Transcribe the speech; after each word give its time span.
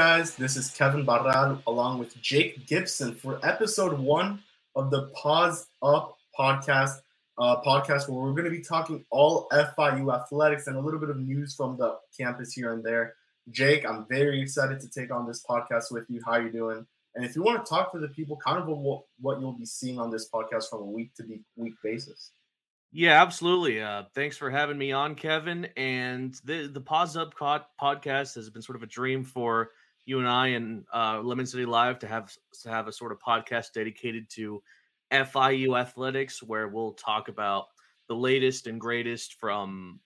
guys? 0.00 0.34
This 0.34 0.56
is 0.56 0.70
Kevin 0.70 1.04
Barral 1.04 1.60
along 1.66 1.98
with 1.98 2.18
Jake 2.22 2.66
Gibson 2.66 3.14
for 3.14 3.38
episode 3.42 3.98
one 3.98 4.42
of 4.74 4.90
the 4.90 5.10
Paws 5.14 5.66
Up 5.82 6.16
podcast. 6.38 7.02
Uh, 7.36 7.60
podcast 7.60 8.08
where 8.08 8.22
we're 8.22 8.32
going 8.32 8.46
to 8.46 8.50
be 8.50 8.62
talking 8.62 9.04
all 9.10 9.46
FIU 9.52 10.10
athletics 10.18 10.68
and 10.68 10.78
a 10.78 10.80
little 10.80 11.00
bit 11.00 11.10
of 11.10 11.18
news 11.18 11.54
from 11.54 11.76
the 11.76 11.98
campus 12.18 12.54
here 12.54 12.72
and 12.72 12.82
there. 12.82 13.12
Jake, 13.50 13.84
I'm 13.84 14.06
very 14.08 14.40
excited 14.40 14.80
to 14.80 14.88
take 14.88 15.12
on 15.12 15.26
this 15.26 15.44
podcast 15.44 15.92
with 15.92 16.06
you. 16.08 16.22
How 16.24 16.36
you 16.36 16.50
doing? 16.50 16.86
And 17.14 17.22
if 17.22 17.36
you 17.36 17.42
want 17.42 17.62
to 17.62 17.68
talk 17.68 17.92
to 17.92 17.98
the 17.98 18.08
people, 18.08 18.38
kind 18.38 18.58
of 18.58 18.68
what, 18.68 19.02
what 19.20 19.38
you'll 19.38 19.52
be 19.52 19.66
seeing 19.66 19.98
on 19.98 20.10
this 20.10 20.30
podcast 20.32 20.70
from 20.70 20.80
a 20.80 20.86
week 20.86 21.12
to 21.16 21.24
week 21.56 21.74
basis. 21.84 22.30
Yeah, 22.90 23.20
absolutely. 23.20 23.82
Uh, 23.82 24.04
thanks 24.14 24.38
for 24.38 24.50
having 24.50 24.78
me 24.78 24.92
on, 24.92 25.14
Kevin. 25.14 25.68
And 25.76 26.32
the 26.44 26.68
the 26.68 26.80
Paws 26.80 27.18
Up 27.18 27.34
podcast 27.34 28.34
has 28.36 28.48
been 28.48 28.62
sort 28.62 28.76
of 28.76 28.82
a 28.82 28.86
dream 28.86 29.24
for 29.24 29.72
you 30.10 30.18
and 30.18 30.28
I 30.28 30.48
and 30.48 30.84
uh, 30.92 31.20
Lemon 31.22 31.46
City 31.46 31.64
Live 31.64 32.00
to 32.00 32.08
have 32.08 32.36
to 32.62 32.68
have 32.68 32.88
a 32.88 32.92
sort 32.92 33.12
of 33.12 33.18
podcast 33.20 33.72
dedicated 33.72 34.28
to 34.30 34.60
FIU 35.12 35.80
athletics, 35.80 36.42
where 36.42 36.66
we'll 36.66 36.92
talk 36.94 37.28
about 37.28 37.66
the 38.08 38.16
latest 38.16 38.66
and 38.66 38.80
greatest 38.80 39.34
from 39.34 40.00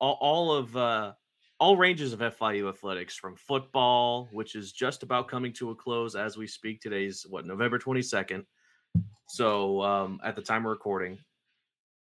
all, 0.00 0.18
all 0.20 0.52
of 0.52 0.76
uh, 0.76 1.12
all 1.60 1.76
ranges 1.76 2.12
of 2.12 2.18
FIU 2.18 2.68
athletics, 2.68 3.16
from 3.16 3.36
football, 3.36 4.28
which 4.32 4.56
is 4.56 4.72
just 4.72 5.04
about 5.04 5.28
coming 5.28 5.52
to 5.52 5.70
a 5.70 5.74
close 5.74 6.16
as 6.16 6.36
we 6.36 6.48
speak. 6.48 6.80
Today's 6.80 7.24
what 7.28 7.46
November 7.46 7.78
twenty 7.78 8.02
second. 8.02 8.44
So 9.28 9.80
um, 9.82 10.20
at 10.24 10.34
the 10.34 10.42
time 10.42 10.66
of 10.66 10.70
recording, 10.70 11.18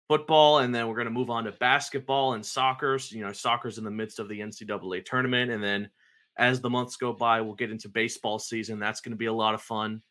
football, 0.08 0.60
and 0.60 0.74
then 0.74 0.88
we're 0.88 0.96
going 0.96 1.06
to 1.06 1.12
move 1.12 1.30
on 1.30 1.44
to 1.44 1.52
basketball 1.54 2.34
and 2.34 2.44
soccer. 2.44 2.98
So, 2.98 3.16
you 3.16 3.24
know, 3.24 3.32
soccer's 3.32 3.78
in 3.78 3.84
the 3.84 3.92
midst 3.92 4.18
of 4.18 4.28
the 4.28 4.40
NCAA 4.40 5.06
tournament, 5.06 5.52
and 5.52 5.64
then 5.64 5.90
as 6.38 6.62
the 6.62 6.70
months 6.70 6.96
go 6.96 7.14
by, 7.14 7.42
we'll 7.42 7.54
get 7.54 7.72
into 7.72 7.90
baseball 7.90 8.40
season. 8.40 8.80
That's 8.80 9.02
going 9.02 9.12
to 9.12 9.18
be 9.18 9.28
a 9.28 9.34
lot 9.34 9.54
of 9.54 9.62
fun, 9.62 10.02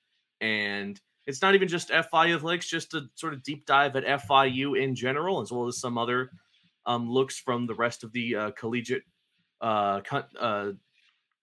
and 0.41 1.01
it's 1.27 1.42
not 1.42 1.55
even 1.55 1.69
just 1.69 1.91
FIU 1.91 2.37
athletics, 2.37 2.69
just 2.69 2.95
a 2.95 3.03
sort 3.14 3.33
of 3.33 3.42
deep 3.42 3.67
dive 3.67 3.97
at 3.97 4.05
FIU 4.05 4.81
in 4.81 4.95
general, 4.95 5.41
as 5.41 5.53
well 5.53 5.69
as 5.69 5.79
some 5.79 5.97
other 5.97 6.31
um, 6.87 7.09
looks 7.09 7.39
from 7.39 7.67
the 7.67 7.75
rest 7.75 8.03
of 8.03 8.12
the 8.12 8.34
uh, 8.34 8.51
collegiate 8.53 9.05
uh, 9.61 10.01
co- 10.01 10.25
uh, 10.39 10.73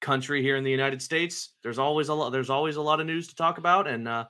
country 0.02 0.42
here 0.42 0.58
in 0.58 0.64
the 0.64 0.72
United 0.72 1.02
States. 1.02 1.54
There's 1.64 1.80
always 1.80 2.10
a 2.10 2.14
lot. 2.14 2.32
There's 2.32 2.50
always 2.50 2.76
a 2.76 2.82
lot 2.82 3.00
of 3.00 3.06
news 3.06 3.28
to 3.28 3.36
talk 3.36 3.58
about, 3.58 3.88
and 3.88 4.08
uh, 4.08 4.26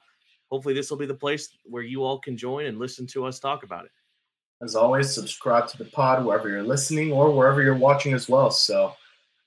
hopefully, 0.51 0.73
this 0.73 0.89
will 0.89 0.97
be 0.97 1.05
the 1.05 1.13
place 1.13 1.49
where 1.63 1.83
you 1.83 2.03
all 2.03 2.19
can 2.19 2.37
join 2.37 2.65
and 2.65 2.77
listen 2.77 3.07
to 3.07 3.25
us 3.25 3.39
talk 3.39 3.63
about 3.63 3.85
it. 3.85 3.91
As 4.61 4.75
always, 4.75 5.13
subscribe 5.13 5.67
to 5.67 5.77
the 5.77 5.85
pod 5.85 6.23
wherever 6.25 6.49
you're 6.49 6.63
listening 6.63 7.11
or 7.11 7.31
wherever 7.31 7.63
you're 7.63 7.75
watching 7.75 8.13
as 8.13 8.27
well. 8.27 8.51
So 8.51 8.93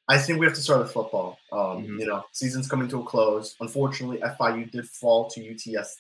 I 0.09 0.19
think 0.19 0.41
we 0.41 0.47
have 0.47 0.55
to 0.55 0.61
start 0.61 0.81
with 0.81 0.93
football. 0.93 1.39
Um, 1.53 1.59
mm-hmm. 1.59 2.01
You 2.01 2.07
know, 2.07 2.25
season's 2.33 2.69
coming 2.69 2.89
to 2.89 3.01
a 3.01 3.05
close. 3.05 3.55
Unfortunately, 3.61 4.19
FIU 4.19 4.71
did 4.71 4.89
fall 4.89 5.31
to 5.31 5.41
UTS 5.41 5.99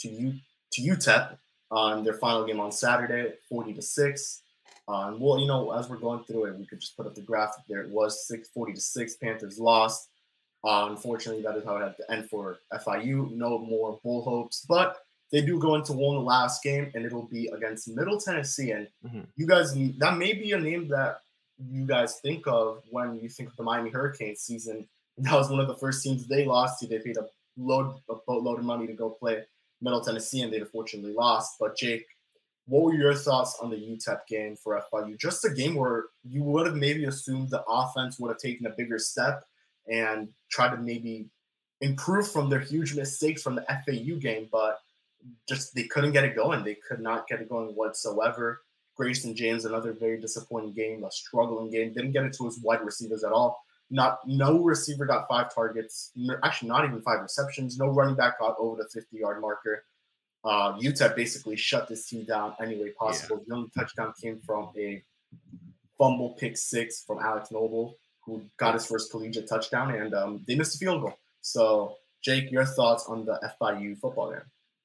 to 0.00 0.08
U 0.08 0.34
to 0.72 0.82
UTEP 0.82 1.36
on 1.70 2.04
their 2.04 2.14
final 2.14 2.44
game 2.44 2.60
on 2.60 2.72
Saturday, 2.72 3.34
40 3.48 3.74
to 3.74 3.82
6. 3.82 4.42
Um, 4.88 5.20
well, 5.20 5.38
you 5.38 5.46
know, 5.46 5.72
as 5.72 5.88
we're 5.88 5.96
going 5.96 6.24
through 6.24 6.46
it, 6.46 6.58
we 6.58 6.66
could 6.66 6.80
just 6.80 6.96
put 6.96 7.06
up 7.06 7.14
the 7.14 7.20
graphic 7.20 7.64
there. 7.68 7.82
It 7.82 7.90
was 7.90 8.26
6 8.26 8.48
40 8.48 8.72
to 8.74 8.80
6. 8.80 9.16
Panthers 9.16 9.58
lost. 9.58 10.08
Uh, 10.64 10.88
unfortunately, 10.90 11.42
that 11.42 11.56
is 11.56 11.64
how 11.64 11.76
it 11.76 11.82
had 11.82 11.96
to 11.96 12.10
end 12.10 12.30
for 12.30 12.58
FIU. 12.72 13.30
No 13.32 13.58
more 13.58 13.98
bull 14.02 14.22
hopes, 14.22 14.64
but 14.68 14.98
they 15.32 15.40
do 15.40 15.58
go 15.58 15.74
into 15.74 15.92
one 15.92 16.24
last 16.24 16.62
game, 16.62 16.90
and 16.94 17.04
it'll 17.04 17.26
be 17.26 17.48
against 17.48 17.88
Middle 17.88 18.20
Tennessee. 18.20 18.70
And 18.70 18.86
mm-hmm. 19.04 19.22
you 19.36 19.46
guys, 19.46 19.74
that 19.74 20.16
may 20.18 20.34
be 20.34 20.52
a 20.52 20.58
name 20.58 20.88
that 20.88 21.21
you 21.70 21.86
guys 21.86 22.20
think 22.20 22.46
of 22.46 22.82
when 22.90 23.18
you 23.20 23.28
think 23.28 23.50
of 23.50 23.56
the 23.56 23.62
Miami 23.62 23.90
Hurricanes 23.90 24.40
season. 24.40 24.88
That 25.18 25.34
was 25.34 25.50
one 25.50 25.60
of 25.60 25.68
the 25.68 25.76
first 25.76 26.02
teams 26.02 26.26
they 26.26 26.46
lost 26.46 26.80
to. 26.80 26.86
They 26.86 26.98
paid 26.98 27.18
a 27.18 27.26
load, 27.58 27.96
a 28.08 28.14
boatload 28.26 28.60
of 28.60 28.64
money 28.64 28.86
to 28.86 28.94
go 28.94 29.10
play 29.10 29.42
Middle 29.82 30.00
Tennessee, 30.00 30.40
and 30.40 30.50
they 30.50 30.60
unfortunately 30.60 31.12
lost. 31.12 31.56
But 31.60 31.76
Jake, 31.76 32.06
what 32.66 32.82
were 32.82 32.94
your 32.94 33.14
thoughts 33.14 33.58
on 33.60 33.68
the 33.68 33.76
UTEP 33.76 34.26
game 34.26 34.56
for 34.56 34.82
FIU? 34.90 35.18
Just 35.18 35.44
a 35.44 35.50
game 35.50 35.74
where 35.74 36.06
you 36.24 36.42
would 36.44 36.66
have 36.66 36.76
maybe 36.76 37.04
assumed 37.04 37.50
the 37.50 37.62
offense 37.68 38.18
would 38.18 38.30
have 38.30 38.38
taken 38.38 38.66
a 38.66 38.70
bigger 38.70 38.98
step 38.98 39.44
and 39.86 40.28
tried 40.50 40.70
to 40.70 40.78
maybe 40.78 41.26
improve 41.82 42.30
from 42.30 42.48
their 42.48 42.60
huge 42.60 42.94
mistakes 42.94 43.42
from 43.42 43.56
the 43.56 43.66
FAU 43.68 44.18
game, 44.18 44.48
but 44.50 44.80
just 45.48 45.74
they 45.74 45.84
couldn't 45.84 46.12
get 46.12 46.24
it 46.24 46.36
going. 46.36 46.64
They 46.64 46.76
could 46.76 47.00
not 47.00 47.28
get 47.28 47.40
it 47.40 47.48
going 47.48 47.74
whatsoever. 47.74 48.62
Grayson 48.96 49.34
James, 49.34 49.64
another 49.64 49.92
very 49.92 50.20
disappointing 50.20 50.72
game, 50.72 51.04
a 51.04 51.10
struggling 51.10 51.70
game. 51.70 51.92
Didn't 51.92 52.12
get 52.12 52.24
it 52.24 52.34
to 52.38 52.44
his 52.44 52.60
wide 52.60 52.84
receivers 52.84 53.24
at 53.24 53.32
all. 53.32 53.62
Not 53.90 54.20
no 54.26 54.62
receiver 54.62 55.06
got 55.06 55.28
five 55.28 55.54
targets. 55.54 56.12
Actually, 56.42 56.68
not 56.68 56.84
even 56.84 57.02
five 57.02 57.20
receptions. 57.20 57.78
No 57.78 57.86
running 57.86 58.14
back 58.14 58.38
got 58.38 58.56
over 58.58 58.82
the 58.82 58.88
50 58.88 59.16
yard 59.16 59.40
marker. 59.40 59.84
Uh, 60.44 60.72
UTEP 60.78 61.14
basically 61.14 61.56
shut 61.56 61.88
this 61.88 62.08
team 62.08 62.24
down 62.24 62.54
any 62.60 62.76
way 62.80 62.90
possible. 62.98 63.36
Yeah. 63.38 63.44
The 63.48 63.54
only 63.54 63.70
touchdown 63.76 64.12
came 64.20 64.40
from 64.40 64.70
a 64.76 65.02
fumble 65.98 66.30
pick 66.30 66.56
six 66.56 67.04
from 67.06 67.20
Alex 67.20 67.50
Noble, 67.52 67.96
who 68.24 68.42
got 68.56 68.74
his 68.74 68.86
first 68.86 69.10
collegiate 69.10 69.48
touchdown, 69.48 69.94
and 69.94 70.14
um, 70.14 70.44
they 70.46 70.54
missed 70.56 70.74
a 70.74 70.78
field 70.78 71.02
goal. 71.02 71.14
So, 71.42 71.96
Jake, 72.22 72.50
your 72.50 72.64
thoughts 72.64 73.06
on 73.08 73.24
the 73.24 73.38
FIU 73.60 73.98
football 73.98 74.30
game? 74.30 74.40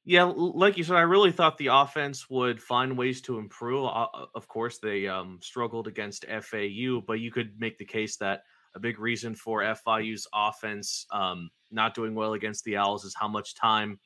Yeah, 0.10 0.32
like 0.38 0.78
you 0.78 0.86
said, 0.86 0.96
I 0.96 1.02
really 1.02 1.34
thought 1.34 1.58
the 1.58 1.68
offense 1.68 2.30
would 2.30 2.64
find 2.64 2.98
ways 2.98 3.20
to 3.24 3.40
improve. 3.40 3.84
Uh, 3.88 4.08
of 4.34 4.48
course, 4.48 4.78
they 4.78 5.06
um, 5.06 5.38
struggled 5.42 5.86
against 5.86 6.26
FAU, 6.26 7.02
but 7.06 7.20
you 7.20 7.30
could 7.30 7.60
make 7.60 7.78
the 7.78 7.84
case 7.84 8.16
that 8.16 8.44
a 8.74 8.80
big 8.80 9.00
reason 9.00 9.36
for 9.36 9.62
FIU's 9.64 10.26
offense 10.34 11.06
um, 11.12 11.50
not 11.72 11.94
doing 11.94 12.16
well 12.16 12.36
against 12.36 12.64
the 12.64 12.78
Owls 12.78 13.04
is 13.04 13.14
how 13.20 13.28
much 13.28 13.54
time, 13.56 14.00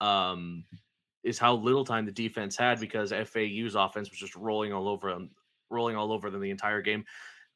um, 0.00 0.64
is 1.22 1.38
how 1.38 1.56
little 1.56 1.84
time 1.84 2.06
the 2.06 2.10
defense 2.10 2.56
had 2.56 2.80
because 2.80 3.12
FAU's 3.12 3.74
offense 3.74 4.08
was 4.08 4.18
just 4.18 4.34
rolling 4.34 4.72
all 4.72 4.88
over 4.88 5.12
them, 5.12 5.28
rolling 5.68 5.94
all 5.94 6.10
over 6.10 6.30
them 6.30 6.40
the 6.40 6.48
entire 6.48 6.80
game. 6.80 7.04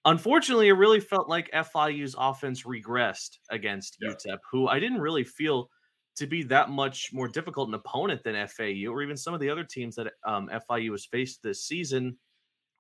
Unfortunately, 0.05 0.69
it 0.69 0.73
really 0.73 1.01
felt 1.01 1.27
like 1.27 1.51
FIU's 1.53 2.15
offense 2.19 2.65
regressed 2.65 3.39
against 3.51 3.97
yeah. 4.03 4.11
UTEP, 4.11 4.41
who 4.51 4.69
I 4.69 4.79
didn't 4.79 5.01
really 5.01 5.25
feel– 5.25 5.71
to 6.17 6.27
be 6.27 6.43
that 6.45 6.71
much 6.71 7.11
more 7.13 7.29
difficult 7.29 7.69
an 7.69 7.75
opponent 7.75 8.23
than 8.23 8.47
FAU 8.47 8.91
or 8.91 9.03
even 9.03 9.17
some 9.17 9.35
of 9.35 9.41
the 9.41 9.51
other 9.51 9.65
teams 9.65 9.97
that 9.97 10.13
um, 10.25 10.49
FIU 10.49 10.91
has 10.93 11.07
faced 11.07 11.43
this 11.43 11.65
season. 11.65 12.17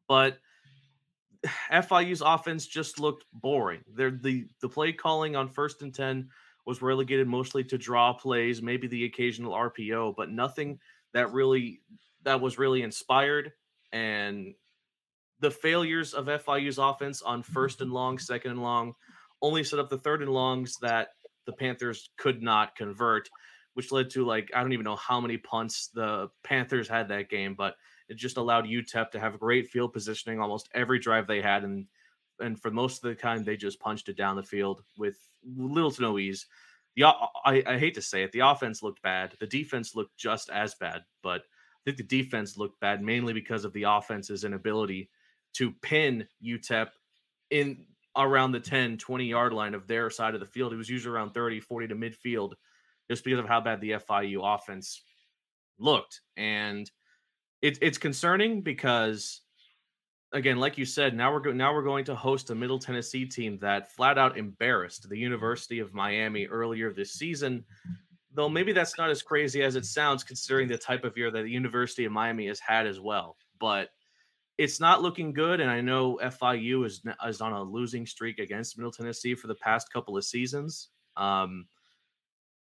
But 0.09 0.39
FIU's 1.71 2.21
offense 2.21 2.67
just 2.67 3.01
looked 3.01 3.25
boring. 3.33 3.81
They're, 3.95 4.11
the 4.11 4.47
the 4.61 4.69
play 4.69 4.93
calling 4.93 5.35
on 5.37 5.49
first 5.49 5.83
and 5.83 5.95
ten 5.95 6.29
was 6.67 6.83
relegated 6.83 7.27
mostly 7.27 7.65
to 7.65 7.79
draw 7.79 8.13
plays, 8.13 8.63
maybe 8.63 8.87
the 8.87 9.05
occasional 9.05 9.53
RPO, 9.53 10.15
but 10.17 10.31
nothing 10.31 10.79
that 11.13 11.33
really 11.33 11.81
that 12.25 12.41
was 12.41 12.59
really 12.59 12.83
inspired. 12.83 13.53
And 13.93 14.55
the 15.41 15.51
failures 15.51 16.15
of 16.15 16.27
FIU's 16.27 16.79
offense 16.79 17.23
on 17.23 17.43
first 17.43 17.81
and 17.81 17.93
long, 17.93 18.19
second 18.19 18.53
and 18.53 18.63
long, 18.63 18.95
only 19.41 19.65
set 19.65 19.79
up 19.79 19.89
the 19.89 19.99
third 19.99 20.23
and 20.23 20.31
longs 20.31 20.77
that 20.83 21.09
the 21.47 21.53
Panthers 21.53 22.11
could 22.17 22.43
not 22.43 22.77
convert, 22.77 23.29
which 23.75 23.93
led 23.93 24.11
to 24.11 24.25
like 24.25 24.51
I 24.55 24.61
don't 24.61 24.73
even 24.73 24.85
know 24.85 24.97
how 24.97 25.21
many 25.21 25.37
punts 25.37 25.89
the 25.89 26.29
Panthers 26.45 26.89
had 26.89 27.09
that 27.09 27.31
game, 27.31 27.55
but 27.55 27.75
it 28.09 28.17
just 28.17 28.37
allowed 28.37 28.67
UTEP 28.67 29.11
to 29.11 29.21
have 29.21 29.39
great 29.39 29.69
field 29.69 29.93
positioning 29.93 30.41
almost 30.41 30.69
every 30.75 30.99
drive 30.99 31.27
they 31.27 31.41
had, 31.41 31.65
and 31.65 31.87
and 32.41 32.61
for 32.61 32.71
most 32.71 33.05
of 33.05 33.09
the 33.09 33.15
time 33.15 33.45
they 33.45 33.57
just 33.57 33.81
punched 33.81 34.09
it 34.09 34.17
down 34.17 34.37
the 34.37 34.43
field 34.43 34.83
with 34.99 35.17
little 35.57 35.91
to 35.91 36.03
no 36.03 36.19
ease. 36.19 36.47
The 36.97 37.05
I, 37.05 37.63
I 37.67 37.79
hate 37.79 37.95
to 37.95 38.03
say 38.03 38.23
it, 38.23 38.33
the 38.33 38.41
offense 38.41 38.83
looked 38.83 39.03
bad. 39.03 39.35
The 39.41 39.47
defense 39.47 39.95
looked 39.95 40.17
just 40.17 40.51
as 40.51 40.75
bad, 40.75 41.03
but 41.23 41.41
I 41.41 41.81
think 41.85 41.97
the 41.97 42.23
defense 42.23 42.57
looked 42.57 42.79
bad 42.81 43.03
mainly 43.03 43.33
because 43.33 43.65
of 43.65 43.73
the 43.73 43.85
offense's 43.85 44.45
inability 44.45 45.09
to 45.55 45.73
pin 45.83 46.27
UTEP 46.45 46.89
in 47.51 47.87
around 48.17 48.53
the 48.53 48.61
10, 48.61 48.99
20 48.99 49.25
yard 49.25 49.53
line 49.53 49.75
of 49.75 49.87
their 49.87 50.11
side 50.11 50.35
of 50.35 50.41
the 50.41 50.47
field. 50.47 50.73
It 50.73 50.77
was 50.77 50.89
usually 50.89 51.15
around 51.15 51.33
30, 51.33 51.61
40 51.61 51.89
to 51.89 51.95
midfield 51.95 52.53
just 53.11 53.25
because 53.25 53.41
of 53.41 53.49
how 53.49 53.61
bad 53.61 53.81
the 53.81 53.93
FIU 53.93 54.41
offense 54.43 55.03
looked. 55.79 56.21
And 56.37 56.91
it, 57.61 57.79
it's 57.81 57.99
concerning 57.99 58.63
because 58.63 59.41
again, 60.33 60.59
like 60.59 60.79
you 60.79 60.85
said, 60.85 61.15
now 61.15 61.33
we're 61.33 61.41
go- 61.41 61.53
now 61.53 61.73
we're 61.73 61.83
going 61.83 62.05
to 62.07 62.15
host 62.15 62.51
a 62.51 62.55
Middle 62.55 62.79
Tennessee 62.79 63.27
team 63.27 63.59
that 63.61 63.93
flat 63.93 64.19
out 64.19 64.39
embarrassed 64.39 65.09
the 65.09 65.19
University 65.19 65.79
of 65.79 65.95
Miami 65.95 66.47
earlier 66.47 66.93
this 66.93 67.13
season. 67.13 67.65
Though 68.35 68.49
maybe 68.49 68.73
that's 68.73 68.97
not 68.97 69.11
as 69.11 69.23
crazy 69.23 69.63
as 69.63 69.77
it 69.77 69.85
sounds, 69.85 70.25
considering 70.25 70.69
the 70.69 70.79
type 70.79 71.05
of 71.05 71.17
year 71.17 71.31
that 71.31 71.43
the 71.43 71.51
University 71.51 72.07
of 72.07 72.13
Miami 72.13 72.47
has 72.49 72.59
had 72.61 72.87
as 72.87 72.99
well. 72.99 73.37
But 73.61 73.91
it's 74.59 74.81
not 74.81 75.03
looking 75.03 75.33
good, 75.33 75.61
and 75.61 75.71
I 75.71 75.81
know 75.81 76.19
FIU 76.23 76.85
is 76.87 77.03
is 77.27 77.41
on 77.41 77.53
a 77.53 77.63
losing 77.63 78.07
streak 78.07 78.39
against 78.39 78.77
Middle 78.77 78.93
Tennessee 78.93 79.35
for 79.35 79.47
the 79.47 79.55
past 79.55 79.93
couple 79.93 80.17
of 80.17 80.25
seasons. 80.25 80.91
Um, 81.17 81.67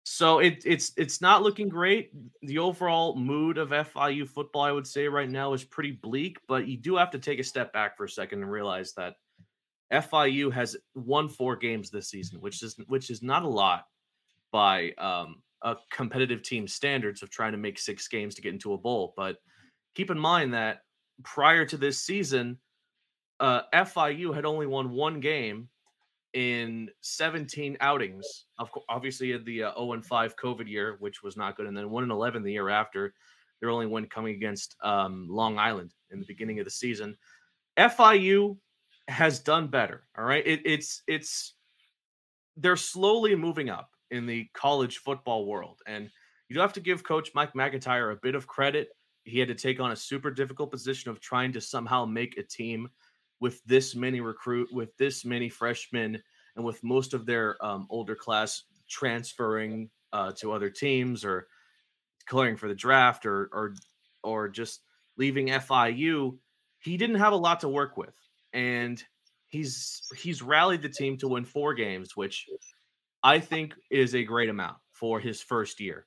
so 0.04 0.40
it, 0.40 0.64
it's 0.66 0.94
it's 0.98 1.22
not 1.22 1.44
looking 1.44 1.70
great. 1.70 2.12
The 2.42 2.58
overall 2.58 3.16
mood 3.16 3.58
of 3.58 3.70
FIU 3.70 4.28
football, 4.28 4.64
I 4.64 4.72
would 4.72 4.88
say, 4.88 5.08
right 5.08 5.30
now 5.30 5.54
is 5.54 5.64
pretty 5.64 5.92
bleak. 5.92 6.40
But 6.48 6.68
you 6.68 6.78
do 6.78 6.96
have 6.96 7.12
to 7.12 7.20
take 7.20 7.40
a 7.40 7.44
step 7.44 7.72
back 7.72 7.98
for 7.98 8.06
a 8.06 8.10
second 8.10 8.42
and 8.42 8.52
realize 8.52 8.94
that 8.94 9.16
FIU 9.92 10.52
has 10.52 10.76
won 10.96 11.30
four 11.30 11.56
games 11.56 11.92
this 11.92 12.10
season, 12.10 12.40
which 12.42 12.64
is 12.64 12.76
which 12.88 13.10
is 13.10 13.22
not 13.22 13.44
a 13.44 13.48
lot 13.48 13.86
by 14.52 14.92
um, 14.98 15.42
a 15.62 15.76
competitive 15.92 16.42
team 16.42 16.68
standards 16.68 17.22
of 17.22 17.30
trying 17.30 17.52
to 17.52 17.58
make 17.58 17.78
six 17.78 18.08
games 18.08 18.34
to 18.36 18.42
get 18.42 18.54
into 18.54 18.74
a 18.74 18.78
bowl. 18.78 19.14
But 19.16 19.38
keep 19.94 20.10
in 20.10 20.18
mind 20.18 20.54
that 20.54 20.82
prior 21.24 21.66
to 21.66 21.78
this 21.78 22.00
season, 22.00 22.58
uh, 23.40 23.62
FIU 23.74 24.34
had 24.34 24.46
only 24.46 24.68
won 24.68 24.92
one 24.92 25.20
game 25.20 25.70
in 26.34 26.90
17 27.02 27.78
outings. 27.82 28.46
Of 28.60 28.70
obviously, 28.90 29.34
in 29.34 29.44
the 29.44 29.64
uh, 29.64 29.74
0 29.74 29.94
and 29.94 30.06
5 30.06 30.36
COVID 30.36 30.68
year, 30.68 30.98
which 31.00 31.24
was 31.24 31.38
not 31.38 31.58
good, 31.58 31.68
and 31.68 31.76
then 31.76 31.90
1 31.90 32.04
and 32.04 32.12
11 32.12 32.44
the 32.44 32.52
year 32.52 32.70
after. 32.70 33.14
Their 33.60 33.70
only 33.70 33.86
win 33.86 34.08
coming 34.08 34.36
against 34.36 34.76
um, 34.82 35.28
Long 35.30 35.60
Island 35.60 35.94
in 36.10 36.20
the 36.20 36.26
beginning 36.26 36.58
of 36.58 36.66
the 36.66 36.72
season. 36.72 37.16
FIU 37.78 38.58
has 39.08 39.40
done 39.40 39.68
better. 39.68 40.04
All 40.18 40.24
right, 40.24 40.46
it, 40.46 40.62
it's 40.66 41.04
it's 41.08 41.54
they're 42.58 42.76
slowly 42.76 43.36
moving 43.36 43.70
up 43.70 43.92
in 44.10 44.26
the 44.26 44.50
college 44.54 44.98
football 44.98 45.46
world, 45.46 45.80
and 45.86 46.10
you 46.48 46.56
do 46.56 46.60
have 46.60 46.74
to 46.74 46.80
give 46.80 47.04
Coach 47.04 47.32
Mike 47.36 47.56
MacIntyre 47.56 48.12
a 48.12 48.16
bit 48.16 48.36
of 48.36 48.48
credit. 48.48 48.90
He 49.24 49.40
had 49.40 49.50
to 49.50 49.56
take 49.56 49.80
on 49.80 49.92
a 49.92 49.96
super 49.96 50.32
difficult 50.32 50.72
position 50.72 51.12
of 51.12 51.20
trying 51.20 51.54
to 51.54 51.62
somehow 51.62 52.06
make 52.06 52.38
a 52.38 52.44
team 52.44 52.90
with 53.40 53.64
this 53.66 53.96
many 53.96 54.22
recruit, 54.22 54.70
with 54.72 54.96
this 54.98 55.26
many 55.26 55.50
freshmen, 55.50 56.22
and 56.56 56.66
with 56.66 56.84
most 56.84 57.14
of 57.14 57.26
their 57.26 57.64
um, 57.64 57.88
older 57.90 58.16
class 58.16 58.64
transferring 58.90 59.90
uh, 60.14 60.32
to 60.34 60.52
other 60.52 60.70
teams 60.70 61.24
or 61.24 61.48
declaring 62.20 62.58
for 62.58 62.68
the 62.68 62.76
draft 62.76 63.26
or 63.26 63.50
or 63.54 63.76
or 64.24 64.50
just 64.50 64.82
leaving 65.18 65.48
FIU, 65.48 66.38
he 66.80 66.98
didn't 66.98 67.18
have 67.18 67.34
a 67.34 67.38
lot 67.38 67.62
to 67.62 67.70
work 67.70 67.98
with, 67.98 68.14
and 68.54 69.04
he's 69.48 70.04
he's 70.18 70.42
rallied 70.42 70.82
the 70.82 70.90
team 70.90 71.18
to 71.18 71.28
win 71.28 71.46
four 71.46 71.74
games, 71.74 72.16
which 72.16 72.48
I 73.24 73.40
think 73.40 73.74
is 73.90 74.16
a 74.16 74.24
great 74.24 74.50
amount 74.50 74.78
for 74.92 75.20
his 75.20 75.42
first 75.42 75.80
year. 75.80 76.06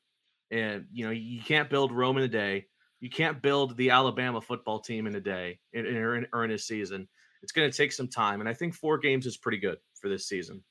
And 0.50 0.86
you 0.92 1.04
know, 1.04 1.10
you 1.10 1.40
can't 1.40 1.70
build 1.70 1.92
Rome 1.92 2.18
in 2.18 2.24
a 2.24 2.28
day. 2.28 2.66
You 3.04 3.10
can't 3.10 3.42
build 3.42 3.76
the 3.76 3.90
Alabama 3.90 4.40
football 4.40 4.78
team 4.78 5.06
in 5.06 5.14
a 5.14 5.20
day 5.20 5.58
in, 5.74 5.84
in, 5.84 6.26
or 6.32 6.42
in 6.42 6.50
a 6.50 6.58
season. 6.58 7.06
It's 7.42 7.52
going 7.52 7.70
to 7.70 7.76
take 7.76 7.92
some 7.92 8.08
time, 8.08 8.40
and 8.40 8.48
I 8.48 8.54
think 8.54 8.72
four 8.72 8.96
games 8.96 9.26
is 9.26 9.36
pretty 9.36 9.58
good 9.58 9.76
for 10.00 10.08
this 10.08 10.26
season. 10.26 10.64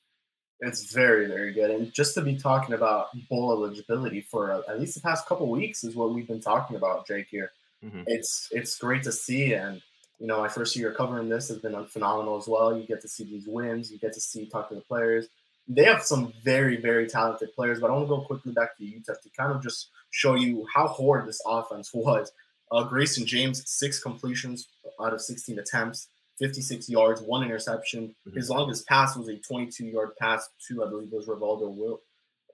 It's 0.59 0.91
very, 0.91 1.27
very 1.27 1.53
good. 1.53 1.69
And 1.69 1.93
just 1.93 2.15
to 2.15 2.21
be 2.21 2.35
talking 2.35 2.73
about 2.73 3.09
bowl 3.29 3.51
eligibility 3.51 4.21
for 4.21 4.51
uh, 4.51 4.61
at 4.67 4.79
least 4.79 4.95
the 4.95 5.01
past 5.01 5.27
couple 5.27 5.47
weeks 5.47 5.83
is 5.83 5.95
what 5.95 6.11
we've 6.11 6.27
been 6.27 6.41
talking 6.41 6.75
about, 6.75 7.05
Jake. 7.05 7.27
Here, 7.29 7.51
mm-hmm. 7.85 8.01
it's 8.07 8.49
it's 8.49 8.79
great 8.79 9.03
to 9.03 9.11
see, 9.11 9.53
and 9.53 9.79
you 10.17 10.25
know, 10.25 10.39
my 10.39 10.49
first 10.49 10.75
year 10.75 10.91
covering 10.91 11.29
this 11.29 11.49
has 11.49 11.59
been 11.59 11.85
phenomenal 11.85 12.39
as 12.39 12.47
well. 12.47 12.75
You 12.75 12.87
get 12.87 13.01
to 13.01 13.07
see 13.07 13.25
these 13.25 13.45
wins, 13.47 13.91
you 13.91 13.99
get 13.99 14.13
to 14.13 14.19
see 14.19 14.47
talk 14.47 14.69
to 14.69 14.75
the 14.75 14.81
players. 14.81 15.27
They 15.67 15.83
have 15.83 16.01
some 16.01 16.33
very, 16.43 16.77
very 16.77 17.07
talented 17.07 17.53
players, 17.53 17.79
but 17.79 17.91
I 17.91 17.93
want 17.93 18.05
to 18.05 18.09
go 18.09 18.21
quickly 18.21 18.53
back 18.53 18.75
to 18.77 18.83
UTEP 18.83 19.21
to 19.21 19.29
kind 19.37 19.51
of 19.51 19.61
just 19.61 19.89
show 20.13 20.35
you 20.35 20.65
how 20.73 20.87
horrid 20.87 21.27
this 21.27 21.41
offense 21.45 21.91
was. 21.93 22.31
Uh, 22.71 22.83
Grayson 22.83 23.25
James, 23.25 23.69
six 23.69 23.99
completions 23.99 24.69
out 25.01 25.13
of 25.13 25.21
16 25.21 25.59
attempts. 25.59 26.07
56 26.39 26.89
yards, 26.89 27.21
one 27.21 27.43
interception. 27.43 28.15
Mm-hmm. 28.27 28.37
His 28.37 28.49
longest 28.49 28.87
pass 28.87 29.15
was 29.15 29.27
a 29.27 29.37
22 29.37 29.85
yard 29.85 30.11
pass 30.19 30.49
to, 30.67 30.83
I 30.83 30.89
believe 30.89 31.09
it 31.11 31.15
was 31.15 31.27
Rivaldo 31.27 31.75
Will. 31.75 32.01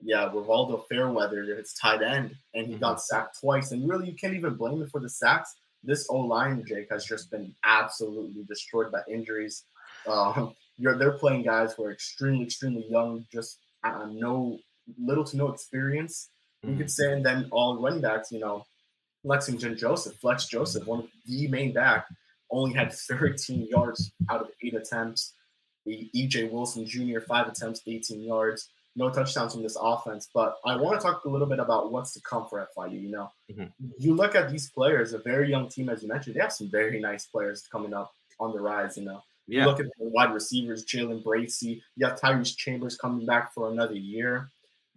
Yeah, 0.02 0.28
Rivaldo 0.28 0.86
Fairweather, 0.88 1.44
his 1.44 1.74
tight 1.74 2.02
end, 2.02 2.34
and 2.54 2.66
he 2.66 2.72
mm-hmm. 2.72 2.80
got 2.80 3.02
sacked 3.02 3.40
twice. 3.40 3.72
And 3.72 3.88
really, 3.88 4.08
you 4.08 4.14
can't 4.14 4.34
even 4.34 4.54
blame 4.54 4.82
him 4.82 4.88
for 4.88 5.00
the 5.00 5.08
sacks. 5.08 5.56
This 5.82 6.06
O 6.10 6.18
line, 6.18 6.62
Jake, 6.66 6.88
has 6.90 7.04
just 7.06 7.30
been 7.30 7.54
absolutely 7.64 8.44
destroyed 8.44 8.92
by 8.92 9.00
injuries. 9.10 9.64
Um, 10.06 10.54
you're 10.76 10.98
they're 10.98 11.12
playing 11.12 11.42
guys 11.42 11.72
who 11.72 11.84
are 11.84 11.92
extremely, 11.92 12.44
extremely 12.44 12.86
young, 12.88 13.26
just 13.32 13.58
uh, 13.84 14.06
no 14.10 14.58
little 14.98 15.24
to 15.24 15.36
no 15.36 15.48
experience. 15.48 16.28
Mm-hmm. 16.64 16.72
You 16.72 16.78
could 16.78 16.90
say, 16.90 17.12
and 17.12 17.24
then 17.24 17.48
all 17.50 17.80
running 17.80 18.00
backs, 18.00 18.30
you 18.32 18.40
know, 18.40 18.66
Lexington 19.24 19.76
Joseph, 19.76 20.16
Flex 20.16 20.46
Joseph, 20.46 20.86
one 20.86 21.00
of 21.00 21.06
the 21.26 21.48
main 21.48 21.72
back 21.72 22.06
only 22.50 22.74
had 22.74 22.92
13 22.92 23.68
yards 23.68 24.12
out 24.30 24.40
of 24.40 24.48
eight 24.62 24.74
attempts. 24.74 25.34
The 25.86 26.10
EJ 26.14 26.50
Wilson 26.50 26.84
Jr., 26.84 27.20
five 27.20 27.48
attempts, 27.48 27.82
18 27.86 28.22
yards. 28.22 28.70
No 28.96 29.08
touchdowns 29.08 29.54
from 29.54 29.62
this 29.62 29.78
offense. 29.80 30.28
But 30.34 30.56
I 30.66 30.76
want 30.76 31.00
to 31.00 31.06
talk 31.06 31.24
a 31.24 31.28
little 31.28 31.46
bit 31.46 31.58
about 31.58 31.92
what's 31.92 32.12
to 32.14 32.20
come 32.20 32.46
for 32.48 32.66
FIU. 32.76 33.00
You 33.00 33.10
know, 33.10 33.30
mm-hmm. 33.50 33.86
you 33.98 34.14
look 34.14 34.34
at 34.34 34.50
these 34.50 34.70
players, 34.70 35.12
a 35.12 35.18
very 35.18 35.48
young 35.48 35.68
team, 35.68 35.88
as 35.88 36.02
you 36.02 36.08
mentioned, 36.08 36.36
they 36.36 36.40
have 36.40 36.52
some 36.52 36.70
very 36.70 37.00
nice 37.00 37.26
players 37.26 37.66
coming 37.70 37.94
up 37.94 38.12
on 38.40 38.52
the 38.52 38.60
rise. 38.60 38.98
You 38.98 39.04
know, 39.04 39.22
yeah. 39.46 39.60
you 39.60 39.66
look 39.66 39.80
at 39.80 39.86
the 39.86 40.08
wide 40.08 40.34
receivers, 40.34 40.84
Jalen 40.84 41.22
Bracy. 41.22 41.82
You 41.96 42.06
have 42.06 42.20
Tyrese 42.20 42.56
Chambers 42.56 42.96
coming 42.96 43.24
back 43.24 43.54
for 43.54 43.70
another 43.70 43.94
year. 43.94 44.50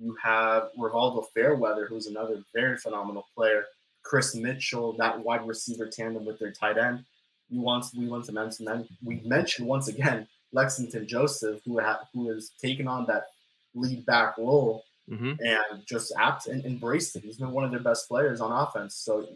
You 0.04 0.16
have 0.22 0.70
Rivaldo 0.78 1.26
Fairweather, 1.34 1.86
who's 1.86 2.08
another 2.08 2.44
very 2.54 2.78
phenomenal 2.78 3.26
player. 3.36 3.66
Chris 4.04 4.36
Mitchell, 4.36 4.94
that 4.98 5.18
wide 5.18 5.48
receiver 5.48 5.88
tandem 5.88 6.26
with 6.26 6.38
their 6.40 6.52
tight 6.52 6.78
end 6.78 7.06
we 7.54 7.60
want 7.60 7.86
we 7.96 8.08
want 8.08 8.26
to 8.26 8.32
mention 8.32 8.88
we 9.04 9.22
mentioned 9.26 9.68
once 9.68 9.88
again 9.88 10.28
Lexington 10.52 11.08
Joseph, 11.08 11.62
who 11.66 11.80
ha- 11.80 12.08
who 12.14 12.30
has 12.30 12.52
taken 12.62 12.88
on 12.88 13.06
that 13.08 13.28
lead 13.76 14.06
back 14.06 14.38
role 14.38 14.84
mm-hmm. 15.10 15.34
and 15.40 15.86
just 15.86 16.14
apt 16.20 16.48
and 16.48 16.64
embraced 16.66 17.16
it. 17.16 17.24
He's 17.24 17.38
been 17.38 17.52
one 17.52 17.64
of 17.64 17.72
their 17.72 17.80
best 17.80 18.08
players 18.08 18.40
on 18.42 18.52
offense. 18.52 18.96
So, 18.96 19.28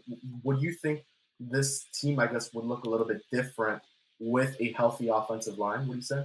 would 0.44 0.60
you 0.60 0.72
think 0.72 1.04
this 1.40 1.84
team, 1.92 2.20
I 2.20 2.26
guess, 2.26 2.52
would 2.54 2.64
look 2.64 2.84
a 2.84 2.88
little 2.88 3.06
bit 3.06 3.22
different 3.32 3.82
with 4.20 4.56
a 4.60 4.72
healthy 4.72 5.08
offensive 5.08 5.58
line? 5.58 5.86
Would 5.88 5.96
you 5.96 6.02
say? 6.02 6.24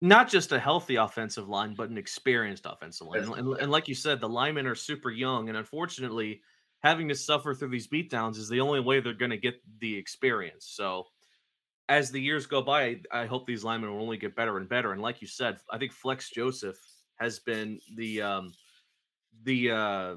Not 0.00 0.28
just 0.28 0.52
a 0.52 0.60
healthy 0.60 0.96
offensive 0.96 1.48
line, 1.48 1.74
but 1.74 1.90
an 1.90 1.98
experienced 1.98 2.66
offensive 2.66 3.08
line. 3.08 3.32
And, 3.36 3.56
and, 3.58 3.70
like 3.70 3.88
you 3.88 3.94
said, 3.94 4.20
the 4.20 4.28
linemen 4.28 4.66
are 4.66 4.76
super 4.76 5.10
young, 5.10 5.48
and 5.48 5.58
unfortunately, 5.58 6.40
having 6.80 7.08
to 7.08 7.14
suffer 7.14 7.54
through 7.54 7.70
these 7.70 7.88
beatdowns 7.88 8.36
is 8.36 8.48
the 8.48 8.60
only 8.60 8.80
way 8.80 9.00
they're 9.00 9.12
going 9.12 9.30
to 9.30 9.36
get 9.36 9.60
the 9.80 9.96
experience. 9.96 10.66
So 10.70 11.06
as 11.88 12.10
the 12.10 12.20
years 12.20 12.46
go 12.46 12.62
by, 12.62 13.00
I 13.10 13.26
hope 13.26 13.46
these 13.46 13.64
linemen 13.64 13.92
will 13.92 14.02
only 14.02 14.18
get 14.18 14.36
better 14.36 14.58
and 14.58 14.68
better. 14.68 14.92
And 14.92 15.02
like 15.02 15.20
you 15.20 15.26
said, 15.26 15.58
I 15.70 15.78
think 15.78 15.92
Flex 15.92 16.30
Joseph 16.30 16.78
has 17.18 17.40
been 17.40 17.80
the 17.96 18.22
um, 18.22 18.52
the 19.42 19.70
uh, 19.70 20.14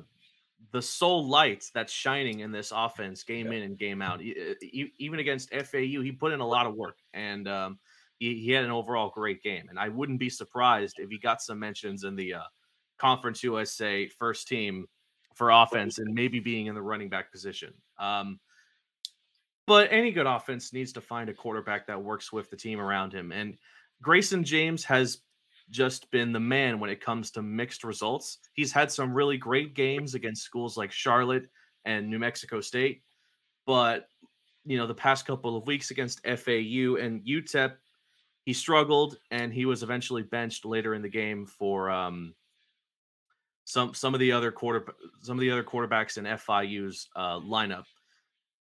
the 0.71 0.81
sole 0.81 1.27
light 1.27 1.65
that's 1.73 1.91
shining 1.91 2.41
in 2.41 2.51
this 2.51 2.71
offense, 2.75 3.23
game 3.23 3.51
in 3.51 3.63
and 3.63 3.77
game 3.77 4.01
out. 4.01 4.21
Even 4.21 5.19
against 5.19 5.51
FAU, 5.51 6.01
he 6.01 6.11
put 6.11 6.33
in 6.33 6.39
a 6.39 6.47
lot 6.47 6.67
of 6.67 6.75
work, 6.75 6.97
and 7.13 7.47
um, 7.47 7.79
he, 8.21 8.35
he, 8.35 8.51
had 8.51 8.63
an 8.63 8.69
overall 8.69 9.09
great 9.09 9.41
game. 9.41 9.65
And 9.69 9.79
I 9.79 9.89
wouldn't 9.89 10.19
be 10.19 10.29
surprised 10.29 10.97
if 10.99 11.09
he 11.09 11.17
got 11.17 11.41
some 11.41 11.57
mentions 11.57 12.03
in 12.03 12.15
the 12.15 12.35
uh, 12.35 12.43
Conference 12.99 13.41
USA 13.43 14.07
first 14.07 14.47
team 14.47 14.85
for 15.33 15.49
offense 15.49 15.97
and 15.97 16.13
maybe 16.13 16.39
being 16.39 16.67
in 16.67 16.75
the 16.75 16.81
running 16.83 17.09
back 17.09 17.31
position. 17.31 17.73
Um, 17.97 18.39
but 19.65 19.87
any 19.91 20.11
good 20.11 20.27
offense 20.27 20.71
needs 20.71 20.93
to 20.93 21.01
find 21.01 21.29
a 21.29 21.33
quarterback 21.33 21.87
that 21.87 22.03
works 22.03 22.31
with 22.31 22.51
the 22.51 22.55
team 22.55 22.79
around 22.79 23.11
him. 23.11 23.31
And 23.31 23.57
Grayson 24.03 24.43
James 24.43 24.83
has 24.83 25.21
just 25.71 26.11
been 26.11 26.31
the 26.31 26.39
man 26.39 26.79
when 26.79 26.91
it 26.91 27.03
comes 27.03 27.31
to 27.31 27.41
mixed 27.41 27.83
results. 27.83 28.37
He's 28.53 28.71
had 28.71 28.91
some 28.91 29.15
really 29.15 29.37
great 29.37 29.73
games 29.73 30.13
against 30.13 30.43
schools 30.43 30.77
like 30.77 30.91
Charlotte 30.91 31.47
and 31.85 32.07
New 32.07 32.19
Mexico 32.19 32.61
State, 32.61 33.01
but 33.65 34.07
you 34.63 34.77
know, 34.77 34.85
the 34.85 34.93
past 34.93 35.25
couple 35.25 35.57
of 35.57 35.65
weeks 35.65 35.89
against 35.89 36.23
FAU 36.23 36.97
and 36.99 37.25
UTEP, 37.25 37.73
he 38.45 38.53
struggled 38.53 39.17
and 39.29 39.53
he 39.53 39.65
was 39.65 39.83
eventually 39.83 40.23
benched 40.23 40.65
later 40.65 40.93
in 40.93 41.01
the 41.01 41.09
game 41.09 41.45
for 41.45 41.89
um, 41.89 42.33
some 43.65 43.93
some 43.93 44.13
of 44.13 44.19
the 44.19 44.31
other 44.31 44.51
quarter 44.51 44.85
some 45.21 45.37
of 45.37 45.41
the 45.41 45.51
other 45.51 45.63
quarterbacks 45.63 46.17
in 46.17 46.25
FIU's 46.25 47.09
uh, 47.15 47.39
lineup. 47.39 47.85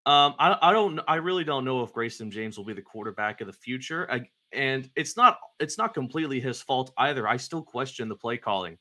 Um, 0.07 0.35
I, 0.39 0.57
I 0.63 0.73
don't 0.73 1.01
I 1.07 1.17
really 1.17 1.45
don't 1.45 1.65
know 1.65 1.83
if 1.83 1.93
Grayson 1.93 2.31
James 2.31 2.57
will 2.57 2.65
be 2.65 2.73
the 2.73 2.83
quarterback 2.83 3.41
of 3.41 3.47
the 3.47 3.53
future. 3.53 4.11
I, 4.11 4.23
and 4.53 4.91
it's 4.97 5.17
not 5.17 5.39
it's 5.61 5.79
not 5.79 5.95
completely 5.95 6.41
his 6.41 6.61
fault 6.61 6.93
either. 6.99 7.29
I 7.29 7.37
still 7.37 7.63
question 7.63 8.09
the 8.09 8.17
play 8.17 8.37
calling 8.37 8.79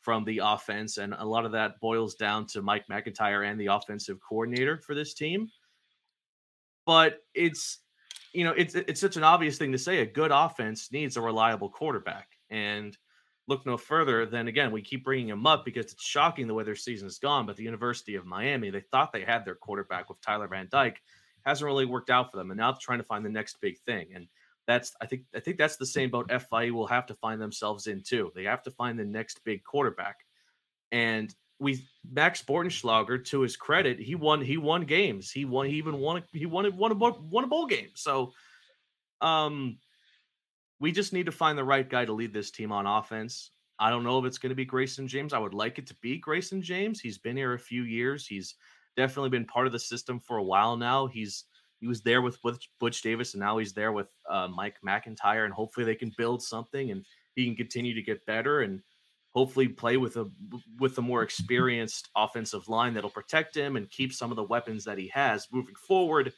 from 0.00 0.24
the 0.24 0.40
offense, 0.44 0.98
and 0.98 1.14
a 1.18 1.24
lot 1.24 1.44
of 1.44 1.52
that 1.52 1.80
boils 1.80 2.14
down 2.14 2.46
to 2.46 2.62
Mike 2.62 2.88
MacIntyre 2.88 3.42
and 3.42 3.60
the 3.60 3.66
offensive 3.66 4.18
coordinator 4.26 4.80
for 4.86 4.94
this 4.94 5.14
team. 5.14 5.48
But 6.84 7.18
it's 7.34 7.80
you 8.36 8.44
know 8.44 8.52
it's 8.52 8.74
it's 8.74 9.00
such 9.00 9.16
an 9.16 9.24
obvious 9.24 9.56
thing 9.56 9.72
to 9.72 9.78
say. 9.78 10.00
A 10.00 10.06
good 10.06 10.30
offense 10.30 10.92
needs 10.92 11.16
a 11.16 11.22
reliable 11.22 11.70
quarterback, 11.70 12.28
and 12.50 12.96
look 13.48 13.64
no 13.64 13.76
further 13.78 14.26
than 14.26 14.48
again, 14.48 14.72
we 14.72 14.82
keep 14.82 15.04
bringing 15.04 15.28
him 15.30 15.46
up 15.46 15.64
because 15.64 15.92
it's 15.92 16.04
shocking 16.04 16.46
the 16.46 16.54
way 16.54 16.62
their 16.62 16.76
season 16.76 17.08
is 17.08 17.18
gone. 17.18 17.46
But 17.46 17.56
the 17.56 17.62
University 17.62 18.14
of 18.16 18.26
Miami, 18.26 18.70
they 18.70 18.82
thought 18.92 19.12
they 19.12 19.24
had 19.24 19.44
their 19.44 19.54
quarterback 19.54 20.10
with 20.10 20.20
Tyler 20.20 20.48
Van 20.48 20.68
Dyke, 20.70 21.00
hasn't 21.46 21.64
really 21.64 21.86
worked 21.86 22.10
out 22.10 22.30
for 22.30 22.36
them, 22.36 22.50
and 22.50 22.58
now 22.58 22.72
they're 22.72 22.78
trying 22.80 22.98
to 22.98 23.04
find 23.04 23.24
the 23.24 23.30
next 23.30 23.58
big 23.62 23.78
thing. 23.80 24.08
And 24.14 24.28
that's 24.66 24.94
I 25.00 25.06
think 25.06 25.22
I 25.34 25.40
think 25.40 25.56
that's 25.56 25.76
the 25.76 25.86
same 25.86 26.10
boat 26.10 26.28
FIU 26.28 26.72
will 26.72 26.88
have 26.88 27.06
to 27.06 27.14
find 27.14 27.40
themselves 27.40 27.86
in 27.86 28.02
too. 28.02 28.32
They 28.34 28.44
have 28.44 28.62
to 28.64 28.70
find 28.70 28.98
the 28.98 29.04
next 29.04 29.40
big 29.44 29.64
quarterback. 29.64 30.16
And 30.92 31.34
we 31.58 31.86
Max 32.10 32.42
Bortenschlager, 32.42 33.24
to 33.26 33.40
his 33.40 33.56
credit, 33.56 33.98
he 33.98 34.14
won 34.14 34.40
he 34.40 34.56
won 34.56 34.82
games. 34.82 35.30
He 35.30 35.44
won 35.44 35.66
he 35.66 35.76
even 35.76 35.98
won 35.98 36.22
he 36.32 36.46
won 36.46 36.76
won 36.76 36.92
a 36.92 36.94
won 36.94 37.44
a 37.44 37.46
bowl 37.46 37.66
game. 37.66 37.88
So 37.94 38.32
um 39.20 39.78
we 40.78 40.92
just 40.92 41.12
need 41.12 41.26
to 41.26 41.32
find 41.32 41.56
the 41.56 41.64
right 41.64 41.88
guy 41.88 42.04
to 42.04 42.12
lead 42.12 42.34
this 42.34 42.50
team 42.50 42.70
on 42.70 42.86
offense. 42.86 43.52
I 43.78 43.90
don't 43.90 44.04
know 44.04 44.18
if 44.18 44.24
it's 44.24 44.38
going 44.38 44.50
to 44.50 44.56
be 44.56 44.64
Grayson 44.64 45.08
James. 45.08 45.32
I 45.32 45.38
would 45.38 45.54
like 45.54 45.78
it 45.78 45.86
to 45.88 45.94
be 46.02 46.18
Grayson 46.18 46.62
James. 46.62 47.00
He's 47.00 47.18
been 47.18 47.36
here 47.36 47.54
a 47.54 47.58
few 47.58 47.82
years. 47.82 48.26
He's 48.26 48.54
definitely 48.96 49.30
been 49.30 49.46
part 49.46 49.66
of 49.66 49.72
the 49.72 49.78
system 49.78 50.20
for 50.20 50.38
a 50.38 50.42
while 50.42 50.76
now. 50.76 51.06
He's 51.06 51.44
he 51.80 51.86
was 51.86 52.00
there 52.00 52.22
with 52.22 52.40
Butch, 52.40 52.70
Butch 52.80 53.02
Davis, 53.02 53.34
and 53.34 53.40
now 53.40 53.58
he's 53.58 53.74
there 53.74 53.92
with 53.92 54.08
uh, 54.30 54.48
Mike 54.48 54.76
MacIntyre, 54.82 55.44
and 55.44 55.52
hopefully 55.52 55.84
they 55.84 55.94
can 55.94 56.12
build 56.16 56.42
something 56.42 56.90
and 56.90 57.04
he 57.34 57.44
can 57.44 57.54
continue 57.54 57.94
to 57.94 58.02
get 58.02 58.24
better 58.24 58.62
and 58.62 58.80
hopefully 59.36 59.68
play 59.68 59.98
with 59.98 60.16
a 60.16 60.26
with 60.80 60.96
a 60.96 61.02
more 61.02 61.22
experienced 61.22 62.08
offensive 62.16 62.68
line 62.68 62.94
that'll 62.94 63.10
protect 63.10 63.54
him 63.54 63.76
and 63.76 63.90
keep 63.90 64.10
some 64.10 64.30
of 64.30 64.36
the 64.36 64.42
weapons 64.42 64.82
that 64.84 64.96
he 64.96 65.08
has 65.08 65.46
moving 65.52 65.74
forward. 65.74 66.32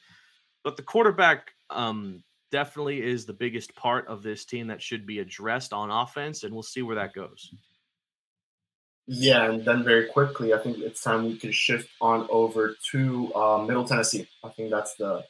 But 0.65 0.77
the 0.77 0.83
quarterback 0.83 1.53
um, 1.71 2.25
definitely 2.51 3.01
is 3.01 3.25
the 3.25 3.33
biggest 3.33 3.73
part 3.77 4.09
of 4.09 4.25
this 4.25 4.45
team 4.45 4.67
that 4.67 4.83
should 4.83 5.07
be 5.07 5.21
addressed 5.21 5.73
on 5.73 5.93
offense, 5.93 6.43
and 6.43 6.53
we'll 6.53 6.65
see 6.65 6.83
where 6.83 6.97
that 6.97 7.15
goes. 7.15 7.55
Yeah, 9.07 9.49
and 9.49 9.65
then 9.65 9.85
very 9.85 10.09
quickly, 10.09 10.53
I 10.53 10.59
think 10.59 10.79
it's 10.79 11.01
time 11.01 11.25
we 11.25 11.39
can 11.39 11.53
shift 11.53 11.89
on 12.01 12.27
over 12.31 12.75
to 12.91 13.33
uh, 13.35 13.65
Middle 13.65 13.85
Tennessee. 13.85 14.27
I 14.45 14.49
think 14.49 14.71
that's 14.71 14.97
the, 14.97 15.25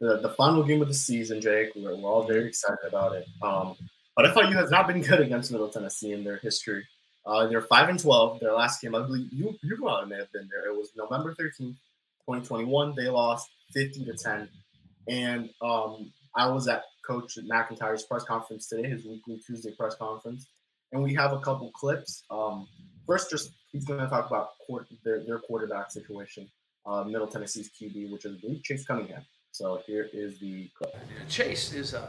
the, 0.00 0.20
the 0.20 0.30
final 0.30 0.64
game 0.64 0.80
of 0.80 0.88
the 0.88 0.94
season, 0.94 1.40
Jake. 1.40 1.68
We're, 1.76 1.94
we're 1.96 2.10
all 2.10 2.26
very 2.26 2.48
excited 2.48 2.78
about 2.88 3.14
it. 3.14 3.26
Um, 3.42 3.76
but 4.16 4.34
FIU 4.34 4.54
has 4.54 4.70
not 4.70 4.88
been 4.88 5.02
good 5.02 5.20
against 5.20 5.52
Middle 5.52 5.68
Tennessee 5.68 6.12
in 6.12 6.24
their 6.24 6.38
history. 6.38 6.84
Uh, 7.26 7.46
they're 7.46 7.62
five 7.62 7.88
and 7.88 7.98
twelve. 7.98 8.40
Their 8.40 8.52
last 8.52 8.80
game, 8.80 8.94
I 8.94 9.02
believe 9.02 9.32
you 9.32 9.54
you 9.62 9.76
may 10.08 10.16
have 10.16 10.32
been 10.32 10.48
there. 10.50 10.70
It 10.70 10.76
was 10.76 10.92
November 10.96 11.34
thirteenth, 11.34 11.76
twenty 12.24 12.46
twenty 12.46 12.64
one. 12.64 12.94
They 12.96 13.08
lost 13.08 13.48
fifty 13.72 14.04
to 14.04 14.14
ten, 14.14 14.48
and 15.06 15.50
um, 15.62 16.12
I 16.34 16.48
was 16.48 16.68
at 16.68 16.84
Coach 17.06 17.38
MacIntyre's 17.42 18.04
press 18.04 18.24
conference 18.24 18.68
today, 18.68 18.88
his 18.88 19.04
weekly 19.04 19.40
Tuesday 19.46 19.72
press 19.76 19.94
conference, 19.96 20.46
and 20.92 21.02
we 21.02 21.14
have 21.14 21.32
a 21.32 21.40
couple 21.40 21.70
clips. 21.72 22.22
Um, 22.30 22.68
first, 23.06 23.30
just 23.30 23.50
he's 23.72 23.84
going 23.84 24.00
to 24.00 24.08
talk 24.08 24.26
about 24.26 24.50
court, 24.66 24.86
their, 25.04 25.24
their 25.24 25.38
quarterback 25.38 25.90
situation, 25.90 26.48
uh, 26.86 27.04
Middle 27.04 27.26
Tennessee's 27.26 27.70
QB, 27.70 28.12
which 28.12 28.24
is 28.24 28.40
Chase 28.62 28.86
Cunningham. 28.86 29.24
So 29.52 29.82
here 29.86 30.08
is 30.12 30.38
the 30.38 30.68
clip. 30.74 30.94
Chase 31.28 31.72
is 31.72 31.94
a, 31.94 32.08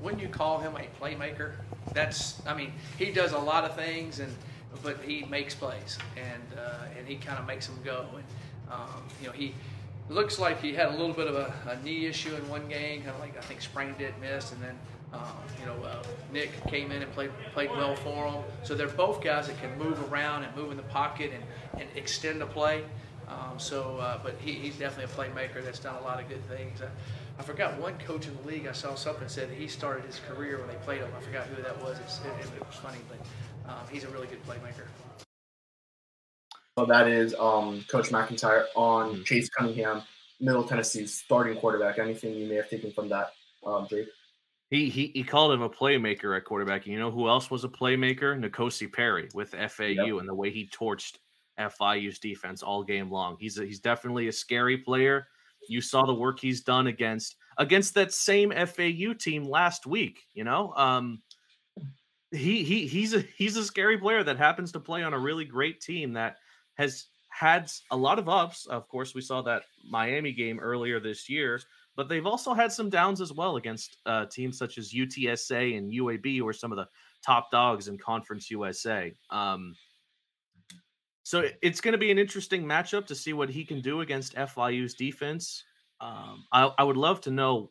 when 0.00 0.18
you 0.18 0.28
call 0.28 0.58
him 0.58 0.76
a 0.76 0.86
playmaker, 1.02 1.52
that's, 1.92 2.40
I 2.46 2.54
mean, 2.54 2.72
he 2.96 3.10
does 3.10 3.32
a 3.32 3.38
lot 3.38 3.64
of 3.64 3.74
things, 3.74 4.20
and 4.20 4.32
but 4.82 5.00
he 5.00 5.24
makes 5.24 5.54
plays, 5.54 5.98
and 6.16 6.42
uh, 6.58 6.84
and 6.96 7.06
he 7.06 7.16
kind 7.16 7.38
of 7.38 7.46
makes 7.46 7.66
them 7.66 7.78
go. 7.84 8.06
And 8.14 8.24
um, 8.70 9.02
you 9.20 9.26
know, 9.26 9.32
he 9.32 9.54
looks 10.08 10.38
like 10.38 10.60
he 10.60 10.74
had 10.74 10.88
a 10.88 10.96
little 10.96 11.14
bit 11.14 11.26
of 11.26 11.34
a, 11.34 11.52
a 11.68 11.82
knee 11.82 12.06
issue 12.06 12.34
in 12.34 12.48
one 12.48 12.68
game, 12.68 13.02
kind 13.02 13.14
of 13.14 13.20
like 13.20 13.36
I 13.36 13.40
think 13.40 13.60
sprained 13.60 14.00
it, 14.00 14.14
missed, 14.20 14.52
and 14.52 14.62
then 14.62 14.78
um, 15.12 15.20
you 15.60 15.66
know 15.66 15.82
uh, 15.82 16.02
Nick 16.32 16.64
came 16.68 16.92
in 16.92 17.02
and 17.02 17.10
played 17.12 17.30
played 17.52 17.70
well 17.70 17.96
for 17.96 18.26
him. 18.26 18.42
So 18.62 18.74
they're 18.74 18.88
both 18.88 19.22
guys 19.22 19.48
that 19.48 19.60
can 19.60 19.76
move 19.78 20.12
around 20.12 20.44
and 20.44 20.54
move 20.56 20.70
in 20.70 20.76
the 20.76 20.82
pocket 20.84 21.32
and, 21.34 21.80
and 21.80 21.88
extend 21.96 22.40
the 22.40 22.46
play. 22.46 22.84
Um, 23.28 23.58
so, 23.58 23.98
uh, 23.98 24.18
but 24.22 24.36
he, 24.40 24.52
he's 24.52 24.76
definitely 24.76 25.04
a 25.04 25.16
playmaker 25.16 25.62
that's 25.62 25.78
done 25.78 25.96
a 25.96 26.02
lot 26.02 26.20
of 26.20 26.28
good 26.28 26.44
things. 26.48 26.80
I, 26.80 26.86
I 27.38 27.42
forgot 27.42 27.78
one 27.78 27.98
coach 27.98 28.26
in 28.26 28.36
the 28.36 28.48
league. 28.48 28.66
I 28.66 28.72
saw 28.72 28.94
something 28.94 29.28
said 29.28 29.50
he 29.50 29.68
started 29.68 30.04
his 30.04 30.20
career 30.28 30.58
when 30.58 30.68
they 30.68 30.74
played 30.76 31.00
him. 31.00 31.10
I 31.16 31.20
forgot 31.20 31.46
who 31.46 31.62
that 31.62 31.82
was. 31.82 31.98
It, 31.98 32.26
it, 32.26 32.46
it 32.56 32.66
was 32.66 32.76
funny, 32.76 32.98
but 33.08 33.70
um, 33.70 33.80
he's 33.90 34.04
a 34.04 34.08
really 34.08 34.26
good 34.26 34.44
playmaker. 34.46 34.86
So 36.78 36.86
that 36.86 37.08
is 37.08 37.34
um, 37.38 37.84
Coach 37.90 38.10
MacIntyre 38.10 38.66
on 38.74 39.10
mm-hmm. 39.10 39.22
Chase 39.24 39.48
Cunningham, 39.50 40.02
Middle 40.40 40.64
Tennessee's 40.64 41.12
starting 41.12 41.58
quarterback. 41.58 41.98
Anything 41.98 42.34
you 42.34 42.48
may 42.48 42.54
have 42.54 42.70
taken 42.70 42.92
from 42.92 43.08
that, 43.08 43.32
um, 43.66 43.86
Jake? 43.90 44.08
He, 44.70 44.88
he 44.88 45.10
he 45.14 45.24
called 45.24 45.52
him 45.52 45.62
a 45.62 45.70
playmaker 45.70 46.36
at 46.36 46.44
quarterback. 46.44 46.84
And 46.84 46.92
you 46.92 47.00
know 47.00 47.10
who 47.10 47.28
else 47.28 47.50
was 47.50 47.64
a 47.64 47.68
playmaker? 47.68 48.38
N'Kosi 48.38 48.92
Perry 48.92 49.28
with 49.34 49.50
FAU 49.50 49.84
yep. 49.84 50.20
and 50.20 50.28
the 50.28 50.34
way 50.34 50.50
he 50.50 50.68
torched 50.68 51.16
FIU's 51.58 52.18
defense 52.18 52.62
all 52.62 52.82
game 52.82 53.10
long. 53.10 53.36
He's 53.38 53.58
a, 53.58 53.64
he's 53.64 53.80
definitely 53.80 54.28
a 54.28 54.32
scary 54.32 54.78
player. 54.78 55.26
You 55.68 55.80
saw 55.80 56.06
the 56.06 56.14
work 56.14 56.38
he's 56.38 56.62
done 56.62 56.86
against 56.86 57.36
against 57.58 57.94
that 57.94 58.12
same 58.12 58.52
FAU 58.52 59.12
team 59.18 59.48
last 59.48 59.86
week. 59.86 60.20
You 60.32 60.44
know, 60.44 60.72
um, 60.74 61.20
he 62.30 62.62
he 62.62 62.86
he's 62.86 63.14
a 63.14 63.20
he's 63.36 63.56
a 63.56 63.64
scary 63.64 63.98
player 63.98 64.22
that 64.22 64.38
happens 64.38 64.72
to 64.72 64.80
play 64.80 65.02
on 65.02 65.14
a 65.14 65.18
really 65.18 65.44
great 65.44 65.80
team 65.80 66.12
that 66.14 66.36
has 66.74 67.06
had 67.30 67.70
a 67.90 67.96
lot 67.96 68.18
of 68.18 68.28
ups. 68.28 68.66
Of 68.66 68.88
course, 68.88 69.14
we 69.14 69.20
saw 69.20 69.42
that 69.42 69.62
Miami 69.88 70.32
game 70.32 70.58
earlier 70.60 71.00
this 71.00 71.28
year, 71.28 71.60
but 71.96 72.08
they've 72.08 72.26
also 72.26 72.54
had 72.54 72.72
some 72.72 72.90
downs 72.90 73.20
as 73.20 73.32
well 73.32 73.56
against 73.56 73.98
uh, 74.06 74.26
teams 74.26 74.58
such 74.58 74.78
as 74.78 74.92
UTSA 74.92 75.76
and 75.76 75.92
UAB, 75.92 76.38
who 76.38 76.46
are 76.46 76.52
some 76.52 76.72
of 76.72 76.76
the 76.76 76.88
top 77.24 77.50
dogs 77.50 77.88
in 77.88 77.98
Conference 77.98 78.50
USA. 78.50 79.12
Um, 79.30 79.74
so 81.28 81.46
it's 81.60 81.82
going 81.82 81.92
to 81.92 81.98
be 81.98 82.10
an 82.10 82.18
interesting 82.18 82.64
matchup 82.64 83.04
to 83.08 83.14
see 83.14 83.34
what 83.34 83.50
he 83.50 83.62
can 83.62 83.82
do 83.82 84.00
against 84.00 84.34
FIU's 84.34 84.94
defense. 84.94 85.62
Um, 86.00 86.46
I, 86.50 86.72
I 86.78 86.84
would 86.84 86.96
love 86.96 87.20
to 87.22 87.30
know 87.30 87.70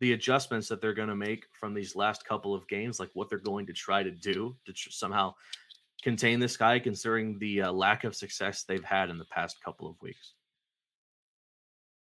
the 0.00 0.12
adjustments 0.12 0.68
that 0.68 0.82
they're 0.82 0.92
going 0.92 1.08
to 1.08 1.16
make 1.16 1.46
from 1.58 1.72
these 1.72 1.96
last 1.96 2.26
couple 2.26 2.54
of 2.54 2.68
games, 2.68 3.00
like 3.00 3.08
what 3.14 3.30
they're 3.30 3.38
going 3.38 3.64
to 3.64 3.72
try 3.72 4.02
to 4.02 4.10
do 4.10 4.54
to 4.66 4.74
tr- 4.74 4.90
somehow 4.90 5.32
contain 6.02 6.38
this 6.38 6.58
guy, 6.58 6.78
considering 6.78 7.38
the 7.38 7.62
uh, 7.62 7.72
lack 7.72 8.04
of 8.04 8.14
success 8.14 8.64
they've 8.64 8.84
had 8.84 9.08
in 9.08 9.16
the 9.16 9.24
past 9.24 9.56
couple 9.64 9.88
of 9.88 9.96
weeks. 10.02 10.34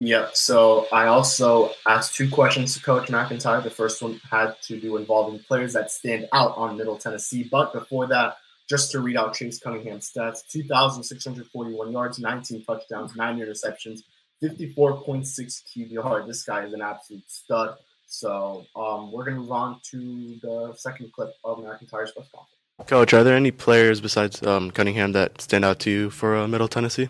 Yeah, 0.01 0.31
so 0.33 0.89
I 0.93 1.07
also 1.07 1.71
asked 1.87 2.17
two 2.17 2.29
questions 2.29 2.75
to 2.75 2.83
Coach 2.83 3.11
MacIntyre. 3.11 3.61
The 3.61 3.71
first 3.71 4.03
one 4.03 4.21
had 4.29 4.61
to 4.63 4.81
do 4.81 4.97
involving 4.97 5.39
players 5.39 5.73
that 5.75 5.93
stand 5.93 6.27
out 6.33 6.57
on 6.57 6.77
Middle 6.77 6.99
Tennessee. 6.99 7.47
But 7.49 7.73
before 7.73 8.09
that, 8.09 8.39
just 8.71 8.93
to 8.93 9.01
read 9.01 9.17
out 9.17 9.35
Chase 9.35 9.59
Cunningham's 9.59 10.13
stats 10.13 10.47
2,641 10.49 11.91
yards, 11.91 12.21
19 12.21 12.65
touchdowns, 12.65 13.17
nine 13.17 13.39
interceptions, 13.39 14.03
54.6 14.41 15.27
QBR. 15.27 16.25
This 16.25 16.45
guy 16.45 16.65
is 16.65 16.73
an 16.73 16.81
absolute 16.81 17.29
stud. 17.29 17.75
So 18.07 18.65
um, 18.77 19.11
we're 19.11 19.25
going 19.25 19.35
to 19.35 19.41
move 19.43 19.51
on 19.51 19.81
to 19.91 20.39
the 20.41 20.73
second 20.77 21.13
clip 21.13 21.33
of 21.43 21.65
MacIntyre's 21.65 22.13
press 22.13 22.29
conference. 22.33 22.89
Coach, 22.89 23.13
are 23.13 23.25
there 23.25 23.37
any 23.37 23.51
players 23.51 24.01
besides 24.01 24.41
um, 24.47 24.71
Cunningham 24.71 25.13
that 25.13 25.41
stand 25.41 25.65
out 25.65 25.81
to 25.81 25.91
you 25.91 26.09
for 26.09 26.37
uh, 26.37 26.47
Middle 26.47 26.69
Tennessee? 26.69 27.09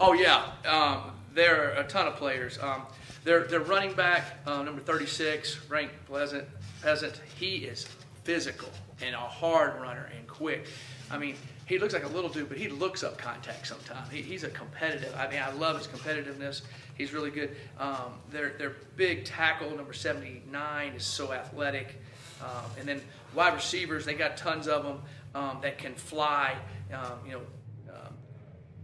Oh 0.00 0.14
yeah, 0.14 0.46
um, 0.66 1.12
there 1.34 1.62
are 1.62 1.82
a 1.82 1.84
ton 1.84 2.06
of 2.06 2.16
players. 2.16 2.58
Um, 2.60 2.82
they're, 3.22 3.44
they're 3.44 3.60
running 3.60 3.92
back 3.92 4.38
uh, 4.46 4.62
number 4.62 4.80
36, 4.80 5.54
Frank 5.54 5.90
Pleasant 6.06 6.48
Peasant. 6.82 7.20
He 7.38 7.58
is 7.58 7.86
physical 8.24 8.70
and 9.00 9.14
a 9.14 9.18
hard 9.18 9.80
runner 9.80 10.10
and 10.16 10.26
quick. 10.26 10.66
I 11.12 11.18
mean, 11.18 11.36
he 11.66 11.78
looks 11.78 11.92
like 11.92 12.04
a 12.04 12.08
little 12.08 12.30
dude, 12.30 12.48
but 12.48 12.56
he 12.56 12.68
looks 12.68 13.04
up 13.04 13.18
contact 13.18 13.66
sometimes. 13.66 14.10
He, 14.10 14.22
he's 14.22 14.44
a 14.44 14.48
competitive. 14.48 15.14
I 15.16 15.28
mean, 15.28 15.40
I 15.40 15.52
love 15.52 15.76
his 15.76 15.86
competitiveness. 15.86 16.62
He's 16.96 17.12
really 17.12 17.30
good. 17.30 17.54
Um, 17.78 18.14
their 18.30 18.54
their 18.58 18.76
big 18.96 19.24
tackle 19.26 19.70
number 19.76 19.92
79 19.92 20.92
is 20.94 21.04
so 21.04 21.32
athletic, 21.32 22.00
um, 22.40 22.70
and 22.78 22.88
then 22.88 23.02
wide 23.34 23.54
receivers 23.54 24.06
they 24.06 24.14
got 24.14 24.38
tons 24.38 24.66
of 24.66 24.84
them 24.84 25.02
um, 25.34 25.58
that 25.62 25.78
can 25.78 25.94
fly. 25.94 26.56
Um, 26.92 27.18
you 27.26 27.32
know, 27.32 27.42
um, 27.90 28.14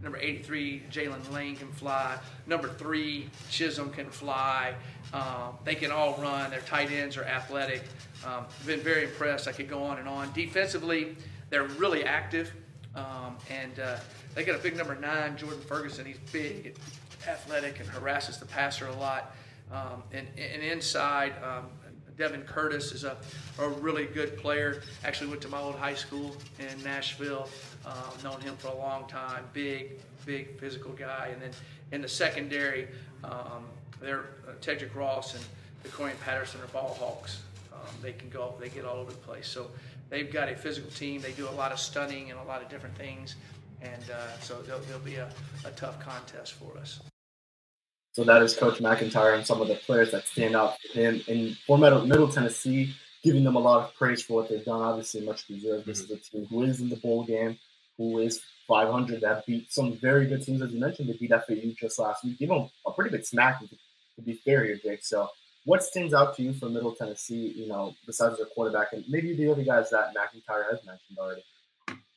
number 0.03 0.19
83 0.19 0.83
Jalen 0.91 1.33
Lane 1.33 1.55
can 1.55 1.71
fly. 1.71 2.15
Number 2.45 2.69
three 2.69 3.29
Chisholm 3.49 3.89
can 3.89 4.09
fly. 4.09 4.75
Um, 5.13 5.57
they 5.63 5.73
can 5.73 5.91
all 5.91 6.13
run. 6.21 6.51
Their 6.51 6.61
tight 6.61 6.91
ends 6.91 7.17
are 7.17 7.23
athletic. 7.23 7.81
been 8.67 8.81
very 8.81 9.05
impressed. 9.05 9.47
I 9.47 9.51
could 9.51 9.69
go 9.69 9.81
on 9.83 9.97
and 9.97 10.07
on. 10.07 10.31
Defensively, 10.33 11.15
they're 11.49 11.65
really 11.65 12.03
active. 12.03 12.51
Um, 12.95 13.37
and 13.49 13.79
uh, 13.79 13.97
they 14.35 14.43
got 14.43 14.59
a 14.59 14.63
big 14.63 14.75
number 14.75 14.95
nine, 14.95 15.37
Jordan 15.37 15.61
Ferguson. 15.61 16.05
He's 16.05 16.17
big, 16.31 16.75
athletic, 17.27 17.79
and 17.79 17.87
harasses 17.89 18.37
the 18.37 18.45
passer 18.45 18.87
a 18.87 18.95
lot. 18.95 19.35
Um, 19.71 20.03
and, 20.11 20.27
and 20.37 20.63
inside, 20.63 21.33
um, 21.43 21.67
Devin 22.17 22.41
Curtis 22.41 22.91
is 22.91 23.05
a, 23.05 23.15
a 23.59 23.69
really 23.69 24.05
good 24.05 24.37
player. 24.37 24.81
Actually 25.05 25.29
went 25.29 25.41
to 25.41 25.47
my 25.47 25.59
old 25.59 25.75
high 25.75 25.93
school 25.93 26.35
in 26.59 26.83
Nashville. 26.83 27.47
Um, 27.85 28.23
known 28.23 28.41
him 28.41 28.57
for 28.57 28.67
a 28.67 28.75
long 28.75 29.07
time. 29.07 29.45
Big, 29.53 29.99
big 30.25 30.59
physical 30.59 30.91
guy. 30.91 31.29
And 31.31 31.41
then 31.41 31.51
in 31.91 32.01
the 32.01 32.07
secondary, 32.07 32.87
um, 33.23 33.65
they're 34.01 34.25
uh, 34.47 34.53
Tedrick 34.61 34.93
Ross 34.95 35.35
and 35.35 35.43
Decorian 35.83 36.19
Patterson 36.19 36.59
are 36.61 36.67
ball 36.67 36.97
hawks. 36.99 37.41
Um, 37.73 37.95
they 38.01 38.11
can 38.11 38.29
go, 38.29 38.55
they 38.59 38.69
get 38.69 38.83
all 38.83 38.97
over 38.97 39.11
the 39.11 39.17
place. 39.19 39.47
So 39.47 39.67
they've 40.09 40.31
got 40.31 40.49
a 40.49 40.55
physical 40.55 40.89
team. 40.91 41.21
They 41.21 41.31
do 41.31 41.47
a 41.47 41.51
lot 41.51 41.71
of 41.71 41.79
stunning 41.79 42.31
and 42.31 42.39
a 42.39 42.43
lot 42.43 42.61
of 42.61 42.69
different 42.69 42.97
things, 42.97 43.35
and 43.81 44.03
uh, 44.11 44.39
so 44.39 44.61
they'll, 44.61 44.79
they'll 44.79 44.99
be 44.99 45.15
a, 45.15 45.29
a 45.65 45.71
tough 45.71 45.99
contest 45.99 46.53
for 46.53 46.77
us. 46.77 46.99
So 48.11 48.23
that 48.23 48.41
is 48.41 48.55
Coach 48.55 48.81
MacIntyre 48.81 49.33
and 49.35 49.45
some 49.45 49.61
of 49.61 49.67
the 49.67 49.75
players 49.75 50.11
that 50.11 50.27
stand 50.27 50.55
out 50.55 50.75
in 50.95 51.55
for 51.65 51.77
Middle, 51.77 52.05
Middle 52.05 52.27
Tennessee, 52.27 52.93
giving 53.23 53.43
them 53.43 53.55
a 53.55 53.59
lot 53.59 53.83
of 53.83 53.95
praise 53.95 54.21
for 54.23 54.33
what 54.33 54.49
they've 54.49 54.65
done. 54.65 54.81
Obviously, 54.81 55.21
much 55.21 55.47
deserved. 55.47 55.85
This 55.85 55.99
is 55.99 56.11
a 56.11 56.17
team 56.17 56.45
who 56.49 56.63
is 56.63 56.81
in 56.81 56.89
the 56.89 56.97
bowl 56.97 57.23
game, 57.23 57.57
who 57.97 58.19
is 58.19 58.41
500 58.67 59.21
that 59.21 59.45
beat 59.45 59.71
some 59.71 59.93
very 59.93 60.25
good 60.27 60.43
teams, 60.43 60.61
as 60.61 60.71
you 60.71 60.79
mentioned. 60.79 61.09
They 61.09 61.13
beat 61.13 61.31
FAU 61.31 61.73
just 61.79 61.99
last 61.99 62.23
week. 62.23 62.39
Give 62.39 62.49
them 62.49 62.69
a 62.85 62.91
pretty 62.91 63.11
good 63.11 63.25
smack, 63.25 63.59
to 63.59 64.21
be 64.21 64.33
fair 64.33 64.63
here, 64.65 64.79
Jake. 64.81 65.03
So 65.03 65.29
what 65.65 65.83
stands 65.83 66.13
out 66.13 66.35
to 66.37 66.43
you 66.43 66.53
for 66.53 66.69
Middle 66.69 66.93
Tennessee? 66.93 67.53
You 67.55 67.67
know, 67.67 67.93
besides 68.05 68.37
their 68.37 68.45
quarterback 68.47 68.93
and 68.93 69.03
maybe 69.09 69.35
the 69.35 69.51
other 69.51 69.63
guys 69.63 69.89
that 69.91 70.13
MacIntyre 70.13 70.65
has 70.71 70.85
mentioned 70.85 71.17
already. 71.17 71.43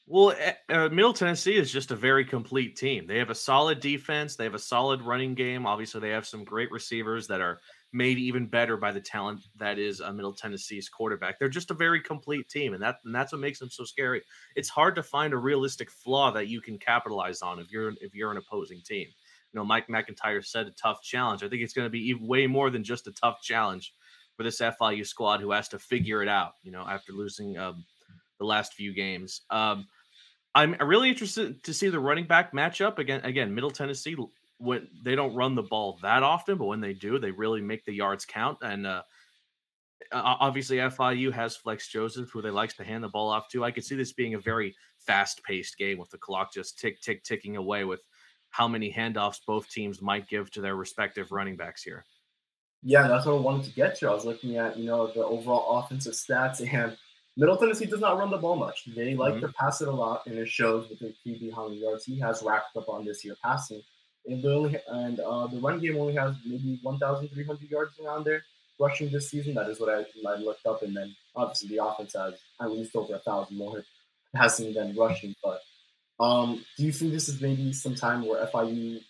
Well, 0.09 0.35
uh, 0.69 0.89
Middle 0.89 1.13
Tennessee 1.13 1.57
is 1.57 1.73
just 1.73 1.93
a 1.93 1.97
very 1.97 2.25
complete 2.25 2.77
team. 2.77 3.07
They 3.07 3.19
have 3.19 3.31
a 3.31 3.35
solid 3.35 3.81
defense. 3.81 4.35
They 4.37 4.45
have 4.45 4.55
a 4.55 4.59
solid 4.59 5.01
running 5.01 5.35
game. 5.35 5.65
Obviously, 5.65 6.01
they 6.01 6.11
have 6.11 6.27
some 6.27 6.45
great 6.45 6.71
receivers 6.73 7.29
that 7.29 7.41
are 7.41 7.61
made 7.93 8.19
even 8.19 8.47
better 8.47 8.77
by 8.77 8.91
the 8.91 9.01
talent 9.01 9.41
that 9.59 9.79
is 9.79 10.01
a 10.01 10.13
Middle 10.13 10.33
Tennessee's 10.33 10.89
quarterback. 10.89 11.39
They're 11.39 11.49
just 11.49 11.71
a 11.71 11.75
very 11.75 12.01
complete 12.01 12.49
team, 12.49 12.75
and 12.75 12.83
that 12.83 12.97
and 13.05 13.15
that's 13.15 13.33
what 13.33 13.41
makes 13.41 13.59
them 13.59 13.71
so 13.71 13.85
scary. 13.85 14.23
It's 14.57 14.69
hard 14.69 14.97
to 14.97 15.03
find 15.03 15.33
a 15.33 15.39
realistic 15.39 15.91
flaw 15.91 16.31
that 16.33 16.49
you 16.49 16.61
can 16.61 16.79
capitalize 16.79 17.41
on 17.41 17.59
if 17.61 17.71
you're 17.71 17.93
if 18.01 18.15
you're 18.15 18.33
an 18.33 18.39
opposing 18.39 18.81
team. 18.81 19.09
You 19.53 19.61
know, 19.61 19.65
Mike 19.65 19.89
MacIntyre 19.89 20.43
said 20.43 20.67
a 20.67 20.73
tough 20.73 21.03
challenge. 21.03 21.43
I 21.43 21.49
think 21.49 21.63
it's 21.63 21.75
going 21.75 21.87
to 21.87 21.91
be 21.91 22.15
way 22.15 22.47
more 22.47 22.71
than 22.71 22.85
just 22.85 23.07
a 23.07 23.13
tough 23.13 23.43
challenge 23.43 23.93
for 24.37 24.43
this 24.45 24.61
FIU 24.61 25.07
squad 25.07 25.41
who 25.41 25.51
has 25.51 25.69
to 25.69 25.79
figure 25.79 26.23
it 26.23 26.29
out. 26.29 26.53
You 26.63 26.73
know, 26.73 26.87
after 26.89 27.13
losing 27.13 27.59
um, 27.59 27.85
the 28.39 28.47
last 28.47 28.75
few 28.75 28.93
games. 28.93 29.43
Um, 29.51 29.87
I'm 30.55 30.75
really 30.81 31.09
interested 31.09 31.63
to 31.65 31.73
see 31.73 31.89
the 31.89 31.99
running 31.99 32.27
back 32.27 32.53
matchup 32.53 32.99
again. 32.99 33.23
Again, 33.25 33.55
Middle 33.55 33.71
Tennessee 33.71 34.17
when 34.59 34.87
they 35.03 35.17
don't 35.17 35.35
run 35.35 35.55
the 35.55 35.63
ball 35.63 35.99
that 36.03 36.23
often, 36.23 36.57
but 36.57 36.67
when 36.67 36.81
they 36.81 36.93
do, 36.93 37.19
they 37.19 37.33
really 37.33 37.61
make 37.61 37.85
the 37.85 37.93
yards 37.93 38.25
count. 38.25 38.59
And 38.63 38.87
uh, 38.87 39.03
obviously, 40.13 40.77
FIU 40.77 41.33
has 41.33 41.57
Flex 41.57 41.89
Joseph, 41.89 42.31
who 42.31 42.43
they 42.43 42.51
likes 42.51 42.75
to 42.75 42.85
hand 42.85 43.03
the 43.03 43.09
ball 43.09 43.29
off 43.29 43.49
to. 43.51 43.65
I 43.65 43.73
could 43.73 43.85
see 43.85 43.97
this 43.97 44.13
being 44.13 44.35
a 44.35 44.39
very 44.39 44.75
fast-paced 44.99 45.79
game 45.79 45.99
with 45.99 46.11
the 46.11 46.19
clock 46.19 46.53
just 46.53 46.79
tick, 46.79 47.01
tick, 47.01 47.25
ticking 47.25 47.57
away 47.57 47.83
with 47.85 48.03
how 48.53 48.69
many 48.69 48.93
handoffs 48.93 49.41
both 49.47 49.69
teams 49.69 50.01
might 50.01 50.29
give 50.29 50.51
to 50.53 50.61
their 50.61 50.77
respective 50.77 51.33
running 51.33 51.57
backs 51.57 51.83
here. 51.83 52.05
Yeah, 52.83 53.09
that's 53.09 53.27
what 53.27 53.35
I 53.35 53.41
wanted 53.41 53.65
to 53.65 53.75
get 53.75 53.99
to. 53.99 54.11
I 54.11 54.15
was 54.15 54.25
looking 54.25 54.57
at 54.57 54.79
you 54.79 54.87
know 54.87 55.09
the 55.09 55.25
overall 55.25 55.79
offensive 55.79 56.15
stats, 56.15 56.61
and 56.61 56.97
Middle 57.37 57.57
Tennessee 57.57 57.87
does 57.87 58.01
not 58.01 58.19
run 58.19 58.31
the 58.31 58.37
ball 58.37 58.57
much. 58.57 58.85
They 58.95 59.15
like 59.15 59.35
mm-hmm. 59.35 59.47
to 59.47 59.53
pass 59.53 59.81
it 59.81 59.89
a 59.89 59.93
lot, 59.93 60.27
and 60.27 60.39
it 60.39 60.49
shows 60.49 60.89
with 60.89 61.01
the 61.01 61.15
QB 61.27 61.55
how 61.55 61.69
many 61.69 61.81
yards 61.81 62.05
he 62.05 62.19
has 62.21 62.43
racked 62.43 62.77
up 62.77 62.89
on 62.89 63.05
this 63.05 63.25
year 63.25 63.37
passing. 63.43 63.83
And, 64.27 64.45
only, 64.45 64.79
and 64.87 65.19
uh, 65.19 65.49
the 65.49 65.59
run 65.59 65.81
game 65.81 65.97
only 65.97 66.15
has 66.15 66.37
maybe 66.47 66.79
1,300 66.83 67.71
yards 67.71 67.99
around 67.99 68.25
there 68.25 68.43
rushing 68.79 69.11
this 69.11 69.31
season. 69.31 69.55
That 69.55 69.69
is 69.69 69.81
what 69.81 69.89
I, 69.89 70.05
I 70.29 70.37
looked 70.37 70.67
up. 70.67 70.83
And 70.83 70.97
then 70.97 71.15
obviously 71.35 71.71
the 71.71 71.85
offense 71.85 72.15
has 72.15 72.35
at 72.61 72.71
least 72.71 72.95
over 72.95 73.15
a 73.15 73.19
thousand 73.19 73.57
more 73.57 73.83
passing 74.35 74.73
than 74.75 74.95
rushing. 74.97 75.35
But 75.43 75.61
um, 76.21 76.65
do 76.77 76.85
you 76.85 76.93
think 76.93 77.13
this 77.13 77.29
is 77.29 77.41
maybe 77.41 77.73
some 77.73 77.95
time 77.95 78.27
where 78.27 78.47
FIU 78.47 79.01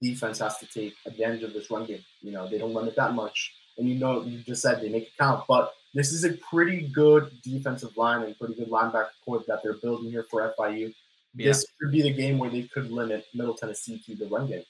defense 0.00 0.38
has 0.38 0.58
to 0.58 0.66
take 0.66 0.94
advantage 1.06 1.42
of 1.42 1.52
this 1.52 1.70
run 1.70 1.86
game? 1.86 2.04
You 2.20 2.32
know, 2.32 2.48
they 2.48 2.58
don't 2.58 2.74
run 2.74 2.88
it 2.88 2.96
that 2.96 3.14
much. 3.14 3.54
And 3.76 3.88
you 3.88 3.96
know, 3.96 4.22
you 4.22 4.38
just 4.38 4.62
said 4.62 4.80
they 4.80 4.88
make 4.88 5.04
it 5.04 5.18
count. 5.18 5.44
But 5.48 5.72
this 5.94 6.12
is 6.12 6.24
a 6.24 6.32
pretty 6.50 6.88
good 6.88 7.30
defensive 7.42 7.96
line 7.96 8.22
and 8.22 8.36
pretty 8.38 8.54
good 8.54 8.68
linebacker 8.68 9.08
corps 9.24 9.44
that 9.46 9.62
they're 9.62 9.78
building 9.80 10.10
here 10.10 10.26
for 10.30 10.52
FIU 10.58 10.92
yeah. 11.34 11.48
this 11.48 11.66
could 11.80 11.92
be 11.92 12.02
the 12.02 12.12
game 12.12 12.38
where 12.38 12.50
they 12.50 12.62
could 12.62 12.90
limit 12.90 13.26
Middle 13.34 13.54
Tennessee 13.54 14.02
to 14.06 14.14
the 14.14 14.26
run 14.26 14.48
game. 14.48 14.64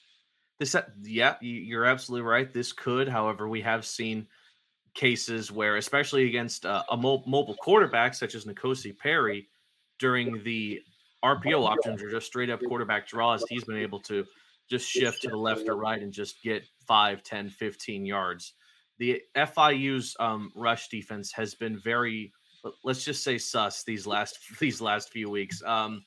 This, 0.59 0.75
yeah, 1.01 1.35
you're 1.41 1.85
absolutely 1.85 2.29
right. 2.29 2.51
This 2.53 2.73
could, 2.73 3.07
however, 3.07 3.47
we 3.47 3.61
have 3.61 3.85
seen 3.85 4.27
cases 4.93 5.51
where, 5.51 5.77
especially 5.77 6.27
against 6.27 6.65
uh, 6.65 6.83
a 6.91 6.97
mobile 6.97 7.55
quarterback 7.61 8.13
such 8.13 8.35
as 8.35 8.45
N'Kosi 8.45 8.97
Perry, 8.97 9.47
during 9.99 10.43
the 10.43 10.81
RPO 11.23 11.67
options 11.67 12.01
or 12.01 12.09
just 12.09 12.27
straight 12.27 12.49
up 12.49 12.61
quarterback 12.67 13.07
draws, 13.07 13.43
he's 13.49 13.63
been 13.63 13.77
able 13.77 13.99
to 14.01 14.25
just 14.69 14.89
shift 14.89 15.21
to 15.23 15.29
the 15.29 15.37
left 15.37 15.67
or 15.67 15.75
right 15.75 16.01
and 16.01 16.13
just 16.13 16.41
get 16.43 16.63
5, 16.87 17.23
10, 17.23 17.49
15 17.49 18.05
yards. 18.05 18.53
The 18.99 19.21
FIU's 19.35 20.15
um, 20.19 20.51
rush 20.55 20.89
defense 20.89 21.31
has 21.33 21.55
been 21.55 21.79
very, 21.79 22.31
let's 22.83 23.03
just 23.03 23.23
say, 23.23 23.37
sus 23.37 23.83
these 23.83 24.05
last 24.05 24.37
these 24.59 24.81
last 24.81 25.11
few 25.11 25.29
weeks. 25.29 25.63
Um, 25.63 26.03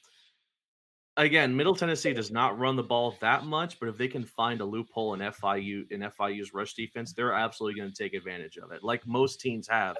again, 1.16 1.56
Middle 1.56 1.74
Tennessee 1.74 2.12
does 2.12 2.30
not 2.30 2.58
run 2.58 2.76
the 2.76 2.82
ball 2.82 3.16
that 3.20 3.44
much, 3.44 3.80
but 3.80 3.88
if 3.88 3.96
they 3.96 4.08
can 4.08 4.24
find 4.24 4.60
a 4.60 4.64
loophole 4.64 5.14
in 5.14 5.20
FIU 5.20 5.90
in 5.90 6.00
FIU's 6.00 6.54
rush 6.54 6.74
defense, 6.74 7.12
they're 7.12 7.32
absolutely 7.32 7.80
going 7.80 7.92
to 7.92 8.02
take 8.02 8.14
advantage 8.14 8.58
of 8.58 8.72
it, 8.72 8.84
like 8.84 9.06
most 9.06 9.40
teams 9.40 9.66
have 9.68 9.96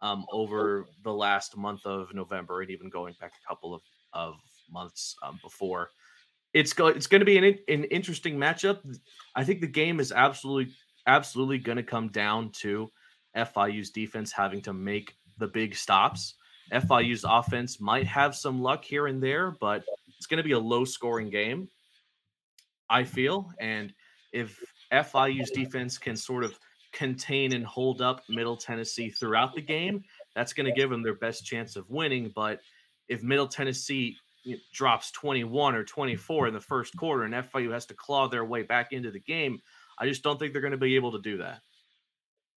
um, 0.00 0.24
over 0.30 0.86
the 1.04 1.12
last 1.12 1.56
month 1.56 1.84
of 1.86 2.12
November 2.14 2.62
and 2.62 2.70
even 2.70 2.90
going 2.90 3.14
back 3.20 3.32
a 3.32 3.48
couple 3.48 3.74
of, 3.74 3.82
of 4.12 4.34
months 4.70 5.16
um, 5.22 5.38
before. 5.42 5.90
It's 6.54 6.72
go 6.72 6.86
it's 6.86 7.06
going 7.06 7.20
to 7.20 7.26
be 7.26 7.38
an, 7.38 7.58
an 7.68 7.84
interesting 7.84 8.36
matchup. 8.36 8.80
I 9.34 9.44
think 9.44 9.60
the 9.60 9.66
game 9.66 10.00
is 10.00 10.12
absolutely 10.12 10.72
absolutely 11.06 11.58
going 11.58 11.76
to 11.76 11.82
come 11.82 12.08
down 12.08 12.50
to 12.50 12.90
FIU's 13.36 13.90
defense 13.90 14.32
having 14.32 14.62
to 14.62 14.72
make 14.72 15.14
the 15.38 15.46
big 15.46 15.74
stops. 15.74 16.34
FIU's 16.72 17.24
offense 17.24 17.80
might 17.80 18.06
have 18.06 18.34
some 18.34 18.60
luck 18.60 18.84
here 18.84 19.06
and 19.06 19.22
there, 19.22 19.52
but 19.60 19.84
it's 20.16 20.26
going 20.26 20.38
to 20.38 20.44
be 20.44 20.52
a 20.52 20.58
low 20.58 20.84
scoring 20.84 21.30
game, 21.30 21.68
I 22.90 23.04
feel. 23.04 23.52
And 23.60 23.92
if 24.32 24.58
FIU's 24.92 25.50
defense 25.50 25.98
can 25.98 26.16
sort 26.16 26.44
of 26.44 26.58
contain 26.92 27.52
and 27.52 27.64
hold 27.64 28.00
up 28.00 28.22
Middle 28.28 28.56
Tennessee 28.56 29.10
throughout 29.10 29.54
the 29.54 29.62
game, 29.62 30.02
that's 30.34 30.52
going 30.52 30.66
to 30.66 30.72
give 30.72 30.90
them 30.90 31.02
their 31.02 31.14
best 31.14 31.44
chance 31.44 31.76
of 31.76 31.88
winning. 31.88 32.32
But 32.34 32.60
if 33.08 33.22
Middle 33.22 33.48
Tennessee 33.48 34.16
drops 34.72 35.10
21 35.12 35.74
or 35.74 35.84
24 35.84 36.48
in 36.48 36.54
the 36.54 36.60
first 36.60 36.96
quarter 36.96 37.24
and 37.24 37.34
FIU 37.34 37.72
has 37.72 37.86
to 37.86 37.94
claw 37.94 38.28
their 38.28 38.44
way 38.44 38.62
back 38.62 38.92
into 38.92 39.10
the 39.10 39.20
game, 39.20 39.60
I 39.98 40.06
just 40.06 40.22
don't 40.22 40.38
think 40.38 40.52
they're 40.52 40.62
going 40.62 40.72
to 40.72 40.76
be 40.76 40.96
able 40.96 41.12
to 41.12 41.20
do 41.20 41.38
that. 41.38 41.60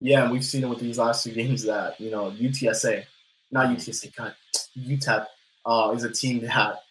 Yeah, 0.01 0.25
and 0.25 0.33
we've 0.33 0.45
seen 0.45 0.63
it 0.63 0.69
with 0.69 0.81
these 0.81 0.99
last 0.99 1.25
two 1.25 1.33
games 1.33 1.65
that, 1.65 2.01
you 2.01 2.11
know, 2.11 2.31
UTSA, 2.31 3.05
not 3.51 3.69
UTSA, 3.69 4.15
God, 4.15 4.35
UTEP 4.79 5.27
uh, 5.67 5.93
is 5.95 6.05
a 6.05 6.13
team 6.13 6.41
that 6.41 6.83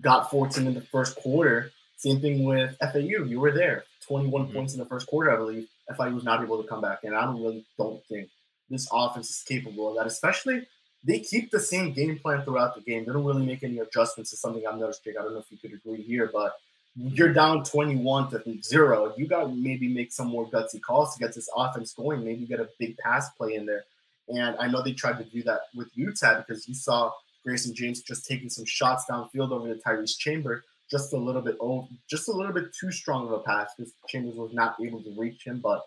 got 0.00 0.30
14 0.30 0.66
in 0.66 0.74
the 0.74 0.80
first 0.80 1.16
quarter. 1.16 1.70
Same 1.96 2.20
thing 2.20 2.44
with 2.44 2.76
FAU. 2.80 3.24
You 3.24 3.40
were 3.40 3.52
there. 3.52 3.84
21 4.06 4.44
mm-hmm. 4.44 4.54
points 4.54 4.72
in 4.72 4.78
the 4.78 4.86
first 4.86 5.06
quarter, 5.06 5.32
I 5.32 5.36
believe. 5.36 5.68
FIU 5.92 6.14
was 6.14 6.24
not 6.24 6.42
able 6.42 6.62
to 6.62 6.68
come 6.68 6.80
back. 6.80 7.00
And 7.04 7.14
I 7.14 7.24
don't 7.24 7.42
really 7.42 7.66
don't 7.76 8.04
think 8.06 8.28
this 8.70 8.88
offense 8.92 9.28
is 9.28 9.42
capable 9.42 9.90
of 9.90 9.96
that, 9.96 10.06
especially 10.06 10.66
they 11.04 11.20
keep 11.20 11.50
the 11.50 11.60
same 11.60 11.92
game 11.92 12.18
plan 12.18 12.42
throughout 12.42 12.74
the 12.74 12.82
game. 12.82 13.04
They 13.04 13.12
don't 13.12 13.24
really 13.24 13.46
make 13.46 13.62
any 13.62 13.78
adjustments 13.78 14.30
to 14.30 14.36
something 14.36 14.62
I've 14.66 14.78
noticed, 14.78 15.04
Jake. 15.04 15.16
I 15.18 15.22
don't 15.22 15.32
know 15.32 15.40
if 15.40 15.50
you 15.50 15.58
could 15.58 15.72
agree 15.72 16.02
here, 16.02 16.30
but 16.32 16.56
you're 16.96 17.32
down 17.32 17.64
21 17.64 18.30
to 18.30 18.62
zero. 18.62 19.14
You 19.16 19.26
got 19.26 19.42
to 19.42 19.48
maybe 19.48 19.88
make 19.88 20.12
some 20.12 20.26
more 20.26 20.46
gutsy 20.50 20.80
calls 20.80 21.14
to 21.14 21.20
get 21.20 21.34
this 21.34 21.48
offense 21.56 21.94
going. 21.94 22.24
Maybe 22.24 22.44
get 22.46 22.60
a 22.60 22.68
big 22.78 22.98
pass 22.98 23.30
play 23.30 23.54
in 23.54 23.64
there. 23.64 23.84
And 24.28 24.56
I 24.58 24.68
know 24.68 24.82
they 24.82 24.92
tried 24.92 25.18
to 25.18 25.24
do 25.24 25.42
that 25.44 25.62
with 25.74 25.88
Utah 25.94 26.38
because 26.38 26.68
you 26.68 26.74
saw 26.74 27.12
Grayson 27.44 27.74
James 27.74 28.02
just 28.02 28.26
taking 28.26 28.50
some 28.50 28.64
shots 28.64 29.04
downfield 29.10 29.50
over 29.50 29.68
the 29.68 29.80
Tyrese 29.80 30.18
Chamber, 30.18 30.64
just 30.90 31.12
a 31.12 31.16
little 31.16 31.42
bit 31.42 31.56
over, 31.60 31.86
just 32.08 32.28
a 32.28 32.32
little 32.32 32.52
bit 32.52 32.74
too 32.78 32.92
strong 32.92 33.26
of 33.26 33.32
a 33.32 33.38
pass 33.40 33.70
because 33.76 33.92
Chambers 34.08 34.36
was 34.36 34.52
not 34.52 34.76
able 34.84 35.02
to 35.02 35.14
reach 35.16 35.44
him. 35.46 35.60
But 35.60 35.82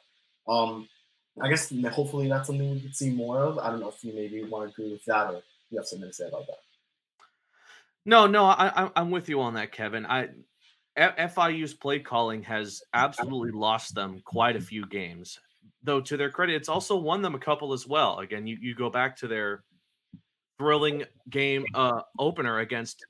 um, 0.47 0.87
I 1.41 1.49
guess 1.49 1.73
hopefully 1.91 2.27
that's 2.27 2.47
something 2.47 2.69
we 2.69 2.79
could 2.79 2.95
see 2.95 3.09
more 3.09 3.39
of. 3.39 3.57
I 3.57 3.69
don't 3.69 3.79
know 3.79 3.89
if 3.89 4.03
you 4.03 4.13
maybe 4.13 4.43
want 4.43 4.67
to 4.67 4.73
agree 4.73 4.91
with 4.91 5.03
that 5.05 5.33
or 5.33 5.41
you 5.69 5.77
have 5.77 5.87
something 5.87 6.07
to 6.07 6.13
say 6.13 6.27
about 6.27 6.45
that. 6.45 6.57
No, 8.05 8.27
no, 8.27 8.45
I, 8.45 8.89
I'm 8.95 9.11
with 9.11 9.29
you 9.29 9.41
on 9.41 9.53
that, 9.53 9.71
Kevin. 9.71 10.05
I 10.05 10.29
FIU's 10.97 11.73
play 11.73 11.99
calling 11.99 12.43
has 12.43 12.81
absolutely 12.93 13.51
lost 13.51 13.95
them 13.95 14.21
quite 14.25 14.55
a 14.55 14.61
few 14.61 14.85
games. 14.85 15.39
Though 15.81 16.01
to 16.01 16.17
their 16.17 16.29
credit, 16.29 16.55
it's 16.55 16.69
also 16.69 16.95
won 16.97 17.21
them 17.21 17.35
a 17.35 17.39
couple 17.39 17.73
as 17.73 17.87
well. 17.87 18.19
Again, 18.19 18.45
you, 18.45 18.57
you 18.61 18.75
go 18.75 18.89
back 18.89 19.15
to 19.17 19.27
their 19.27 19.63
thrilling 20.57 21.03
game 21.29 21.65
uh, 21.73 22.01
opener 22.19 22.59
against 22.59 23.05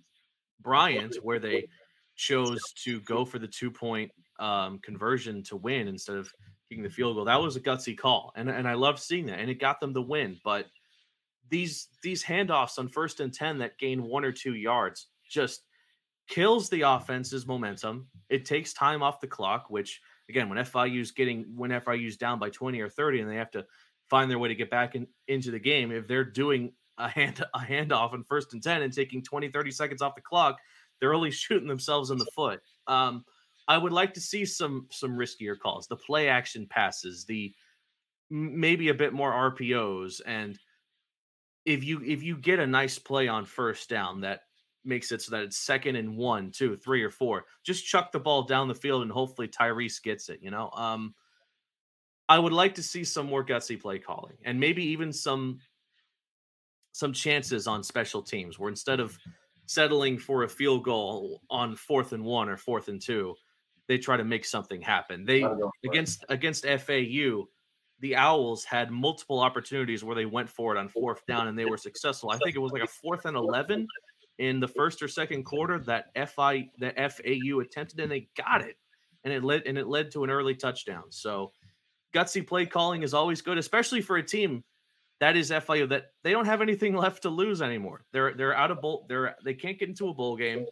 Bryant, 0.61 1.15
where 1.21 1.39
they 1.39 1.67
chose 2.15 2.61
to 2.83 3.01
go 3.01 3.25
for 3.25 3.39
the 3.39 3.47
two 3.47 3.69
point 3.69 4.11
um, 4.39 4.79
conversion 4.79 5.43
to 5.43 5.57
win 5.57 5.87
instead 5.87 6.15
of 6.15 6.31
kicking 6.73 6.83
the 6.83 6.89
field 6.89 7.15
goal. 7.15 7.25
That 7.25 7.41
was 7.41 7.55
a 7.55 7.61
gutsy 7.61 7.95
call, 7.95 8.33
and 8.35 8.49
and 8.49 8.67
I 8.67 8.73
love 8.73 8.99
seeing 8.99 9.27
that, 9.27 9.39
and 9.39 9.49
it 9.49 9.59
got 9.59 9.79
them 9.79 9.93
the 9.93 10.01
win. 10.01 10.39
But 10.43 10.65
these 11.49 11.87
these 12.01 12.23
handoffs 12.23 12.79
on 12.79 12.87
first 12.87 13.19
and 13.19 13.33
ten 13.33 13.59
that 13.59 13.77
gain 13.77 14.03
one 14.03 14.25
or 14.25 14.31
two 14.31 14.55
yards 14.55 15.07
just 15.29 15.61
kills 16.27 16.69
the 16.69 16.81
offense's 16.81 17.45
momentum. 17.45 18.07
It 18.29 18.45
takes 18.45 18.73
time 18.73 19.03
off 19.03 19.21
the 19.21 19.27
clock, 19.27 19.67
which 19.69 20.01
again, 20.29 20.49
when 20.49 20.57
FIU's 20.57 21.11
getting 21.11 21.45
when 21.55 21.69
FIU's 21.69 22.17
down 22.17 22.39
by 22.39 22.49
twenty 22.49 22.81
or 22.81 22.89
thirty, 22.89 23.19
and 23.19 23.29
they 23.29 23.35
have 23.35 23.51
to 23.51 23.65
find 24.09 24.31
their 24.31 24.39
way 24.39 24.49
to 24.49 24.55
get 24.55 24.71
back 24.71 24.95
in, 24.95 25.07
into 25.27 25.51
the 25.51 25.59
game, 25.59 25.91
if 25.91 26.07
they're 26.07 26.25
doing 26.25 26.73
a 26.97 27.07
hand 27.07 27.43
a 27.53 27.59
handoff 27.59 28.13
on 28.13 28.23
first 28.23 28.53
and 28.53 28.61
10 28.61 28.83
and 28.83 28.93
taking 28.93 29.23
20 29.23 29.49
30 29.49 29.71
seconds 29.71 30.01
off 30.03 30.13
the 30.13 30.21
clock 30.21 30.59
they're 30.99 31.15
only 31.15 31.31
shooting 31.31 31.67
themselves 31.67 32.11
in 32.11 32.19
the 32.19 32.27
foot 32.35 32.61
um, 32.85 33.25
i 33.67 33.77
would 33.77 33.91
like 33.91 34.13
to 34.13 34.21
see 34.21 34.45
some 34.45 34.87
some 34.91 35.11
riskier 35.11 35.57
calls. 35.57 35.87
The 35.87 35.95
play 35.95 36.29
action 36.29 36.67
passes 36.67 37.25
the 37.25 37.53
maybe 38.29 38.89
a 38.89 38.93
bit 38.93 39.13
more 39.13 39.31
rpos 39.31 40.21
and 40.25 40.57
if 41.65 41.83
you 41.83 42.01
if 42.03 42.23
you 42.23 42.37
get 42.37 42.59
a 42.59 42.67
nice 42.67 42.99
play 42.99 43.27
on 43.27 43.45
first 43.45 43.89
down 43.89 44.21
that 44.21 44.41
makes 44.85 45.11
it 45.11 45.21
so 45.21 45.31
that 45.31 45.43
it's 45.43 45.57
second 45.57 45.95
and 45.95 46.17
one 46.17 46.51
two 46.51 46.75
three 46.75 47.03
or 47.03 47.09
four 47.09 47.45
just 47.63 47.85
chuck 47.85 48.11
the 48.11 48.19
ball 48.19 48.43
down 48.43 48.67
the 48.67 48.75
field 48.75 49.01
and 49.03 49.11
hopefully 49.11 49.47
tyrese 49.47 50.01
gets 50.01 50.29
it 50.29 50.39
you 50.41 50.51
know? 50.51 50.69
Um 50.71 51.13
I 52.29 52.39
would 52.39 52.53
like 52.53 52.75
to 52.75 52.83
see 52.83 53.03
some 53.03 53.27
more 53.27 53.45
gutsy 53.45 53.79
play 53.79 53.99
calling 53.99 54.37
and 54.43 54.59
maybe 54.59 54.83
even 54.85 55.11
some 55.13 55.59
some 56.93 57.11
chances 57.13 57.67
on 57.67 57.83
special 57.83 58.21
teams 58.21 58.57
where 58.57 58.69
instead 58.69 58.99
of 58.99 59.17
settling 59.65 60.17
for 60.17 60.43
a 60.43 60.49
field 60.49 60.83
goal 60.83 61.41
on 61.49 61.75
fourth 61.75 62.13
and 62.13 62.23
one 62.23 62.49
or 62.49 62.57
fourth 62.57 62.87
and 62.87 63.01
two, 63.01 63.35
they 63.87 63.97
try 63.97 64.17
to 64.17 64.23
make 64.23 64.45
something 64.45 64.81
happen. 64.81 65.25
They 65.25 65.45
against 65.85 66.25
against 66.29 66.65
FAU, 66.65 67.45
the 67.99 68.15
Owls 68.15 68.63
had 68.63 68.91
multiple 68.91 69.39
opportunities 69.39 70.03
where 70.03 70.15
they 70.15 70.25
went 70.25 70.49
for 70.49 70.75
it 70.75 70.79
on 70.79 70.89
fourth 70.89 71.25
down 71.27 71.47
and 71.47 71.57
they 71.57 71.65
were 71.65 71.77
successful. 71.77 72.31
I 72.31 72.37
think 72.37 72.55
it 72.55 72.59
was 72.59 72.71
like 72.71 72.83
a 72.83 72.87
fourth 72.87 73.25
and 73.25 73.37
eleven 73.37 73.87
in 74.39 74.59
the 74.59 74.67
first 74.67 75.01
or 75.01 75.07
second 75.07 75.43
quarter 75.43 75.79
that 75.79 76.05
FI 76.29 76.69
that 76.79 76.95
FAU 76.95 77.59
attempted 77.59 77.99
and 77.99 78.11
they 78.11 78.27
got 78.35 78.61
it. 78.61 78.77
And 79.23 79.33
it 79.33 79.43
led 79.43 79.63
and 79.65 79.77
it 79.77 79.87
led 79.87 80.11
to 80.11 80.23
an 80.23 80.29
early 80.29 80.55
touchdown. 80.55 81.03
So 81.09 81.51
gutsy 82.13 82.45
play 82.45 82.65
calling 82.65 83.03
is 83.03 83.13
always 83.13 83.41
good, 83.41 83.57
especially 83.57 84.01
for 84.01 84.17
a 84.17 84.23
team 84.23 84.63
that 85.19 85.37
is 85.37 85.51
FIU 85.51 85.87
that 85.87 86.11
they 86.23 86.31
don't 86.31 86.45
have 86.45 86.61
anything 86.61 86.95
left 86.97 87.21
to 87.23 87.29
lose 87.29 87.61
anymore. 87.61 88.05
They're 88.11 88.33
they're 88.33 88.55
out 88.55 88.71
of 88.71 88.81
bowl. 88.81 89.05
They're 89.07 89.35
they 89.43 89.53
can't 89.53 89.79
get 89.79 89.89
into 89.89 90.09
a 90.09 90.13
bowl 90.13 90.35
game. 90.35 90.65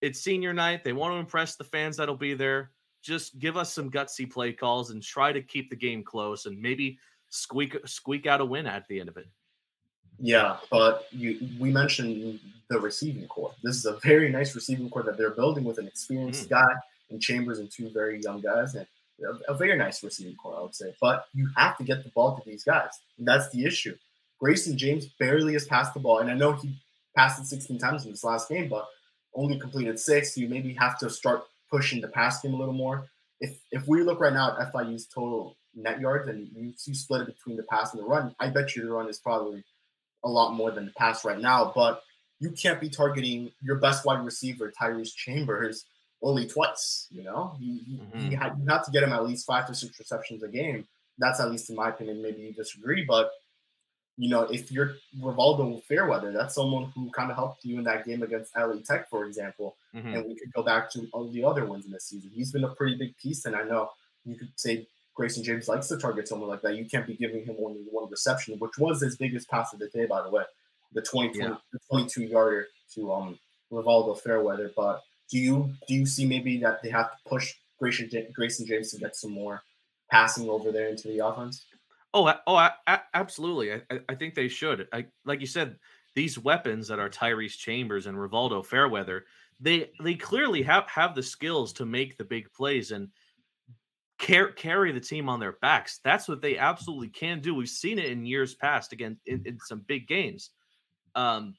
It's 0.00 0.20
senior 0.20 0.52
night. 0.52 0.84
They 0.84 0.92
want 0.92 1.12
to 1.14 1.18
impress 1.18 1.56
the 1.56 1.64
fans 1.64 1.96
that'll 1.96 2.16
be 2.16 2.34
there. 2.34 2.70
Just 3.02 3.38
give 3.38 3.56
us 3.56 3.72
some 3.72 3.90
gutsy 3.90 4.30
play 4.30 4.52
calls 4.52 4.90
and 4.90 5.02
try 5.02 5.32
to 5.32 5.40
keep 5.40 5.70
the 5.70 5.76
game 5.76 6.02
close 6.02 6.46
and 6.46 6.60
maybe 6.60 6.98
squeak 7.30 7.76
squeak 7.86 8.26
out 8.26 8.40
a 8.40 8.44
win 8.44 8.66
at 8.66 8.86
the 8.88 9.00
end 9.00 9.08
of 9.08 9.16
it. 9.16 9.28
Yeah, 10.18 10.58
but 10.70 11.06
you 11.10 11.38
we 11.58 11.70
mentioned 11.70 12.40
the 12.68 12.78
receiving 12.78 13.26
corps. 13.28 13.54
This 13.62 13.76
is 13.76 13.86
a 13.86 13.98
very 14.02 14.30
nice 14.30 14.54
receiving 14.54 14.90
corps 14.90 15.02
that 15.04 15.16
they're 15.16 15.30
building 15.30 15.64
with 15.64 15.78
an 15.78 15.86
experienced 15.86 16.46
mm. 16.46 16.50
guy 16.50 16.72
in 17.10 17.18
Chambers 17.18 17.58
and 17.58 17.70
two 17.70 17.90
very 17.90 18.20
young 18.20 18.40
guys. 18.40 18.74
And 18.74 18.86
a, 19.22 19.52
a, 19.52 19.54
very 19.54 19.76
nice 19.76 20.02
receiving 20.02 20.36
corps, 20.36 20.56
I 20.58 20.62
would 20.62 20.74
say. 20.74 20.94
But 21.00 21.26
you 21.34 21.48
have 21.56 21.76
to 21.78 21.84
get 21.84 22.04
the 22.04 22.10
ball 22.10 22.36
to 22.36 22.48
these 22.48 22.64
guys. 22.64 22.90
And 23.18 23.26
that's 23.26 23.50
the 23.50 23.64
issue. 23.64 23.96
Grayson 24.38 24.78
James 24.78 25.06
barely 25.18 25.52
has 25.54 25.66
passed 25.66 25.94
the 25.94 26.00
ball. 26.00 26.18
And 26.18 26.30
I 26.30 26.34
know 26.34 26.52
he 26.52 26.74
passed 27.16 27.40
it 27.40 27.46
16 27.46 27.78
times 27.78 28.04
in 28.04 28.10
this 28.10 28.24
last 28.24 28.48
game, 28.48 28.68
but 28.68 28.86
only 29.34 29.58
completed 29.58 29.98
six. 29.98 30.36
You 30.36 30.48
maybe 30.48 30.74
have 30.74 30.98
to 30.98 31.10
start 31.10 31.44
pushing 31.70 32.00
the 32.00 32.08
pass 32.08 32.40
game 32.40 32.54
a 32.54 32.56
little 32.56 32.74
more. 32.74 33.06
If 33.40 33.58
if 33.70 33.86
we 33.86 34.02
look 34.02 34.20
right 34.20 34.32
now 34.32 34.56
at 34.58 34.72
FIU's 34.72 35.06
total 35.06 35.56
net 35.74 36.00
yards 36.00 36.28
and 36.28 36.48
you, 36.54 36.72
you 36.84 36.94
split 36.94 37.22
it 37.22 37.26
between 37.34 37.56
the 37.56 37.62
pass 37.64 37.92
and 37.92 38.02
the 38.02 38.06
run, 38.06 38.34
I 38.40 38.48
bet 38.48 38.74
you 38.76 38.82
the 38.82 38.92
run 38.92 39.08
is 39.08 39.18
probably 39.18 39.64
a 40.24 40.28
lot 40.28 40.54
more 40.54 40.70
than 40.70 40.86
the 40.86 40.92
pass 40.92 41.24
right 41.24 41.38
now. 41.38 41.72
But 41.74 42.02
you 42.40 42.50
can't 42.50 42.80
be 42.80 42.88
targeting 42.88 43.52
your 43.62 43.76
best 43.76 44.04
wide 44.04 44.24
receiver, 44.24 44.72
Tyrese 44.78 45.14
Chambers, 45.14 45.84
only 46.22 46.46
twice. 46.46 47.06
You 47.10 47.24
know, 47.24 47.54
you, 47.60 47.80
mm-hmm. 47.98 48.30
you, 48.30 48.36
have, 48.36 48.58
you 48.58 48.66
have 48.68 48.84
to 48.86 48.90
get 48.90 49.02
him 49.02 49.12
at 49.12 49.24
least 49.24 49.46
five 49.46 49.66
to 49.66 49.74
six 49.74 49.98
receptions 49.98 50.42
a 50.42 50.48
game. 50.48 50.86
That's 51.18 51.38
at 51.40 51.50
least 51.50 51.70
in 51.70 51.76
my 51.76 51.90
opinion. 51.90 52.22
Maybe 52.22 52.42
you 52.42 52.52
disagree, 52.52 53.04
but 53.06 53.30
you 54.20 54.28
know, 54.28 54.42
if 54.42 54.70
you're 54.70 54.96
Rivaldo 55.18 55.82
Fairweather, 55.84 56.30
that's 56.30 56.54
someone 56.54 56.92
who 56.94 57.08
kind 57.10 57.30
of 57.30 57.38
helped 57.38 57.64
you 57.64 57.78
in 57.78 57.84
that 57.84 58.04
game 58.04 58.22
against 58.22 58.54
LA 58.54 58.74
Tech, 58.84 59.08
for 59.08 59.24
example. 59.24 59.76
Mm-hmm. 59.94 60.08
And 60.08 60.26
we 60.26 60.34
could 60.34 60.52
go 60.52 60.62
back 60.62 60.90
to 60.92 61.08
all 61.12 61.26
the 61.26 61.42
other 61.42 61.64
ones 61.64 61.86
in 61.86 61.92
this 61.92 62.04
season. 62.04 62.30
He's 62.34 62.52
been 62.52 62.64
a 62.64 62.68
pretty 62.68 62.96
big 62.96 63.16
piece, 63.16 63.46
and 63.46 63.56
I 63.56 63.62
know 63.62 63.92
you 64.26 64.36
could 64.36 64.50
say 64.56 64.86
Grayson 65.14 65.42
James 65.42 65.68
likes 65.68 65.88
to 65.88 65.96
target 65.96 66.28
someone 66.28 66.50
like 66.50 66.60
that. 66.60 66.76
You 66.76 66.84
can't 66.84 67.06
be 67.06 67.14
giving 67.14 67.46
him 67.46 67.56
only 67.64 67.80
one 67.90 68.10
reception, 68.10 68.58
which 68.58 68.76
was 68.76 69.00
his 69.00 69.16
biggest 69.16 69.48
pass 69.48 69.72
of 69.72 69.78
the 69.78 69.88
day, 69.88 70.04
by 70.04 70.20
the 70.20 70.28
way, 70.28 70.44
the 70.92 71.00
20, 71.00 71.38
yeah. 71.38 71.56
22 71.88 72.24
yarder 72.24 72.66
to 72.94 73.12
um 73.14 73.38
Rivaldo 73.72 74.20
Fairweather. 74.20 74.70
But 74.76 75.02
do 75.30 75.38
you 75.38 75.72
do 75.88 75.94
you 75.94 76.04
see 76.04 76.26
maybe 76.26 76.58
that 76.58 76.82
they 76.82 76.90
have 76.90 77.10
to 77.10 77.16
push 77.26 77.54
Grayson 77.78 78.10
Grayson 78.34 78.66
James 78.66 78.90
to 78.90 78.98
get 78.98 79.16
some 79.16 79.30
more 79.30 79.62
passing 80.10 80.50
over 80.50 80.70
there 80.70 80.88
into 80.88 81.08
the 81.08 81.24
offense? 81.24 81.64
Oh, 82.12 82.32
oh, 82.46 82.56
I, 82.56 82.72
I, 82.86 83.00
absolutely. 83.14 83.72
I, 83.72 84.00
I 84.08 84.14
think 84.14 84.34
they 84.34 84.48
should. 84.48 84.88
I, 84.92 85.06
like 85.24 85.40
you 85.40 85.46
said, 85.46 85.76
these 86.14 86.38
weapons 86.38 86.88
that 86.88 86.98
are 86.98 87.08
Tyrese 87.08 87.56
Chambers 87.56 88.06
and 88.06 88.16
Rivaldo 88.16 88.64
Fairweather, 88.64 89.26
they 89.60 89.90
they 90.02 90.14
clearly 90.14 90.62
have 90.62 90.88
have 90.88 91.14
the 91.14 91.22
skills 91.22 91.72
to 91.74 91.86
make 91.86 92.16
the 92.16 92.24
big 92.24 92.52
plays 92.52 92.90
and 92.90 93.08
car- 94.18 94.52
carry 94.52 94.92
the 94.92 95.00
team 95.00 95.28
on 95.28 95.38
their 95.38 95.56
backs. 95.60 96.00
That's 96.02 96.28
what 96.28 96.42
they 96.42 96.58
absolutely 96.58 97.08
can 97.08 97.40
do. 97.40 97.54
We've 97.54 97.68
seen 97.68 97.98
it 97.98 98.10
in 98.10 98.26
years 98.26 98.54
past 98.54 98.92
again 98.92 99.18
in, 99.26 99.42
in 99.44 99.58
some 99.60 99.80
big 99.86 100.08
games. 100.08 100.50
Um, 101.14 101.54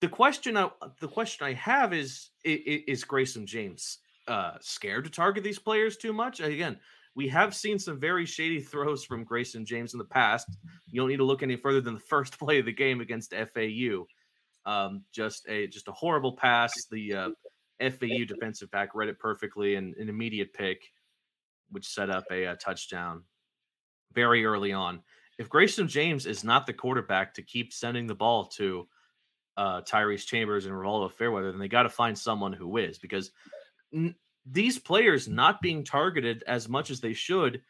the 0.00 0.08
question 0.08 0.56
I 0.56 0.70
the 1.00 1.08
question 1.08 1.46
I 1.46 1.54
have 1.54 1.92
is 1.92 2.30
is 2.44 3.04
Grayson 3.04 3.46
James 3.46 3.98
uh, 4.26 4.52
scared 4.60 5.04
to 5.04 5.10
target 5.10 5.44
these 5.44 5.58
players 5.58 5.96
too 5.96 6.12
much? 6.12 6.40
Again, 6.40 6.78
we 7.14 7.28
have 7.28 7.54
seen 7.54 7.78
some 7.78 7.98
very 7.98 8.26
shady 8.26 8.60
throws 8.60 9.04
from 9.04 9.24
Grayson 9.24 9.64
James 9.64 9.92
in 9.92 9.98
the 9.98 10.04
past. 10.04 10.48
You 10.86 11.00
don't 11.00 11.08
need 11.08 11.16
to 11.16 11.24
look 11.24 11.42
any 11.42 11.56
further 11.56 11.80
than 11.80 11.94
the 11.94 12.00
first 12.08 12.38
play 12.38 12.58
of 12.58 12.66
the 12.66 12.72
game 12.72 13.00
against 13.00 13.34
FAU. 13.34 14.06
Um, 14.66 15.04
just 15.12 15.48
a 15.48 15.66
just 15.66 15.88
a 15.88 15.92
horrible 15.92 16.32
pass. 16.32 16.72
The 16.90 17.14
uh, 17.14 17.28
FAU 17.80 18.24
defensive 18.26 18.70
back 18.70 18.94
read 18.94 19.08
it 19.08 19.18
perfectly 19.18 19.76
and 19.76 19.94
an 19.96 20.08
immediate 20.08 20.52
pick, 20.52 20.82
which 21.70 21.86
set 21.86 22.10
up 22.10 22.24
a, 22.30 22.44
a 22.44 22.56
touchdown 22.56 23.22
very 24.12 24.44
early 24.44 24.72
on. 24.72 25.00
If 25.38 25.48
Grayson 25.48 25.86
James 25.86 26.26
is 26.26 26.42
not 26.42 26.66
the 26.66 26.72
quarterback 26.72 27.34
to 27.34 27.42
keep 27.42 27.72
sending 27.72 28.06
the 28.06 28.14
ball 28.14 28.46
to 28.56 28.88
uh, 29.56 29.82
Tyrese 29.82 30.26
Chambers 30.26 30.66
and 30.66 30.74
Rivaldo 30.74 31.12
Fairweather, 31.12 31.52
then 31.52 31.60
they 31.60 31.68
got 31.68 31.84
to 31.84 31.88
find 31.88 32.18
someone 32.18 32.52
who 32.52 32.76
is 32.76 32.98
because 32.98 33.30
n- 33.94 34.14
these 34.50 34.78
players 34.78 35.28
not 35.28 35.60
being 35.60 35.84
targeted 35.84 36.44
as 36.46 36.68
much 36.68 36.90
as 36.90 37.00
they 37.00 37.12
should 37.12 37.62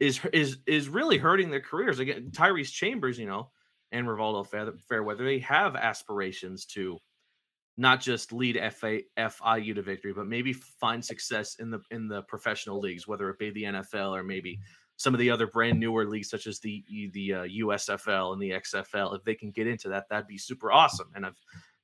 is 0.00 0.20
is 0.32 0.58
is 0.66 0.88
really 0.88 1.18
hurting 1.18 1.50
their 1.50 1.60
careers. 1.60 1.98
Again, 1.98 2.30
Tyrese 2.30 2.72
Chambers, 2.72 3.18
you 3.18 3.26
know, 3.26 3.50
and 3.92 4.06
Rivaldo 4.06 4.46
Fairweather, 4.88 5.24
they 5.24 5.38
have 5.40 5.76
aspirations 5.76 6.66
to 6.66 6.98
not 7.78 8.00
just 8.00 8.32
lead 8.32 8.56
FA, 8.72 9.00
FIU 9.18 9.74
to 9.74 9.82
victory, 9.82 10.12
but 10.12 10.26
maybe 10.26 10.52
find 10.52 11.04
success 11.04 11.56
in 11.56 11.70
the 11.70 11.80
in 11.90 12.08
the 12.08 12.22
professional 12.22 12.80
leagues, 12.80 13.06
whether 13.06 13.28
it 13.30 13.38
be 13.38 13.50
the 13.50 13.64
NFL 13.64 14.16
or 14.16 14.22
maybe 14.22 14.58
some 14.96 15.14
of 15.14 15.20
the 15.20 15.30
other 15.30 15.46
brand 15.46 15.78
newer 15.78 16.06
leagues 16.06 16.30
such 16.30 16.46
as 16.46 16.58
the 16.58 16.84
the 17.12 17.34
uh, 17.34 17.44
USFL 17.44 18.32
and 18.32 18.40
the 18.40 18.50
XFL 18.50 19.14
if 19.14 19.24
they 19.24 19.34
can 19.34 19.50
get 19.50 19.66
into 19.66 19.88
that 19.90 20.08
that'd 20.08 20.26
be 20.26 20.38
super 20.38 20.72
awesome. 20.72 21.10
And 21.14 21.24
I've 21.26 21.40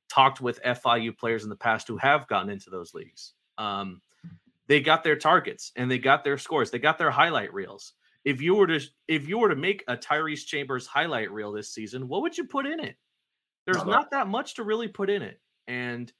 talked 0.09 0.41
with 0.41 0.63
FIU 0.63 1.17
players 1.17 1.45
in 1.45 1.51
the 1.51 1.57
past 1.57 1.89
who 1.89 1.97
have 1.99 2.27
gotten 2.29 2.51
into 2.51 2.71
those 2.71 2.95
leagues. 2.95 3.35
Um, 3.59 4.01
they 4.73 4.81
got 4.81 5.05
their 5.05 5.17
targets 5.17 5.71
and 5.77 5.91
they 5.91 5.99
got 5.99 6.25
their 6.25 6.39
scores 6.39 6.71
they 6.71 6.79
got 6.79 6.97
their 6.97 7.11
highlight 7.11 7.53
reels. 7.53 7.93
If 8.25 8.41
you 8.41 8.55
were 8.55 8.67
to 8.69 8.81
if 9.07 9.29
you 9.29 9.39
were 9.39 9.51
to 9.51 9.57
make 9.57 9.85
a 9.87 9.99
Tyrese 9.99 10.47
Chambers 10.47 10.87
highlight 10.87 11.31
reel 11.31 11.53
this 11.53 11.75
season 11.75 12.09
what 12.09 12.23
would 12.23 12.39
you 12.39 12.47
put 12.47 12.65
in 12.65 12.81
it? 12.81 12.97
There's 13.67 13.85
not 13.85 14.11
that 14.13 14.29
much 14.29 14.55
to 14.55 14.63
really 14.63 14.89
put 14.89 15.11
in 15.11 15.21
it 15.21 15.43
and 15.69 16.11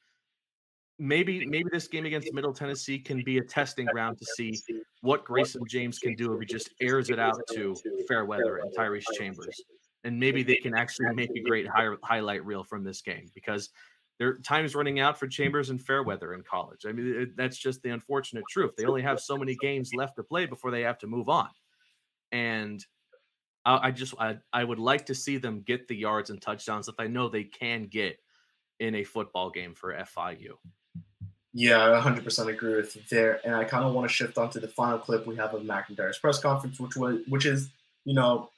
maybe 0.99 1.47
maybe 1.47 1.71
this 1.73 1.89
game 1.89 2.05
against 2.05 2.35
Middle 2.35 2.53
Tennessee 2.53 2.99
can 2.99 3.23
be 3.25 3.39
a 3.39 3.43
testing 3.43 3.87
ground 3.87 4.19
to 4.19 4.27
see 4.37 4.61
what 5.01 5.25
Grayson 5.25 5.63
James 5.67 5.99
can 5.99 6.15
do 6.15 6.35
if 6.35 6.41
he 6.41 6.45
just 6.45 6.69
airs 6.83 7.09
it 7.09 7.19
out 7.19 7.41
to 7.55 7.75
Fairweather 8.07 8.59
and 8.59 8.71
Tyrese 8.77 9.05
Chambers. 9.19 9.63
And 10.05 10.21
maybe 10.21 10.43
they 10.43 10.57
can 10.57 10.75
actually 10.77 11.15
make 11.15 11.31
a 11.31 11.41
great 11.41 11.67
high, 11.67 11.89
highlight 12.03 12.45
reel 12.45 12.65
from 12.65 12.85
this 12.85 13.01
game 13.01 13.31
because 13.35 13.71
their 14.19 14.39
time's 14.39 14.75
running 14.75 15.01
out 15.01 15.19
for 15.19 15.27
Chambers 15.27 15.71
and 15.71 15.81
Fairweather 15.81 16.35
in 16.35 16.43
college. 16.43 16.85
I 16.87 16.93
mean, 16.93 17.15
it, 17.23 17.37
that's 17.37 17.57
just 17.57 17.83
the 17.83 17.91
unfortunate 17.91 18.45
truth. 18.49 18.73
They 18.77 18.85
only 18.85 19.03
have 19.03 19.21
so 19.21 19.37
many 19.37 19.57
games 19.57 19.93
left 19.95 20.17
to 20.17 20.23
play 20.23 20.47
before 20.47 20.71
they 20.71 20.83
have 20.83 20.99
to 20.99 21.07
move 21.07 21.29
on. 21.29 21.49
And 22.31 22.85
I, 23.65 23.89
I 23.89 23.91
just 23.91 24.15
I, 24.19 24.39
I 24.53 24.65
would 24.65 24.79
like 24.79 25.07
to 25.07 25.15
see 25.15 25.39
them 25.39 25.63
get 25.67 25.89
the 25.89 25.97
yards 25.97 26.31
and 26.31 26.41
touchdowns 26.41 26.87
that 26.87 26.95
I 26.99 27.07
know 27.07 27.29
they 27.29 27.45
can 27.45 27.87
get 27.87 28.19
in 28.81 28.95
a 28.97 29.05
football 29.05 29.51
game 29.51 29.75
for 29.75 29.95
FIU. 29.95 30.55
Yeah, 31.55 31.93
I 31.93 32.01
100% 32.01 32.49
agree 32.49 32.77
with 32.77 32.97
you 32.97 33.03
there. 33.11 33.41
And 33.45 33.55
I 33.55 33.65
kind 33.65 33.85
of 33.85 33.93
want 33.93 34.09
to 34.09 34.15
shift 34.15 34.39
onto 34.39 34.59
the 34.59 34.69
final 34.69 34.99
clip 34.99 35.27
we 35.27 35.37
have 35.37 35.53
of 35.53 35.65
MacIntyre's 35.65 36.19
press 36.19 36.39
conference, 36.39 36.81
which 36.81 36.97
was, 36.97 37.19
which 37.29 37.45
is, 37.45 37.69
you 38.05 38.15
know, 38.15 38.49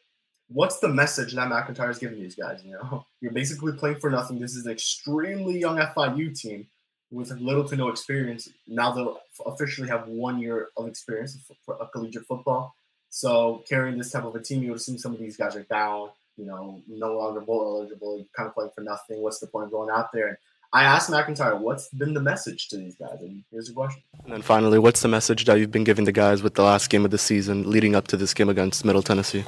what's 0.49 0.79
the 0.79 0.89
message 0.89 1.35
that 1.35 1.49
MacIntyre 1.49 1.91
is 1.91 1.99
giving 1.99 2.19
these 2.19 2.35
guys? 2.35 2.63
You 2.65 2.73
know, 2.73 3.07
you're 3.21 3.33
basically 3.33 3.73
playing 3.73 3.97
for 3.97 4.11
nothing. 4.11 4.39
This 4.39 4.55
is 4.55 4.67
an 4.67 4.73
extremely 4.73 5.59
young 5.59 5.77
FIU 5.77 6.39
team 6.39 6.67
with 7.11 7.31
little 7.41 7.65
to 7.69 7.77
no 7.77 7.89
experience. 7.89 8.49
Now 8.67 8.93
they'll 8.93 9.21
officially 9.47 9.89
have 9.89 10.09
one 10.09 10.39
year 10.39 10.69
of 10.77 10.89
experience 10.89 11.39
for 11.65 11.77
collegiate 11.93 12.27
football. 12.27 12.75
So 13.11 13.63
carrying 13.69 13.97
this 13.97 14.11
type 14.11 14.25
of 14.25 14.35
a 14.35 14.43
team, 14.43 14.63
you 14.63 14.71
would 14.71 14.79
assume 14.81 14.99
some 14.99 15.13
of 15.13 15.21
these 15.21 15.37
guys 15.37 15.55
are 15.55 15.63
down. 15.65 16.11
You 16.37 16.47
know, 16.47 16.83
no 16.89 17.17
longer 17.17 17.41
bowl 17.41 17.79
eligible. 17.79 18.17
You're 18.17 18.27
kind 18.37 18.49
of 18.49 18.55
playing 18.55 18.73
for 18.75 18.81
nothing. 18.81 19.23
What's 19.23 19.39
the 19.39 19.47
point 19.47 19.67
of 19.67 19.71
going 19.71 19.89
out 19.89 20.11
there? 20.13 20.27
And 20.27 20.37
I 20.73 20.83
asked 20.83 21.09
MacIntyre, 21.09 21.55
what's 21.55 21.89
been 21.91 22.15
the 22.15 22.21
message 22.21 22.69
to 22.71 22.77
these 22.77 22.97
guys? 22.97 23.19
And 23.21 23.45
here's 23.53 23.69
the 23.69 23.75
question. 23.75 24.03
And 24.25 24.33
then 24.33 24.43
finally, 24.43 24.81
what's 24.81 25.01
the 25.01 25.07
message 25.07 25.45
that 25.45 25.61
you've 25.61 25.71
been 25.71 25.85
giving 25.85 26.05
the 26.05 26.11
guys 26.11 26.43
with 26.43 26.55
the 26.55 26.65
last 26.65 26.91
game 26.91 27.05
of 27.05 27.13
the 27.13 27.19
season 27.19 27.71
leading 27.71 27.95
up 27.95 28.09
to 28.09 28.17
this 28.17 28.35
game 28.35 28.49
against 28.49 28.85
Middle 28.85 29.03
Tennessee? 29.03 29.45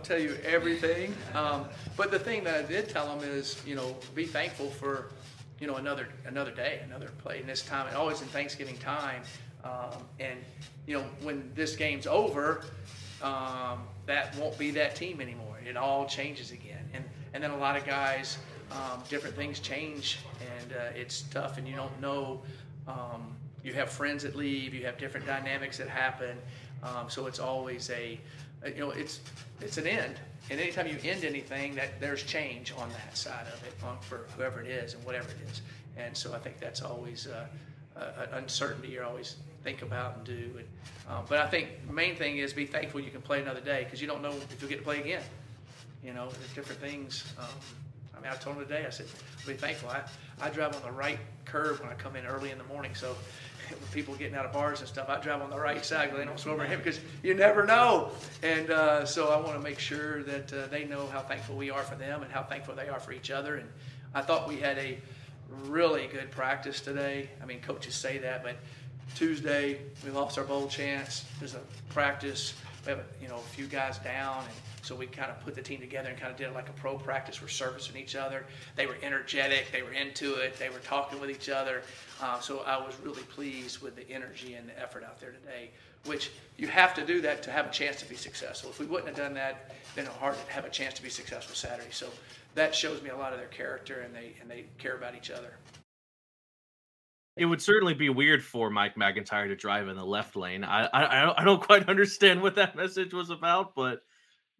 Not 0.00 0.06
tell 0.06 0.18
you 0.18 0.38
everything, 0.46 1.14
um, 1.34 1.66
but 1.94 2.10
the 2.10 2.18
thing 2.18 2.42
that 2.44 2.54
I 2.54 2.62
did 2.62 2.88
tell 2.88 3.14
them 3.14 3.28
is, 3.28 3.62
you 3.66 3.74
know, 3.74 3.94
be 4.14 4.24
thankful 4.24 4.70
for, 4.70 5.10
you 5.60 5.66
know, 5.66 5.76
another 5.76 6.08
another 6.24 6.52
day, 6.52 6.80
another 6.86 7.10
play. 7.18 7.40
And 7.40 7.46
this 7.46 7.60
time, 7.60 7.86
and 7.86 7.94
always 7.94 8.22
in 8.22 8.28
Thanksgiving 8.28 8.78
time, 8.78 9.22
Um, 9.62 10.02
and 10.18 10.38
you 10.86 10.96
know, 10.96 11.04
when 11.20 11.52
this 11.54 11.76
game's 11.76 12.06
over, 12.06 12.64
um, 13.20 13.82
that 14.06 14.34
won't 14.38 14.56
be 14.56 14.70
that 14.70 14.96
team 14.96 15.20
anymore. 15.20 15.58
It 15.68 15.76
all 15.76 16.06
changes 16.06 16.50
again, 16.50 16.88
and 16.94 17.04
and 17.34 17.44
then 17.44 17.50
a 17.50 17.58
lot 17.58 17.76
of 17.76 17.84
guys, 17.84 18.38
um, 18.72 19.02
different 19.10 19.36
things 19.36 19.60
change, 19.60 20.20
and 20.40 20.72
uh, 20.72 20.98
it's 20.98 21.24
tough, 21.24 21.58
and 21.58 21.68
you 21.68 21.76
don't 21.76 22.00
know. 22.00 22.40
Um, 22.88 23.36
you 23.62 23.74
have 23.74 23.90
friends 23.90 24.22
that 24.22 24.34
leave, 24.34 24.72
you 24.72 24.86
have 24.86 24.96
different 24.96 25.26
dynamics 25.26 25.76
that 25.76 25.88
happen, 25.90 26.38
um, 26.82 27.10
so 27.10 27.26
it's 27.26 27.38
always 27.38 27.90
a, 27.90 28.18
you 28.66 28.78
know, 28.78 28.90
it's 28.90 29.20
it's 29.60 29.78
an 29.78 29.86
end. 29.86 30.16
And 30.50 30.60
anytime 30.60 30.86
you 30.86 30.96
end 31.04 31.24
anything, 31.24 31.74
that 31.76 32.00
there's 32.00 32.22
change 32.24 32.72
on 32.76 32.88
that 32.90 33.16
side 33.16 33.46
of 33.52 33.62
it, 33.64 33.72
on, 33.84 33.98
for 34.00 34.26
whoever 34.36 34.60
it 34.60 34.66
is 34.66 34.94
and 34.94 35.04
whatever 35.04 35.28
it 35.28 35.48
is. 35.48 35.62
And 35.96 36.16
so 36.16 36.32
I 36.34 36.38
think 36.38 36.58
that's 36.58 36.82
always 36.82 37.28
uh, 37.28 37.46
an 37.96 38.28
uncertainty 38.32 38.88
you 38.88 39.02
always 39.02 39.36
think 39.62 39.82
about 39.82 40.16
and 40.16 40.24
do. 40.24 40.50
And, 40.58 40.66
uh, 41.08 41.22
but 41.28 41.38
I 41.38 41.46
think 41.46 41.86
the 41.86 41.92
main 41.92 42.16
thing 42.16 42.38
is 42.38 42.52
be 42.52 42.66
thankful 42.66 43.00
you 43.00 43.10
can 43.10 43.22
play 43.22 43.40
another 43.40 43.60
day 43.60 43.84
because 43.84 44.00
you 44.00 44.08
don't 44.08 44.22
know 44.22 44.30
if 44.32 44.56
you'll 44.60 44.70
get 44.70 44.78
to 44.78 44.84
play 44.84 45.00
again. 45.00 45.22
You 46.02 46.14
know, 46.14 46.28
there's 46.30 46.54
different 46.54 46.80
things. 46.80 47.32
Um, 47.38 47.46
I 48.16 48.20
mean, 48.20 48.32
I 48.32 48.36
told 48.36 48.56
him 48.56 48.62
today, 48.64 48.84
I 48.86 48.90
said, 48.90 49.06
be 49.46 49.54
thankful. 49.54 49.90
I, 49.90 50.02
I 50.40 50.50
drive 50.50 50.74
on 50.74 50.82
the 50.82 50.92
right 50.92 51.18
curve 51.44 51.80
when 51.80 51.90
I 51.90 51.94
come 51.94 52.16
in 52.16 52.26
early 52.26 52.50
in 52.50 52.58
the 52.58 52.64
morning. 52.64 52.94
So 52.94 53.16
with 53.78 53.92
people 53.92 54.14
getting 54.14 54.36
out 54.36 54.44
of 54.44 54.52
bars 54.52 54.80
and 54.80 54.88
stuff, 54.88 55.08
I 55.08 55.20
drive 55.20 55.42
on 55.42 55.50
the 55.50 55.58
right 55.58 55.84
side 55.84 56.06
because 56.06 56.18
they 56.18 56.24
don't 56.24 56.38
swim 56.38 56.54
over 56.54 56.64
him 56.64 56.78
because 56.78 57.00
you 57.22 57.34
never 57.34 57.64
know. 57.64 58.10
And 58.42 58.70
uh, 58.70 59.04
so 59.04 59.28
I 59.28 59.40
want 59.40 59.56
to 59.56 59.60
make 59.60 59.78
sure 59.78 60.22
that 60.24 60.52
uh, 60.52 60.66
they 60.68 60.84
know 60.84 61.06
how 61.08 61.20
thankful 61.20 61.56
we 61.56 61.70
are 61.70 61.82
for 61.82 61.94
them 61.94 62.22
and 62.22 62.32
how 62.32 62.42
thankful 62.42 62.74
they 62.74 62.88
are 62.88 63.00
for 63.00 63.12
each 63.12 63.30
other. 63.30 63.56
And 63.56 63.68
I 64.14 64.22
thought 64.22 64.48
we 64.48 64.56
had 64.56 64.78
a 64.78 64.98
really 65.64 66.06
good 66.06 66.30
practice 66.30 66.80
today. 66.80 67.28
I 67.42 67.46
mean, 67.46 67.60
coaches 67.60 67.94
say 67.94 68.18
that, 68.18 68.42
but 68.42 68.56
Tuesday 69.14 69.78
we 70.04 70.10
lost 70.10 70.38
our 70.38 70.44
bowl 70.44 70.68
chance. 70.68 71.24
There's 71.38 71.54
a 71.54 71.60
practice. 71.90 72.54
We 72.84 72.90
have 72.90 73.00
a, 73.00 73.22
you 73.22 73.28
know 73.28 73.36
a 73.36 73.54
few 73.54 73.66
guys 73.66 73.98
down, 73.98 74.44
and 74.44 74.54
so 74.82 74.94
we 74.94 75.06
kind 75.06 75.30
of 75.30 75.40
put 75.44 75.54
the 75.54 75.62
team 75.62 75.80
together 75.80 76.08
and 76.08 76.18
kind 76.18 76.30
of 76.30 76.38
did 76.38 76.48
it 76.48 76.54
like 76.54 76.68
a 76.68 76.72
pro 76.72 76.96
practice. 76.96 77.40
We're 77.40 77.48
servicing 77.48 77.96
each 77.96 78.16
other. 78.16 78.46
They 78.76 78.86
were 78.86 78.96
energetic. 79.02 79.70
They 79.72 79.82
were 79.82 79.92
into 79.92 80.34
it. 80.34 80.58
They 80.58 80.68
were 80.68 80.78
talking 80.78 81.20
with 81.20 81.30
each 81.30 81.48
other. 81.48 81.82
Uh, 82.20 82.40
so 82.40 82.60
I 82.60 82.76
was 82.76 82.94
really 83.02 83.22
pleased 83.24 83.82
with 83.82 83.96
the 83.96 84.08
energy 84.10 84.54
and 84.54 84.68
the 84.68 84.78
effort 84.80 85.04
out 85.04 85.20
there 85.20 85.32
today. 85.32 85.70
Which 86.06 86.30
you 86.56 86.66
have 86.68 86.94
to 86.94 87.04
do 87.04 87.20
that 87.20 87.42
to 87.42 87.50
have 87.50 87.66
a 87.66 87.70
chance 87.70 87.96
to 88.00 88.08
be 88.08 88.16
successful. 88.16 88.70
If 88.70 88.80
we 88.80 88.86
wouldn't 88.86 89.08
have 89.08 89.16
done 89.16 89.34
that, 89.34 89.72
then 89.94 90.06
it's 90.06 90.14
hard 90.16 90.34
to 90.34 90.52
have 90.52 90.64
a 90.64 90.70
chance 90.70 90.94
to 90.94 91.02
be 91.02 91.10
successful 91.10 91.54
Saturday. 91.54 91.90
So 91.90 92.08
that 92.54 92.74
shows 92.74 93.02
me 93.02 93.10
a 93.10 93.16
lot 93.16 93.32
of 93.32 93.38
their 93.38 93.48
character, 93.48 94.00
and 94.00 94.14
they 94.14 94.34
and 94.40 94.50
they 94.50 94.64
care 94.78 94.96
about 94.96 95.14
each 95.14 95.30
other. 95.30 95.52
It 97.36 97.44
would 97.44 97.62
certainly 97.62 97.94
be 97.94 98.08
weird 98.08 98.42
for 98.42 98.70
Mike 98.70 98.96
MacIntyre 98.96 99.48
to 99.48 99.56
drive 99.56 99.88
in 99.88 99.96
the 99.96 100.04
left 100.04 100.36
lane. 100.36 100.64
I 100.64 100.86
I, 100.86 101.42
I 101.42 101.44
don't 101.44 101.62
quite 101.62 101.88
understand 101.88 102.40
what 102.40 102.54
that 102.54 102.76
message 102.76 103.12
was 103.12 103.28
about, 103.28 103.74
but 103.74 104.00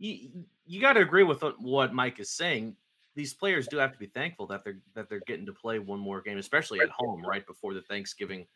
you 0.00 0.44
you 0.66 0.80
got 0.80 0.94
to 0.94 1.00
agree 1.00 1.22
with 1.22 1.42
what 1.58 1.94
Mike 1.94 2.18
is 2.18 2.30
saying. 2.30 2.76
These 3.14 3.34
players 3.34 3.68
do 3.68 3.76
have 3.76 3.92
to 3.92 3.98
be 3.98 4.06
thankful 4.06 4.46
that 4.48 4.64
they're 4.64 4.80
that 4.94 5.08
they're 5.08 5.22
getting 5.26 5.46
to 5.46 5.52
play 5.52 5.78
one 5.78 6.00
more 6.00 6.20
game, 6.20 6.38
especially 6.38 6.80
at 6.80 6.90
home, 6.90 7.22
right 7.24 7.46
before 7.46 7.74
the 7.74 7.82
Thanksgiving 7.82 8.46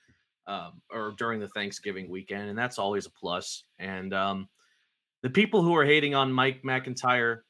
um, 0.47 0.81
or 0.91 1.15
during 1.17 1.41
the 1.41 1.49
Thanksgiving 1.49 2.09
weekend, 2.09 2.49
and 2.49 2.59
that's 2.59 2.79
always 2.79 3.07
a 3.07 3.11
plus. 3.11 3.65
And 3.79 4.15
um, 4.15 4.49
the 5.23 5.31
people 5.31 5.63
who 5.63 5.75
are 5.77 5.85
hating 5.85 6.15
on 6.15 6.33
Mike 6.33 6.65
MacIntyre 6.65 7.45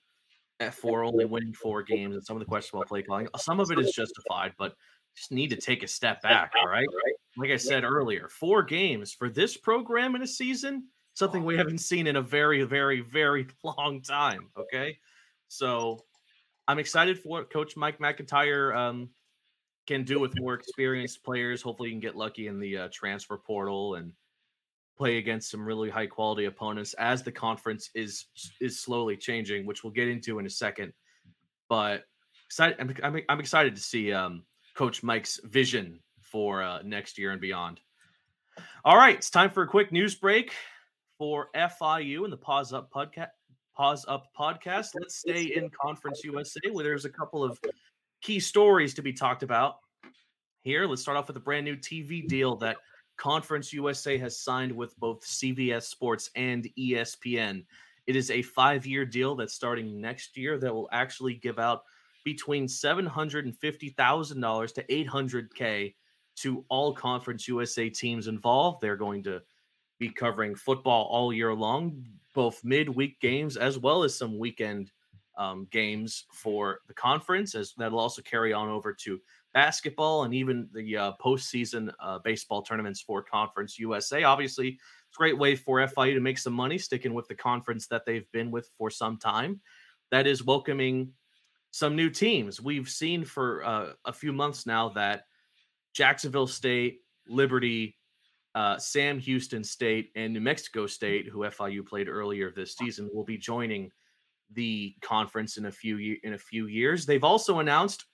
for 0.72 1.04
only 1.04 1.24
winning 1.24 1.52
four 1.52 1.82
games 1.82 2.14
and 2.14 2.24
some 2.24 2.36
of 2.36 2.40
the 2.40 2.46
questionable 2.46 2.86
play 2.86 3.02
calling, 3.02 3.28
some 3.36 3.60
of 3.60 3.70
it 3.70 3.78
is 3.78 3.92
justified, 3.92 4.52
but 4.58 4.74
just 5.14 5.30
need 5.30 5.50
to 5.50 5.56
take 5.56 5.82
a 5.82 5.88
step 5.88 6.22
back. 6.22 6.52
All 6.60 6.68
right. 6.68 6.86
Like 7.36 7.50
I 7.50 7.56
said 7.56 7.84
earlier, 7.84 8.28
four 8.28 8.62
games 8.62 9.12
for 9.12 9.28
this 9.28 9.56
program 9.56 10.14
in 10.14 10.22
a 10.22 10.26
season, 10.26 10.84
something 11.14 11.44
we 11.44 11.56
haven't 11.56 11.78
seen 11.78 12.06
in 12.06 12.16
a 12.16 12.22
very, 12.22 12.62
very, 12.64 13.00
very 13.00 13.46
long 13.64 14.02
time. 14.02 14.50
Okay. 14.56 14.98
So 15.48 16.00
I'm 16.68 16.78
excited 16.78 17.18
for 17.18 17.28
what 17.28 17.52
Coach 17.52 17.76
Mike 17.76 18.00
MacIntyre 18.00 18.74
um, 18.74 19.08
can 19.86 20.04
do 20.04 20.18
with 20.18 20.38
more 20.38 20.54
experienced 20.54 21.24
players. 21.24 21.62
Hopefully, 21.62 21.90
he 21.90 21.94
can 21.94 22.00
get 22.00 22.16
lucky 22.16 22.48
in 22.48 22.58
the 22.58 22.76
uh, 22.78 22.88
transfer 22.92 23.38
portal 23.38 23.94
and 23.94 24.12
play 24.96 25.18
against 25.18 25.50
some 25.50 25.64
really 25.64 25.90
high 25.90 26.06
quality 26.06 26.44
opponents 26.44 26.94
as 26.94 27.22
the 27.22 27.32
conference 27.32 27.90
is 27.94 28.26
is 28.60 28.80
slowly 28.80 29.16
changing, 29.16 29.66
which 29.66 29.84
we'll 29.84 29.92
get 29.92 30.08
into 30.08 30.38
in 30.38 30.46
a 30.46 30.50
second. 30.50 30.92
But 31.68 32.04
excited, 32.46 32.76
I'm, 32.80 32.94
I'm, 33.02 33.22
I'm 33.28 33.40
excited 33.40 33.74
to 33.76 33.82
see 33.82 34.12
um, 34.12 34.44
Coach 34.74 35.02
Mike's 35.02 35.40
vision 35.44 36.00
for 36.22 36.62
uh, 36.62 36.80
next 36.82 37.18
year 37.18 37.32
and 37.32 37.40
beyond. 37.40 37.80
All 38.84 38.96
right, 38.96 39.16
it's 39.16 39.30
time 39.30 39.50
for 39.50 39.62
a 39.62 39.68
quick 39.68 39.92
news 39.92 40.14
break 40.14 40.52
for 41.18 41.48
FIU 41.54 42.24
and 42.24 42.32
the 42.32 42.36
Paws 42.36 42.72
Up 42.72 42.90
podcast. 42.90 43.28
Paws 43.76 44.04
Up 44.06 44.28
podcast. 44.38 44.90
Let's 44.94 45.16
stay 45.16 45.52
in 45.56 45.70
Conference 45.70 46.22
USA, 46.24 46.60
where 46.70 46.84
there's 46.84 47.04
a 47.04 47.10
couple 47.10 47.42
of 47.42 47.58
key 48.22 48.40
stories 48.40 48.94
to 48.94 49.02
be 49.02 49.12
talked 49.12 49.42
about. 49.42 49.76
Here, 50.62 50.86
let's 50.86 51.02
start 51.02 51.16
off 51.16 51.28
with 51.28 51.36
a 51.36 51.40
brand 51.40 51.64
new 51.64 51.76
TV 51.76 52.26
deal 52.26 52.56
that 52.56 52.78
Conference 53.16 53.72
USA 53.72 54.18
has 54.18 54.40
signed 54.40 54.72
with 54.72 54.98
both 54.98 55.24
CBS 55.24 55.84
Sports 55.84 56.30
and 56.36 56.68
ESPN. 56.78 57.64
It 58.06 58.16
is 58.16 58.30
a 58.30 58.42
five 58.42 58.86
year 58.86 59.04
deal 59.04 59.34
that's 59.34 59.54
starting 59.54 60.00
next 60.00 60.36
year 60.36 60.58
that 60.58 60.74
will 60.74 60.88
actually 60.92 61.34
give 61.34 61.58
out 61.58 61.82
between 62.24 62.66
$750,000 62.66 64.74
to 64.74 64.84
800K 64.84 65.94
to 66.36 66.64
all 66.68 66.94
Conference 66.94 67.46
USA 67.46 67.88
teams 67.88 68.26
involved. 68.26 68.80
They're 68.80 68.96
going 68.96 69.22
to 69.24 69.42
be 69.98 70.08
covering 70.08 70.54
football 70.54 71.04
all 71.10 71.32
year 71.32 71.54
long, 71.54 72.04
both 72.34 72.64
midweek 72.64 73.20
games 73.20 73.56
as 73.56 73.78
well 73.78 74.02
as 74.02 74.16
some 74.16 74.38
weekend 74.38 74.90
um, 75.36 75.66
games 75.70 76.26
for 76.32 76.80
the 76.86 76.94
conference, 76.94 77.54
as 77.54 77.74
that'll 77.76 77.98
also 77.98 78.22
carry 78.22 78.52
on 78.52 78.68
over 78.68 78.92
to 78.92 79.20
basketball 79.52 80.24
and 80.24 80.34
even 80.34 80.68
the 80.72 80.96
uh, 80.96 81.12
postseason 81.24 81.92
uh, 82.00 82.18
baseball 82.18 82.62
tournaments 82.62 83.00
for 83.00 83.22
Conference 83.22 83.78
USA. 83.78 84.24
Obviously, 84.24 84.68
it's 84.68 85.16
a 85.16 85.18
great 85.18 85.38
way 85.38 85.56
for 85.56 85.78
FIU 85.78 86.14
to 86.14 86.20
make 86.20 86.38
some 86.38 86.52
money, 86.52 86.78
sticking 86.78 87.14
with 87.14 87.28
the 87.28 87.34
conference 87.34 87.86
that 87.86 88.04
they've 88.04 88.30
been 88.32 88.50
with 88.50 88.68
for 88.76 88.90
some 88.90 89.16
time. 89.16 89.60
That 90.10 90.26
is 90.26 90.44
welcoming 90.44 91.12
some 91.70 91.96
new 91.96 92.10
teams. 92.10 92.60
We've 92.60 92.88
seen 92.88 93.24
for 93.24 93.64
uh, 93.64 93.92
a 94.04 94.12
few 94.12 94.32
months 94.32 94.66
now 94.66 94.90
that 94.90 95.24
Jacksonville 95.92 96.46
State, 96.46 97.00
Liberty, 97.28 97.96
uh, 98.54 98.78
Sam 98.78 99.18
Houston 99.18 99.64
State, 99.64 100.10
and 100.14 100.32
New 100.32 100.40
Mexico 100.40 100.86
State, 100.86 101.28
who 101.28 101.40
FIU 101.40 101.86
played 101.86 102.08
earlier 102.08 102.50
this 102.50 102.76
season, 102.76 103.10
will 103.12 103.24
be 103.24 103.38
joining 103.38 103.90
the 104.52 104.94
conference 105.02 105.56
in 105.56 105.66
a 105.66 105.72
few 105.72 106.16
in 106.22 106.34
a 106.34 106.38
few 106.38 106.66
years. 106.66 107.06
They've 107.06 107.24
also 107.24 107.58
announced 107.58 108.04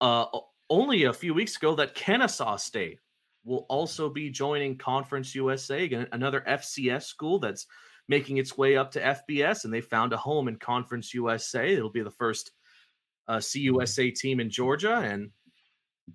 uh, 0.00 0.26
only 0.68 1.04
a 1.04 1.12
few 1.12 1.34
weeks 1.34 1.56
ago 1.56 1.74
that 1.76 1.94
Kennesaw 1.94 2.56
State 2.56 2.98
will 3.44 3.66
also 3.68 4.08
be 4.08 4.30
joining 4.30 4.76
Conference 4.76 5.34
USA, 5.34 5.84
again, 5.84 6.08
another 6.12 6.42
FCS 6.46 7.04
school 7.04 7.38
that's 7.38 7.66
making 8.08 8.38
its 8.38 8.56
way 8.56 8.76
up 8.76 8.90
to 8.92 9.00
FBS, 9.00 9.64
and 9.64 9.72
they 9.72 9.80
found 9.80 10.12
a 10.12 10.16
home 10.16 10.48
in 10.48 10.56
Conference 10.56 11.14
USA. 11.14 11.72
It'll 11.72 11.90
be 11.90 12.02
the 12.02 12.10
first 12.10 12.52
uh, 13.28 13.38
CUSA 13.38 14.14
team 14.14 14.40
in 14.40 14.50
Georgia, 14.50 14.96
and 14.96 15.30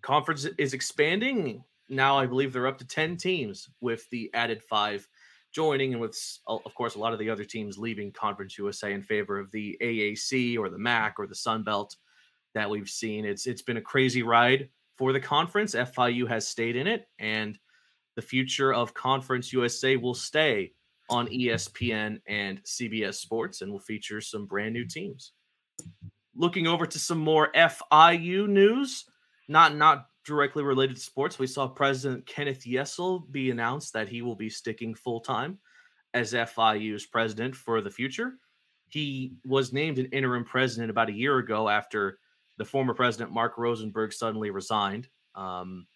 conference 0.01 0.45
is 0.57 0.73
expanding. 0.73 1.63
Now 1.89 2.17
I 2.17 2.25
believe 2.25 2.53
they're 2.53 2.67
up 2.67 2.77
to 2.79 2.87
10 2.87 3.17
teams 3.17 3.69
with 3.81 4.09
the 4.09 4.29
added 4.33 4.63
five 4.63 5.07
joining, 5.51 5.93
and 5.93 6.01
with, 6.01 6.17
of 6.47 6.73
course, 6.75 6.95
a 6.95 6.99
lot 6.99 7.13
of 7.13 7.19
the 7.19 7.29
other 7.29 7.43
teams 7.43 7.77
leaving 7.77 8.11
Conference 8.11 8.57
USA 8.57 8.93
in 8.93 9.01
favor 9.01 9.39
of 9.39 9.51
the 9.51 9.77
AAC 9.81 10.57
or 10.57 10.69
the 10.69 10.77
MAC 10.77 11.15
or 11.17 11.27
the 11.27 11.35
Sun 11.35 11.63
Belt 11.63 11.95
that 12.53 12.69
we've 12.69 12.89
seen. 12.89 13.25
It's 13.25 13.47
it's 13.47 13.61
been 13.61 13.77
a 13.77 13.81
crazy 13.81 14.23
ride 14.23 14.69
for 14.97 15.13
the 15.13 15.19
conference. 15.19 15.75
FIU 15.75 16.27
has 16.27 16.47
stayed 16.47 16.75
in 16.75 16.87
it, 16.87 17.07
and 17.17 17.57
the 18.15 18.21
future 18.21 18.73
of 18.73 18.93
Conference 18.93 19.51
USA 19.51 19.95
will 19.95 20.13
stay 20.13 20.73
on 21.09 21.27
ESPN 21.27 22.19
and 22.27 22.61
CBS 22.63 23.15
Sports, 23.15 23.61
and 23.61 23.71
will 23.71 23.79
feature 23.79 24.21
some 24.21 24.45
brand 24.45 24.73
new 24.73 24.85
teams 24.85 25.33
looking 26.35 26.67
over 26.67 26.85
to 26.85 26.97
some 26.97 27.19
more 27.19 27.51
FIU 27.53 28.47
news, 28.47 29.05
not 29.47 29.75
not 29.75 30.07
directly 30.29 30.63
related 30.63 30.95
to 30.95 31.01
sports. 31.01 31.39
We 31.39 31.47
saw 31.47 31.67
President 31.67 32.25
Kenneth 32.27 32.63
Jessell 32.63 33.29
be 33.31 33.49
announced 33.49 33.93
that 33.93 34.07
he 34.07 34.21
will 34.21 34.35
be 34.35 34.49
sticking 34.49 34.93
full 34.93 35.19
time 35.19 35.57
as 36.13 36.33
FIU's 36.33 37.07
president 37.07 37.55
for 37.55 37.81
the 37.81 37.89
future. 37.89 38.33
He 38.89 39.33
was 39.43 39.73
named 39.73 39.97
an 39.97 40.05
interim 40.07 40.45
president 40.45 40.91
about 40.91 41.09
a 41.09 41.13
year 41.13 41.39
ago 41.39 41.67
after 41.67 42.19
the 42.57 42.65
former 42.65 42.93
president 42.93 43.31
Mark 43.31 43.57
Rosenberg 43.57 44.13
suddenly 44.13 44.51
resigned. 44.51 45.07
Um, 45.33 45.87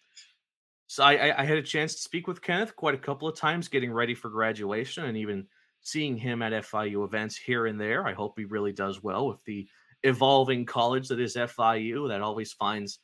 so 0.88 1.04
I, 1.04 1.40
I, 1.40 1.44
had 1.44 1.58
a 1.58 1.62
chance 1.62 1.94
to 1.94 2.00
speak 2.02 2.26
with 2.26 2.42
Kenneth 2.42 2.74
quite 2.74 2.94
a 2.94 2.98
couple 2.98 3.28
of 3.28 3.36
times, 3.36 3.68
getting 3.68 3.92
ready 3.92 4.14
for 4.14 4.30
graduation, 4.30 5.04
and 5.04 5.16
even 5.16 5.46
seeing 5.80 6.16
him 6.16 6.42
at 6.42 6.52
FIU 6.52 7.04
events 7.04 7.36
here 7.36 7.66
and 7.66 7.80
there. 7.80 8.06
I 8.06 8.14
hope 8.14 8.34
he 8.36 8.44
really 8.44 8.72
does 8.72 9.02
well 9.02 9.28
with 9.28 9.42
the 9.44 9.68
evolving 10.02 10.64
college 10.66 11.08
that 11.08 11.20
is 11.20 11.36
FIU 11.36 12.08
that 12.08 12.20
always 12.20 12.52
finds 12.52 12.98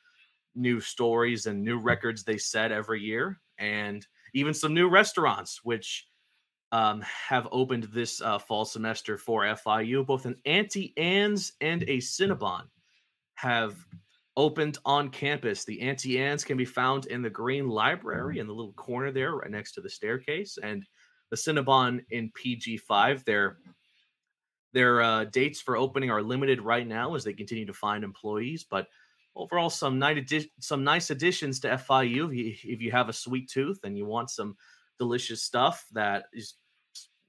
new 0.54 0.80
stories 0.80 1.46
and 1.46 1.62
new 1.62 1.78
records 1.78 2.22
they 2.22 2.38
set 2.38 2.72
every 2.72 3.00
year. 3.00 3.40
And 3.58 4.06
even 4.34 4.54
some 4.54 4.74
new 4.74 4.88
restaurants, 4.88 5.60
which 5.64 6.06
um, 6.72 7.00
have 7.02 7.48
opened 7.50 7.84
this 7.84 8.20
uh, 8.20 8.38
fall 8.38 8.64
semester 8.64 9.18
for 9.18 9.42
FIU. 9.42 10.06
Both 10.06 10.26
an 10.26 10.36
Auntie 10.44 10.94
Anne's 10.96 11.52
and 11.60 11.82
a 11.84 11.98
Cinnabon 11.98 12.62
have 13.34 13.76
opened 14.36 14.78
on 14.84 15.10
campus. 15.10 15.64
The 15.64 15.80
Auntie 15.80 16.20
Anne's 16.20 16.44
can 16.44 16.56
be 16.56 16.64
found 16.64 17.06
in 17.06 17.22
the 17.22 17.30
Green 17.30 17.68
Library 17.68 18.38
in 18.38 18.46
the 18.46 18.54
little 18.54 18.72
corner 18.74 19.10
there, 19.10 19.34
right 19.34 19.50
next 19.50 19.72
to 19.72 19.80
the 19.80 19.90
staircase, 19.90 20.58
and 20.62 20.84
the 21.30 21.36
Cinnabon 21.36 22.04
in 22.10 22.30
PG5. 22.32 23.24
Their 23.24 23.58
their 24.72 25.02
uh, 25.02 25.24
dates 25.24 25.60
for 25.60 25.76
opening 25.76 26.10
are 26.12 26.22
limited 26.22 26.60
right 26.60 26.86
now 26.86 27.16
as 27.16 27.24
they 27.24 27.32
continue 27.32 27.66
to 27.66 27.72
find 27.72 28.04
employees, 28.04 28.64
but 28.70 28.86
overall, 29.36 29.70
some 29.70 29.98
nice 29.98 30.46
some 30.60 30.84
nice 30.84 31.10
additions 31.10 31.60
to 31.60 31.68
FIU. 31.68 32.28
If 32.28 32.64
you, 32.64 32.72
if 32.72 32.80
you 32.80 32.90
have 32.90 33.08
a 33.08 33.12
sweet 33.12 33.48
tooth 33.48 33.80
and 33.84 33.96
you 33.96 34.06
want 34.06 34.30
some 34.30 34.56
delicious 34.98 35.42
stuff 35.42 35.86
that 35.92 36.24
is 36.32 36.54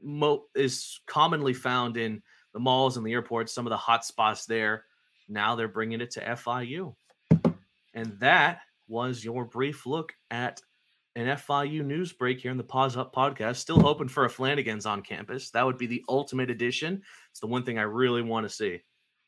mo- 0.02 0.46
is 0.56 1.00
commonly 1.08 1.54
found 1.54 1.98
in 1.98 2.22
the 2.54 2.60
malls 2.60 2.98
and 2.98 3.06
the 3.06 3.14
airports, 3.14 3.54
some 3.54 3.66
of 3.66 3.72
the 3.72 3.78
hot 3.78 4.06
spots 4.06 4.46
there. 4.46 4.86
Now 5.30 5.56
they're 5.56 5.68
bringing 5.68 6.02
it 6.02 6.12
to 6.12 6.22
FIU. 6.22 6.96
And 7.94 8.20
that 8.20 8.60
was 8.88 9.24
your 9.24 9.46
brief 9.46 9.86
look 9.86 10.14
at 10.30 10.62
an 11.16 11.28
FIU 11.28 11.84
news 11.84 12.14
break 12.14 12.40
here 12.40 12.52
in 12.52 12.58
the 12.58 12.64
Paws 12.64 12.98
Up 12.98 13.14
podcast. 13.14 13.58
Still 13.58 13.80
hoping 13.80 14.08
for 14.08 14.26
a 14.26 14.30
Flanagan's 14.30 14.86
on 14.86 15.02
campus. 15.02 15.52
That 15.52 15.66
would 15.66 15.78
be 15.78 15.88
the 15.88 16.04
ultimate 16.08 16.50
addition. 16.50 17.02
It's 17.32 17.40
the 17.40 17.48
one 17.48 17.64
thing 17.64 17.78
I 17.78 17.84
really 17.84 18.22
want 18.22 18.48
to 18.48 18.54
see. 18.54 18.82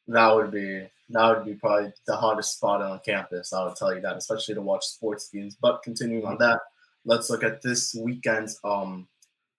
That 0.08 0.34
would 0.36 0.52
be 0.52 0.88
that 1.14 1.30
would 1.30 1.46
be 1.46 1.54
probably 1.54 1.92
the 2.08 2.16
hottest 2.16 2.58
spot 2.58 2.82
on 2.82 3.00
campus. 3.06 3.54
I 3.54 3.64
would 3.64 3.76
tell 3.76 3.94
you 3.94 4.02
that, 4.02 4.18
especially 4.18 4.56
to 4.56 4.62
watch 4.62 4.86
sports 4.86 5.30
games. 5.30 5.56
But 5.60 5.84
continuing 5.84 6.26
on 6.26 6.38
that, 6.40 6.60
let's 7.06 7.30
look 7.30 7.44
at 7.44 7.62
this 7.62 7.96
weekend's 7.96 8.60
um, 8.64 9.08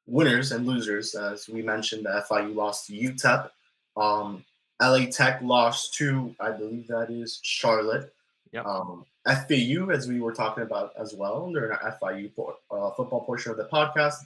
winners 0.07 0.53
and 0.53 0.67
losers. 0.67 1.15
As 1.15 1.49
we 1.49 1.63
mentioned, 1.63 2.07
the 2.07 2.25
FIU 2.29 2.55
lost 2.55 2.89
to 2.89 2.93
UTEP. 2.93 3.51
Um, 3.97 4.45
LA 4.83 5.07
Tech 5.07 5.41
lost 5.43 5.95
to, 5.95 6.35
I 6.41 6.51
believe 6.51 6.89
that 6.89 7.11
is 7.11 7.39
Charlotte. 7.43 8.13
Yep. 8.53 8.67
Um, 8.67 9.05
FAU, 9.27 9.91
as 9.91 10.09
we 10.09 10.21
were 10.21 10.33
talking 10.33 10.65
about 10.65 10.93
as 10.99 11.15
well 11.15 11.51
during 11.51 11.73
our 11.73 11.99
FIU 12.01 12.31
uh, 12.71 12.91
football 12.91 13.25
portion 13.25 13.53
of 13.53 13.59
the 13.59 13.65
podcast, 13.65 14.17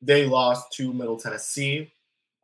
they 0.00 0.24
lost 0.26 0.72
to 0.74 0.92
Middle 0.92 1.18
Tennessee. 1.18 1.92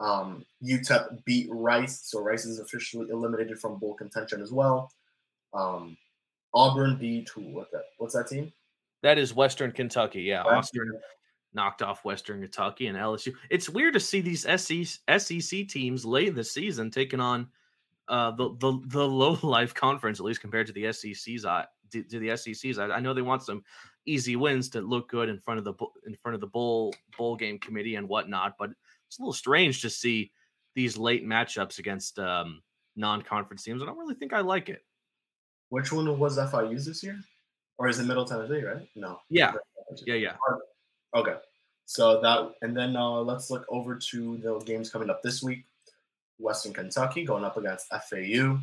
Um, 0.03 0.45
UTEP 0.62 1.25
beat 1.25 1.49
Rice, 1.51 2.03
so 2.05 2.21
Rice 2.21 2.45
is 2.45 2.59
officially 2.59 3.09
eliminated 3.11 3.59
from 3.59 3.79
bowl 3.79 3.95
contention 3.95 4.43
as 4.43 4.53
well. 4.53 4.91
Um, 5.55 5.97
Auburn 6.55 6.97
beat 6.99 7.29
who? 7.29 7.43
What 7.43 7.71
that? 7.73 7.85
What's 7.99 8.15
that 8.15 8.29
team? 8.29 8.53
That 9.03 9.19
is 9.19 9.35
Western 9.35 9.73
Kentucky. 9.73 10.23
Yeah, 10.23 10.45
Western. 10.45 10.88
Auburn 10.88 11.01
knocked 11.55 11.83
off 11.83 12.05
Western 12.05 12.41
Kentucky 12.41 12.87
and 12.87 12.97
LSU. 12.97 13.33
It's 13.51 13.69
weird 13.69 13.95
to 13.95 14.01
see 14.01 14.21
these 14.21 14.43
SEC 14.43 15.69
teams 15.69 16.05
late 16.05 16.29
in 16.29 16.35
the 16.35 16.45
season 16.45 16.91
taking 16.91 17.21
on 17.21 17.49
uh, 18.09 18.31
the 18.33 18.51
the 18.59 18.81
the 18.87 19.07
low 19.09 19.38
life 19.43 19.75
conference, 19.75 20.21
at 20.21 20.27
least 20.27 20.41
compared 20.41 20.67
to 20.67 20.73
the 20.73 20.93
SEC's 20.93 21.45
uh, 21.45 21.65
to, 21.93 22.03
to 22.05 22.19
the 22.19 22.37
SEC's. 22.37 22.79
I, 22.79 22.87
I, 22.88 23.01
know 23.01 23.15
they 23.15 23.23
want 23.23 23.43
some 23.43 23.62
easy 24.07 24.37
wins 24.37 24.69
to 24.71 24.81
look 24.81 25.09
good 25.09 25.29
in 25.29 25.38
front 25.38 25.59
of 25.59 25.65
the 25.65 25.75
in 26.07 26.17
front 26.17 26.35
of 26.35 26.41
the 26.41 26.47
bowl 26.47 26.95
bowl 27.17 27.37
game 27.37 27.59
committee 27.59 27.97
and 27.97 28.09
whatnot, 28.09 28.57
but 28.59 28.71
it's 29.12 29.18
a 29.18 29.22
little 29.22 29.35
strange 29.35 29.83
to 29.83 29.90
see 29.90 30.33
these 30.75 30.96
late 30.96 31.27
matchups 31.27 31.79
against 31.79 32.18
um, 32.18 32.62
non-conference 32.96 33.62
teams. 33.62 33.83
I 33.83 33.85
don't 33.85 33.98
really 33.98 34.14
think 34.14 34.33
I 34.33 34.40
like 34.40 34.70
it. 34.70 34.83
Which 35.68 35.92
one 35.92 36.18
was 36.18 36.38
FIU's 36.38 36.87
this 36.87 37.03
year, 37.03 37.18
or 37.77 37.88
is 37.88 37.98
it 37.98 38.05
Middle 38.05 38.25
Tennessee? 38.25 38.64
Right? 38.64 38.88
No. 38.96 39.18
Yeah. 39.29 39.53
Yeah. 40.07 40.14
Yeah. 40.14 40.37
Okay. 41.14 41.35
So 41.85 42.22
that, 42.22 42.53
and 42.62 42.75
then 42.75 42.96
uh, 42.96 43.20
let's 43.20 43.51
look 43.51 43.66
over 43.68 43.96
to 43.96 44.38
the 44.38 44.59
games 44.61 44.88
coming 44.88 45.11
up 45.11 45.22
this 45.22 45.42
week. 45.42 45.66
Western 46.38 46.72
Kentucky 46.72 47.27
going 47.27 47.44
up 47.44 47.59
against 47.59 47.88
FAU. 47.88 48.59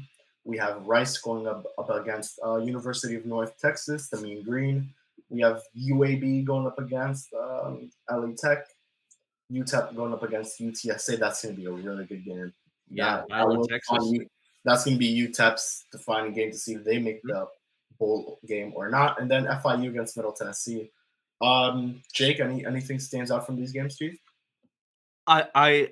We 0.45 0.57
have 0.57 0.87
Rice 0.87 1.19
going 1.19 1.45
up, 1.45 1.63
up 1.77 1.91
against 1.91 2.39
uh, 2.43 2.57
University 2.57 3.13
of 3.13 3.27
North 3.27 3.55
Texas, 3.61 4.09
the 4.09 4.17
Mean 4.17 4.41
Green. 4.41 4.89
We 5.29 5.41
have 5.41 5.61
UAB 5.77 6.43
going 6.43 6.65
up 6.65 6.79
against 6.79 7.31
um, 7.35 7.91
LA 8.09 8.29
Tech. 8.35 8.65
UTEP 9.51 9.95
going 9.95 10.13
up 10.13 10.23
against 10.23 10.59
UTSA. 10.59 11.19
That's 11.19 11.43
going 11.43 11.55
to 11.55 11.61
be 11.61 11.67
a 11.67 11.71
really 11.71 12.05
good 12.05 12.23
game. 12.23 12.53
Yeah, 12.89 13.23
that, 13.29 13.67
Texas. 13.69 14.11
that's 14.65 14.85
going 14.85 14.95
to 14.95 14.99
be 14.99 15.27
UTEP's 15.27 15.85
defining 15.91 16.33
game 16.33 16.51
to 16.51 16.57
see 16.57 16.73
if 16.73 16.83
they 16.83 16.99
make 16.99 17.21
the 17.23 17.47
bowl 17.99 18.39
game 18.47 18.73
or 18.75 18.89
not. 18.89 19.21
And 19.21 19.29
then 19.29 19.45
FIU 19.45 19.89
against 19.89 20.17
Middle 20.17 20.31
Tennessee. 20.31 20.91
Um, 21.41 22.01
Jake, 22.13 22.39
any 22.39 22.65
anything 22.65 22.99
stands 22.99 23.31
out 23.31 23.45
from 23.45 23.55
these 23.55 23.71
games 23.71 23.95
to 23.97 24.05
you? 24.05 24.17
I 25.27 25.45
I 25.55 25.89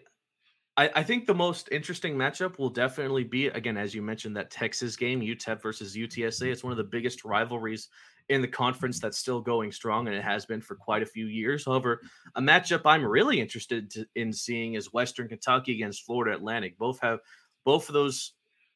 I 0.77 1.03
think 1.03 1.25
the 1.25 1.33
most 1.33 1.69
interesting 1.71 2.15
matchup 2.15 2.59
will 2.59 2.69
definitely 2.69 3.23
be 3.23 3.47
again, 3.47 3.77
as 3.77 3.95
you 3.95 4.01
mentioned, 4.01 4.35
that 4.37 4.51
Texas 4.51 4.95
game, 4.95 5.21
UTEP 5.21 5.61
versus 5.61 5.95
UTSA. 5.95 6.51
It's 6.51 6.63
one 6.63 6.71
of 6.71 6.77
the 6.77 6.83
biggest 6.83 7.25
rivalries 7.25 7.89
in 8.29 8.41
the 8.41 8.47
conference 8.47 8.99
that's 8.99 9.17
still 9.17 9.41
going 9.41 9.71
strong, 9.71 10.07
and 10.07 10.15
it 10.15 10.23
has 10.23 10.45
been 10.45 10.61
for 10.61 10.75
quite 10.75 11.01
a 11.01 11.05
few 11.05 11.27
years. 11.27 11.65
However, 11.65 12.01
a 12.35 12.41
matchup 12.41 12.81
I'm 12.85 13.05
really 13.05 13.39
interested 13.39 13.89
to, 13.91 14.05
in 14.15 14.33
seeing 14.33 14.73
is 14.73 14.93
Western 14.93 15.27
Kentucky 15.27 15.73
against 15.73 16.05
Florida 16.05 16.35
Atlantic. 16.35 16.77
Both 16.77 16.99
have 16.99 17.19
both 17.63 17.87
of 17.87 17.93
those 17.93 18.33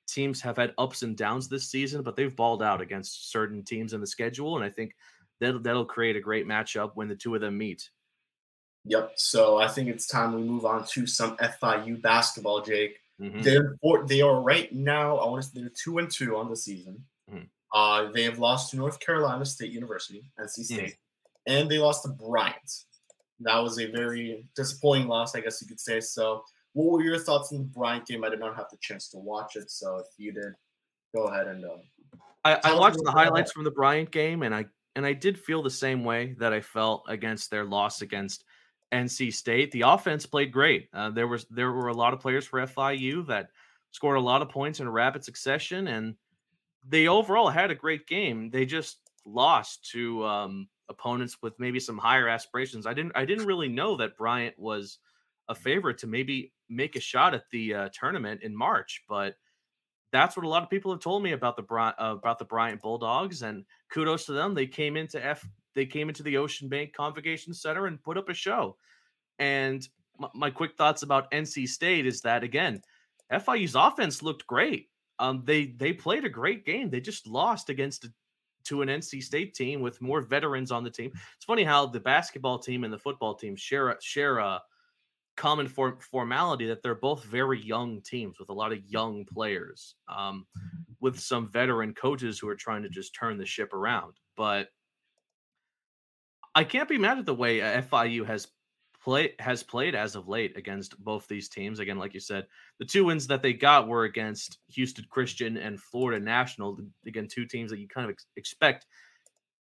teams 0.07 0.41
have 0.41 0.57
had 0.57 0.73
ups 0.77 1.03
and 1.03 1.17
downs 1.17 1.47
this 1.47 1.69
season, 1.69 2.01
but 2.01 2.15
they've 2.15 2.35
balled 2.35 2.63
out 2.63 2.81
against 2.81 3.31
certain 3.31 3.63
teams 3.63 3.93
in 3.93 4.01
the 4.01 4.07
schedule, 4.07 4.55
and 4.55 4.65
I 4.65 4.69
think 4.69 4.95
that'll 5.39 5.61
that'll 5.61 5.85
create 5.85 6.15
a 6.15 6.21
great 6.21 6.47
matchup 6.47 6.91
when 6.95 7.07
the 7.07 7.15
two 7.15 7.35
of 7.35 7.41
them 7.41 7.57
meet. 7.57 7.89
Yep. 8.85 9.13
So 9.15 9.57
I 9.57 9.67
think 9.67 9.89
it's 9.89 10.07
time 10.07 10.33
we 10.33 10.41
move 10.41 10.65
on 10.65 10.85
to 10.87 11.05
some 11.05 11.37
FIU 11.37 12.01
basketball, 12.01 12.61
Jake. 12.61 12.97
Mm-hmm. 13.21 13.41
They're 13.41 13.77
they 14.07 14.21
are 14.21 14.41
right 14.41 14.73
now. 14.73 15.17
I 15.17 15.29
want 15.29 15.43
to. 15.43 15.53
They're 15.53 15.69
two 15.69 15.99
and 15.99 16.09
two 16.09 16.37
on 16.37 16.49
the 16.49 16.55
season. 16.55 17.03
Uh, 17.73 18.11
they 18.11 18.23
have 18.23 18.39
lost 18.39 18.71
to 18.71 18.77
North 18.77 18.99
Carolina 18.99 19.45
State 19.45 19.71
University, 19.71 20.29
NC 20.39 20.49
State, 20.65 20.79
mm-hmm. 20.79 21.53
and 21.53 21.71
they 21.71 21.77
lost 21.77 22.03
to 22.03 22.09
Bryant. 22.09 22.71
That 23.39 23.57
was 23.57 23.79
a 23.79 23.89
very 23.89 24.45
disappointing 24.55 25.07
loss, 25.07 25.35
I 25.35 25.41
guess 25.41 25.61
you 25.61 25.67
could 25.67 25.79
say. 25.79 25.99
So, 25.99 26.43
what 26.73 26.91
were 26.91 27.03
your 27.03 27.17
thoughts 27.17 27.51
on 27.51 27.59
the 27.59 27.63
Bryant 27.63 28.05
game? 28.05 28.23
I 28.23 28.29
did 28.29 28.39
not 28.39 28.55
have 28.55 28.67
the 28.71 28.77
chance 28.81 29.09
to 29.09 29.17
watch 29.17 29.55
it, 29.55 29.71
so 29.71 29.97
if 29.97 30.07
you 30.17 30.33
did, 30.33 30.53
go 31.15 31.25
ahead 31.25 31.47
and. 31.47 31.65
Um, 31.65 31.81
I, 32.43 32.59
I 32.63 32.73
watched 32.73 32.99
the 33.03 33.11
highlights 33.11 33.51
from 33.51 33.63
the 33.63 33.71
Bryant 33.71 34.11
game, 34.11 34.43
and 34.43 34.53
I 34.53 34.65
and 34.95 35.05
I 35.05 35.13
did 35.13 35.39
feel 35.39 35.63
the 35.63 35.69
same 35.69 36.03
way 36.03 36.35
that 36.39 36.53
I 36.53 36.61
felt 36.61 37.05
against 37.07 37.49
their 37.49 37.65
loss 37.65 38.01
against 38.01 38.43
NC 38.91 39.33
State. 39.33 39.71
The 39.71 39.81
offense 39.81 40.25
played 40.25 40.51
great. 40.51 40.89
Uh, 40.93 41.09
there 41.09 41.27
was 41.27 41.45
there 41.49 41.71
were 41.71 41.87
a 41.87 41.93
lot 41.93 42.13
of 42.13 42.19
players 42.19 42.45
for 42.45 42.59
FIU 42.65 43.25
that 43.27 43.49
scored 43.91 44.17
a 44.17 44.21
lot 44.21 44.41
of 44.41 44.49
points 44.49 44.79
in 44.79 44.87
a 44.87 44.91
rapid 44.91 45.23
succession, 45.23 45.87
and 45.87 46.15
they 46.87 47.07
overall 47.07 47.49
had 47.49 47.71
a 47.71 47.75
great 47.75 48.07
game. 48.07 48.49
They 48.49 48.65
just 48.65 48.97
lost 49.25 49.89
to 49.91 50.25
um, 50.25 50.67
opponents 50.89 51.37
with 51.41 51.59
maybe 51.59 51.79
some 51.79 51.97
higher 51.97 52.27
aspirations. 52.27 52.85
I 52.85 52.93
didn't 52.93 53.13
I 53.15 53.25
didn't 53.25 53.45
really 53.45 53.69
know 53.69 53.95
that 53.97 54.17
Bryant 54.17 54.57
was 54.57 54.99
a 55.49 55.55
favorite 55.55 55.97
to 55.99 56.07
maybe 56.07 56.53
make 56.69 56.95
a 56.95 57.01
shot 57.01 57.33
at 57.33 57.43
the 57.51 57.73
uh, 57.73 57.89
tournament 57.93 58.41
in 58.43 58.55
March, 58.55 59.03
but 59.07 59.35
that's 60.11 60.35
what 60.35 60.45
a 60.45 60.49
lot 60.49 60.63
of 60.63 60.69
people 60.69 60.91
have 60.91 61.01
told 61.01 61.23
me 61.23 61.31
about 61.31 61.55
the 61.55 61.73
uh, 61.73 61.93
about 61.99 62.39
the 62.39 62.45
Bryant 62.45 62.81
Bulldogs, 62.81 63.41
and 63.41 63.65
kudos 63.91 64.25
to 64.25 64.33
them. 64.33 64.53
They 64.53 64.67
came 64.67 64.97
into 64.97 65.23
F 65.25 65.47
they 65.73 65.85
came 65.85 66.09
into 66.09 66.23
the 66.23 66.37
Ocean 66.37 66.67
Bank 66.67 66.93
Convocation 66.93 67.53
Center 67.53 67.87
and 67.87 68.03
put 68.03 68.17
up 68.17 68.29
a 68.29 68.33
show. 68.33 68.75
And 69.39 69.87
my, 70.19 70.27
my 70.33 70.49
quick 70.49 70.75
thoughts 70.77 71.03
about 71.03 71.31
NC 71.31 71.67
State 71.67 72.05
is 72.05 72.21
that 72.21 72.43
again, 72.43 72.81
FIU's 73.31 73.75
offense 73.75 74.21
looked 74.21 74.45
great. 74.45 74.89
Um, 75.21 75.43
they 75.45 75.67
they 75.67 75.93
played 75.93 76.25
a 76.25 76.29
great 76.29 76.65
game. 76.65 76.89
They 76.89 76.99
just 76.99 77.27
lost 77.27 77.69
against 77.69 78.05
a, 78.05 78.13
to 78.65 78.81
an 78.81 78.89
NC 78.89 79.21
State 79.21 79.53
team 79.53 79.81
with 79.81 80.01
more 80.01 80.21
veterans 80.21 80.71
on 80.71 80.83
the 80.83 80.89
team. 80.89 81.11
It's 81.35 81.45
funny 81.45 81.63
how 81.63 81.85
the 81.85 81.99
basketball 81.99 82.57
team 82.57 82.83
and 82.83 82.91
the 82.91 82.97
football 82.97 83.35
team 83.35 83.55
share 83.55 83.89
a, 83.89 83.97
share 84.01 84.39
a 84.39 84.61
common 85.37 85.67
for, 85.67 85.99
formality 86.11 86.67
that 86.67 86.81
they're 86.81 86.95
both 86.95 87.23
very 87.23 87.61
young 87.61 88.01
teams 88.01 88.39
with 88.39 88.49
a 88.49 88.53
lot 88.53 88.71
of 88.71 88.83
young 88.87 89.25
players, 89.25 89.95
um, 90.07 90.45
with 90.99 91.19
some 91.19 91.49
veteran 91.49 91.93
coaches 91.93 92.39
who 92.39 92.47
are 92.47 92.55
trying 92.55 92.83
to 92.83 92.89
just 92.89 93.15
turn 93.15 93.37
the 93.37 93.45
ship 93.45 93.73
around. 93.73 94.13
But 94.35 94.69
I 96.53 96.63
can't 96.63 96.89
be 96.89 96.97
mad 96.97 97.19
at 97.19 97.25
the 97.25 97.33
way 97.33 97.61
uh, 97.61 97.81
FIU 97.83 98.25
has 98.25 98.47
play 99.03 99.33
has 99.39 99.63
played 99.63 99.95
as 99.95 100.15
of 100.15 100.27
late 100.27 100.57
against 100.57 100.97
both 101.03 101.27
these 101.27 101.49
teams. 101.49 101.79
Again, 101.79 101.97
like 101.97 102.13
you 102.13 102.19
said, 102.19 102.45
the 102.79 102.85
two 102.85 103.05
wins 103.05 103.27
that 103.27 103.41
they 103.41 103.53
got 103.53 103.87
were 103.87 104.03
against 104.03 104.59
Houston 104.69 105.05
Christian 105.09 105.57
and 105.57 105.81
Florida 105.81 106.23
National. 106.23 106.79
Again, 107.05 107.27
two 107.27 107.45
teams 107.45 107.71
that 107.71 107.79
you 107.79 107.87
kind 107.87 108.05
of 108.05 108.11
ex- 108.11 108.25
expect 108.35 108.85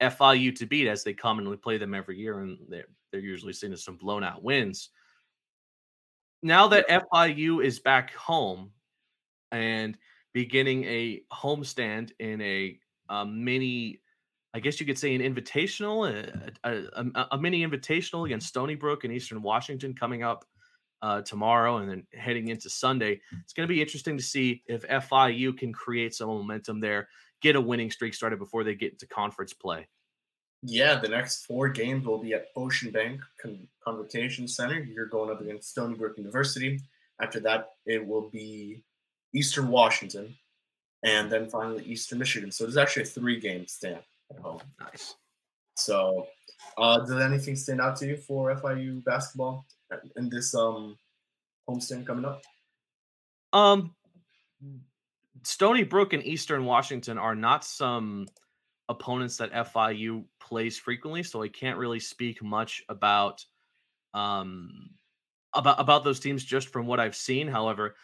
FIU 0.00 0.54
to 0.56 0.66
beat 0.66 0.88
as 0.88 1.04
they 1.04 1.14
commonly 1.14 1.56
play 1.56 1.78
them 1.78 1.94
every 1.94 2.18
year, 2.18 2.40
and 2.40 2.58
they're 2.68 2.86
they're 3.10 3.20
usually 3.20 3.52
seen 3.52 3.72
as 3.72 3.84
some 3.84 3.96
blown 3.96 4.24
out 4.24 4.42
wins. 4.42 4.90
Now 6.42 6.68
that 6.68 6.88
FIU 6.88 7.64
is 7.64 7.80
back 7.80 8.12
home 8.14 8.70
and 9.52 9.96
beginning 10.32 10.84
a 10.84 11.22
homestand 11.32 12.12
in 12.18 12.40
a, 12.42 12.78
a 13.08 13.24
mini 13.24 14.00
I 14.56 14.58
guess 14.58 14.80
you 14.80 14.86
could 14.86 14.96
say 14.96 15.14
an 15.14 15.20
invitational, 15.20 16.08
a, 16.08 16.50
a, 16.64 17.04
a, 17.14 17.26
a, 17.32 17.38
mini 17.38 17.62
invitational 17.62 18.24
against 18.24 18.48
Stony 18.48 18.74
Brook 18.74 19.04
and 19.04 19.12
Eastern 19.12 19.42
Washington 19.42 19.92
coming 19.92 20.22
up 20.22 20.46
uh, 21.02 21.20
tomorrow 21.20 21.76
and 21.76 21.90
then 21.90 22.06
heading 22.14 22.48
into 22.48 22.70
Sunday. 22.70 23.20
It's 23.42 23.52
going 23.52 23.68
to 23.68 23.72
be 23.72 23.82
interesting 23.82 24.16
to 24.16 24.22
see 24.22 24.62
if 24.66 24.80
FIU 24.88 25.58
can 25.58 25.74
create 25.74 26.14
some 26.14 26.28
momentum 26.28 26.80
there, 26.80 27.06
get 27.42 27.54
a 27.54 27.60
winning 27.60 27.90
streak 27.90 28.14
started 28.14 28.38
before 28.38 28.64
they 28.64 28.74
get 28.74 28.92
into 28.92 29.06
conference 29.06 29.52
play. 29.52 29.86
Yeah, 30.62 31.00
the 31.00 31.08
next 31.08 31.44
four 31.44 31.68
games 31.68 32.06
will 32.06 32.16
be 32.16 32.32
at 32.32 32.46
Ocean 32.56 32.90
Bank 32.90 33.20
Con- 33.38 33.68
Convocation 33.84 34.48
Center. 34.48 34.78
You're 34.80 35.04
going 35.04 35.30
up 35.30 35.42
against 35.42 35.68
Stony 35.68 35.96
Brook 35.96 36.16
University. 36.16 36.80
After 37.20 37.40
that, 37.40 37.72
it 37.84 38.06
will 38.06 38.30
be 38.30 38.82
Eastern 39.34 39.68
Washington, 39.68 40.34
and 41.04 41.30
then 41.30 41.50
finally 41.50 41.84
Eastern 41.84 42.20
Michigan. 42.20 42.50
So 42.50 42.64
there's 42.64 42.78
actually 42.78 43.02
a 43.02 43.06
three 43.06 43.38
game 43.38 43.66
stand 43.66 44.00
at 44.30 44.38
home. 44.38 44.60
Nice. 44.80 45.14
So, 45.76 46.26
uh, 46.78 47.04
did 47.04 47.20
anything 47.20 47.56
stand 47.56 47.80
out 47.80 47.96
to 47.96 48.06
you 48.06 48.16
for 48.16 48.54
FIU 48.56 49.04
basketball 49.04 49.66
in 50.16 50.28
this 50.28 50.54
um 50.54 50.96
homestand 51.68 52.06
coming 52.06 52.24
up? 52.24 52.42
Um, 53.52 53.94
Stony 55.42 55.84
Brook 55.84 56.12
and 56.12 56.24
Eastern 56.24 56.64
Washington 56.64 57.18
are 57.18 57.34
not 57.34 57.64
some 57.64 58.26
opponents 58.88 59.36
that 59.36 59.52
FIU 59.52 60.24
plays 60.40 60.78
frequently, 60.78 61.22
so 61.22 61.42
I 61.42 61.48
can't 61.48 61.78
really 61.78 62.00
speak 62.00 62.42
much 62.42 62.82
about 62.88 63.44
um 64.14 64.90
about 65.54 65.80
about 65.80 66.04
those 66.04 66.20
teams 66.20 66.44
just 66.44 66.68
from 66.68 66.86
what 66.86 67.00
I've 67.00 67.16
seen. 67.16 67.48
However, 67.48 67.96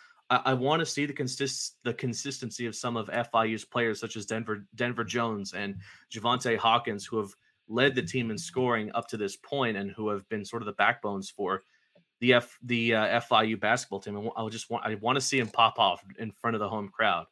I, 0.44 0.54
want 0.54 0.80
to 0.80 0.86
see 0.86 1.06
the 1.06 1.12
consist 1.12 1.76
the 1.84 1.94
consistency 1.94 2.66
of 2.66 2.74
some 2.74 2.96
of 2.96 3.08
FIU's 3.08 3.64
players, 3.64 4.00
such 4.00 4.16
as 4.16 4.26
Denver 4.26 4.66
Denver 4.74 5.04
Jones 5.04 5.52
and 5.52 5.76
Javaunte 6.12 6.56
Hawkins, 6.56 7.04
who 7.04 7.18
have 7.18 7.30
led 7.68 7.94
the 7.94 8.02
team 8.02 8.30
in 8.30 8.38
scoring 8.38 8.90
up 8.94 9.08
to 9.08 9.16
this 9.16 9.36
point 9.36 9.76
and 9.76 9.90
who 9.90 10.08
have 10.08 10.28
been 10.28 10.44
sort 10.44 10.62
of 10.62 10.66
the 10.66 10.72
backbones 10.72 11.30
for 11.30 11.62
the 12.20 12.34
F 12.34 12.58
the 12.62 12.94
uh, 12.94 13.20
FIU 13.20 13.60
basketball 13.60 14.00
team. 14.00 14.16
And 14.16 14.30
I 14.36 14.48
just 14.48 14.70
want 14.70 14.86
I 14.86 14.94
want 14.96 15.16
to 15.16 15.20
see 15.20 15.38
him 15.38 15.48
pop 15.48 15.78
off 15.78 16.02
in 16.18 16.30
front 16.30 16.54
of 16.54 16.60
the 16.60 16.68
home 16.68 16.88
crowd 16.88 17.26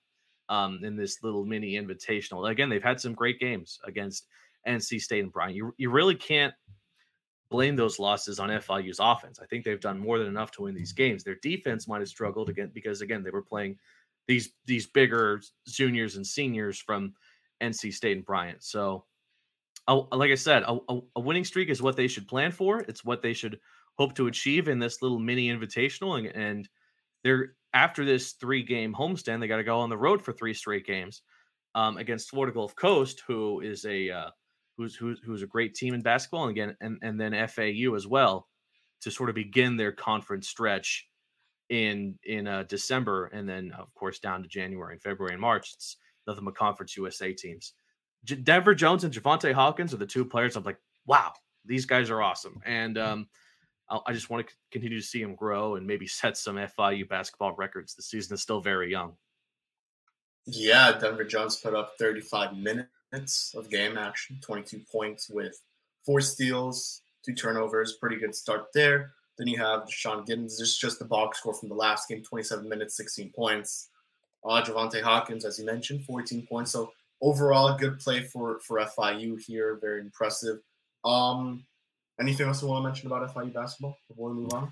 um, 0.49 0.81
in 0.83 0.97
this 0.97 1.23
little 1.23 1.45
mini 1.45 1.75
invitational. 1.75 2.51
Again, 2.51 2.69
they've 2.69 2.83
had 2.83 3.01
some 3.01 3.15
great 3.15 3.39
games 3.39 3.79
against 3.87 4.27
NC 4.67 5.01
State 5.01 5.23
and 5.23 5.33
Bryant. 5.33 5.55
You 5.55 5.73
you 5.79 5.91
really 5.91 6.17
can't 6.17 6.53
blame 7.51 7.77
those 7.77 7.99
losses 7.99 8.39
on 8.39 8.49
FIU's 8.49 9.01
offense. 9.01 9.41
I 9.41 9.47
think 9.47 9.65
they've 9.65 9.81
done 9.81 9.99
more 9.99 10.19
than 10.19 10.29
enough 10.29 10.53
to 10.53 10.63
win 10.63 10.75
these 10.75 10.93
games. 10.93 11.25
Their 11.25 11.39
defense 11.43 11.89
might 11.89 12.01
have 12.01 12.09
struggled 12.09 12.49
again 12.49 12.71
because 12.73 13.01
again 13.01 13.23
they 13.23 13.31
were 13.31 13.43
playing 13.43 13.77
these 14.29 14.53
these 14.67 14.87
bigger 14.87 15.43
juniors 15.67 16.17
and 16.17 16.27
seniors 16.27 16.79
from 16.79 17.15
NC 17.61 17.93
State 17.93 18.17
and 18.17 18.27
Bryant. 18.27 18.63
So, 18.63 19.05
like 19.89 20.31
I 20.31 20.37
said, 20.37 20.63
a, 20.63 20.79
a, 20.89 21.21
winning 21.21 21.45
streak 21.45 21.69
is 21.69 21.83
what 21.83 21.97
they 21.97 22.07
should 22.07 22.29
plan 22.29 22.53
for. 22.53 22.81
It's 22.81 23.05
what 23.05 23.23
they 23.23 23.33
should 23.33 23.59
hope 23.99 24.15
to 24.15 24.29
achieve 24.29 24.69
in 24.69 24.79
this 24.79 25.03
little 25.03 25.19
mini 25.19 25.49
invitational. 25.51 26.19
And, 26.19 26.29
and 26.29 26.69
they're 27.25 27.55
after 27.75 28.05
this 28.05 28.33
three 28.33 28.63
game 28.63 28.95
homestand, 28.95 29.41
they 29.41 29.49
got 29.49 29.57
to 29.57 29.65
go 29.65 29.81
on 29.81 29.91
the 29.91 29.99
road 29.99 30.23
for 30.23 30.33
three 30.33 30.55
straight 30.55 30.87
games 30.87 31.23
um, 31.75 31.97
against 31.97 32.31
Florida 32.31 32.55
Gulf 32.55 32.75
Coast, 32.77 33.23
who 33.27 33.61
is 33.61 33.85
a 33.85 34.11
uh, 34.11 34.31
who's, 34.81 34.97
who's 34.97 35.21
who's 35.25 35.43
a 35.43 35.47
great 35.47 35.75
team 35.75 35.95
in 35.95 36.01
basketball, 36.01 36.45
and 36.45 36.51
again, 36.51 36.77
and 36.81 36.99
and 37.03 37.21
then 37.21 37.49
FAU 37.49 37.95
as 37.95 38.07
well 38.07 38.49
to 39.03 39.11
sort 39.11 39.29
of 39.29 39.35
begin 39.35 39.77
their 39.77 39.93
conference 39.93 40.49
stretch 40.49 41.09
in 41.69 42.19
in 42.25 42.47
uh, 42.47 42.65
December, 42.65 43.27
and 43.27 43.49
then 43.49 43.73
of 43.79 43.95
course 43.95 44.19
down 44.19 44.43
to 44.43 44.49
January 44.49 44.95
and 44.95 45.03
February 45.03 45.35
and 45.35 45.41
March. 45.41 45.73
It's 45.75 45.97
nothing 46.27 46.45
but 46.45 46.57
Conference 46.57 46.97
USA 46.97 47.33
teams. 47.33 47.75
J- 48.25 48.37
Denver 48.37 48.75
Jones 48.75 49.05
and 49.05 49.13
Javaunte 49.13 49.53
Hawkins 49.53 49.95
are 49.95 49.99
the 49.99 50.07
two 50.07 50.25
players. 50.25 50.57
I'm 50.57 50.65
like, 50.65 50.81
wow, 51.07 51.33
these 51.65 51.87
guys 51.87 52.11
are 52.11 52.23
awesome, 52.23 52.61
and 52.65 52.97
um, 52.97 53.29
I 54.07 54.13
just 54.13 54.31
want 54.31 54.47
to 54.47 54.55
continue 54.71 54.99
to 54.99 55.07
see 55.07 55.23
them 55.23 55.35
grow 55.35 55.77
and 55.77 55.87
maybe 55.87 56.07
set 56.07 56.37
some 56.37 56.57
FIU 56.57 57.09
basketball 57.09 57.55
records. 57.57 57.95
The 57.95 58.03
season 58.03 58.35
is 58.35 58.43
still 58.43 58.61
very 58.61 58.91
young. 58.91 59.13
Yeah, 60.47 60.99
Denver 60.99 61.25
Jones 61.25 61.57
put 61.57 61.75
up 61.75 61.93
35 61.99 62.57
minutes 62.57 62.89
of 63.13 63.71
game 63.71 63.99
action, 63.99 64.39
22 64.43 64.81
points 64.91 65.29
with 65.29 65.61
four 66.05 66.21
steals, 66.21 67.03
two 67.25 67.35
turnovers. 67.35 67.95
Pretty 68.01 68.17
good 68.17 68.35
start 68.35 68.67
there. 68.75 69.13
Then 69.39 69.49
you 69.49 69.59
have 69.59 69.91
Sean 69.91 70.25
Giddens. 70.25 70.59
This 70.59 70.69
is 70.69 70.79
just 70.79 70.99
the 70.99 71.05
box 71.05 71.39
score 71.39 71.55
from 71.55 71.69
the 71.69 71.75
last 71.75 72.09
game 72.09 72.23
27 72.23 72.69
minutes, 72.69 72.97
16 72.97 73.33
points. 73.35 73.89
Uh, 74.45 74.63
Javaunte 74.63 75.03
Hawkins, 75.03 75.45
as 75.45 75.59
you 75.59 75.67
mentioned, 75.67 76.05
14 76.05 76.47
points. 76.47 76.71
So 76.73 76.93
overall, 77.21 77.77
good 77.77 77.99
play 77.99 78.23
for, 78.23 78.61
for 78.61 78.79
FIU 78.79 79.41
here. 79.41 79.79
Very 79.81 80.01
impressive. 80.01 80.59
Um, 81.05 81.65
Anything 82.21 82.49
else 82.49 82.61
you 82.61 82.69
want 82.69 82.83
to 82.83 82.89
mention 82.89 83.07
about 83.07 83.35
FIU 83.35 83.53
basketball 83.53 83.97
before 84.07 84.29
we 84.29 84.43
move 84.43 84.53
on? 84.53 84.71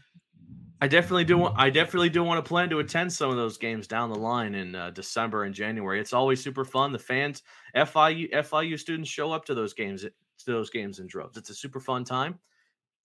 I 0.80 0.86
definitely 0.86 1.24
do. 1.24 1.38
Want, 1.38 1.54
I 1.58 1.70
definitely 1.70 2.08
do 2.08 2.22
want 2.22 2.44
to 2.44 2.48
plan 2.48 2.70
to 2.70 2.78
attend 2.78 3.12
some 3.12 3.30
of 3.30 3.36
those 3.36 3.58
games 3.58 3.88
down 3.88 4.10
the 4.10 4.18
line 4.18 4.54
in 4.54 4.74
uh, 4.74 4.90
December 4.90 5.44
and 5.44 5.54
January. 5.54 6.00
It's 6.00 6.12
always 6.12 6.42
super 6.42 6.64
fun. 6.64 6.92
The 6.92 6.98
fans, 6.98 7.42
FIU 7.74 8.32
FIU 8.32 8.78
students 8.78 9.10
show 9.10 9.32
up 9.32 9.44
to 9.46 9.54
those 9.54 9.74
games 9.74 10.02
to 10.02 10.12
those 10.46 10.70
games 10.70 11.00
in 11.00 11.08
droves. 11.08 11.36
It's 11.36 11.50
a 11.50 11.54
super 11.54 11.80
fun 11.80 12.04
time, 12.04 12.38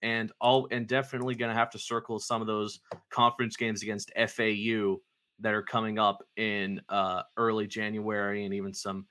and 0.03 0.31
all 0.39 0.67
and 0.69 0.87
definitely 0.87 1.33
going 1.35 1.49
to 1.49 1.57
have 1.57 1.71
to 1.71 1.79
circle 1.79 2.19
some 2.19 2.41
of 2.41 2.47
those 2.47 2.79
conference 3.09 3.55
games 3.55 3.81
against 3.81 4.11
FAU 4.15 4.97
that 5.39 5.53
are 5.53 5.63
coming 5.63 5.97
up 5.97 6.23
in 6.37 6.79
uh, 6.89 7.23
early 7.37 7.65
January 7.65 8.45
and 8.45 8.53
even 8.53 8.73
some 8.73 9.07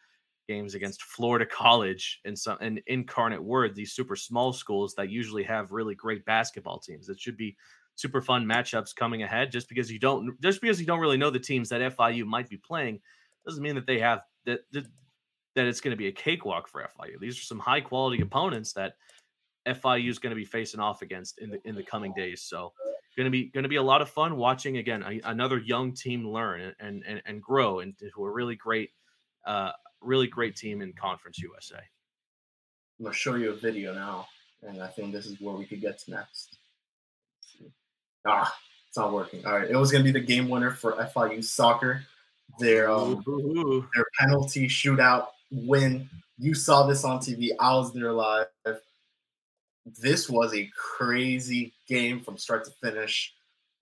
games 0.49 0.75
against 0.75 1.03
Florida 1.03 1.47
College 1.47 2.21
and 2.25 2.39
some 2.39 2.59
and 2.61 2.81
Incarnate 2.87 3.43
Word, 3.43 3.75
these 3.75 3.93
super 3.93 4.15
small 4.15 4.53
schools 4.53 4.95
that 4.95 5.11
usually 5.11 5.43
have 5.43 5.73
really 5.73 5.97
great 5.97 6.25
basketball 6.25 6.79
teams. 6.79 7.09
It 7.09 7.19
should 7.19 7.37
be 7.37 7.57
super 8.03 8.21
fun 8.21 8.45
matchups 8.45 8.95
coming 8.95 9.23
ahead. 9.23 9.51
Just 9.51 9.69
because 9.69 9.91
you 9.91 9.99
don't 9.99 10.41
just 10.43 10.61
because 10.61 10.81
you 10.81 10.87
don't 10.87 11.01
really 11.01 11.17
know 11.17 11.31
the 11.31 11.39
teams 11.39 11.69
that 11.71 11.97
FIU 11.97 12.25
might 12.25 12.49
be 12.49 12.59
playing 12.59 13.01
doesn't 13.47 13.63
mean 13.63 13.77
that 13.77 13.87
they 13.87 14.01
have 14.01 14.23
that 14.45 14.61
that, 14.73 15.67
it's 15.67 15.81
going 15.81 15.93
to 15.93 15.97
be 15.97 16.09
a 16.09 16.13
cakewalk 16.13 16.69
for 16.69 16.81
FIU. 16.81 17.21
These 17.21 17.39
are 17.39 17.43
some 17.43 17.59
high 17.59 17.81
quality 17.81 18.23
opponents 18.23 18.73
that 18.73 18.95
FIU 19.67 20.09
is 20.09 20.19
going 20.19 20.31
to 20.31 20.37
be 20.37 20.45
facing 20.45 20.81
off 20.81 21.03
against 21.03 21.39
in 21.41 21.51
the 21.51 21.59
in 21.65 21.75
the 21.75 21.83
coming 21.83 22.13
days. 22.15 22.43
So 22.43 22.73
going 23.17 23.27
to 23.27 23.31
be 23.31 23.51
going 23.51 23.63
to 23.63 23.69
be 23.69 23.77
a 23.77 23.83
lot 23.83 24.03
of 24.03 24.09
fun 24.09 24.37
watching 24.37 24.79
again 24.79 25.03
a, 25.03 25.21
another 25.25 25.59
young 25.59 25.95
team 25.95 26.27
learn 26.27 26.75
and 26.81 27.03
and 27.07 27.23
and 27.25 27.43
grow 27.43 27.81
into 27.81 28.07
a 28.19 28.31
really 28.31 28.57
great 28.57 28.91
uh, 29.47 29.73
really 30.01 30.27
great 30.27 30.57
team 30.57 30.83
in 30.83 30.93
Conference 30.93 31.39
USA. 31.39 31.77
I'm 32.99 33.05
gonna 33.05 33.15
show 33.15 33.35
you 33.35 33.51
a 33.51 33.55
video 33.55 33.95
now, 33.95 34.27
and 34.63 34.83
I 34.83 34.87
think 34.87 35.13
this 35.13 35.27
is 35.27 35.41
where 35.41 35.55
we 35.55 35.65
could 35.65 35.81
get 35.81 35.99
to 36.01 36.11
next. 36.11 36.57
Ah, 38.25 38.55
it's 38.89 38.97
not 38.97 39.13
working. 39.13 39.45
All 39.47 39.59
right, 39.59 39.71
it 39.71 39.77
was 39.77 39.91
gonna 39.91 40.05
be 40.05 40.13
the 40.13 40.21
game 40.21 40.49
winner 40.49 40.71
for 40.71 40.93
FIU 40.93 41.43
soccer. 41.43 42.03
Their 42.59 42.91
um, 42.91 43.23
their 43.95 44.07
penalty 44.19 44.69
shootout 44.69 45.29
win. 45.51 46.09
You 46.39 46.55
saw 46.55 46.87
this 46.87 47.05
on 47.05 47.19
TV. 47.19 47.51
I 47.59 47.75
was 47.75 47.93
there 47.93 48.13
live. 48.13 48.47
This 50.01 50.29
was 50.29 50.55
a 50.55 50.71
crazy 50.77 51.73
game 51.89 52.21
from 52.21 52.39
start 52.39 52.65
to 52.65 52.71
finish. 52.83 53.33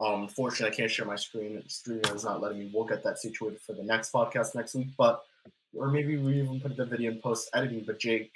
Um, 0.00 0.22
unfortunately, 0.22 0.72
I 0.72 0.76
can't 0.76 0.90
share 0.90 1.04
my 1.04 1.16
screen. 1.16 1.56
The 1.56 1.68
screen 1.68 2.00
is 2.14 2.24
not 2.24 2.40
letting 2.40 2.58
me. 2.58 2.70
We'll 2.72 2.86
get 2.86 3.04
that 3.04 3.18
situated 3.18 3.60
for 3.60 3.74
the 3.74 3.82
next 3.82 4.12
podcast 4.12 4.54
next 4.54 4.74
week. 4.74 4.88
But 4.96 5.22
or 5.74 5.88
maybe 5.88 6.16
we 6.16 6.40
even 6.40 6.60
put 6.60 6.76
the 6.76 6.86
video 6.86 7.12
in 7.12 7.20
post 7.20 7.50
editing. 7.54 7.84
But 7.86 7.98
Jake, 7.98 8.32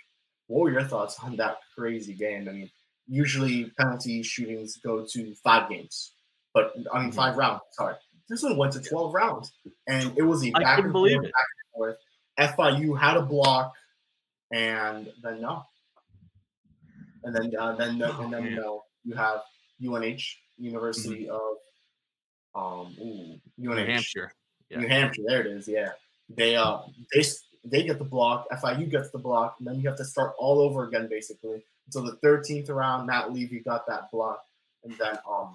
what 0.46 0.60
were 0.60 0.72
your 0.72 0.84
thoughts 0.84 1.18
on 1.22 1.36
that 1.36 1.58
crazy 1.74 2.12
game? 2.12 2.48
I 2.48 2.52
mean, 2.52 2.70
usually 3.08 3.70
penalty 3.78 4.22
shootings 4.22 4.76
go 4.78 5.04
to 5.04 5.34
five 5.42 5.68
games, 5.68 6.12
but 6.52 6.74
I 6.92 7.02
mean 7.02 7.12
five 7.12 7.36
rounds. 7.36 7.62
Sorry, 7.72 7.94
this 8.28 8.42
one 8.42 8.56
went 8.56 8.72
to 8.74 8.80
twelve 8.80 9.14
rounds, 9.14 9.52
and 9.86 10.16
it 10.16 10.22
was 10.22 10.44
a 10.44 10.50
back 10.50 10.78
and, 10.78 10.92
forth, 10.92 11.12
back 11.12 11.22
and 11.22 11.74
forth. 11.74 11.96
FIU 12.38 12.98
had 12.98 13.16
a 13.16 13.22
block, 13.22 13.72
and 14.52 15.10
then 15.22 15.40
no, 15.40 15.62
and 17.24 17.34
then 17.34 17.52
uh, 17.58 17.74
then 17.74 18.02
oh, 18.02 18.22
and 18.22 18.32
then 18.32 18.44
you 18.44 18.56
know 18.56 18.84
you 19.04 19.14
have 19.14 19.40
UNH 19.84 20.22
University 20.58 21.26
mm-hmm. 21.26 21.34
of 22.54 22.86
um 22.86 22.94
ooh, 23.00 23.40
UNH 23.58 23.76
New 23.76 23.86
Hampshire. 23.86 24.32
Yeah. 24.70 24.78
New 24.78 24.88
Hampshire, 24.88 25.22
there 25.26 25.40
it 25.40 25.46
is. 25.46 25.68
Yeah, 25.68 25.90
they 26.28 26.56
uh 26.56 26.78
they 27.12 27.24
they 27.64 27.82
get 27.82 27.98
the 27.98 28.04
block, 28.04 28.46
FIU 28.50 28.90
gets 28.90 29.10
the 29.10 29.18
block, 29.18 29.56
and 29.58 29.66
then 29.66 29.76
you 29.80 29.88
have 29.88 29.98
to 29.98 30.04
start 30.04 30.34
all 30.38 30.60
over 30.60 30.84
again 30.84 31.08
basically 31.08 31.64
until 31.86 32.04
the 32.04 32.16
13th 32.26 32.70
round. 32.70 33.06
Matt 33.06 33.32
Levy 33.32 33.60
got 33.60 33.86
that 33.86 34.10
block, 34.10 34.42
and 34.84 34.94
then 34.98 35.18
um 35.28 35.54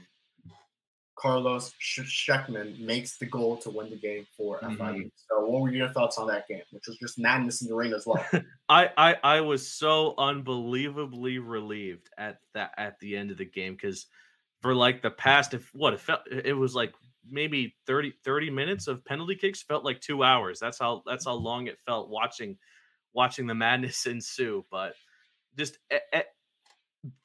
Carlos 1.20 1.74
Scheckman 1.82 2.80
makes 2.80 3.18
the 3.18 3.26
goal 3.26 3.58
to 3.58 3.70
win 3.70 3.90
the 3.90 3.98
game 3.98 4.26
for 4.38 4.60
mm-hmm. 4.60 4.82
FIU. 4.82 5.12
So, 5.30 5.46
what 5.46 5.62
were 5.62 5.72
your 5.72 5.90
thoughts 5.90 6.18
on 6.18 6.28
that 6.28 6.48
game, 6.48 6.62
which 6.72 6.86
was 6.88 6.98
just 6.98 7.20
madness 7.20 7.62
in 7.62 7.68
the 7.68 7.76
ring 7.76 7.94
as 7.94 8.06
well? 8.06 8.26
I, 8.70 8.90
I 8.98 9.16
I 9.22 9.42
was 9.42 9.70
so 9.70 10.16
unbelievably 10.18 11.40
relieved 11.40 12.10
at 12.18 12.40
that 12.54 12.72
at 12.78 13.00
the 13.00 13.18
end 13.18 13.32
of 13.32 13.38
the 13.38 13.46
game 13.46 13.74
because 13.74 14.08
for 14.62 14.74
like 14.74 15.02
the 15.02 15.12
past, 15.12 15.54
if 15.54 15.70
what 15.74 15.94
it 15.94 16.00
felt, 16.00 16.22
it 16.32 16.54
was 16.54 16.74
like 16.74 16.94
maybe 17.30 17.76
30, 17.86 18.14
30 18.24 18.50
minutes 18.50 18.88
of 18.88 19.04
penalty 19.04 19.36
kicks 19.36 19.62
felt 19.62 19.84
like 19.84 20.00
two 20.00 20.24
hours. 20.24 20.58
That's 20.60 20.80
how 20.80 21.04
that's 21.06 21.26
how 21.26 21.34
long 21.34 21.68
it 21.68 21.80
felt 21.86 22.10
watching 22.10 22.58
watching 23.14 23.46
the 23.46 23.56
madness 23.56 24.06
ensue. 24.06 24.64
But 24.72 24.94
just 25.58 25.78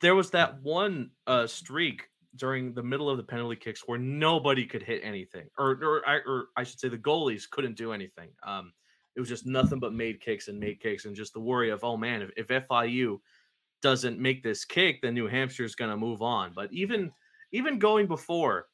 there 0.01 0.14
was 0.14 0.31
that 0.31 0.62
one 0.62 1.11
uh, 1.27 1.47
streak 1.47 2.09
during 2.37 2.75
the 2.75 2.83
middle 2.83 3.09
of 3.09 3.16
the 3.16 3.22
penalty 3.22 3.57
kicks 3.57 3.83
where 3.87 3.99
nobody 3.99 4.66
could 4.66 4.83
hit 4.83 5.01
anything, 5.05 5.49
or 5.59 5.72
or, 5.83 6.03
or 6.27 6.45
I 6.57 6.64
should 6.64 6.81
say 6.81 6.89
the 6.89 6.99
goalies 6.99 7.49
couldn't 7.49 7.77
do 7.77 7.93
anything. 7.93 8.31
Um, 8.47 8.72
it 9.16 9.20
was 9.20 9.29
just 9.29 9.47
nothing 9.47 9.79
but 9.79 9.93
made 9.93 10.20
kicks 10.20 10.49
and 10.49 10.59
made 10.59 10.81
kicks, 10.81 11.05
and 11.05 11.14
just 11.14 11.33
the 11.33 11.41
worry 11.41 11.70
of 11.70 11.85
oh 11.85 11.97
man, 11.97 12.22
if, 12.22 12.49
if 12.51 12.68
FIU 12.68 13.18
doesn't 13.83 14.18
make 14.18 14.43
this 14.43 14.64
kick, 14.64 15.03
then 15.03 15.14
New 15.14 15.29
Hampshire 15.29 15.64
is 15.64 15.75
going 15.75 15.91
to 15.91 15.97
move 15.97 16.22
on. 16.22 16.53
But 16.55 16.72
even 16.72 17.12
even 17.53 17.79
going 17.79 18.07
before 18.07 18.66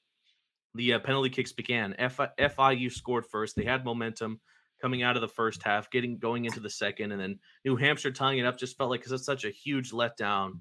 the 0.74 0.94
uh, 0.94 0.98
penalty 1.00 1.30
kicks 1.30 1.52
began, 1.52 1.94
F- 1.98 2.30
FIU 2.38 2.90
scored 2.90 3.26
first. 3.26 3.56
They 3.56 3.64
had 3.64 3.84
momentum 3.84 4.40
coming 4.80 5.02
out 5.02 5.16
of 5.16 5.22
the 5.22 5.28
first 5.28 5.62
half, 5.62 5.90
getting 5.90 6.18
going 6.18 6.44
into 6.44 6.60
the 6.60 6.70
second, 6.70 7.12
and 7.12 7.20
then 7.20 7.38
New 7.64 7.76
Hampshire 7.76 8.10
tying 8.10 8.38
it 8.38 8.46
up 8.46 8.58
just 8.58 8.76
felt 8.76 8.90
like 8.90 9.00
because 9.00 9.12
it's 9.12 9.24
such 9.24 9.44
a 9.44 9.50
huge 9.50 9.92
letdown. 9.92 10.60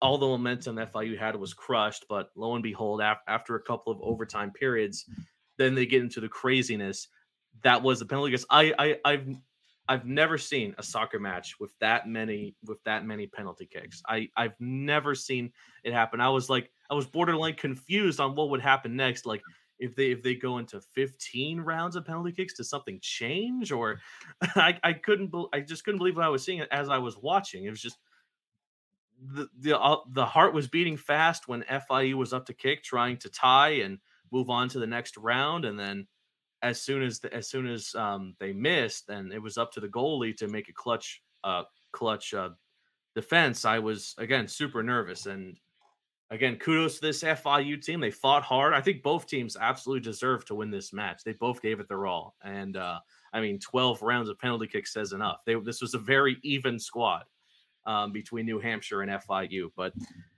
All 0.00 0.18
the 0.18 0.26
momentum 0.26 0.76
that 0.76 0.92
FIU 0.92 1.18
had 1.18 1.36
was 1.36 1.54
crushed, 1.54 2.06
but 2.08 2.30
lo 2.36 2.54
and 2.54 2.62
behold, 2.62 3.00
af- 3.00 3.18
after 3.26 3.56
a 3.56 3.62
couple 3.62 3.92
of 3.92 4.00
overtime 4.02 4.50
periods, 4.50 5.06
then 5.56 5.74
they 5.74 5.86
get 5.86 6.02
into 6.02 6.20
the 6.20 6.28
craziness. 6.28 7.08
That 7.62 7.82
was 7.82 8.00
the 8.00 8.06
penalty. 8.06 8.32
Because 8.32 8.46
I, 8.50 8.74
I, 8.78 8.96
I've, 9.04 9.26
I've 9.88 10.06
never 10.06 10.38
seen 10.38 10.74
a 10.78 10.82
soccer 10.82 11.20
match 11.20 11.56
with 11.60 11.72
that 11.80 12.08
many 12.08 12.56
with 12.64 12.82
that 12.84 13.04
many 13.04 13.26
penalty 13.26 13.66
kicks. 13.66 14.02
I, 14.08 14.28
I've 14.36 14.58
never 14.58 15.14
seen 15.14 15.52
it 15.84 15.92
happen. 15.92 16.20
I 16.20 16.30
was 16.30 16.48
like, 16.48 16.70
I 16.90 16.94
was 16.94 17.06
borderline 17.06 17.54
confused 17.54 18.20
on 18.20 18.34
what 18.34 18.50
would 18.50 18.62
happen 18.62 18.96
next. 18.96 19.26
Like, 19.26 19.42
if 19.78 19.94
they 19.96 20.10
if 20.10 20.22
they 20.22 20.34
go 20.34 20.58
into 20.58 20.80
15 20.80 21.60
rounds 21.60 21.96
of 21.96 22.06
penalty 22.06 22.32
kicks 22.32 22.54
does 22.54 22.70
something 22.70 22.98
change? 23.00 23.72
Or 23.72 24.00
i, 24.56 24.78
I 24.82 24.92
couldn't 24.92 25.32
be, 25.32 25.44
i 25.52 25.60
just 25.60 25.84
couldn't 25.84 25.98
believe 25.98 26.16
what 26.16 26.24
i 26.24 26.28
was 26.28 26.44
seeing 26.44 26.62
as 26.70 26.88
i 26.88 26.98
was 26.98 27.16
watching. 27.16 27.64
It 27.64 27.70
was 27.70 27.82
just 27.82 27.98
the 29.32 29.48
the 29.60 29.78
uh, 29.78 29.98
the 30.12 30.26
heart 30.26 30.54
was 30.54 30.68
beating 30.68 30.96
fast 30.96 31.48
when 31.48 31.62
FIU 31.62 32.14
was 32.14 32.32
up 32.32 32.46
to 32.46 32.54
kick 32.54 32.82
trying 32.82 33.16
to 33.18 33.28
tie 33.28 33.70
and 33.70 33.98
move 34.30 34.50
on 34.50 34.68
to 34.68 34.78
the 34.78 34.86
next 34.86 35.16
round. 35.16 35.64
And 35.64 35.78
then 35.78 36.06
as 36.62 36.80
soon 36.80 37.02
as 37.02 37.20
the, 37.20 37.32
as 37.32 37.48
soon 37.48 37.66
as 37.66 37.94
um, 37.94 38.34
they 38.40 38.52
missed 38.52 39.08
and 39.08 39.32
it 39.32 39.38
was 39.38 39.58
up 39.58 39.72
to 39.72 39.80
the 39.80 39.88
goalie 39.88 40.36
to 40.36 40.48
make 40.48 40.68
a 40.68 40.72
clutch 40.72 41.22
uh 41.44 41.62
clutch 41.92 42.32
uh 42.32 42.48
defense 43.14 43.64
i 43.64 43.78
was 43.78 44.14
again 44.18 44.48
super 44.48 44.82
nervous. 44.82 45.26
And 45.26 45.58
again, 46.34 46.56
kudos 46.56 46.96
to 46.96 47.00
this 47.00 47.22
FIU 47.22 47.80
team. 47.80 48.00
They 48.00 48.10
fought 48.10 48.42
hard. 48.42 48.74
I 48.74 48.80
think 48.80 49.02
both 49.02 49.26
teams 49.26 49.56
absolutely 49.58 50.00
deserve 50.00 50.44
to 50.46 50.54
win 50.56 50.70
this 50.70 50.92
match. 50.92 51.22
They 51.24 51.32
both 51.32 51.62
gave 51.62 51.78
it 51.78 51.88
their 51.88 52.06
all. 52.06 52.34
And 52.42 52.76
uh, 52.76 52.98
I 53.32 53.40
mean, 53.40 53.58
12 53.60 54.02
rounds 54.02 54.28
of 54.28 54.38
penalty 54.38 54.66
kicks 54.66 54.92
says 54.92 55.12
enough. 55.12 55.38
They, 55.46 55.54
this 55.54 55.80
was 55.80 55.94
a 55.94 55.98
very 55.98 56.38
even 56.42 56.78
squad 56.78 57.22
um, 57.86 58.12
between 58.12 58.46
New 58.46 58.58
Hampshire 58.58 59.02
and 59.02 59.10
FIU. 59.12 59.70
But 59.76 59.92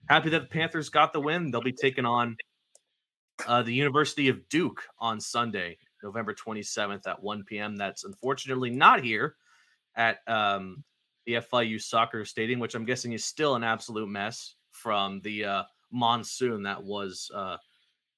happy 0.09 0.28
that 0.30 0.42
the 0.42 0.49
Panthers 0.49 0.90
got 0.90 1.12
the 1.12 1.20
win. 1.20 1.51
They'll 1.51 1.62
be 1.62 1.72
taking 1.72 2.05
on 2.05 2.36
uh, 3.47 3.62
the 3.62 3.72
University 3.72 4.28
of 4.28 4.47
Duke 4.51 4.82
on 4.99 5.18
Sunday, 5.18 5.78
November 6.03 6.34
27th 6.34 7.07
at 7.07 7.22
1 7.22 7.44
p.m. 7.44 7.74
That's 7.74 8.05
unfortunately 8.05 8.70
not 8.70 9.03
here 9.03 9.36
at 9.97 10.18
um, 10.26 10.84
the 11.24 11.34
FIU 11.34 11.80
soccer 11.80 12.26
stadium, 12.26 12.61
which 12.61 12.74
I'm 12.74 12.84
guessing 12.84 13.12
is 13.12 13.24
still 13.24 13.57
an 13.57 13.64
absolute 13.64 14.09
mess 14.09 14.57
from 14.72 15.20
the 15.22 15.44
uh, 15.44 15.62
monsoon 15.91 16.62
that 16.64 16.82
was 16.82 17.30
uh, 17.34 17.57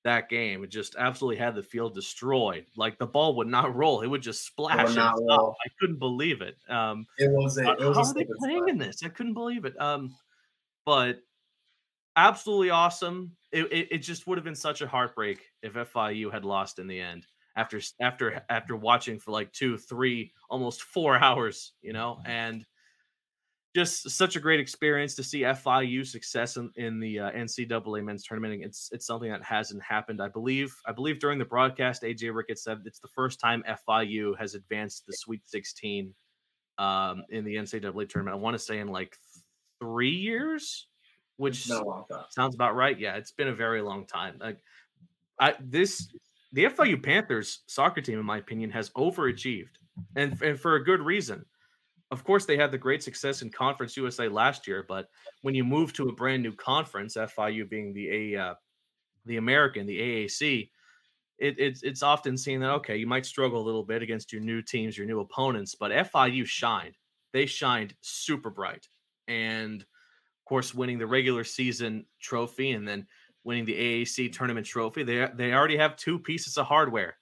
that 0.05 0.29
game. 0.29 0.65
It 0.65 0.71
just 0.71 0.97
absolutely 0.99 1.37
had 1.37 1.55
the 1.55 1.63
field 1.63 1.95
destroyed. 1.95 2.67
Like 2.77 2.99
the 2.99 3.07
ball 3.07 3.37
would 3.37 3.49
not 3.49 3.75
roll; 3.75 4.01
it 4.03 4.07
would 4.07 4.23
just 4.23 4.47
splash. 4.47 4.89
Would 4.89 4.99
I 4.99 5.69
couldn't 5.81 5.99
believe 5.99 6.41
it. 6.41 6.57
Um, 6.69 7.07
it 7.19 7.31
was. 7.31 7.59
A, 7.59 7.73
it 7.73 7.81
was 7.81 7.97
how 7.97 8.05
are 8.05 8.15
they 8.15 8.27
playing 8.39 8.69
in 8.69 8.79
this? 8.79 9.03
I 9.05 9.09
couldn't 9.09 9.35
believe 9.35 9.65
it. 9.65 9.81
Um, 9.81 10.15
but 10.85 11.21
absolutely 12.17 12.71
awesome. 12.71 13.33
It, 13.53 13.65
it, 13.73 13.89
it 13.91 13.99
just 13.99 14.27
would 14.27 14.39
have 14.39 14.45
been 14.45 14.55
such 14.55 14.83
a 14.83 14.89
heartbreak 14.89 15.41
if 15.63 15.75
FIU 15.75 16.33
had 16.33 16.45
lost 16.45 16.79
in 16.79 16.87
the 16.87 17.01
end 17.01 17.27
after 17.57 17.81
after 18.01 18.43
after 18.49 18.77
watching 18.77 19.19
for 19.19 19.33
like 19.33 19.53
two, 19.53 19.77
three, 19.77 20.33
almost 20.49 20.83
four 20.83 21.17
hours. 21.23 21.73
You 21.83 21.93
know, 21.93 22.21
and 22.25 22.65
just 23.79 24.11
such 24.11 24.35
a 24.35 24.41
great 24.41 24.59
experience 24.59 25.15
to 25.15 25.23
see 25.23 25.43
FIU 25.43 26.05
success 26.05 26.57
in, 26.57 26.69
in 26.75 26.99
the 26.99 27.21
uh, 27.21 27.31
NCAA 27.31 28.03
men's 28.03 28.25
tournament. 28.25 28.61
It's 28.65 28.91
it's 28.93 29.07
something 29.07 29.31
that 29.31 29.45
hasn't 29.45 29.81
happened. 29.85 30.21
I 30.21 30.27
believe 30.27 30.75
I 30.85 30.91
believe 30.91 31.21
during 31.21 31.39
the 31.39 31.45
broadcast, 31.45 32.03
AJ 32.03 32.35
Ricketts 32.35 32.65
said 32.65 32.83
it's 32.87 32.99
the 32.99 33.09
first 33.15 33.39
time 33.39 33.63
FIU 33.89 34.37
has 34.37 34.55
advanced 34.55 35.07
the 35.07 35.13
Sweet 35.13 35.43
16 35.47 36.13
um, 36.79 37.23
in 37.31 37.45
the 37.45 37.55
NCAA 37.55 38.09
tournament. 38.09 38.35
I 38.35 38.41
want 38.41 38.55
to 38.55 38.59
say 38.59 38.81
in 38.81 38.89
like 38.89 39.17
three 39.79 40.11
years, 40.11 40.89
which 41.37 41.67
sounds 42.31 42.57
about 42.57 42.75
right. 42.75 42.99
Yeah, 42.99 43.15
it's 43.15 43.31
been 43.31 43.49
a 43.49 43.55
very 43.55 43.81
long 43.81 44.07
time. 44.07 44.39
Like 44.41 44.59
I 45.39 45.55
this 45.61 46.09
the 46.53 46.65
FIU 46.65 47.01
Panthers 47.01 47.61
soccer 47.69 48.01
team, 48.01 48.19
in 48.19 48.27
my 48.27 48.39
opinion, 48.39 48.71
has 48.71 48.91
overachieved, 48.91 49.77
and 50.17 50.43
and 50.43 50.59
for 50.59 50.75
a 50.75 50.83
good 50.83 51.01
reason 51.01 51.45
of 52.11 52.25
course, 52.25 52.47
they 52.47 52.57
had 52.57 52.73
the 52.73 52.79
great 52.79 53.03
success 53.03 53.43
in 53.43 53.51
Conference 53.51 53.97
USA 53.97 54.29
last 54.29 54.67
year, 54.67 54.85
but 54.89 55.09
when 55.43 55.55
you 55.55 55.65
move 55.65 55.93
to 55.95 56.09
a 56.09 56.13
brand 56.13 56.43
new 56.43 56.53
conference, 56.53 57.17
FIU 57.17 57.69
being 57.69 57.93
the 57.93 58.35
a 58.35 58.41
uh, 58.41 58.55
the 59.27 59.37
American, 59.37 59.87
the 59.87 60.01
AAC, 60.01 60.71
it, 61.39 61.57
it's 61.59 61.83
it's 61.83 62.03
often 62.03 62.37
seen 62.37 62.61
that 62.61 62.71
okay, 62.71 62.97
you 62.97 63.07
might 63.07 63.27
struggle 63.27 63.61
a 63.61 63.67
little 63.67 63.85
bit 63.85 64.03
against 64.03 64.33
your 64.33 64.41
new 64.41 64.63
teams, 64.63 64.97
your 64.97 65.07
new 65.07 65.21
opponents, 65.21 65.75
but 65.75 65.91
FIU 65.91 66.47
shined. 66.47 66.97
They 67.33 67.45
shined 67.45 67.95
super 68.01 68.49
bright, 68.49 68.89
and 69.27 69.83
of 69.83 70.45
course, 70.47 70.75
winning 70.75 70.99
the 70.99 71.07
regular 71.07 71.45
season 71.45 72.07
trophy 72.23 72.71
and 72.73 72.89
then 72.89 73.07
winning 73.45 73.67
the 73.67 73.75
AAC 73.75 74.33
tournament 74.33 74.67
trophy, 74.67 75.03
they 75.03 75.29
they 75.35 75.53
already 75.53 75.77
have 75.77 75.97
two 75.97 76.19
pieces 76.19 76.57
of 76.57 76.67
hardware 76.67 77.17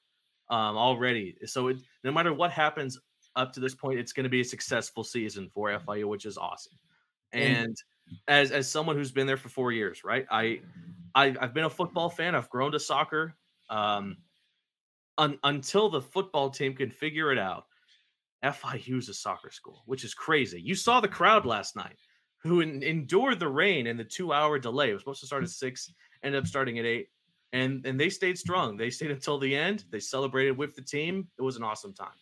um, 0.49 0.77
already. 0.77 1.37
So 1.47 1.69
it, 1.69 1.79
no 2.05 2.13
matter 2.13 2.33
what 2.33 2.53
happens 2.53 2.99
up 3.37 3.53
to 3.53 3.61
this 3.61 3.75
point, 3.75 3.99
it's 3.99 4.13
going 4.13 4.25
to 4.25 4.31
be 4.31 4.41
a 4.41 4.45
successful 4.45 5.05
season 5.05 5.49
for 5.49 5.71
FIU, 5.71 6.09
which 6.09 6.25
is 6.25 6.37
awesome. 6.37 6.73
And 7.33 7.77
as 8.29 8.51
as 8.51 8.71
someone 8.71 8.97
who's 8.97 9.13
been 9.13 9.27
there 9.27 9.37
for 9.37 9.49
four 9.49 9.73
years, 9.73 10.03
right? 10.05 10.27
I, 10.31 10.61
I 11.15 11.37
have 11.41 11.55
been 11.55 11.65
a 11.65 11.71
football 11.71 12.09
fan. 12.09 12.35
I've 12.35 12.51
grown 12.51 12.73
to 12.73 12.81
soccer. 12.81 13.37
Um, 13.69 14.17
un, 15.19 15.39
until 15.45 15.89
the 15.89 16.01
football 16.01 16.51
team 16.51 16.75
can 16.75 16.91
figure 16.91 17.33
it 17.33 17.39
out, 17.39 17.65
FIU 18.43 18.99
is 18.99 19.09
a 19.09 19.15
soccer 19.15 19.51
school, 19.51 19.83
which 19.87 20.05
is 20.05 20.15
crazy. 20.15 20.61
You 20.61 20.75
saw 20.75 21.01
the 21.01 21.09
crowd 21.09 21.47
last 21.47 21.77
night 21.77 21.97
who 22.39 22.61
en- 22.61 22.83
endured 22.83 23.41
the 23.41 23.49
rain 23.49 23.89
and 23.89 23.99
the 23.99 24.05
two 24.05 24.33
hour 24.33 24.59
delay. 24.59 24.91
It 24.91 24.95
was 24.95 25.03
supposed 25.03 25.21
to 25.21 25.27
start 25.27 25.43
at 25.43 25.51
six, 25.51 25.93
ended 26.23 26.41
up 26.41 26.47
starting 26.47 26.79
at 26.79 26.85
eight, 26.85 27.09
and 27.53 27.85
and 27.85 27.99
they 27.99 28.09
stayed 28.09 28.39
strong. 28.39 28.77
They 28.77 28.91
stayed 28.91 29.11
until 29.11 29.39
the 29.39 29.55
end. 29.55 29.85
They 29.91 30.01
celebrated 30.01 30.57
with 30.57 30.75
the 30.75 30.83
team. 30.83 31.29
It 31.39 31.43
was 31.43 31.57
an 31.57 31.65
awesome 31.65 31.93
time 31.93 32.15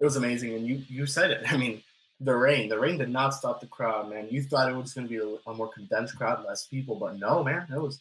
it 0.00 0.04
was 0.04 0.16
amazing. 0.16 0.54
And 0.54 0.66
you 0.66 0.82
you 0.88 1.06
said 1.06 1.30
it. 1.30 1.42
I 1.52 1.56
mean, 1.56 1.82
the 2.20 2.34
rain, 2.34 2.68
the 2.68 2.78
rain 2.78 2.98
did 2.98 3.10
not 3.10 3.34
stop 3.34 3.60
the 3.60 3.66
crowd, 3.66 4.10
man. 4.10 4.28
You 4.30 4.42
thought 4.42 4.70
it 4.70 4.76
was 4.76 4.92
going 4.92 5.06
to 5.06 5.10
be 5.10 5.18
a, 5.18 5.50
a, 5.50 5.54
more 5.54 5.68
condensed 5.68 6.16
crowd, 6.16 6.44
less 6.44 6.66
people, 6.66 6.96
but 6.96 7.18
no, 7.18 7.44
man. 7.44 7.66
It 7.72 7.80
was 7.80 8.00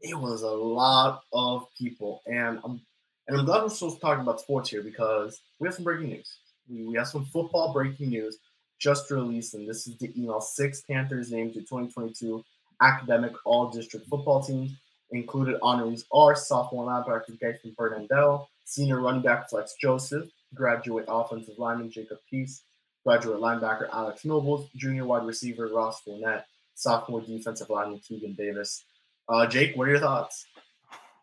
it 0.00 0.16
was 0.16 0.42
a 0.42 0.50
lot 0.50 1.22
of 1.32 1.66
people, 1.76 2.22
and 2.26 2.60
I'm 2.64 2.80
and 3.28 3.38
I'm 3.38 3.44
glad 3.44 3.62
we're 3.62 3.70
still 3.70 3.96
talking 3.96 4.22
about 4.22 4.40
sports 4.40 4.70
here 4.70 4.82
because 4.82 5.40
we 5.58 5.66
have 5.66 5.74
some 5.74 5.84
breaking 5.84 6.10
news. 6.10 6.38
We, 6.68 6.84
we 6.84 6.96
have 6.96 7.08
some 7.08 7.24
football 7.26 7.72
breaking 7.72 8.10
news 8.10 8.38
just 8.78 9.10
released, 9.10 9.54
and 9.54 9.68
this 9.68 9.86
is 9.86 9.96
the 9.98 10.12
email 10.20 10.40
six 10.40 10.82
Panthers 10.82 11.32
named 11.32 11.54
to 11.54 11.60
2022 11.60 12.44
academic 12.80 13.32
all 13.44 13.70
district 13.70 14.06
football 14.08 14.42
teams. 14.42 14.72
Included 15.12 15.60
honorees 15.60 16.04
are 16.12 16.34
sophomore 16.34 16.86
linebacker 16.86 17.38
Gaten 17.40 17.74
Bernardell, 17.76 18.48
senior 18.64 19.00
running 19.00 19.22
back 19.22 19.48
Flex 19.48 19.74
Joseph, 19.80 20.28
graduate 20.54 21.04
offensive 21.08 21.58
lineman 21.58 21.90
Jacob 21.90 22.18
Peace, 22.28 22.62
graduate 23.04 23.40
linebacker 23.40 23.88
Alex 23.92 24.24
Nobles, 24.24 24.68
junior 24.76 25.04
wide 25.04 25.26
receiver 25.26 25.68
Ross 25.68 26.02
Fournette, 26.04 26.44
sophomore 26.74 27.20
defensive 27.20 27.70
lineman 27.70 28.00
Keegan 28.00 28.34
Davis. 28.34 28.84
Uh, 29.28 29.46
Jake, 29.46 29.76
what 29.76 29.88
are 29.88 29.92
your 29.92 30.00
thoughts? 30.00 30.46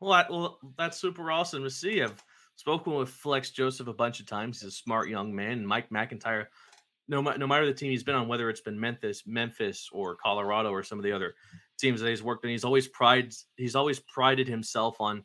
Well, 0.01 0.13
I, 0.13 0.25
well, 0.29 0.59
that's 0.77 0.99
super 0.99 1.31
awesome 1.31 1.63
to 1.63 1.69
see. 1.69 2.01
I've 2.01 2.21
spoken 2.55 2.93
with 2.93 3.09
Flex 3.09 3.51
Joseph 3.51 3.87
a 3.87 3.93
bunch 3.93 4.19
of 4.19 4.25
times. 4.25 4.61
He's 4.61 4.69
a 4.69 4.71
smart 4.71 5.09
young 5.09 5.33
man. 5.33 5.65
Mike 5.65 5.91
MacIntyre, 5.91 6.49
no, 7.07 7.21
no 7.21 7.47
matter 7.47 7.65
the 7.65 7.73
team 7.73 7.91
he's 7.91 8.03
been 8.03 8.15
on, 8.15 8.27
whether 8.27 8.49
it's 8.49 8.61
been 8.61 8.79
Memphis, 8.79 9.23
Memphis, 9.25 9.89
or 9.91 10.15
Colorado, 10.15 10.71
or 10.71 10.83
some 10.83 10.99
of 10.99 11.03
the 11.03 11.11
other 11.11 11.35
teams 11.79 12.01
that 12.01 12.09
he's 12.09 12.23
worked 12.23 12.43
in, 12.43 12.51
he's 12.51 12.63
always 12.63 12.87
prides 12.87 13.45
he's 13.57 13.75
always 13.75 13.99
prided 13.99 14.47
himself 14.47 14.99
on 14.99 15.23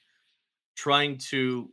trying 0.77 1.19
to 1.19 1.71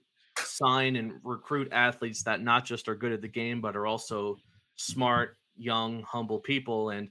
sign 0.56 0.96
and 0.96 1.14
recruit 1.24 1.70
athletes 1.72 2.24
that 2.24 2.42
not 2.42 2.66
just 2.66 2.88
are 2.88 2.96
good 2.96 3.12
at 3.12 3.22
the 3.22 3.28
game, 3.28 3.62
but 3.62 3.76
are 3.76 3.86
also 3.88 4.38
smart, 4.76 5.38
young, 5.58 6.02
humble 6.04 6.40
people. 6.40 6.90
And 6.90 7.10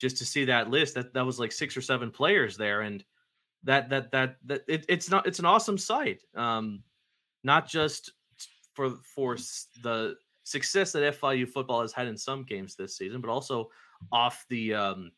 just 0.00 0.16
to 0.18 0.24
see 0.24 0.44
that 0.44 0.70
list, 0.70 0.94
that 0.94 1.14
that 1.14 1.26
was 1.26 1.38
like 1.38 1.52
six 1.52 1.76
or 1.76 1.80
seven 1.80 2.10
players 2.10 2.56
there, 2.56 2.82
and 2.82 3.04
that 3.64 3.88
that 3.90 4.10
that 4.12 4.36
that 4.44 4.62
it, 4.68 4.84
it's 4.88 5.10
not 5.10 5.26
it's 5.26 5.38
an 5.38 5.46
awesome 5.46 5.78
sight. 5.78 6.22
Um, 6.34 6.82
not 7.42 7.68
just 7.68 8.12
for 8.74 8.90
for 9.14 9.36
the 9.82 10.16
success 10.44 10.92
that 10.92 11.20
FIU 11.20 11.48
football 11.48 11.80
has 11.80 11.92
had 11.92 12.06
in 12.06 12.16
some 12.16 12.44
games 12.44 12.76
this 12.76 12.96
season, 12.96 13.20
but 13.20 13.30
also 13.30 13.68
off 14.12 14.44
the 14.48 14.74
um, 14.74 15.10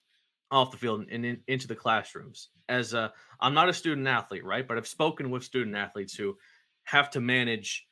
off 0.50 0.70
the 0.70 0.76
field 0.76 1.06
and 1.10 1.24
in, 1.24 1.40
into 1.48 1.66
the 1.66 1.74
classrooms. 1.74 2.50
As 2.68 2.94
a, 2.94 3.12
I'm 3.40 3.54
not 3.54 3.68
a 3.68 3.72
student 3.72 4.06
athlete, 4.06 4.44
right? 4.44 4.66
But 4.66 4.76
I've 4.76 4.86
spoken 4.86 5.30
with 5.30 5.42
student 5.44 5.76
athletes 5.76 6.14
who 6.14 6.36
have 6.88 7.10
to 7.10 7.20
manage, 7.20 7.86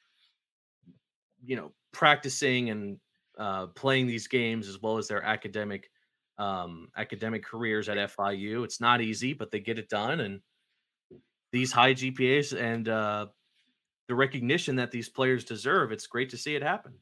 you 1.44 1.54
know, 1.54 1.70
practicing 1.92 2.70
and 2.70 2.98
uh, 3.38 3.66
playing 3.66 4.06
these 4.06 4.26
games 4.26 4.68
as 4.68 4.80
well 4.80 4.96
as 4.96 5.06
their 5.06 5.22
academic 5.22 5.90
um, 6.38 6.88
academic 6.96 7.44
careers 7.44 7.90
at 7.90 7.96
FIU. 7.96 8.64
It's 8.64 8.80
not 8.80 9.02
easy, 9.02 9.34
but 9.34 9.50
they 9.50 9.60
get 9.60 9.78
it 9.78 9.90
done. 9.90 10.20
And 10.20 10.40
these 11.52 11.72
high 11.72 11.92
GPAs 11.92 12.58
and 12.58 12.88
uh, 12.88 13.26
the 14.08 14.14
recognition 14.14 14.76
that 14.76 14.90
these 14.90 15.10
players 15.10 15.44
deserve, 15.44 15.92
it's 15.92 16.06
great 16.06 16.30
to 16.30 16.38
see 16.38 16.54
it 16.54 16.62
happen. 16.62 16.94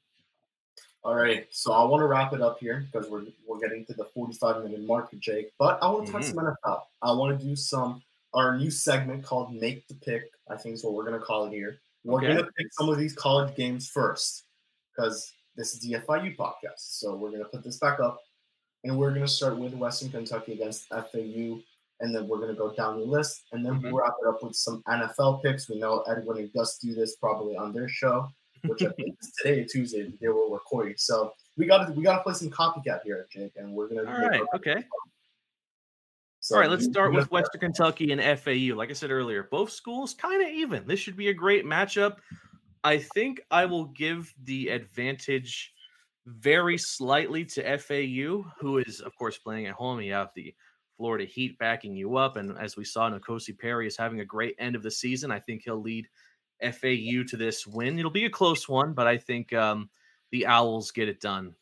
All 1.04 1.14
right, 1.14 1.46
so 1.50 1.72
I 1.72 1.84
want 1.84 2.00
to 2.00 2.06
wrap 2.06 2.32
it 2.32 2.40
up 2.40 2.58
here 2.58 2.86
because 2.90 3.10
we're 3.10 3.24
we're 3.46 3.60
getting 3.60 3.84
to 3.86 3.92
the 3.92 4.06
45 4.14 4.64
minute 4.64 4.84
mark, 4.86 5.10
Jake. 5.20 5.52
But 5.58 5.78
I 5.82 5.86
want 5.88 6.06
to 6.06 6.12
talk 6.12 6.22
mm-hmm. 6.22 6.34
some 6.34 6.56
NFL. 6.64 6.80
I 7.02 7.12
want 7.12 7.38
to 7.38 7.44
do 7.44 7.54
some 7.54 8.02
our 8.32 8.56
new 8.56 8.70
segment 8.70 9.22
called 9.22 9.54
"Make 9.54 9.86
the 9.86 9.94
Pick." 9.94 10.24
I 10.50 10.56
think 10.56 10.74
is 10.74 10.84
what 10.84 10.94
we're 10.94 11.04
gonna 11.04 11.20
call 11.20 11.44
it 11.44 11.52
here. 11.52 11.78
We're 12.04 12.18
okay. 12.18 12.28
gonna 12.28 12.48
pick 12.56 12.66
some 12.72 12.88
of 12.88 12.98
these 12.98 13.14
college 13.14 13.56
games 13.56 13.88
first 13.88 14.44
because 14.94 15.32
this 15.56 15.74
is 15.74 15.80
the 15.80 15.94
FIU 16.06 16.36
podcast. 16.36 16.78
So 16.78 17.16
we're 17.16 17.30
gonna 17.30 17.44
put 17.46 17.64
this 17.64 17.78
back 17.78 18.00
up, 18.00 18.20
and 18.84 18.98
we're 18.98 19.12
gonna 19.12 19.28
start 19.28 19.58
with 19.58 19.74
Western 19.74 20.10
Kentucky 20.10 20.52
against 20.52 20.88
FAU, 20.88 21.60
and 22.00 22.14
then 22.14 22.28
we're 22.28 22.40
gonna 22.40 22.54
go 22.54 22.74
down 22.74 22.98
the 22.98 23.04
list, 23.04 23.44
and 23.52 23.64
then 23.64 23.74
mm-hmm. 23.74 23.92
we'll 23.92 24.02
wrap 24.02 24.14
it 24.22 24.28
up 24.28 24.42
with 24.42 24.54
some 24.54 24.82
NFL 24.88 25.42
picks. 25.42 25.68
We 25.68 25.78
know 25.78 26.00
Edwin 26.02 26.38
and 26.38 26.52
Gus 26.52 26.78
do 26.78 26.94
this 26.94 27.16
probably 27.16 27.56
on 27.56 27.72
their 27.72 27.88
show 27.88 28.28
which 28.66 28.82
I 28.82 28.90
think 28.90 29.16
is 29.20 29.32
today, 29.38 29.64
Tuesday, 29.64 30.12
they 30.20 30.28
were 30.28 30.50
recording. 30.50 30.94
So 30.96 31.32
we 31.56 31.66
got 31.66 31.86
to 31.86 31.92
we 31.92 32.02
got 32.02 32.18
to 32.18 32.22
play 32.22 32.34
some 32.34 32.50
copycat 32.50 33.00
here, 33.04 33.26
Jake, 33.30 33.52
and 33.56 33.72
we're 33.72 33.88
gonna. 33.88 34.10
All 34.10 34.28
right. 34.28 34.42
Okay. 34.54 34.84
So 36.44 36.56
All 36.56 36.60
right, 36.60 36.68
let's 36.68 36.84
start 36.84 37.14
with 37.14 37.30
Western 37.30 37.58
Kentucky 37.58 38.12
and 38.12 38.20
FAU. 38.38 38.76
Like 38.76 38.90
I 38.90 38.92
said 38.92 39.10
earlier, 39.10 39.48
both 39.50 39.70
schools 39.70 40.12
kind 40.12 40.42
of 40.42 40.50
even. 40.50 40.86
This 40.86 41.00
should 41.00 41.16
be 41.16 41.28
a 41.28 41.32
great 41.32 41.64
matchup. 41.64 42.16
I 42.84 42.98
think 42.98 43.40
I 43.50 43.64
will 43.64 43.86
give 43.86 44.30
the 44.42 44.68
advantage 44.68 45.72
very 46.26 46.76
slightly 46.76 47.46
to 47.46 47.78
FAU, 47.78 48.44
who 48.60 48.76
is, 48.76 49.00
of 49.00 49.16
course, 49.16 49.38
playing 49.38 49.68
at 49.68 49.72
home. 49.72 50.02
You 50.02 50.12
have 50.12 50.32
the 50.34 50.54
Florida 50.98 51.24
Heat 51.24 51.58
backing 51.58 51.96
you 51.96 52.18
up. 52.18 52.36
And 52.36 52.58
as 52.58 52.76
we 52.76 52.84
saw, 52.84 53.08
N'Kosi 53.08 53.58
Perry 53.58 53.86
is 53.86 53.96
having 53.96 54.20
a 54.20 54.24
great 54.26 54.54
end 54.58 54.76
of 54.76 54.82
the 54.82 54.90
season. 54.90 55.30
I 55.30 55.40
think 55.40 55.62
he'll 55.64 55.80
lead 55.80 56.06
FAU 56.60 57.24
to 57.26 57.38
this 57.38 57.66
win. 57.66 57.98
It'll 57.98 58.10
be 58.10 58.26
a 58.26 58.30
close 58.30 58.68
one, 58.68 58.92
but 58.92 59.06
I 59.06 59.16
think 59.16 59.54
um, 59.54 59.88
the 60.30 60.44
Owls 60.44 60.90
get 60.90 61.08
it 61.08 61.22
done. 61.22 61.54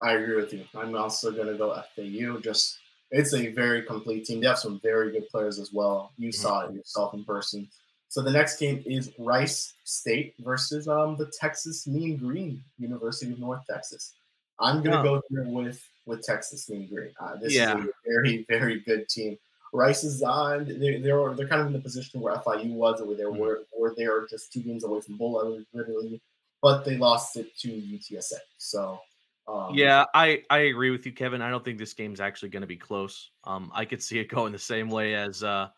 I 0.00 0.12
agree 0.12 0.36
with 0.36 0.52
you. 0.52 0.66
I'm 0.72 0.94
also 0.94 1.32
going 1.32 1.48
to 1.48 1.54
go 1.54 1.74
FAU. 1.96 2.38
Just 2.38 2.78
it's 3.12 3.34
a 3.34 3.48
very 3.48 3.82
complete 3.82 4.24
team. 4.24 4.40
They 4.40 4.48
have 4.48 4.58
some 4.58 4.80
very 4.82 5.12
good 5.12 5.28
players 5.28 5.58
as 5.58 5.70
well. 5.72 6.12
You 6.16 6.30
mm-hmm. 6.30 6.40
saw 6.40 6.60
it 6.60 6.74
yourself 6.74 7.14
in 7.14 7.24
person. 7.24 7.68
So 8.08 8.22
the 8.22 8.30
next 8.30 8.58
game 8.58 8.82
is 8.84 9.12
Rice 9.18 9.74
State 9.84 10.34
versus 10.40 10.88
um, 10.88 11.16
the 11.16 11.30
Texas 11.38 11.86
Mean 11.86 12.16
Green 12.16 12.62
University 12.78 13.32
of 13.32 13.38
North 13.38 13.62
Texas. 13.70 14.14
I'm 14.58 14.82
going 14.82 14.92
to 14.92 15.00
oh. 15.00 15.02
go 15.02 15.22
here 15.30 15.46
with 15.46 15.82
with 16.06 16.22
Texas 16.22 16.68
Mean 16.68 16.88
Green. 16.88 17.10
Uh, 17.20 17.36
this 17.36 17.54
yeah. 17.54 17.78
is 17.78 17.84
a 17.84 17.88
very 18.06 18.44
very 18.48 18.80
good 18.80 19.08
team. 19.08 19.38
Rice 19.74 20.04
is 20.04 20.22
on. 20.22 20.66
They're, 20.66 21.00
they're 21.00 21.34
they're 21.34 21.48
kind 21.48 21.62
of 21.62 21.68
in 21.68 21.72
the 21.72 21.80
position 21.80 22.20
where 22.20 22.34
FIU 22.36 22.72
was, 22.72 23.00
or 23.00 23.06
where 23.06 23.16
they 23.16 23.24
were, 23.24 23.62
or 23.72 23.94
they 23.96 24.04
are 24.04 24.26
just 24.28 24.52
two 24.52 24.60
games 24.60 24.84
away 24.84 25.00
from 25.00 25.16
bowl 25.16 25.40
eligibility, 25.40 26.20
but 26.60 26.84
they 26.84 26.96
lost 26.96 27.36
it 27.36 27.56
to 27.58 27.68
UTSA. 27.68 28.38
So. 28.58 29.00
Um, 29.48 29.74
yeah, 29.74 30.04
I, 30.14 30.42
I 30.48 30.58
agree 30.60 30.90
with 30.90 31.04
you, 31.04 31.12
Kevin. 31.12 31.42
I 31.42 31.50
don't 31.50 31.64
think 31.64 31.78
this 31.78 31.94
game's 31.94 32.20
actually 32.20 32.50
going 32.50 32.60
to 32.62 32.66
be 32.66 32.76
close. 32.76 33.30
Um, 33.44 33.72
I 33.74 33.84
could 33.84 34.02
see 34.02 34.18
it 34.18 34.28
going 34.28 34.52
the 34.52 34.58
same 34.58 34.88
way 34.88 35.14
as 35.14 35.42
uh, 35.42 35.68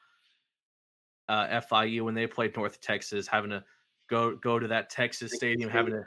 uh, 1.29 1.61
FIU 1.61 2.03
when 2.03 2.15
they 2.15 2.27
played 2.27 2.57
North 2.57 2.81
Texas, 2.81 3.27
having 3.27 3.51
to 3.51 3.65
go 4.11 4.37
go 4.37 4.59
to 4.59 4.69
that 4.69 4.91
Texas 4.91 5.33
stadium, 5.33 5.71
having 5.71 5.95
to 5.95 6.03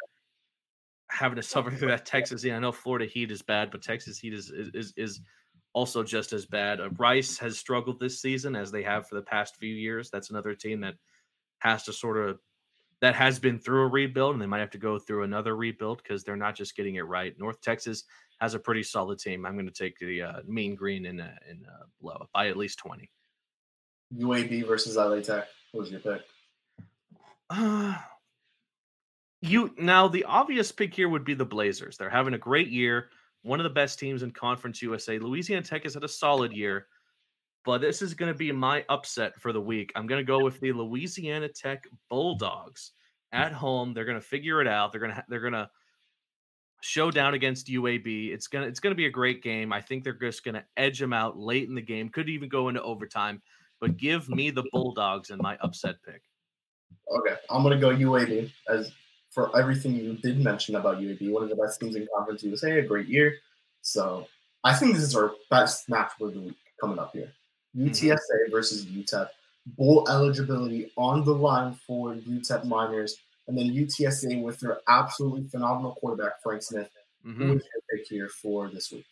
having 1.09 1.37
to 1.37 1.43
suffer 1.43 1.71
through 1.71 1.89
that 1.89 2.05
Texas. 2.05 2.43
Yeah, 2.43 2.57
I 2.57 2.59
know 2.59 2.71
Florida 2.71 3.05
Heat 3.05 3.31
is 3.31 3.41
bad, 3.41 3.71
but 3.71 3.81
Texas 3.81 4.19
Heat 4.19 4.33
is 4.33 4.51
is 4.51 4.93
is 4.95 5.21
also 5.73 6.03
just 6.03 6.33
as 6.33 6.45
bad. 6.45 6.79
Uh, 6.79 6.89
Rice 6.97 7.37
has 7.39 7.57
struggled 7.57 7.99
this 7.99 8.21
season 8.21 8.55
as 8.55 8.71
they 8.71 8.83
have 8.83 9.07
for 9.07 9.15
the 9.15 9.21
past 9.21 9.57
few 9.57 9.73
years. 9.73 10.09
That's 10.09 10.29
another 10.29 10.53
team 10.53 10.81
that 10.81 10.95
has 11.59 11.83
to 11.83 11.93
sort 11.93 12.17
of 12.17 12.39
that 13.01 13.15
has 13.15 13.39
been 13.39 13.59
through 13.59 13.83
a 13.83 13.87
rebuild 13.87 14.33
and 14.33 14.41
they 14.41 14.47
might 14.47 14.59
have 14.59 14.71
to 14.71 14.77
go 14.77 14.97
through 14.97 15.23
another 15.23 15.55
rebuild 15.55 16.01
because 16.01 16.23
they're 16.23 16.35
not 16.35 16.55
just 16.55 16.75
getting 16.75 16.95
it 16.95 17.01
right. 17.01 17.37
North 17.37 17.61
Texas 17.61 18.03
has 18.39 18.53
a 18.53 18.59
pretty 18.59 18.83
solid 18.83 19.19
team. 19.19 19.45
I'm 19.45 19.53
going 19.53 19.67
to 19.67 19.71
take 19.71 19.97
the 19.99 20.21
uh, 20.21 20.39
Mean 20.47 20.75
Green 20.75 21.05
in 21.05 21.19
uh, 21.19 21.35
in 21.49 21.65
uh, 21.65 21.85
low 22.01 22.27
by 22.33 22.47
at 22.47 22.57
least 22.57 22.79
20. 22.79 23.09
UAB 24.15 24.65
versus 24.67 24.95
LA 24.95 25.19
Tech. 25.19 25.47
What 25.71 25.81
was 25.81 25.91
your 25.91 25.99
pick? 25.99 26.21
Uh, 27.49 27.95
you 29.41 29.73
now 29.77 30.07
the 30.07 30.23
obvious 30.23 30.71
pick 30.71 30.93
here 30.93 31.09
would 31.09 31.25
be 31.25 31.33
the 31.33 31.45
Blazers. 31.45 31.97
They're 31.97 32.09
having 32.09 32.33
a 32.33 32.39
great 32.39 32.69
year 32.69 33.09
one 33.47 33.59
of 33.59 33.63
the 33.63 33.69
best 33.69 33.97
teams 33.97 34.23
in 34.23 34.31
Conference 34.31 34.81
USA. 34.81 35.19
Louisiana 35.19 35.63
Tech 35.63 35.83
has 35.83 35.93
had 35.93 36.03
a 36.03 36.07
solid 36.07 36.51
year, 36.51 36.87
but 37.67 37.81
this 37.81 38.01
is 38.01 38.13
going 38.13 38.31
to 38.31 38.37
be 38.37 38.49
my 38.53 38.85
upset 38.87 39.39
for 39.41 39.51
the 39.51 39.59
week. 39.59 39.91
I'm 39.93 40.07
going 40.07 40.25
to 40.25 40.25
go 40.25 40.41
with 40.41 40.57
the 40.61 40.71
Louisiana 40.71 41.49
Tech 41.49 41.83
Bulldogs 42.09 42.93
hmm. 43.33 43.39
at 43.39 43.51
home. 43.51 43.93
They're 43.93 44.05
going 44.05 44.19
to 44.19 44.25
figure 44.25 44.61
it 44.61 44.67
out. 44.67 44.93
They're 44.93 45.01
going 45.01 45.13
to 45.13 45.23
they're 45.27 45.41
going 45.41 45.51
to 45.51 45.69
show 46.81 47.11
down 47.11 47.33
against 47.33 47.67
UAB. 47.67 48.31
It's 48.31 48.47
gonna 48.47 48.67
it's 48.67 48.79
gonna 48.79 48.95
be 48.95 49.07
a 49.07 49.11
great 49.11 49.41
game. 49.41 49.73
I 49.73 49.81
think 49.81 50.03
they're 50.03 50.13
just 50.13 50.45
gonna 50.45 50.63
edge 50.77 50.99
them 50.99 51.11
out 51.11 51.35
late 51.35 51.67
in 51.67 51.73
the 51.73 51.81
game. 51.81 52.07
Could 52.07 52.29
even 52.29 52.49
go 52.49 52.69
into 52.69 52.81
overtime. 52.83 53.41
But 53.81 53.97
give 53.97 54.29
me 54.29 54.51
the 54.51 54.63
Bulldogs 54.71 55.31
in 55.31 55.39
my 55.39 55.57
upset 55.57 55.95
pick. 56.05 56.21
Okay, 57.11 57.35
I'm 57.49 57.63
gonna 57.63 57.79
go 57.79 57.89
UAB 57.89 58.51
as 58.69 58.91
for 59.31 59.57
everything 59.57 59.95
you 59.95 60.13
did 60.17 60.39
mention 60.39 60.75
about 60.75 60.99
UAB, 60.99 61.31
one 61.31 61.41
of 61.41 61.49
the 61.49 61.55
best 61.55 61.79
teams 61.79 61.95
in 61.95 62.07
Conference 62.15 62.43
USA, 62.43 62.79
a 62.79 62.83
great 62.83 63.07
year. 63.07 63.33
So 63.81 64.27
I 64.63 64.75
think 64.75 64.93
this 64.93 65.03
is 65.03 65.15
our 65.15 65.31
best 65.49 65.89
match 65.89 66.11
of 66.21 66.33
the 66.33 66.39
week 66.39 66.57
coming 66.79 66.99
up 66.99 67.11
here. 67.13 67.33
UTSA 67.77 68.13
mm-hmm. 68.13 68.51
versus 68.51 68.85
UTEP. 68.85 69.27
Bowl 69.77 70.07
eligibility 70.09 70.91
on 70.95 71.25
the 71.25 71.33
line 71.33 71.73
for 71.85 72.13
UTEP 72.15 72.65
Miners. 72.65 73.17
And 73.47 73.57
then 73.57 73.67
UTSA 73.67 74.41
with 74.41 74.59
their 74.59 74.79
absolutely 74.87 75.47
phenomenal 75.49 75.95
quarterback, 75.95 76.41
Frank 76.41 76.63
Smith. 76.63 76.89
Mm-hmm. 77.25 77.43
Who 77.43 77.53
is 77.55 77.63
your 77.73 77.99
pick 77.99 78.07
here 78.07 78.29
for 78.29 78.69
this 78.69 78.91
week? 78.91 79.05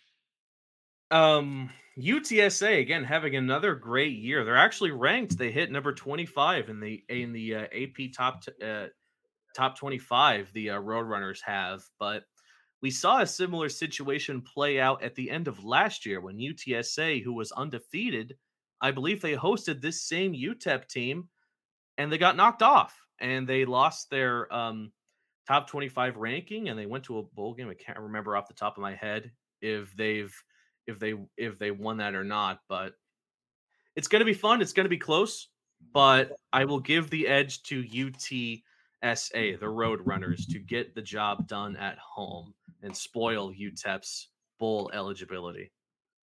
Um, 1.12 1.70
UTSA 1.98 2.82
again 2.82 3.04
having 3.04 3.36
another 3.36 3.76
great 3.76 4.18
year. 4.18 4.44
They're 4.44 4.58
actually 4.58 4.92
ranked. 4.92 5.38
They 5.38 5.52
hit 5.52 5.72
number 5.72 5.94
twenty 5.94 6.26
five 6.26 6.70
in 6.70 6.80
the 6.80 7.04
in 7.10 7.32
the 7.32 7.56
uh, 7.56 7.62
AP 7.74 8.12
top 8.14 8.44
t- 8.44 8.52
uh, 8.66 8.88
top 9.56 9.78
25 9.78 10.52
the 10.54 10.72
uh, 10.72 10.80
Roadrunners 10.80 11.42
have. 11.44 11.82
But 11.98 12.24
we 12.82 12.92
saw 12.92 13.22
a 13.22 13.28
similar 13.28 13.70
situation 13.70 14.42
play 14.42 14.80
out 14.80 15.02
at 15.02 15.16
the 15.16 15.32
end 15.32 15.48
of 15.48 15.64
last 15.64 16.06
year 16.06 16.22
when 16.22 16.38
UTSA, 16.38 17.24
who 17.24 17.34
was 17.34 17.52
undefeated, 17.54 18.36
I 18.82 18.92
believe 18.92 19.22
they 19.22 19.36
hosted 19.36 19.82
this 19.82 20.02
same 20.02 20.34
UTEP 20.34 20.88
team 20.88 21.30
and 21.98 22.12
they 22.12 22.18
got 22.18 22.36
knocked 22.36 22.62
off 22.62 23.00
and 23.20 23.48
they 23.48 23.66
lost 23.66 24.10
their 24.10 24.54
um, 24.54 24.92
top 25.48 25.70
25 25.70 26.18
ranking 26.18 26.70
and 26.70 26.78
they 26.78 26.86
went 26.86 27.04
to 27.06 27.20
a 27.20 27.24
bowl 27.24 27.54
game. 27.54 27.70
I 27.70 27.74
can't 27.74 28.00
remember 28.00 28.36
off 28.36 28.48
the 28.48 28.54
top 28.54 28.78
of 28.78 28.82
my 28.82 28.96
head 28.96 29.32
if 29.62 29.96
they've 29.96 30.34
if 30.88 31.00
they 31.00 31.16
if 31.38 31.58
they 31.58 31.72
won 31.72 31.98
that 31.98 32.16
or 32.16 32.24
not, 32.24 32.60
but 32.70 32.94
it's 33.96 34.08
going 34.08 34.20
to 34.20 34.26
be 34.26 34.34
fun. 34.34 34.62
It's 34.62 34.74
going 34.74 34.86
to 34.86 34.90
be 34.90 34.98
close, 34.98 35.48
but 35.94 36.34
I 36.52 36.66
will 36.66 36.80
give 36.80 37.10
the 37.10 37.28
edge 37.28 37.64
to 37.64 37.80
UT 37.80 39.18
SA, 39.18 39.58
the 39.60 39.66
Roadrunners, 39.66 40.48
to 40.52 40.60
get 40.60 40.94
the 40.94 41.02
job 41.02 41.48
done 41.48 41.76
at 41.78 41.98
home 41.98 42.54
and 42.84 42.96
spoil 42.96 43.54
UTEP's 43.54 44.30
bowl 44.60 44.92
eligibility. 44.94 45.72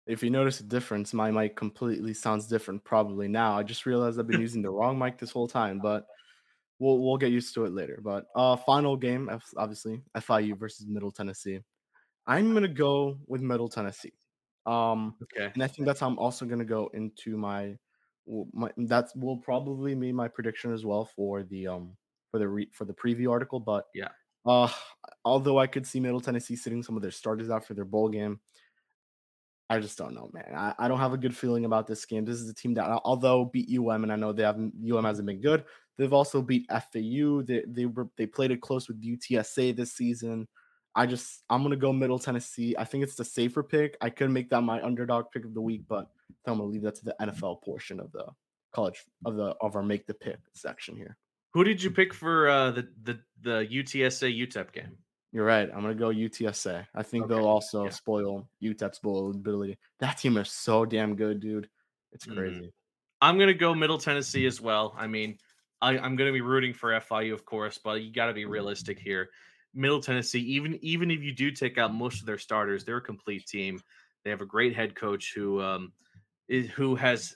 If 0.06 0.22
you 0.22 0.30
notice 0.30 0.60
a 0.60 0.64
difference, 0.64 1.14
my 1.14 1.30
mic 1.30 1.56
completely 1.56 2.12
sounds 2.12 2.46
different 2.46 2.84
probably 2.84 3.26
now. 3.26 3.58
I 3.58 3.62
just 3.62 3.86
realized 3.86 4.18
I've 4.18 4.26
been 4.26 4.40
using 4.48 4.62
the 4.62 4.70
wrong 4.70 4.98
mic 4.98 5.18
this 5.18 5.30
whole 5.30 5.48
time, 5.48 5.78
but 5.78 6.06
we'll 6.78 6.98
we'll 6.98 7.16
get 7.16 7.30
used 7.30 7.54
to 7.54 7.64
it 7.64 7.72
later. 7.72 8.00
But 8.02 8.26
uh 8.36 8.56
final 8.56 8.96
game, 8.96 9.30
obviously, 9.56 10.02
FIU 10.16 10.58
versus 10.58 10.86
Middle 10.86 11.10
Tennessee. 11.10 11.60
I'm 12.26 12.52
gonna 12.52 12.68
go 12.68 13.18
with 13.26 13.40
Middle 13.40 13.68
Tennessee. 13.68 14.12
Um 14.66 15.14
okay. 15.22 15.50
and 15.54 15.62
I 15.62 15.66
think 15.66 15.86
that's 15.86 16.00
how 16.00 16.08
I'm 16.08 16.18
also 16.18 16.44
gonna 16.44 16.64
go 16.64 16.90
into 16.94 17.36
my, 17.36 17.76
my 18.52 18.70
that 18.76 19.08
will 19.16 19.38
probably 19.38 19.94
be 19.94 20.12
my 20.12 20.28
prediction 20.28 20.72
as 20.72 20.84
well 20.84 21.06
for 21.16 21.42
the 21.42 21.66
um 21.66 21.96
for 22.30 22.38
the 22.38 22.48
re- 22.48 22.70
for 22.72 22.84
the 22.84 22.94
preview 22.94 23.30
article. 23.30 23.60
But 23.60 23.86
yeah, 23.94 24.08
uh, 24.46 24.68
although 25.24 25.58
I 25.58 25.66
could 25.66 25.86
see 25.86 26.00
Middle 26.00 26.20
Tennessee 26.20 26.56
sitting 26.56 26.82
some 26.82 26.96
of 26.96 27.02
their 27.02 27.10
starters 27.10 27.50
out 27.50 27.64
for 27.64 27.74
their 27.74 27.84
bowl 27.84 28.08
game, 28.08 28.40
I 29.70 29.78
just 29.78 29.96
don't 29.96 30.14
know, 30.14 30.30
man. 30.32 30.52
I, 30.54 30.74
I 30.78 30.88
don't 30.88 30.98
have 30.98 31.14
a 31.14 31.18
good 31.18 31.36
feeling 31.36 31.64
about 31.64 31.86
this 31.86 32.04
game. 32.04 32.24
This 32.24 32.40
is 32.40 32.48
a 32.48 32.54
team 32.54 32.74
that, 32.74 33.00
although 33.04 33.46
beat 33.46 33.68
UM, 33.76 34.02
and 34.02 34.12
I 34.12 34.16
know 34.16 34.32
they 34.32 34.42
haven't 34.42 34.74
UM 34.90 35.04
hasn't 35.04 35.26
been 35.26 35.40
good, 35.40 35.64
they've 35.96 36.12
also 36.12 36.42
beat 36.42 36.66
FAU. 36.70 37.42
They 37.42 37.64
they 37.66 37.86
were 37.86 38.08
they 38.16 38.26
played 38.26 38.50
it 38.50 38.60
close 38.60 38.88
with 38.88 39.02
UTSA 39.02 39.74
this 39.74 39.92
season. 39.92 40.48
I 40.94 41.06
just 41.06 41.42
I'm 41.48 41.62
gonna 41.62 41.76
go 41.76 41.92
Middle 41.92 42.18
Tennessee. 42.18 42.74
I 42.78 42.84
think 42.84 43.04
it's 43.04 43.16
the 43.16 43.24
safer 43.24 43.62
pick. 43.62 43.96
I 44.00 44.10
could 44.10 44.30
make 44.30 44.50
that 44.50 44.60
my 44.60 44.82
underdog 44.82 45.26
pick 45.32 45.44
of 45.44 45.54
the 45.54 45.60
week, 45.60 45.82
but 45.88 46.08
I'm 46.46 46.58
gonna 46.58 46.64
leave 46.64 46.82
that 46.82 46.96
to 46.96 47.04
the 47.06 47.16
NFL 47.20 47.62
portion 47.62 48.00
of 48.00 48.12
the 48.12 48.26
college 48.74 49.02
of 49.24 49.36
the 49.36 49.54
of 49.60 49.76
our 49.76 49.82
make 49.82 50.06
the 50.06 50.14
pick 50.14 50.38
section 50.52 50.96
here. 50.96 51.16
Who 51.54 51.64
did 51.64 51.82
you 51.82 51.90
pick 51.90 52.12
for 52.12 52.48
uh, 52.48 52.70
the 52.72 52.88
the 53.02 53.20
the 53.42 53.66
UTSA 53.70 54.36
UTEP 54.46 54.72
game? 54.72 54.98
You're 55.34 55.44
right. 55.44 55.68
I'm 55.74 55.82
gonna 55.82 55.96
go 55.96 56.10
UTSA. 56.10 56.86
I 56.94 57.02
think 57.02 57.24
okay. 57.24 57.34
they'll 57.34 57.48
also 57.48 57.84
yeah. 57.84 57.90
spoil 57.90 58.46
UTEP's 58.62 59.00
bowl 59.00 59.32
ability. 59.32 59.76
That 59.98 60.16
team 60.16 60.36
is 60.36 60.48
so 60.48 60.84
damn 60.84 61.16
good, 61.16 61.40
dude. 61.40 61.68
It's 62.12 62.24
mm-hmm. 62.24 62.38
crazy. 62.38 62.56
Mm-hmm. 62.60 62.68
I'm 63.20 63.36
gonna 63.36 63.52
go 63.52 63.74
Middle 63.74 63.98
Tennessee 63.98 64.46
as 64.46 64.60
well. 64.60 64.94
I 64.96 65.08
mean, 65.08 65.36
I, 65.82 65.96
am 65.96 66.14
gonna 66.14 66.30
be 66.30 66.40
rooting 66.40 66.72
for 66.72 66.92
FIU, 67.00 67.34
of 67.34 67.44
course, 67.44 67.80
but 67.82 68.02
you 68.02 68.12
got 68.12 68.26
to 68.26 68.32
be 68.32 68.44
realistic 68.44 68.96
here. 68.96 69.30
Middle 69.74 70.00
Tennessee, 70.00 70.38
even 70.38 70.78
even 70.82 71.10
if 71.10 71.20
you 71.20 71.32
do 71.32 71.50
take 71.50 71.78
out 71.78 71.92
most 71.92 72.20
of 72.20 72.26
their 72.26 72.38
starters, 72.38 72.84
they're 72.84 72.98
a 72.98 73.02
complete 73.02 73.44
team. 73.44 73.82
They 74.22 74.30
have 74.30 74.40
a 74.40 74.46
great 74.46 74.76
head 74.76 74.94
coach 74.94 75.32
who 75.34 75.60
um 75.60 75.92
is, 76.46 76.68
who 76.68 76.94
has 76.94 77.34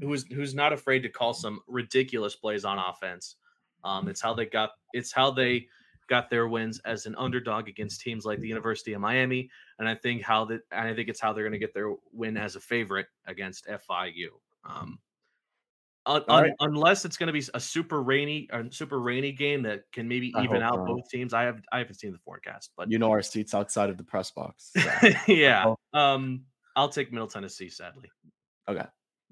who 0.00 0.12
is 0.12 0.24
who's 0.32 0.54
not 0.54 0.72
afraid 0.72 1.00
to 1.00 1.08
call 1.08 1.34
some 1.34 1.62
ridiculous 1.66 2.36
plays 2.36 2.64
on 2.64 2.78
offense. 2.78 3.34
Um, 3.82 4.06
it's 4.06 4.20
how 4.20 4.34
they 4.34 4.46
got 4.46 4.70
it's 4.92 5.10
how 5.10 5.32
they 5.32 5.66
got 6.08 6.30
their 6.30 6.48
wins 6.48 6.80
as 6.84 7.06
an 7.06 7.14
underdog 7.16 7.68
against 7.68 8.00
teams 8.00 8.24
like 8.24 8.40
the 8.40 8.48
University 8.48 8.92
of 8.94 9.00
Miami, 9.00 9.50
and 9.78 9.88
I 9.88 9.94
think 9.94 10.22
how 10.22 10.44
that 10.46 10.62
and 10.72 10.88
I 10.88 10.94
think 10.94 11.08
it's 11.08 11.20
how 11.20 11.32
they're 11.32 11.44
going 11.44 11.52
to 11.52 11.58
get 11.58 11.74
their 11.74 11.94
win 12.12 12.36
as 12.36 12.56
a 12.56 12.60
favorite 12.60 13.06
against 13.26 13.66
FIU. 13.66 14.28
Um, 14.64 14.98
un, 16.06 16.22
right. 16.28 16.52
unless 16.60 17.04
it's 17.04 17.16
going 17.16 17.28
to 17.28 17.32
be 17.32 17.44
a 17.54 17.60
super 17.60 18.02
rainy 18.02 18.48
super 18.70 19.00
rainy 19.00 19.32
game 19.32 19.62
that 19.62 19.82
can 19.92 20.08
maybe 20.08 20.32
even 20.42 20.62
out 20.62 20.86
both 20.86 21.08
teams. 21.10 21.34
I 21.34 21.42
have 21.42 21.62
I 21.70 21.78
haven't 21.78 21.94
seen 21.94 22.12
the 22.12 22.18
forecast, 22.18 22.70
but 22.76 22.90
you 22.90 22.98
know 22.98 23.10
our 23.10 23.22
seats 23.22 23.54
outside 23.54 23.90
of 23.90 23.96
the 23.96 24.04
press 24.04 24.30
box. 24.30 24.72
So. 24.76 25.10
yeah, 25.32 25.74
um, 25.92 26.44
I'll 26.74 26.88
take 26.88 27.12
Middle 27.12 27.28
Tennessee. 27.28 27.68
Sadly. 27.68 28.10
Okay. 28.68 28.84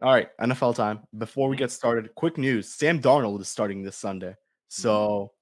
All 0.02 0.12
right, 0.12 0.28
NFL 0.38 0.74
time. 0.74 1.00
Before 1.16 1.48
we 1.48 1.56
get 1.56 1.70
started, 1.70 2.14
quick 2.14 2.36
news: 2.36 2.68
Sam 2.68 3.00
Darnold 3.00 3.40
is 3.40 3.48
starting 3.48 3.82
this 3.82 3.96
Sunday, 3.96 4.34
so 4.68 5.32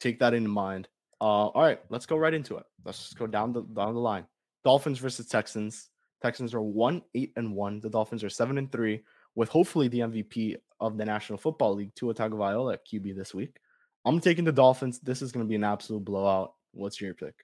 take 0.00 0.18
that 0.20 0.34
into 0.34 0.48
mind. 0.48 0.88
Uh, 1.20 1.48
all 1.48 1.62
right, 1.62 1.80
let's 1.88 2.06
go 2.06 2.16
right 2.16 2.34
into 2.34 2.56
it. 2.56 2.64
Let's 2.84 2.98
just 2.98 3.18
go 3.18 3.26
down 3.26 3.52
the 3.52 3.62
down 3.62 3.94
the 3.94 4.00
line. 4.00 4.26
Dolphins 4.64 4.98
versus 4.98 5.26
Texans. 5.26 5.88
Texans 6.22 6.54
are 6.54 6.62
one 6.62 7.02
eight 7.14 7.32
and 7.36 7.54
one. 7.54 7.80
The 7.80 7.90
Dolphins 7.90 8.24
are 8.24 8.30
seven 8.30 8.58
and 8.58 8.70
three, 8.70 9.02
with 9.34 9.48
hopefully 9.48 9.88
the 9.88 10.00
MVP 10.00 10.56
of 10.80 10.98
the 10.98 11.04
National 11.04 11.38
Football 11.38 11.74
League, 11.74 11.94
Tua 11.94 12.14
Tagovailoa 12.14 12.74
at 12.74 12.86
QB 12.86 13.16
this 13.16 13.34
week. 13.34 13.56
I'm 14.04 14.20
taking 14.20 14.44
the 14.44 14.52
Dolphins. 14.52 15.00
This 15.00 15.22
is 15.22 15.32
going 15.32 15.44
to 15.44 15.48
be 15.48 15.56
an 15.56 15.64
absolute 15.64 16.04
blowout. 16.04 16.54
What's 16.72 17.00
your 17.00 17.14
pick? 17.14 17.34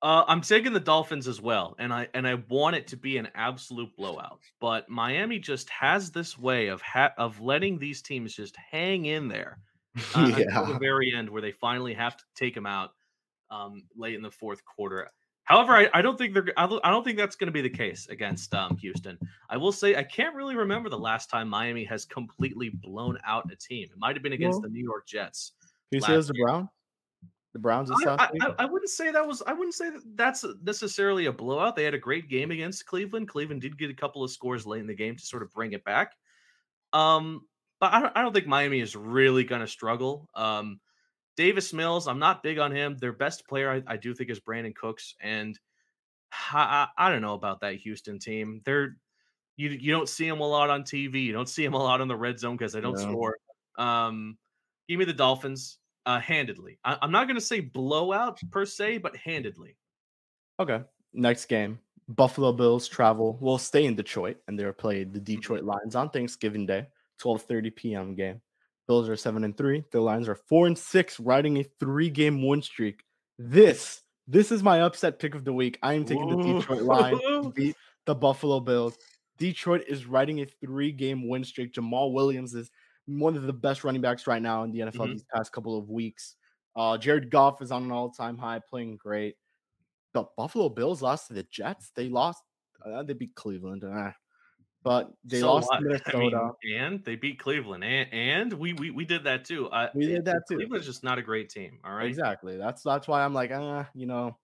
Uh, 0.00 0.24
I'm 0.26 0.40
taking 0.40 0.72
the 0.72 0.80
Dolphins 0.80 1.28
as 1.28 1.40
well, 1.40 1.76
and 1.78 1.92
I 1.92 2.08
and 2.14 2.26
I 2.26 2.34
want 2.48 2.74
it 2.76 2.88
to 2.88 2.96
be 2.96 3.18
an 3.18 3.28
absolute 3.34 3.94
blowout. 3.96 4.40
But 4.60 4.88
Miami 4.88 5.38
just 5.38 5.70
has 5.70 6.10
this 6.10 6.36
way 6.36 6.68
of 6.68 6.80
ha- 6.80 7.14
of 7.18 7.40
letting 7.40 7.78
these 7.78 8.02
teams 8.02 8.34
just 8.34 8.56
hang 8.56 9.04
in 9.04 9.28
there 9.28 9.58
uh, 10.14 10.32
yeah. 10.36 10.44
until 10.46 10.66
the 10.66 10.78
very 10.78 11.12
end, 11.14 11.28
where 11.28 11.42
they 11.42 11.52
finally 11.52 11.94
have 11.94 12.16
to 12.16 12.24
take 12.34 12.54
them 12.54 12.66
out 12.66 12.90
um, 13.50 13.82
late 13.96 14.14
in 14.14 14.22
the 14.22 14.30
fourth 14.30 14.64
quarter. 14.64 15.10
However, 15.44 15.72
I, 15.72 15.88
I 15.92 16.02
don't 16.02 16.16
think 16.16 16.34
they're 16.34 16.52
I 16.56 16.66
don't 16.66 17.04
think 17.04 17.18
that's 17.18 17.36
going 17.36 17.48
to 17.48 17.52
be 17.52 17.62
the 17.62 17.70
case 17.70 18.06
against 18.08 18.54
um, 18.54 18.76
Houston. 18.78 19.18
I 19.50 19.56
will 19.56 19.72
say 19.72 19.96
I 19.96 20.04
can't 20.04 20.34
really 20.34 20.54
remember 20.54 20.88
the 20.88 20.98
last 20.98 21.28
time 21.28 21.48
Miami 21.48 21.84
has 21.84 22.04
completely 22.04 22.70
blown 22.70 23.18
out 23.26 23.50
a 23.52 23.56
team. 23.56 23.88
It 23.90 23.98
might 23.98 24.14
have 24.14 24.22
been 24.22 24.32
against 24.32 24.60
well, 24.60 24.62
the 24.62 24.68
New 24.68 24.84
York 24.84 25.06
Jets. 25.06 25.52
Who 25.90 26.00
says 26.00 26.28
the 26.28 26.34
Browns? 26.34 26.68
The 27.52 27.58
Browns 27.58 27.90
I, 27.90 27.94
I, 28.06 28.28
I, 28.40 28.54
I, 28.60 28.64
wouldn't 28.64 28.90
say 28.90 29.10
that 29.10 29.26
was. 29.26 29.42
I 29.46 29.52
wouldn't 29.52 29.74
say 29.74 29.90
that 29.90 30.00
that's 30.14 30.42
necessarily 30.62 31.26
a 31.26 31.32
blowout. 31.32 31.76
They 31.76 31.84
had 31.84 31.92
a 31.92 31.98
great 31.98 32.30
game 32.30 32.50
against 32.50 32.86
Cleveland. 32.86 33.28
Cleveland 33.28 33.60
did 33.60 33.76
get 33.76 33.90
a 33.90 33.94
couple 33.94 34.24
of 34.24 34.30
scores 34.30 34.66
late 34.66 34.80
in 34.80 34.86
the 34.86 34.94
game 34.94 35.16
to 35.16 35.22
sort 35.26 35.42
of 35.42 35.52
bring 35.52 35.72
it 35.72 35.84
back. 35.84 36.12
Um, 36.94 37.42
but 37.82 37.92
I 37.92 38.00
don't, 38.00 38.12
I 38.16 38.22
don't 38.22 38.32
think 38.32 38.46
Miami 38.46 38.80
is 38.80 38.94
really 38.94 39.42
going 39.42 39.60
to 39.60 39.66
struggle. 39.66 40.28
Um, 40.36 40.78
Davis 41.36 41.72
Mills, 41.72 42.06
I'm 42.06 42.20
not 42.20 42.44
big 42.44 42.60
on 42.60 42.70
him. 42.70 42.96
Their 42.96 43.12
best 43.12 43.48
player, 43.48 43.72
I, 43.72 43.94
I 43.94 43.96
do 43.96 44.14
think, 44.14 44.30
is 44.30 44.38
Brandin 44.38 44.72
Cooks, 44.72 45.16
and 45.20 45.58
I, 46.52 46.86
I, 46.96 47.10
don't 47.10 47.22
know 47.22 47.34
about 47.34 47.60
that 47.62 47.74
Houston 47.74 48.20
team. 48.20 48.62
They're 48.64 48.96
you 49.56 49.70
you 49.70 49.90
don't 49.90 50.08
see 50.08 50.28
them 50.28 50.40
a 50.40 50.46
lot 50.46 50.70
on 50.70 50.84
TV. 50.84 51.24
You 51.24 51.32
don't 51.32 51.48
see 51.48 51.64
them 51.64 51.74
a 51.74 51.82
lot 51.82 52.00
on 52.00 52.06
the 52.06 52.14
red 52.14 52.38
zone 52.38 52.56
because 52.56 52.72
they 52.72 52.80
don't 52.80 52.94
no. 52.94 53.02
score. 53.02 53.36
Um, 53.76 54.38
give 54.88 55.00
me 55.00 55.04
the 55.04 55.12
Dolphins 55.12 55.78
uh, 56.06 56.20
handedly. 56.20 56.78
I, 56.84 56.98
am 57.02 57.10
not 57.10 57.26
going 57.26 57.34
to 57.34 57.44
say 57.44 57.58
blowout 57.58 58.38
per 58.52 58.64
se, 58.64 58.98
but 58.98 59.16
handedly. 59.16 59.76
Okay. 60.60 60.82
Next 61.14 61.46
game, 61.46 61.80
Buffalo 62.06 62.52
Bills 62.52 62.86
travel. 62.86 63.38
Will 63.40 63.58
stay 63.58 63.86
in 63.86 63.96
Detroit, 63.96 64.36
and 64.46 64.56
they're 64.56 64.72
playing 64.72 65.10
the 65.10 65.18
mm-hmm. 65.18 65.34
Detroit 65.34 65.64
Lions 65.64 65.96
on 65.96 66.10
Thanksgiving 66.10 66.64
Day. 66.64 66.86
12:30 67.22 67.74
p.m. 67.74 68.14
game. 68.14 68.40
Bills 68.88 69.08
are 69.08 69.16
seven 69.16 69.44
and 69.44 69.56
three. 69.56 69.84
The 69.92 70.00
Lions 70.00 70.28
are 70.28 70.34
four 70.34 70.66
and 70.66 70.76
six, 70.76 71.20
riding 71.20 71.58
a 71.58 71.64
three-game 71.80 72.46
win 72.46 72.62
streak. 72.62 73.04
This, 73.38 74.02
this 74.26 74.50
is 74.50 74.62
my 74.62 74.82
upset 74.82 75.18
pick 75.18 75.34
of 75.34 75.44
the 75.44 75.52
week. 75.52 75.78
I 75.82 75.94
am 75.94 76.04
taking 76.04 76.28
the 76.28 76.42
Detroit 76.42 76.82
Lions 76.82 77.20
to 77.20 77.52
beat 77.54 77.76
the 78.06 78.14
Buffalo 78.14 78.60
Bills. 78.60 78.98
Detroit 79.38 79.84
is 79.88 80.06
riding 80.06 80.40
a 80.40 80.46
three-game 80.46 81.28
win 81.28 81.44
streak. 81.44 81.72
Jamaal 81.72 82.12
Williams 82.12 82.54
is 82.54 82.70
one 83.06 83.36
of 83.36 83.44
the 83.44 83.52
best 83.52 83.84
running 83.84 84.02
backs 84.02 84.26
right 84.26 84.42
now 84.42 84.64
in 84.64 84.72
the 84.72 84.80
NFL 84.80 84.92
mm-hmm. 84.92 85.12
these 85.12 85.24
past 85.34 85.52
couple 85.52 85.78
of 85.78 85.88
weeks. 85.88 86.36
Uh, 86.74 86.96
Jared 86.98 87.30
Goff 87.30 87.62
is 87.62 87.70
on 87.70 87.84
an 87.84 87.92
all-time 87.92 88.38
high, 88.38 88.60
playing 88.68 88.96
great. 88.96 89.36
The 90.14 90.24
Buffalo 90.36 90.68
Bills 90.68 91.02
lost 91.02 91.28
to 91.28 91.34
the 91.34 91.46
Jets. 91.50 91.90
They 91.94 92.08
lost. 92.08 92.42
Uh, 92.84 93.02
they 93.02 93.14
beat 93.14 93.34
Cleveland. 93.34 93.84
Uh, 93.84 94.10
but 94.82 95.12
they 95.24 95.40
so 95.40 95.54
lost 95.54 95.68
Minnesota, 95.80 96.36
I 96.36 96.50
mean, 96.64 96.76
and 96.76 97.04
they 97.04 97.16
beat 97.16 97.38
Cleveland, 97.38 97.84
and, 97.84 98.08
and 98.12 98.52
we, 98.52 98.72
we 98.72 98.90
we 98.90 99.04
did 99.04 99.24
that 99.24 99.44
too. 99.44 99.68
Uh, 99.68 99.88
we 99.94 100.06
did 100.06 100.24
that 100.24 100.42
too. 100.48 100.56
Cleveland's 100.56 100.86
just 100.86 101.04
not 101.04 101.18
a 101.18 101.22
great 101.22 101.50
team. 101.50 101.78
All 101.84 101.94
right, 101.94 102.06
exactly. 102.06 102.56
That's 102.56 102.82
that's 102.82 103.06
why 103.06 103.24
I'm 103.24 103.34
like, 103.34 103.50
uh, 103.50 103.84
you 103.94 104.06
know, 104.06 104.36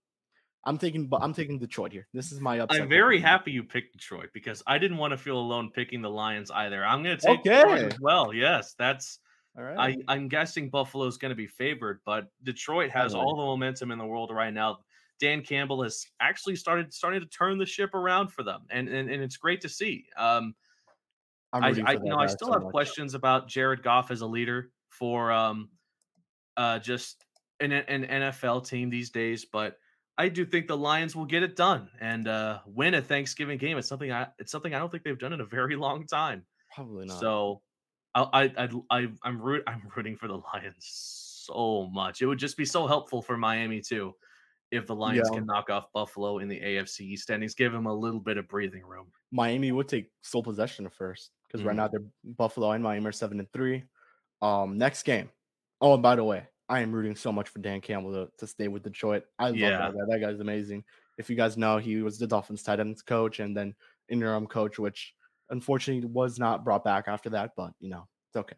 I'm 0.65 0.77
taking, 0.77 1.09
I'm 1.13 1.33
taking 1.33 1.59
Detroit 1.59 1.93
here. 1.93 2.07
This 2.13 2.31
is 2.31 2.41
my 2.41 2.61
upset. 2.61 2.83
I'm 2.83 2.89
very 2.89 3.21
happy 3.21 3.53
you 3.53 3.63
picked 3.63 3.93
Detroit 3.93 4.29
because 4.35 4.63
I 4.67 4.79
didn't 4.79 4.99
want 4.99 5.13
to 5.13 5.17
feel 5.17 5.39
alone 5.39 5.71
picking 5.75 6.03
the 6.03 6.11
Lions 6.11 6.51
either. 6.51 6.85
I'm 6.85 7.03
going 7.03 7.17
to 7.17 7.27
take 7.27 7.41
okay. 7.41 7.57
Detroit 7.57 7.93
as 7.95 8.01
well. 8.01 8.35
Yes, 8.35 8.75
that's. 8.79 9.19
All 9.57 9.65
right. 9.65 9.99
I, 10.07 10.13
I'm 10.13 10.29
guessing 10.29 10.69
Buffalo's 10.69 11.17
going 11.17 11.31
to 11.31 11.37
be 11.37 11.47
favored, 11.47 12.01
but 12.05 12.27
Detroit 12.45 12.91
has 12.91 13.15
all 13.15 13.35
the 13.35 13.43
momentum 13.43 13.91
in 13.91 13.99
the 13.99 14.05
world 14.07 14.31
right 14.33 14.55
now. 14.55 14.79
Dan 15.21 15.43
Campbell 15.43 15.83
has 15.83 16.07
actually 16.21 16.57
started 16.57 16.93
starting 16.93 17.21
to 17.21 17.27
turn 17.27 17.59
the 17.59 17.67
ship 17.67 17.95
around 17.95 18.33
for 18.33 18.43
them, 18.43 18.63
and 18.71 18.89
and, 18.89 19.11
and 19.11 19.23
it's 19.23 19.37
great 19.37 19.61
to 19.63 19.69
see. 19.69 20.07
Um, 20.17 20.55
I, 21.53 21.69
I 21.69 21.93
you 21.93 22.01
know 22.05 22.19
I 22.19 22.27
still 22.27 22.49
so 22.49 22.53
have 22.55 22.63
much. 22.65 22.73
questions 22.73 23.15
about 23.15 23.49
Jared 23.49 23.83
Goff 23.83 24.11
as 24.11 24.21
a 24.21 24.27
leader 24.27 24.71
for 24.91 25.33
um, 25.33 25.71
uh, 26.57 26.79
just 26.79 27.25
an, 27.61 27.73
an 27.73 28.05
NFL 28.05 28.69
team 28.69 28.91
these 28.91 29.11
days, 29.11 29.45
but 29.45 29.79
I 30.19 30.29
do 30.29 30.45
think 30.45 30.67
the 30.67 30.77
Lions 30.77 31.17
will 31.17 31.25
get 31.25 31.43
it 31.43 31.57
done 31.57 31.89
and 32.01 32.29
uh, 32.29 32.59
win 32.67 32.95
a 32.95 33.03
Thanksgiving 33.03 33.59
game. 33.59 33.79
It's 33.79 33.89
something 33.89 34.13
I 34.13 34.29
it's 34.39 34.53
something 34.53 34.75
I 34.75 34.79
don't 34.79 34.91
think 34.91 35.05
they've 35.05 35.19
done 35.19 35.33
in 35.33 35.41
a 35.41 35.47
very 35.47 35.77
long 35.77 36.07
time. 36.07 36.45
Probably 36.75 37.07
not. 37.07 37.19
So 37.19 37.63
I 38.15 38.53
I 38.57 38.69
I 38.91 39.09
I'm 39.23 39.41
root 39.41 39.65
I'm 39.67 39.83
rooting 39.97 40.17
for 40.17 40.29
the 40.29 40.41
Lions 40.55 40.77
so 41.47 41.89
much. 41.93 42.23
It 42.23 42.27
would 42.27 42.39
just 42.39 42.57
be 42.57 42.65
so 42.65 42.87
helpful 42.87 43.21
for 43.21 43.37
Miami 43.37 43.81
too 43.81 44.15
if 44.71 44.87
the 44.87 44.95
Lions 44.95 45.29
yeah. 45.31 45.39
can 45.39 45.47
knock 45.47 45.71
off 45.71 45.93
Buffalo 45.93 46.39
in 46.39 46.49
the 46.49 46.61
AFC 46.61 47.17
standings, 47.19 47.55
give 47.55 47.73
them 47.73 47.87
a 47.87 47.95
little 47.95 48.21
bit 48.21 48.37
of 48.37 48.49
breathing 48.49 48.85
room. 48.85 49.07
Miami 49.33 49.73
would 49.73 49.89
take 49.89 50.11
sole 50.23 50.43
possession 50.43 50.87
of 50.87 50.93
first 50.93 51.31
because 51.47 51.61
mm-hmm. 51.61 51.69
right 51.69 51.77
now 51.77 51.89
they're 51.89 52.03
Buffalo 52.25 52.73
and 52.73 52.83
Miami 52.83 53.07
are 53.07 53.13
seven 53.13 53.39
and 53.39 53.51
three. 53.53 53.85
Um, 54.43 54.79
next 54.79 55.03
game. 55.05 55.31
Oh, 55.81 55.95
and 55.95 56.03
by 56.03 56.17
the 56.17 56.25
way, 56.25 56.45
I 56.69 56.81
am 56.81 56.93
rooting 56.93 57.17
so 57.17 57.33
much 57.33 57.49
for 57.49 57.61
Dan 57.61 57.81
Campbell 57.81 58.13
to, 58.13 58.29
to 58.39 58.47
stay 58.47 58.69
with 58.69 58.83
Detroit. 58.83 59.25
I 59.39 59.51
yeah. 59.51 59.79
love 59.79 59.95
that 59.95 59.99
guy. 59.99 60.19
That 60.19 60.27
guy's 60.27 60.41
amazing. 60.41 60.85
If 61.17 61.31
you 61.31 61.37
guys 61.37 61.57
know, 61.57 61.79
he 61.79 62.03
was 62.03 62.19
the 62.19 62.27
Dolphins 62.27 62.63
tight 62.63 62.81
ends 62.81 63.03
coach 63.03 63.41
and 63.41 63.57
then 63.57 63.75
interim 64.09 64.47
coach, 64.47 64.79
which 64.79 65.15
unfortunately 65.51 66.09
was 66.09 66.39
not 66.39 66.65
brought 66.65 66.85
back 66.85 67.05
after 67.09 67.31
that, 67.31 67.53
but 67.57 67.73
you 67.81 67.91
know, 67.91 68.07
it's 68.29 68.37
okay. 68.37 68.57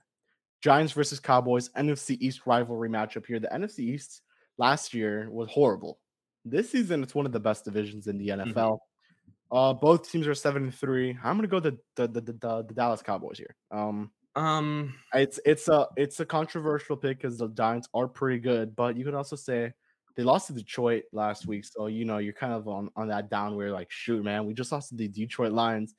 Giants 0.62 0.92
versus 0.92 1.20
Cowboys, 1.20 1.70
NFC 1.70 2.18
East 2.20 2.42
rivalry 2.46 2.88
matchup 2.88 3.24
here. 3.26 3.38
The 3.38 3.48
NFC 3.48 3.80
East 3.80 4.22
last 4.60 4.92
year 4.92 5.28
was 5.30 5.48
horrible. 5.50 5.98
This 6.44 6.70
season, 6.70 7.02
it's 7.02 7.14
one 7.14 7.26
of 7.26 7.32
the 7.32 7.40
best 7.40 7.64
divisions 7.64 8.06
in 8.06 8.18
the 8.18 8.28
NFL. 8.28 8.54
Mm-hmm. 8.54 9.56
Uh, 9.56 9.72
both 9.72 10.10
teams 10.10 10.28
are 10.28 10.34
seven 10.34 10.64
and 10.64 10.74
three. 10.74 11.16
I'm 11.24 11.36
gonna 11.36 11.48
go 11.48 11.58
the 11.58 11.76
the, 11.96 12.06
the 12.06 12.20
the, 12.20 12.64
the 12.68 12.74
Dallas 12.74 13.02
Cowboys 13.02 13.38
here. 13.38 13.56
Um, 13.72 14.10
um, 14.36 14.94
it's 15.12 15.40
it's 15.44 15.68
a 15.68 15.88
it's 15.96 16.20
a 16.20 16.26
controversial 16.26 16.96
pick 16.96 17.18
because 17.18 17.38
the 17.38 17.48
Giants 17.48 17.88
are 17.94 18.06
pretty 18.06 18.38
good, 18.38 18.76
but 18.76 18.96
you 18.96 19.04
could 19.04 19.14
also 19.14 19.34
say 19.34 19.72
they 20.16 20.22
lost 20.22 20.46
to 20.48 20.52
Detroit 20.52 21.04
last 21.12 21.46
week, 21.46 21.64
so 21.64 21.88
you 21.88 22.04
know 22.04 22.18
you're 22.18 22.32
kind 22.32 22.52
of 22.52 22.68
on 22.68 22.90
on 22.94 23.08
that 23.08 23.28
down 23.28 23.56
where 23.56 23.72
like 23.72 23.90
shoot, 23.90 24.22
man, 24.22 24.46
we 24.46 24.54
just 24.54 24.70
lost 24.70 24.90
to 24.90 24.94
the 24.94 25.08
Detroit 25.08 25.52
Lions, 25.52 25.94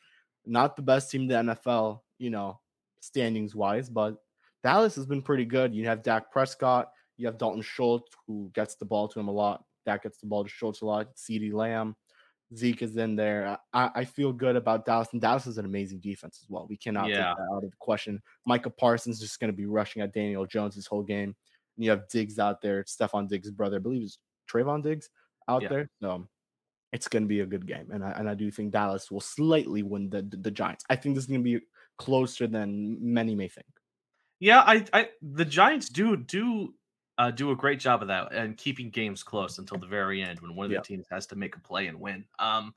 not 0.46 0.76
the 0.76 0.82
best 0.82 1.12
team 1.12 1.24
in 1.24 1.28
the 1.28 1.54
NFL, 1.54 2.02
you 2.20 2.30
know, 2.30 2.60
standings 3.02 3.54
wise, 3.54 3.90
but 3.90 4.16
Dallas 4.64 4.96
has 4.96 5.06
been 5.06 5.22
pretty 5.22 5.46
good. 5.46 5.74
You 5.74 5.88
have 5.88 6.04
Dak 6.04 6.32
Prescott, 6.32 6.92
you 7.22 7.28
have 7.28 7.38
Dalton 7.38 7.62
Schultz 7.62 8.12
who 8.26 8.50
gets 8.56 8.76
the 8.76 8.86
ball 8.86 9.08
to 9.08 9.20
him 9.20 9.28
a 9.28 9.32
lot. 9.32 9.64
That 9.86 10.02
gets 10.02 10.18
the 10.18 10.26
ball 10.26 10.44
to 10.44 10.50
Schultz 10.50 10.82
a 10.82 10.86
lot. 10.86 11.16
CeeDee 11.16 11.54
Lamb, 11.54 11.96
Zeke 12.56 12.82
is 12.82 12.98
in 12.98 13.16
there. 13.16 13.60
I, 13.74 13.92
I 13.94 14.06
feel 14.06 14.34
good 14.34 14.56
about 14.56 14.86
Dallas, 14.86 15.10
and 15.12 15.22
Dallas 15.22 15.46
is 15.46 15.60
an 15.60 15.66
amazing 15.66 16.00
defense 16.00 16.40
as 16.42 16.50
well. 16.50 16.66
We 16.68 16.78
cannot 16.78 17.10
yeah. 17.10 17.16
take 17.16 17.38
that 17.38 17.54
out 17.54 17.64
of 17.64 17.70
the 17.70 17.78
question. 17.80 18.22
Micah 18.46 18.72
Parsons 18.72 19.18
is 19.18 19.22
just 19.22 19.40
going 19.40 19.52
to 19.52 19.56
be 19.56 19.68
rushing 19.68 20.02
at 20.02 20.14
Daniel 20.14 20.46
Jones 20.48 20.76
this 20.76 20.88
whole 20.88 21.04
game. 21.04 21.36
And 21.78 21.86
you 21.86 21.92
have 21.92 22.08
Diggs 22.10 22.40
out 22.40 22.62
there, 22.62 22.84
Stefon 22.84 23.30
Diggs' 23.30 23.52
brother, 23.52 23.78
I 23.78 23.80
believe 23.80 24.02
it's 24.02 24.18
Trevon 24.52 24.82
Diggs 24.82 25.10
out 25.48 25.62
yeah. 25.62 25.70
there. 25.70 25.90
So 26.02 26.28
it's 26.92 27.08
going 27.08 27.24
to 27.24 27.30
be 27.30 27.42
a 27.42 27.46
good 27.46 27.68
game, 27.68 27.90
and 27.92 28.04
I 28.04 28.12
and 28.12 28.28
I 28.28 28.34
do 28.34 28.52
think 28.52 28.72
Dallas 28.72 29.12
will 29.12 29.22
slightly 29.22 29.84
win 29.84 30.10
the 30.10 30.24
the, 30.24 30.38
the 30.38 30.52
Giants. 30.52 30.84
I 30.90 30.96
think 30.96 31.16
this 31.16 31.26
is 31.26 31.30
going 31.30 31.44
to 31.44 31.60
be 31.60 31.66
closer 31.98 32.48
than 32.48 32.98
many 33.00 33.36
may 33.36 33.48
think. 33.48 33.68
Yeah, 34.42 34.62
I, 34.62 34.86
I 34.92 35.10
the 35.22 35.46
Giants 35.46 35.88
do 35.88 36.18
do 36.18 36.74
uh, 37.18 37.32
do 37.32 37.52
a 37.52 37.56
great 37.56 37.80
job 37.80 38.02
of 38.02 38.08
that 38.08 38.34
and 38.34 38.58
keeping 38.58 38.90
games 38.90 39.24
close 39.24 39.58
until 39.58 39.78
the 39.78 39.88
very 39.88 40.22
end 40.22 40.40
when 40.40 40.56
one 40.56 40.66
of 40.66 40.72
the 40.72 40.82
teams 40.82 41.06
has 41.12 41.28
to 41.28 41.36
make 41.36 41.56
a 41.56 41.60
play 41.60 41.88
and 41.88 42.00
win. 42.00 42.26
Um, 42.40 42.74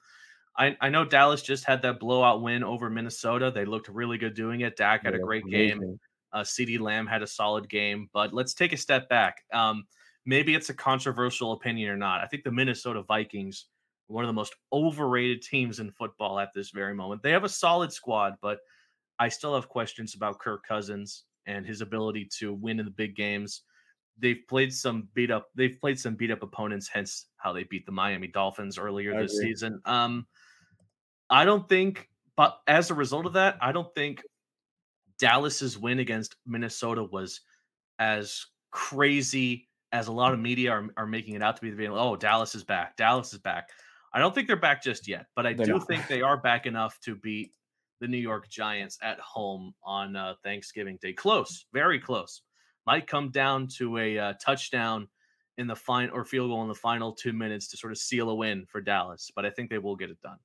I, 0.57 0.77
I 0.81 0.89
know 0.89 1.05
Dallas 1.05 1.43
just 1.43 1.65
had 1.65 1.83
that 1.83 1.99
blowout 1.99 2.43
win 2.43 2.63
over 2.63 2.89
Minnesota. 2.89 3.51
They 3.51 3.65
looked 3.65 3.89
really 3.89 4.19
good 4.19 4.35
doing 4.35 4.61
it. 4.61 4.77
Dak 4.77 5.05
had 5.05 5.15
yeah, 5.15 5.21
a 5.21 5.23
great 5.23 5.45
amazing. 5.45 5.81
game. 5.81 6.01
Uh, 6.33 6.43
CeeDee 6.43 6.81
Lamb 6.81 7.07
had 7.07 7.23
a 7.23 7.27
solid 7.27 7.69
game. 7.69 8.09
But 8.13 8.33
let's 8.33 8.55
take 8.55 8.73
a 8.73 8.77
step 8.77 9.09
back. 9.09 9.43
Um, 9.53 9.85
maybe 10.27 10.55
it's 10.55 10.71
a 10.71 10.75
controversial 10.75 11.53
opinion 11.53 11.91
or 11.91 11.97
not. 11.97 12.21
I 12.21 12.27
think 12.27 12.45
the 12.45 12.53
Minnesota 12.53 13.03
Vikings 13.03 13.67
one 14.07 14.25
of 14.25 14.29
the 14.29 14.35
most 14.35 14.55
overrated 14.73 15.43
teams 15.43 15.81
in 15.81 15.91
football 15.91 16.39
at 16.39 16.53
this 16.55 16.71
very 16.71 16.95
moment. 16.95 17.23
They 17.23 17.31
have 17.31 17.45
a 17.45 17.49
solid 17.49 17.93
squad, 17.93 18.35
but 18.43 18.59
I 19.19 19.29
still 19.29 19.55
have 19.55 19.69
questions 19.69 20.15
about 20.15 20.39
Kirk 20.39 20.67
Cousins 20.67 21.25
and 21.47 21.65
his 21.65 21.81
ability 21.81 22.29
to 22.39 22.53
win 22.53 22.79
in 22.79 22.85
the 22.85 22.91
big 22.91 23.17
games. 23.17 23.63
They've 24.19 24.43
played 24.49 24.73
some 24.73 25.09
beat 25.15 25.31
up. 25.31 25.49
They've 25.55 25.79
played 25.81 25.99
some 25.99 26.15
beat 26.15 26.31
up 26.31 26.43
opponents, 26.43 26.89
hence 26.89 27.27
how 27.37 27.53
they 27.53 27.65
beat 27.65 27.87
the 27.87 27.93
Miami 27.93 28.29
Dolphins 28.29 28.79
earlier 28.79 29.21
this 29.21 29.39
season. 29.39 29.81
Um, 29.85 30.27
I 31.31 31.45
don't 31.45 31.69
think, 31.69 32.09
but 32.37 32.61
as 32.67 32.91
a 32.91 32.95
result 32.95 33.27
of 33.27 33.33
that, 33.33 33.57
I 33.61 33.73
don't 33.73 33.93
think 33.95 34.23
Dallas's 35.19 35.79
win 35.79 35.99
against 35.99 36.37
Minnesota 36.47 37.05
was 37.05 37.41
as 37.99 38.47
crazy 38.71 39.69
as 39.93 40.09
a 40.09 40.13
lot 40.13 40.33
of 40.33 40.41
media 40.41 40.73
are, 40.73 40.89
are 40.97 41.07
making 41.07 41.35
it 41.35 41.43
out 41.43 41.57
to 41.57 41.63
be. 41.63 41.89
Oh, 41.89 42.17
Dallas 42.17 42.55
is 42.55 42.65
back. 42.65 42.97
Dallas 42.97 43.33
is 43.33 43.39
back. 43.39 43.71
I 44.13 44.19
don't 44.19 44.35
think 44.35 44.47
they're 44.47 44.57
back 44.57 44.83
just 44.83 45.09
yet, 45.09 45.27
but 45.35 45.47
I 45.47 45.55
they're 45.55 45.67
do 45.67 45.73
not. 45.75 45.87
think 45.87 46.07
they 46.07 46.23
are 46.23 46.37
back 46.37 46.67
enough 46.67 47.01
to 47.01 47.17
beat 47.17 47.53
the 48.01 48.09
New 48.09 48.19
York 48.19 48.49
Giants 48.49 48.99
at 49.03 49.19
home 49.21 49.75
on 49.85 50.17
uh, 50.17 50.35
Thanksgiving 50.43 50.99
Day. 51.01 51.13
Close, 51.13 51.67
very 51.73 51.99
close. 51.99 52.43
Might 52.87 53.07
come 53.07 53.31
down 53.31 53.69
to 53.79 53.99
a 53.99 54.19
uh, 54.19 54.33
touchdown 54.45 55.09
in 55.57 55.67
the 55.67 55.77
final 55.77 56.15
or 56.15 56.25
field 56.25 56.51
goal 56.51 56.63
in 56.63 56.69
the 56.69 56.75
final 56.75 57.13
two 57.13 57.33
minutes 57.33 57.69
to 57.69 57.77
sort 57.77 57.93
of 57.93 57.99
seal 57.99 58.31
a 58.31 58.35
win 58.35 58.67
for 58.67 58.81
Dallas, 58.81 59.31
but 59.35 59.47
I 59.47 59.51
think 59.51 59.71
they 59.71 59.79
will 59.79 59.97
get 59.97 60.11
it 60.11 60.21
done. 60.21 60.39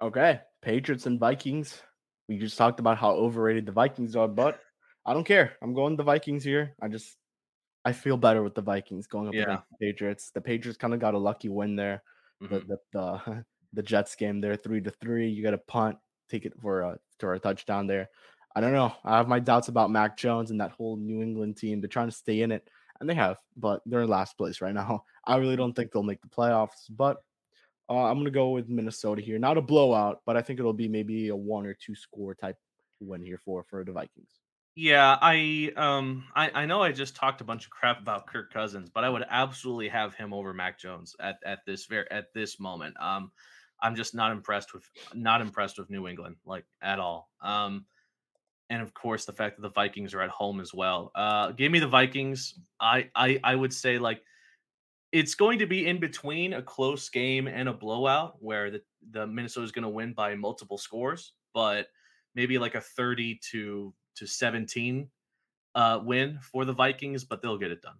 Okay, 0.00 0.40
Patriots 0.62 1.06
and 1.06 1.20
Vikings. 1.20 1.82
We 2.28 2.38
just 2.38 2.58
talked 2.58 2.80
about 2.80 2.98
how 2.98 3.12
overrated 3.12 3.66
the 3.66 3.72
Vikings 3.72 4.16
are, 4.16 4.28
but 4.28 4.60
I 5.04 5.12
don't 5.12 5.24
care. 5.24 5.52
I'm 5.62 5.74
going 5.74 5.96
the 5.96 6.02
Vikings 6.02 6.44
here. 6.44 6.74
I 6.80 6.88
just 6.88 7.16
I 7.84 7.92
feel 7.92 8.16
better 8.16 8.42
with 8.42 8.54
the 8.54 8.62
Vikings 8.62 9.06
going 9.06 9.28
up 9.28 9.34
yeah. 9.34 9.42
against 9.42 9.64
the 9.70 9.86
Patriots. 9.86 10.30
The 10.30 10.40
Patriots 10.40 10.78
kind 10.78 10.94
of 10.94 11.00
got 11.00 11.14
a 11.14 11.18
lucky 11.18 11.48
win 11.48 11.76
there. 11.76 12.02
Mm-hmm. 12.42 12.54
The, 12.54 12.60
the, 12.60 12.78
the 12.92 13.44
the 13.74 13.82
Jets 13.82 14.14
game 14.14 14.40
there, 14.40 14.56
three 14.56 14.80
to 14.80 14.90
three. 14.90 15.28
You 15.28 15.42
got 15.42 15.54
a 15.54 15.58
punt, 15.58 15.96
take 16.28 16.44
it 16.44 16.52
for 16.60 16.82
a 16.82 16.98
for 17.18 17.34
a 17.34 17.38
touchdown 17.38 17.86
there. 17.86 18.08
I 18.54 18.60
don't 18.60 18.72
know. 18.72 18.92
I 19.04 19.16
have 19.16 19.28
my 19.28 19.40
doubts 19.40 19.68
about 19.68 19.90
Mac 19.90 20.16
Jones 20.16 20.50
and 20.50 20.60
that 20.60 20.72
whole 20.72 20.96
New 20.96 21.22
England 21.22 21.56
team. 21.56 21.80
They're 21.80 21.88
trying 21.88 22.08
to 22.08 22.16
stay 22.16 22.42
in 22.42 22.52
it, 22.52 22.68
and 23.00 23.08
they 23.08 23.14
have, 23.14 23.38
but 23.56 23.82
they're 23.86 24.02
in 24.02 24.08
last 24.08 24.36
place 24.36 24.60
right 24.60 24.74
now. 24.74 25.04
I 25.24 25.36
really 25.36 25.56
don't 25.56 25.72
think 25.72 25.92
they'll 25.92 26.02
make 26.02 26.20
the 26.22 26.28
playoffs, 26.28 26.90
but 26.90 27.22
uh, 27.88 28.04
I'm 28.04 28.18
gonna 28.18 28.30
go 28.30 28.50
with 28.50 28.68
Minnesota 28.68 29.22
here. 29.22 29.38
Not 29.38 29.58
a 29.58 29.62
blowout, 29.62 30.20
but 30.26 30.36
I 30.36 30.42
think 30.42 30.58
it'll 30.58 30.72
be 30.72 30.88
maybe 30.88 31.28
a 31.28 31.36
one 31.36 31.66
or 31.66 31.74
two 31.74 31.94
score 31.94 32.34
type 32.34 32.56
win 33.00 33.22
here 33.22 33.38
for 33.38 33.64
for 33.64 33.84
the 33.84 33.92
Vikings. 33.92 34.40
Yeah, 34.74 35.18
I 35.20 35.72
um 35.76 36.24
I, 36.34 36.50
I 36.62 36.66
know 36.66 36.82
I 36.82 36.92
just 36.92 37.14
talked 37.14 37.42
a 37.42 37.44
bunch 37.44 37.66
of 37.66 37.70
crap 37.70 38.00
about 38.00 38.26
Kirk 38.26 38.52
Cousins, 38.52 38.88
but 38.88 39.04
I 39.04 39.10
would 39.10 39.24
absolutely 39.28 39.88
have 39.88 40.14
him 40.14 40.32
over 40.32 40.54
Mac 40.54 40.78
Jones 40.78 41.14
at, 41.20 41.36
at 41.44 41.60
this 41.66 41.84
very 41.86 42.10
at 42.10 42.32
this 42.32 42.58
moment. 42.58 42.96
Um 42.98 43.32
I'm 43.82 43.96
just 43.96 44.14
not 44.14 44.32
impressed 44.32 44.72
with 44.72 44.88
not 45.12 45.42
impressed 45.42 45.78
with 45.78 45.90
New 45.90 46.08
England 46.08 46.36
like 46.46 46.64
at 46.80 46.98
all. 46.98 47.28
Um 47.42 47.84
and 48.72 48.82
of 48.82 48.94
course 48.94 49.24
the 49.24 49.32
fact 49.32 49.56
that 49.56 49.62
the 49.62 49.70
Vikings 49.70 50.14
are 50.14 50.22
at 50.22 50.30
home 50.30 50.60
as 50.60 50.72
well. 50.72 51.12
Uh 51.14 51.52
give 51.52 51.70
me 51.70 51.78
the 51.78 51.86
Vikings. 51.86 52.58
I 52.80 53.10
I 53.14 53.38
I 53.44 53.54
would 53.54 53.72
say 53.72 53.98
like 53.98 54.22
it's 55.12 55.34
going 55.34 55.58
to 55.58 55.66
be 55.66 55.86
in 55.86 56.00
between 56.00 56.54
a 56.54 56.62
close 56.62 57.08
game 57.10 57.46
and 57.46 57.68
a 57.68 57.72
blowout 57.72 58.36
where 58.40 58.70
the, 58.70 58.82
the 59.10 59.26
Minnesota 59.26 59.64
is 59.64 59.72
going 59.72 59.82
to 59.82 59.90
win 59.90 60.14
by 60.14 60.34
multiple 60.34 60.78
scores, 60.78 61.34
but 61.52 61.88
maybe 62.34 62.58
like 62.58 62.74
a 62.74 62.80
30 62.80 63.38
to 63.50 63.94
to 64.16 64.26
17 64.26 65.08
uh, 65.74 66.00
win 66.02 66.38
for 66.40 66.64
the 66.64 66.72
Vikings, 66.72 67.24
but 67.24 67.40
they'll 67.40 67.58
get 67.58 67.70
it 67.70 67.82
done. 67.82 67.96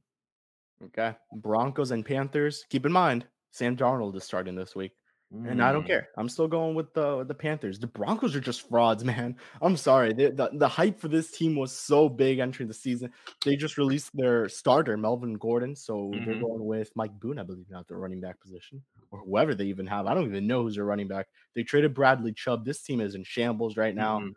Okay. 0.85 1.15
Broncos 1.37 1.91
and 1.91 2.05
Panthers. 2.05 2.65
Keep 2.71 2.87
in 2.87 2.93
mind, 2.93 3.27
Sam 3.51 3.77
Darnold 3.77 4.17
is 4.17 4.25
starting 4.25 4.55
this 4.55 4.75
week. 4.75 4.93
And 5.33 5.63
I 5.63 5.73
don't 5.73 5.85
mm. 5.85 5.89
care. 5.89 6.09
I'm 6.19 6.29
still 6.29 6.47
going 6.47 6.75
with 6.75 6.93
the 6.93 7.25
the 7.25 7.35
Panthers. 7.35 7.79
The 7.79 7.87
Broncos 7.87 8.37
are 8.37 8.41
just 8.41 8.69
frauds, 8.69 9.03
man. 9.13 9.37
I'm 9.63 9.77
sorry. 9.77 10.13
The, 10.13 10.31
the, 10.31 10.51
the 10.53 10.69
hype 10.69 11.01
for 11.01 11.09
this 11.09 11.31
team 11.31 11.57
was 11.57 11.73
so 11.73 12.09
big 12.09 12.39
entering 12.39 12.69
the 12.69 12.75
season. 12.75 13.13
They 13.45 13.57
just 13.57 13.79
released 13.79 14.11
their 14.15 14.49
starter, 14.49 14.97
Melvin 14.97 15.35
Gordon. 15.35 15.75
So 15.75 15.95
mm-hmm. 15.95 16.25
they're 16.25 16.41
going 16.41 16.65
with 16.65 16.91
Mike 16.97 17.19
Boone, 17.19 17.39
I 17.39 17.45
believe, 17.45 17.71
not 17.71 17.89
the 17.89 17.97
running 17.97 18.21
back 18.21 18.41
position, 18.41 18.83
or 19.11 19.21
whoever 19.21 19.55
they 19.55 19.65
even 19.65 19.87
have. 19.87 20.07
I 20.07 20.15
don't 20.15 20.27
even 20.27 20.47
know 20.47 20.63
who's 20.63 20.75
their 20.75 20.85
running 20.85 21.09
back. 21.09 21.29
They 21.55 21.63
traded 21.63 21.95
Bradley 21.95 22.33
Chubb. 22.33 22.65
This 22.65 22.83
team 22.83 23.01
is 23.01 23.15
in 23.15 23.25
shambles 23.25 23.77
right 23.77 23.95
now. 23.95 24.19
Mm-hmm. 24.19 24.31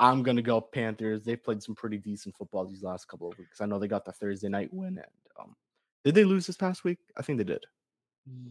I'm 0.00 0.22
gonna 0.22 0.42
go 0.42 0.60
Panthers. 0.60 1.24
They've 1.24 1.42
played 1.42 1.62
some 1.62 1.74
pretty 1.74 1.98
decent 1.98 2.34
football 2.34 2.64
these 2.66 2.82
last 2.82 3.06
couple 3.06 3.30
of 3.30 3.38
weeks. 3.38 3.60
I 3.60 3.66
know 3.66 3.78
they 3.78 3.86
got 3.86 4.06
the 4.06 4.12
Thursday 4.12 4.48
night 4.48 4.70
win, 4.72 4.96
and 4.96 5.06
um, 5.38 5.54
did 6.04 6.14
they 6.14 6.24
lose 6.24 6.46
this 6.46 6.56
past 6.56 6.84
week? 6.84 6.98
I 7.18 7.22
think 7.22 7.36
they 7.38 7.44
did. 7.44 7.66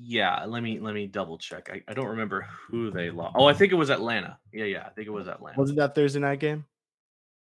Yeah, 0.02 0.46
let 0.46 0.64
me 0.64 0.80
let 0.80 0.94
me 0.94 1.08
double 1.08 1.38
check. 1.38 1.70
I, 1.72 1.84
I 1.88 1.94
don't 1.94 2.08
remember 2.08 2.48
who 2.68 2.90
they 2.90 3.12
lost. 3.12 3.36
Oh, 3.38 3.46
I 3.46 3.54
think 3.54 3.72
it 3.72 3.76
was 3.76 3.90
Atlanta. 3.90 4.40
Yeah, 4.52 4.66
yeah, 4.66 4.84
I 4.86 4.90
think 4.90 5.08
it 5.08 5.12
was 5.12 5.28
Atlanta. 5.28 5.60
Was 5.60 5.70
it 5.70 5.76
that 5.76 5.94
Thursday 5.94 6.20
night 6.20 6.40
game? 6.40 6.66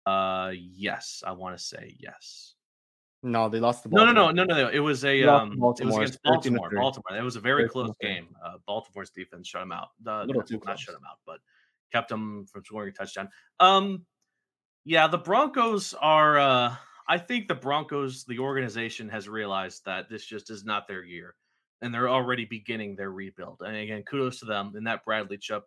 Uh, 0.06 0.52
yes, 0.54 1.22
I 1.26 1.32
want 1.32 1.56
to 1.56 1.62
say 1.62 1.96
yes. 1.98 2.54
No, 3.24 3.48
they 3.48 3.60
lost 3.60 3.84
the. 3.84 3.88
No, 3.90 4.04
no, 4.04 4.12
no, 4.12 4.30
no, 4.30 4.44
no, 4.44 4.54
no. 4.54 4.68
It 4.68 4.80
was 4.80 5.04
a 5.04 5.22
um. 5.24 5.52
It 5.52 5.84
was 5.84 5.96
against 5.96 6.22
Baltimore. 6.24 6.70
Baltimore. 6.74 7.16
It 7.16 7.22
was 7.22 7.36
a 7.36 7.40
very 7.40 7.68
close 7.68 7.92
game. 8.00 8.28
Uh, 8.44 8.54
Baltimore's 8.66 9.10
defense 9.10 9.48
shut 9.48 9.62
them 9.62 9.72
out. 9.72 9.88
Uh, 10.04 10.24
not 10.26 10.48
shut 10.48 10.94
them 10.94 11.04
out, 11.08 11.18
but 11.26 11.38
kept 11.92 12.08
them 12.08 12.46
from 12.50 12.64
scoring 12.64 12.88
a 12.88 12.92
touchdown. 12.92 13.28
Um, 13.60 14.04
yeah, 14.84 15.06
the 15.06 15.18
Broncos 15.18 15.94
are. 15.94 16.38
Uh, 16.38 16.74
I 17.08 17.18
think 17.18 17.46
the 17.46 17.54
Broncos, 17.54 18.24
the 18.24 18.38
organization, 18.40 19.08
has 19.08 19.28
realized 19.28 19.84
that 19.84 20.08
this 20.08 20.24
just 20.24 20.50
is 20.50 20.64
not 20.64 20.88
their 20.88 21.04
year, 21.04 21.34
and 21.82 21.92
they're 21.92 22.08
already 22.08 22.44
beginning 22.44 22.96
their 22.96 23.10
rebuild. 23.10 23.62
And 23.64 23.76
again, 23.76 24.02
kudos 24.04 24.38
to 24.38 24.46
them 24.46 24.72
in 24.76 24.84
that 24.84 25.04
Bradley 25.04 25.36
Chubb, 25.36 25.64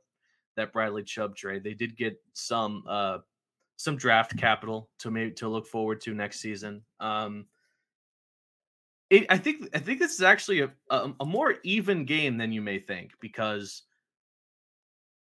that 0.55 0.74
Bradley 0.74 1.03
Chubb 1.03 1.36
trade. 1.36 1.63
They 1.63 1.74
did 1.74 1.97
get 1.97 2.20
some 2.34 2.84
uh, 2.88 3.20
some 3.76 3.97
draft 3.97 4.38
capital 4.38 4.89
to 4.99 5.11
maybe 5.11 5.32
to 5.32 5.49
look 5.49 5.68
forward 5.68 6.01
to 6.01 6.13
next 6.13 6.39
season. 6.39 6.82
Um, 6.99 7.45
it, 9.09 9.26
I 9.30 9.38
think 9.38 9.70
I 9.74 9.80
think 9.80 9.99
this 9.99 10.13
is 10.13 10.24
actually 10.24 10.61
a, 10.61 10.72
a, 10.89 11.13
a 11.20 11.26
more 11.26 11.55
even 11.63 12.05
game 12.05 12.38
than 12.38 12.51
you 12.51 12.61
may 12.61 12.80
think 12.80 13.11
because 13.20 13.84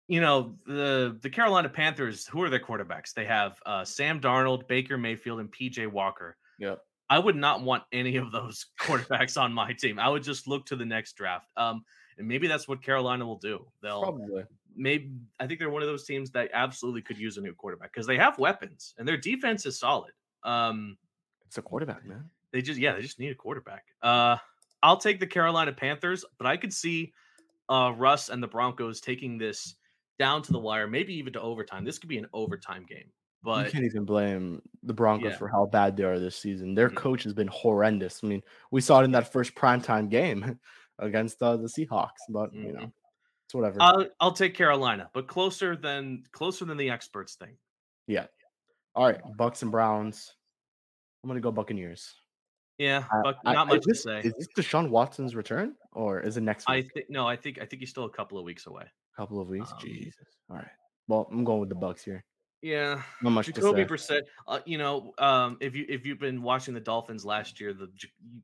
you 0.09 0.21
know 0.21 0.55
the 0.67 1.19
the 1.21 1.31
Carolina 1.31 1.69
Panthers. 1.69 2.27
Who 2.29 2.43
are 2.43 2.51
their 2.51 2.61
quarterbacks? 2.61 3.13
They 3.13 3.27
have 3.27 3.61
uh, 3.67 3.85
Sam 3.85 4.21
Darnold, 4.21 4.69
Baker 4.69 4.97
Mayfield, 4.97 5.41
and 5.41 5.53
PJ 5.53 5.89
Walker. 5.89 6.37
Yep. 6.59 6.81
I 7.09 7.19
would 7.19 7.37
not 7.37 7.63
want 7.63 7.85
any 7.93 8.17
of 8.17 8.33
those 8.33 8.67
quarterbacks 8.81 9.41
on 9.41 9.53
my 9.53 9.73
team. 9.73 9.99
I 9.99 10.09
would 10.09 10.23
just 10.23 10.47
look 10.47 10.67
to 10.67 10.77
the 10.77 10.85
next 10.85 11.15
draft. 11.15 11.51
Um, 11.57 11.85
and 12.19 12.27
maybe 12.27 12.47
that's 12.47 12.67
what 12.67 12.83
Carolina 12.83 13.27
will 13.27 13.39
do. 13.39 13.67
They'll 13.83 14.03
probably 14.03 14.45
maybe 14.77 15.11
I 15.41 15.47
think 15.47 15.59
they're 15.59 15.71
one 15.71 15.83
of 15.83 15.89
those 15.89 16.05
teams 16.05 16.31
that 16.33 16.51
absolutely 16.53 17.03
could 17.03 17.19
use 17.19 17.37
a 17.37 17.41
new 17.41 17.55
quarterback 17.55 17.93
because 17.93 18.07
they 18.07 18.17
have 18.17 18.39
weapons 18.39 18.95
and 18.99 19.07
their 19.07 19.17
defense 19.17 19.67
is 19.67 19.79
solid. 19.79 20.13
Um, 20.45 20.97
it's 21.47 21.59
a 21.59 21.63
quarterback, 21.63 22.05
man. 22.07 22.29
They 22.53 22.63
just 22.63 22.79
yeah, 22.79 22.95
they 22.95 23.03
just 23.03 23.19
need 23.19 23.31
a 23.31 23.35
quarterback. 23.35 23.85
Uh, 24.03 24.37
I'll 24.83 24.97
take 24.97 25.21
the 25.21 25.27
Carolina 25.27 25.73
Panthers, 25.73 26.25
but 26.39 26.47
I 26.47 26.57
could 26.57 26.73
see 26.73 27.13
uh 27.69 27.93
Russ 27.97 28.29
and 28.29 28.43
the 28.43 28.47
Broncos 28.49 29.01
taking 29.01 29.39
this 29.39 29.75
down 30.19 30.43
to 30.43 30.53
the 30.53 30.59
wire, 30.59 30.87
maybe 30.87 31.15
even 31.15 31.33
to 31.35 31.41
overtime. 31.41 31.85
This 31.85 31.99
could 31.99 32.09
be 32.09 32.19
an 32.19 32.27
overtime 32.33 32.87
game. 32.89 33.11
But 33.47 33.67
you 33.67 33.73
can't 33.73 33.85
even 33.85 34.05
blame 34.05 34.61
the 34.83 34.93
Broncos 34.93 35.31
Yeah. 35.33 35.39
for 35.39 35.47
how 35.49 35.67
bad 35.67 35.97
they 35.97 36.03
are 36.03 36.19
this 36.19 36.37
season. 36.37 36.75
Their 36.75 36.91
Mhm. 36.91 36.97
coach 36.97 37.23
has 37.23 37.33
been 37.33 37.47
horrendous. 37.47 38.23
I 38.25 38.27
mean, 38.27 38.43
we 38.73 38.81
saw 38.81 39.01
it 39.01 39.05
in 39.05 39.13
that 39.13 39.33
first 39.33 39.55
primetime 39.55 40.11
game 40.11 40.59
against 40.99 41.41
uh, 41.43 41.57
the 41.57 41.69
Seahawks, 41.69 42.19
but 42.29 42.53
you 42.53 42.73
know, 42.73 42.81
Mhm. 42.81 42.93
it's 43.47 43.55
whatever. 43.55 43.79
I'll 43.81 44.07
I'll 44.19 44.33
take 44.33 44.55
Carolina, 44.55 45.09
but 45.15 45.29
closer 45.29 45.77
than 45.77 46.25
closer 46.33 46.65
than 46.65 46.77
the 46.77 46.91
experts 46.91 47.37
think. 47.37 47.57
yeah. 48.09 48.27
All 48.97 49.07
right, 49.07 49.21
Bucks 49.37 49.63
and 49.63 49.71
Browns. 49.71 50.35
I'm 51.23 51.29
gonna 51.29 51.41
go 51.41 51.53
Buccaneers. 51.53 52.15
Yeah, 52.79 53.07
I- 53.13 53.35
I- 53.45 53.53
not 53.55 53.69
is 53.69 53.75
much 53.75 53.83
to 53.85 53.95
say. 53.95 54.21
Is 54.21 54.33
this 54.35 54.49
Deshaun 54.57 54.91
Watson's 54.91 55.37
return, 55.37 55.77
or 55.93 56.21
is 56.21 56.37
it 56.37 56.41
next 56.43 56.65
I 56.69 56.77
week? 56.79 56.93
think 56.95 57.11
no, 57.11 57.27
I 57.29 57.37
think 57.37 57.59
I 57.61 57.65
think 57.67 57.81
he's 57.81 57.91
still 57.91 58.05
a 58.07 58.11
couple 58.11 58.39
of 58.39 58.45
weeks 58.45 58.67
away. 58.67 58.83
A 58.85 59.17
couple 59.17 59.39
of 59.41 59.49
weeks. 59.49 59.71
um, 59.71 59.79
Jesus. 59.81 60.27
All 60.51 60.57
right. 60.57 60.69
Well, 61.09 61.29
I'm 61.31 61.45
going 61.45 61.61
with 61.61 61.69
the 61.69 61.75
Bucks 61.77 62.03
here. 62.05 62.25
Yeah, 62.67 63.01
Not 63.23 63.31
much 63.31 63.47
Jacoby. 63.47 63.85
Brissett. 63.85 64.23
Uh, 64.49 64.59
you 64.65 64.77
know, 64.77 65.15
um, 65.19 65.57
if 65.61 65.77
you 65.77 65.87
if 65.89 66.05
you've 66.05 66.19
been 66.19 66.43
watching 66.43 66.75
the 66.75 66.81
Dolphins 66.81 67.25
last 67.25 67.61
year, 67.61 67.73
the 67.73 67.89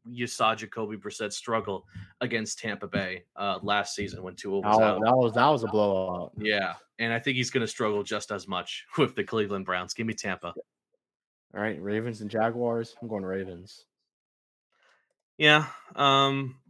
you 0.09 0.29
saw 0.29 0.55
Jacoby 0.55 0.97
Brissett 0.97 1.33
struggle 1.33 1.89
against 2.21 2.61
Tampa 2.61 2.87
Bay 2.87 3.25
uh, 3.35 3.59
last 3.63 3.97
season 3.97 4.23
when 4.23 4.37
Tua 4.37 4.61
was 4.61 4.79
That 4.79 4.85
out. 4.85 5.01
that 5.03 5.17
was 5.17 5.33
that 5.33 5.49
was 5.49 5.65
a 5.65 5.67
blowout. 5.67 6.31
Yeah, 6.39 6.75
and 7.01 7.13
I 7.13 7.19
think 7.19 7.37
he's 7.37 7.51
going 7.51 7.63
to 7.63 7.67
struggle 7.67 8.05
just 8.05 8.31
as 8.31 8.47
much 8.47 8.87
with 8.97 9.17
the 9.17 9.25
Cleveland 9.25 9.65
Browns. 9.67 9.93
Give 9.93 10.07
me 10.07 10.15
Tampa. 10.15 10.55
All 11.55 11.61
right, 11.61 11.83
Ravens 11.83 12.21
and 12.21 12.31
Jaguars. 12.31 12.95
I'm 13.03 13.09
going 13.09 13.25
Ravens. 13.25 13.87
Yeah. 15.37 15.67
Um 15.97 16.61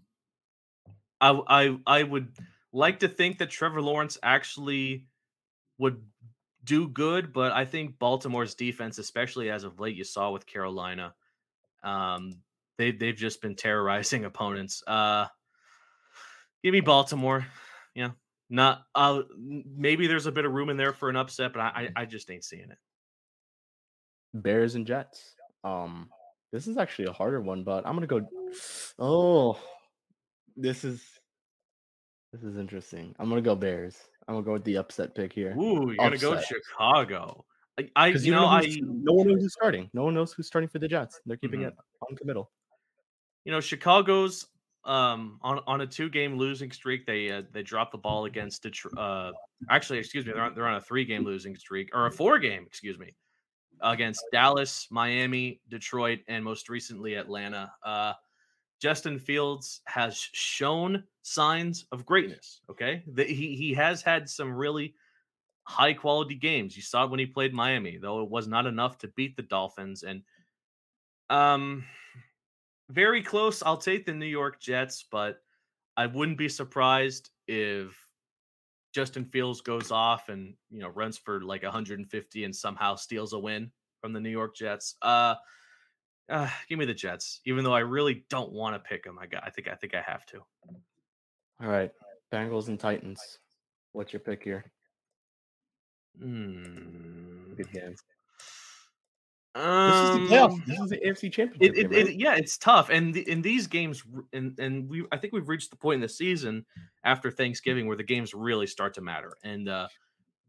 I 1.20 1.38
I 1.48 1.78
I 1.86 2.02
would 2.02 2.28
like 2.72 3.00
to 3.00 3.08
think 3.08 3.38
that 3.38 3.50
Trevor 3.50 3.82
Lawrence 3.82 4.16
actually 4.22 5.04
would 5.76 6.00
do 6.64 6.88
good, 6.88 7.32
but 7.32 7.52
I 7.52 7.64
think 7.64 7.98
Baltimore's 7.98 8.54
defense, 8.54 8.98
especially 8.98 9.50
as 9.50 9.64
of 9.64 9.80
late, 9.80 9.96
you 9.96 10.04
saw 10.04 10.30
with 10.30 10.46
Carolina, 10.46 11.14
um, 11.82 12.34
they 12.78 12.92
they've 12.92 13.16
just 13.16 13.42
been 13.42 13.56
terrorizing 13.56 14.24
opponents. 14.26 14.82
Uh 14.86 15.26
give 16.62 16.72
me 16.72 16.80
Baltimore. 16.80 17.46
Yeah. 17.94 18.10
Not 18.50 18.82
uh 18.94 19.22
maybe 19.36 20.06
there's 20.06 20.26
a 20.26 20.32
bit 20.32 20.44
of 20.44 20.52
room 20.52 20.68
in 20.68 20.76
there 20.76 20.92
for 20.92 21.08
an 21.08 21.16
upset, 21.16 21.52
but 21.52 21.60
I 21.60 21.90
I, 21.96 22.02
I 22.02 22.04
just 22.06 22.30
ain't 22.30 22.44
seeing 22.44 22.70
it. 22.70 22.78
Bears 24.34 24.74
and 24.74 24.86
Jets. 24.86 25.34
Um, 25.64 26.08
this 26.52 26.66
is 26.66 26.76
actually 26.76 27.06
a 27.06 27.12
harder 27.12 27.40
one, 27.40 27.64
but 27.64 27.86
I'm 27.86 27.94
gonna 27.94 28.06
go. 28.06 28.26
Oh, 28.98 29.58
this 30.54 30.84
is 30.84 31.02
this 32.32 32.42
is 32.42 32.58
interesting. 32.58 33.14
I'm 33.18 33.30
gonna 33.30 33.40
go 33.40 33.54
Bears. 33.54 33.96
I'm 34.28 34.34
gonna 34.34 34.44
go 34.44 34.52
with 34.52 34.64
the 34.64 34.76
upset 34.76 35.14
pick 35.14 35.32
here. 35.32 35.54
Ooh, 35.58 35.88
you're 35.88 35.96
gonna 35.96 36.16
go 36.18 36.34
Upset. 36.34 36.48
Chicago. 36.48 37.44
I, 37.78 37.88
I 37.96 38.06
you 38.08 38.30
know, 38.32 38.46
I 38.46 38.62
who's- 38.64 38.78
no 38.82 39.12
one 39.14 39.28
knows 39.28 39.40
who's 39.40 39.52
starting. 39.54 39.88
No 39.94 40.04
one 40.04 40.14
knows 40.14 40.32
who's 40.32 40.46
starting 40.46 40.68
for 40.68 40.78
the 40.78 40.88
Jets. 40.88 41.20
They're 41.26 41.36
keeping 41.38 41.60
Mhm. 41.60 41.68
it 41.68 41.74
uncommittal. 42.08 42.50
you 43.44 43.50
know 43.50 43.60
Chicago's 43.60 44.46
um 44.84 45.38
on 45.42 45.60
on 45.66 45.80
a 45.80 45.86
two 45.86 46.08
game 46.10 46.36
losing 46.36 46.70
streak. 46.70 47.06
They 47.06 47.30
uh, 47.30 47.42
they 47.52 47.62
dropped 47.62 47.92
the 47.92 47.98
ball 47.98 48.24
against 48.26 48.62
Detroit. 48.62 48.96
Uh, 48.98 49.32
actually, 49.70 49.98
excuse 49.98 50.26
me, 50.26 50.32
they're 50.32 50.42
on, 50.42 50.54
they're 50.54 50.66
on 50.66 50.74
a 50.76 50.80
three 50.80 51.04
game 51.04 51.24
losing 51.24 51.56
streak 51.56 51.90
or 51.94 52.06
a 52.06 52.10
four 52.10 52.38
game, 52.38 52.64
excuse 52.66 52.98
me, 52.98 53.14
against 53.80 54.22
Dallas, 54.32 54.86
Miami, 54.90 55.60
Detroit, 55.68 56.20
and 56.28 56.44
most 56.44 56.68
recently 56.68 57.14
Atlanta. 57.14 57.72
Uh, 57.84 58.12
Justin 58.82 59.16
Fields 59.16 59.80
has 59.86 60.18
shown 60.32 61.04
signs 61.22 61.86
of 61.92 62.04
greatness. 62.04 62.62
Okay, 62.68 63.04
that 63.12 63.30
he 63.30 63.54
he 63.54 63.72
has 63.74 64.02
had 64.02 64.28
some 64.28 64.52
really 64.52 64.96
high 65.62 65.92
quality 65.92 66.34
games. 66.34 66.74
You 66.76 66.82
saw 66.82 67.04
it 67.04 67.10
when 67.10 67.20
he 67.20 67.26
played 67.26 67.54
Miami, 67.54 67.96
though 67.96 68.24
it 68.24 68.28
was 68.28 68.48
not 68.48 68.66
enough 68.66 68.98
to 68.98 69.08
beat 69.08 69.36
the 69.36 69.42
Dolphins. 69.42 70.02
And 70.02 70.22
um, 71.30 71.84
very 72.90 73.22
close. 73.22 73.62
I'll 73.62 73.76
take 73.76 74.04
the 74.04 74.14
New 74.14 74.26
York 74.26 74.60
Jets, 74.60 75.04
but 75.08 75.38
I 75.96 76.06
wouldn't 76.06 76.36
be 76.36 76.48
surprised 76.48 77.30
if 77.46 77.96
Justin 78.92 79.26
Fields 79.26 79.60
goes 79.60 79.92
off 79.92 80.28
and 80.28 80.54
you 80.70 80.80
know 80.80 80.88
runs 80.88 81.16
for 81.16 81.40
like 81.42 81.62
150 81.62 82.44
and 82.44 82.56
somehow 82.56 82.96
steals 82.96 83.32
a 83.32 83.38
win 83.38 83.70
from 84.00 84.12
the 84.12 84.20
New 84.20 84.28
York 84.28 84.56
Jets. 84.56 84.96
Uh, 85.02 85.36
uh 86.28 86.48
give 86.68 86.78
me 86.78 86.84
the 86.84 86.94
Jets, 86.94 87.40
even 87.44 87.64
though 87.64 87.74
I 87.74 87.80
really 87.80 88.24
don't 88.28 88.52
want 88.52 88.74
to 88.74 88.78
pick 88.78 89.04
them. 89.04 89.18
I 89.18 89.26
got. 89.26 89.44
I 89.44 89.50
think. 89.50 89.68
I 89.68 89.74
think 89.74 89.94
I 89.94 90.02
have 90.02 90.26
to. 90.26 90.38
All 91.62 91.68
right, 91.68 91.90
Bengals 92.32 92.68
and 92.68 92.78
Titans. 92.78 93.38
What's 93.92 94.12
your 94.12 94.20
pick 94.20 94.42
here? 94.42 94.64
Hmm. 96.18 97.54
Good 97.54 97.72
game. 97.72 97.96
Um, 99.54 99.90
This 99.90 100.24
is 100.24 100.30
the 100.30 100.34
playoff. 100.34 100.66
This 100.66 100.80
is 100.80 100.88
the 100.88 100.96
AFC 100.96 101.32
Championship. 101.32 101.60
It, 101.60 101.78
it, 101.78 101.90
game, 101.90 101.90
right? 101.90 102.08
it, 102.08 102.16
yeah, 102.16 102.34
it's 102.36 102.56
tough, 102.56 102.88
and 102.88 103.12
the, 103.12 103.28
in 103.30 103.42
these 103.42 103.66
games, 103.66 104.02
and 104.32 104.58
and 104.58 104.88
we, 104.88 105.04
I 105.12 105.18
think 105.18 105.34
we've 105.34 105.48
reached 105.48 105.70
the 105.70 105.76
point 105.76 105.96
in 105.96 106.00
the 106.00 106.08
season 106.08 106.64
after 107.04 107.30
Thanksgiving 107.30 107.86
where 107.86 107.96
the 107.96 108.02
games 108.02 108.32
really 108.32 108.66
start 108.66 108.94
to 108.94 109.02
matter, 109.02 109.36
and 109.44 109.68
uh, 109.68 109.88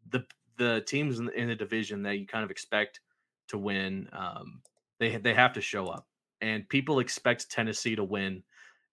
the 0.10 0.24
the 0.58 0.82
teams 0.88 1.20
in 1.20 1.26
the, 1.26 1.34
in 1.34 1.50
the 1.50 1.56
division 1.56 2.04
that 2.04 2.18
you 2.18 2.26
kind 2.26 2.46
of 2.46 2.52
expect 2.52 3.02
to 3.50 3.58
win, 3.58 4.08
um, 4.14 4.62
they 5.04 5.18
they 5.18 5.34
have 5.34 5.54
to 5.54 5.62
show 5.62 5.88
up, 5.88 6.08
and 6.42 6.68
people 6.70 7.00
expect 7.00 7.50
Tennessee 7.50 7.96
to 7.96 8.04
win 8.04 8.44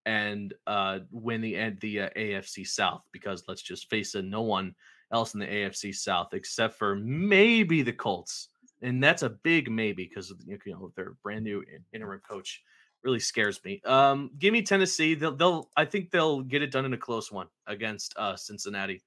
and 0.07 0.55
uh, 0.67 1.01
win 1.11 1.41
the 1.41 1.57
and 1.57 1.79
the 1.81 2.03
uh, 2.03 2.11
AFC 2.17 2.67
South 2.67 3.03
because 3.13 3.45
let's 3.49 3.63
just 3.63 3.89
face 3.91 4.15
it, 4.15 4.25
no 4.25 4.43
one 4.43 4.75
else 5.13 5.35
in 5.35 5.41
the 5.41 5.47
AFC 5.47 5.95
South 5.95 6.35
except 6.35 6.79
for 6.79 6.95
maybe 6.95 7.83
the 7.83 7.93
Colts 7.93 8.49
and 8.83 9.03
that's 9.03 9.23
a 9.23 9.31
big 9.31 9.71
maybe 9.71 10.05
because 10.05 10.33
you 10.47 10.59
know 10.67 10.93
their 10.97 11.15
brand 11.23 11.45
new 11.45 11.63
interim 11.93 12.21
coach 12.29 12.63
really 13.03 13.21
scares 13.21 13.61
me. 13.65 13.81
Um, 13.85 14.31
give 14.39 14.53
me 14.53 14.63
Tennessee. 14.63 15.15
They'll, 15.15 15.35
they'll, 15.35 15.71
I 15.77 15.87
think 15.87 16.11
they'll 16.11 16.43
get 16.43 16.63
it 16.63 16.71
done 16.71 16.85
in 16.85 16.93
a 16.93 16.99
close 16.99 17.33
one 17.33 17.47
against 17.67 18.15
uh 18.17 18.37
Cincinnati. 18.37 19.03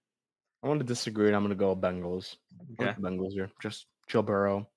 I 0.64 0.68
want 0.68 0.80
to 0.80 0.86
disagree. 0.86 1.28
and 1.28 1.36
I'm 1.36 1.44
going 1.44 1.50
to 1.50 1.56
go 1.56 1.76
Bengals. 1.76 2.38
Okay. 2.80 2.94
Bengals 3.00 3.34
here. 3.34 3.50
Just 3.62 3.88
Joe 4.08 4.22
Burrow. 4.22 4.68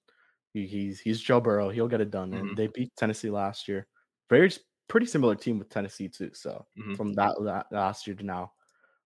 He, 0.57 0.67
he's 0.67 1.01
he's 1.01 1.21
Joe 1.21 1.41
Burrow. 1.41 1.71
He'll 1.71 1.89
get 1.89 2.01
it 2.01 2.11
done. 2.11 2.33
Mhm. 2.33 2.55
And 2.55 2.57
they 2.57 2.69
beat 2.69 2.95
Tennessee 2.97 3.31
last 3.31 3.69
year. 3.69 3.89
Very 4.31 4.51
pretty 4.89 5.07
similar 5.07 5.35
team 5.37 5.59
with 5.59 5.69
Tennessee 5.71 6.09
too. 6.09 6.31
So 6.35 6.67
Mhm. 6.77 6.97
from 6.97 7.15
that, 7.15 7.37
that 7.45 7.67
last 7.73 8.07
year 8.07 8.17
to 8.17 8.25
now. 8.25 8.53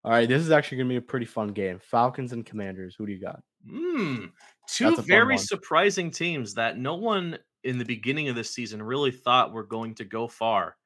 All 0.05 0.13
right, 0.13 0.29
this 0.29 0.43
is 0.43 0.51
actually 0.53 0.79
going 0.79 0.89
to 0.89 0.95
be 0.95 0.97
a 0.99 1.03
pretty 1.03 1.27
fun 1.27 1.49
game. 1.49 1.79
Falcons 1.81 2.33
and 2.33 2.47
Commanders. 2.47 2.97
Who 2.97 3.07
do 3.07 3.13
you 3.13 3.21
got? 3.21 3.43
Mm, 3.67 4.33
two 4.67 4.85
That's 4.85 4.99
a 4.99 5.03
fun 5.03 5.27
very 5.27 5.37
surprising 5.37 6.11
teams 6.11 6.55
that 6.55 6.79
no 6.79 6.95
one 6.95 7.39
in 7.63 7.77
the 7.79 7.85
beginning 7.85 8.29
of 8.29 8.37
the 8.37 8.45
season 8.45 8.83
really 8.83 9.11
thought 9.13 9.53
were 9.53 9.65
going 9.67 9.95
to 9.97 10.05
go 10.05 10.27
far 10.27 10.77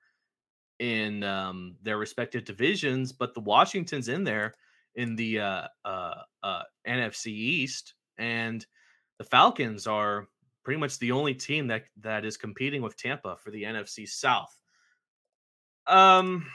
in 0.81 1.23
um, 1.25 1.77
their 1.83 1.99
respective 1.99 2.45
divisions, 2.45 3.13
but 3.13 3.35
the 3.35 3.41
Washington's 3.41 4.09
in 4.09 4.25
there 4.25 4.55
in 4.97 5.17
the 5.17 5.41
uh, 5.41 5.69
uh, 5.85 6.23
uh, 6.43 6.63
NFC 6.87 7.33
East, 7.33 7.95
and 8.19 8.67
the 9.19 9.25
Falcons 9.25 9.87
are 9.87 10.29
pretty 10.65 10.81
much 10.81 10.99
the 10.99 11.13
only 11.13 11.35
team 11.35 11.69
that 11.69 11.85
that 12.01 12.25
is 12.25 12.37
competing 12.37 12.83
with 12.83 12.97
Tampa 12.97 13.37
for 13.37 13.51
the 13.51 13.63
NFC 13.63 14.09
South. 14.09 14.59
Um, 15.87 16.47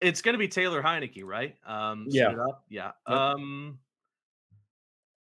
it's 0.00 0.22
going 0.22 0.34
to 0.34 0.38
be 0.38 0.48
Taylor 0.48 0.82
Heinicke, 0.82 1.24
right? 1.24 1.56
Um, 1.66 2.06
Yeah. 2.08 2.34
yeah. 2.68 2.92
Yep. 3.08 3.18
Um, 3.18 3.78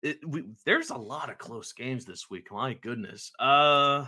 it, 0.02 0.18
we, 0.28 0.44
there's 0.64 0.90
a 0.90 0.96
lot 0.96 1.30
of 1.30 1.38
close 1.38 1.72
games 1.72 2.04
this 2.04 2.30
week. 2.30 2.52
My 2.52 2.74
goodness. 2.74 3.32
Uh, 3.38 4.06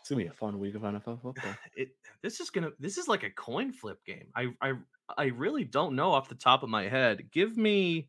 It's 0.00 0.08
going 0.08 0.20
to 0.20 0.24
be 0.24 0.30
a 0.30 0.34
fun 0.34 0.58
week 0.58 0.74
of 0.74 0.82
NFL 0.82 1.22
football. 1.22 1.54
it 1.76 1.90
this 2.22 2.40
is 2.40 2.50
gonna 2.50 2.70
this 2.80 2.98
is 2.98 3.06
like 3.06 3.22
a 3.22 3.30
coin 3.30 3.72
flip 3.72 4.04
game. 4.04 4.28
I 4.34 4.48
I 4.60 4.72
I 5.16 5.26
really 5.26 5.64
don't 5.64 5.94
know 5.94 6.10
off 6.10 6.28
the 6.28 6.34
top 6.34 6.62
of 6.62 6.68
my 6.68 6.88
head. 6.88 7.30
Give 7.30 7.56
me 7.56 8.08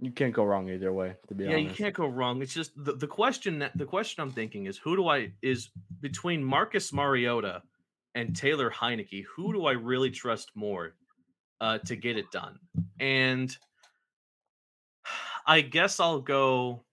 You 0.00 0.10
can't 0.10 0.34
go 0.34 0.44
wrong 0.44 0.68
either 0.68 0.92
way, 0.92 1.14
to 1.28 1.34
be 1.34 1.44
yeah, 1.44 1.50
honest. 1.50 1.78
you 1.78 1.84
can't 1.84 1.94
go 1.94 2.06
wrong. 2.06 2.42
It's 2.42 2.52
just 2.52 2.72
the, 2.76 2.94
the 2.94 3.06
question 3.06 3.60
that 3.60 3.76
the 3.76 3.84
question 3.84 4.22
I'm 4.22 4.30
thinking 4.30 4.66
is 4.66 4.76
who 4.76 4.96
do 4.96 5.08
I 5.08 5.32
is 5.40 5.70
between 6.00 6.42
Marcus 6.42 6.92
Mariota 6.92 7.62
and 8.14 8.34
Taylor 8.34 8.70
Heinicke, 8.70 9.24
who 9.34 9.52
do 9.52 9.66
I 9.66 9.72
really 9.72 10.10
trust 10.10 10.50
more 10.54 10.94
uh 11.60 11.78
to 11.78 11.96
get 11.96 12.18
it 12.18 12.30
done? 12.32 12.58
And 12.98 13.56
I 15.46 15.60
guess 15.60 16.00
I'll 16.00 16.20
go 16.20 16.84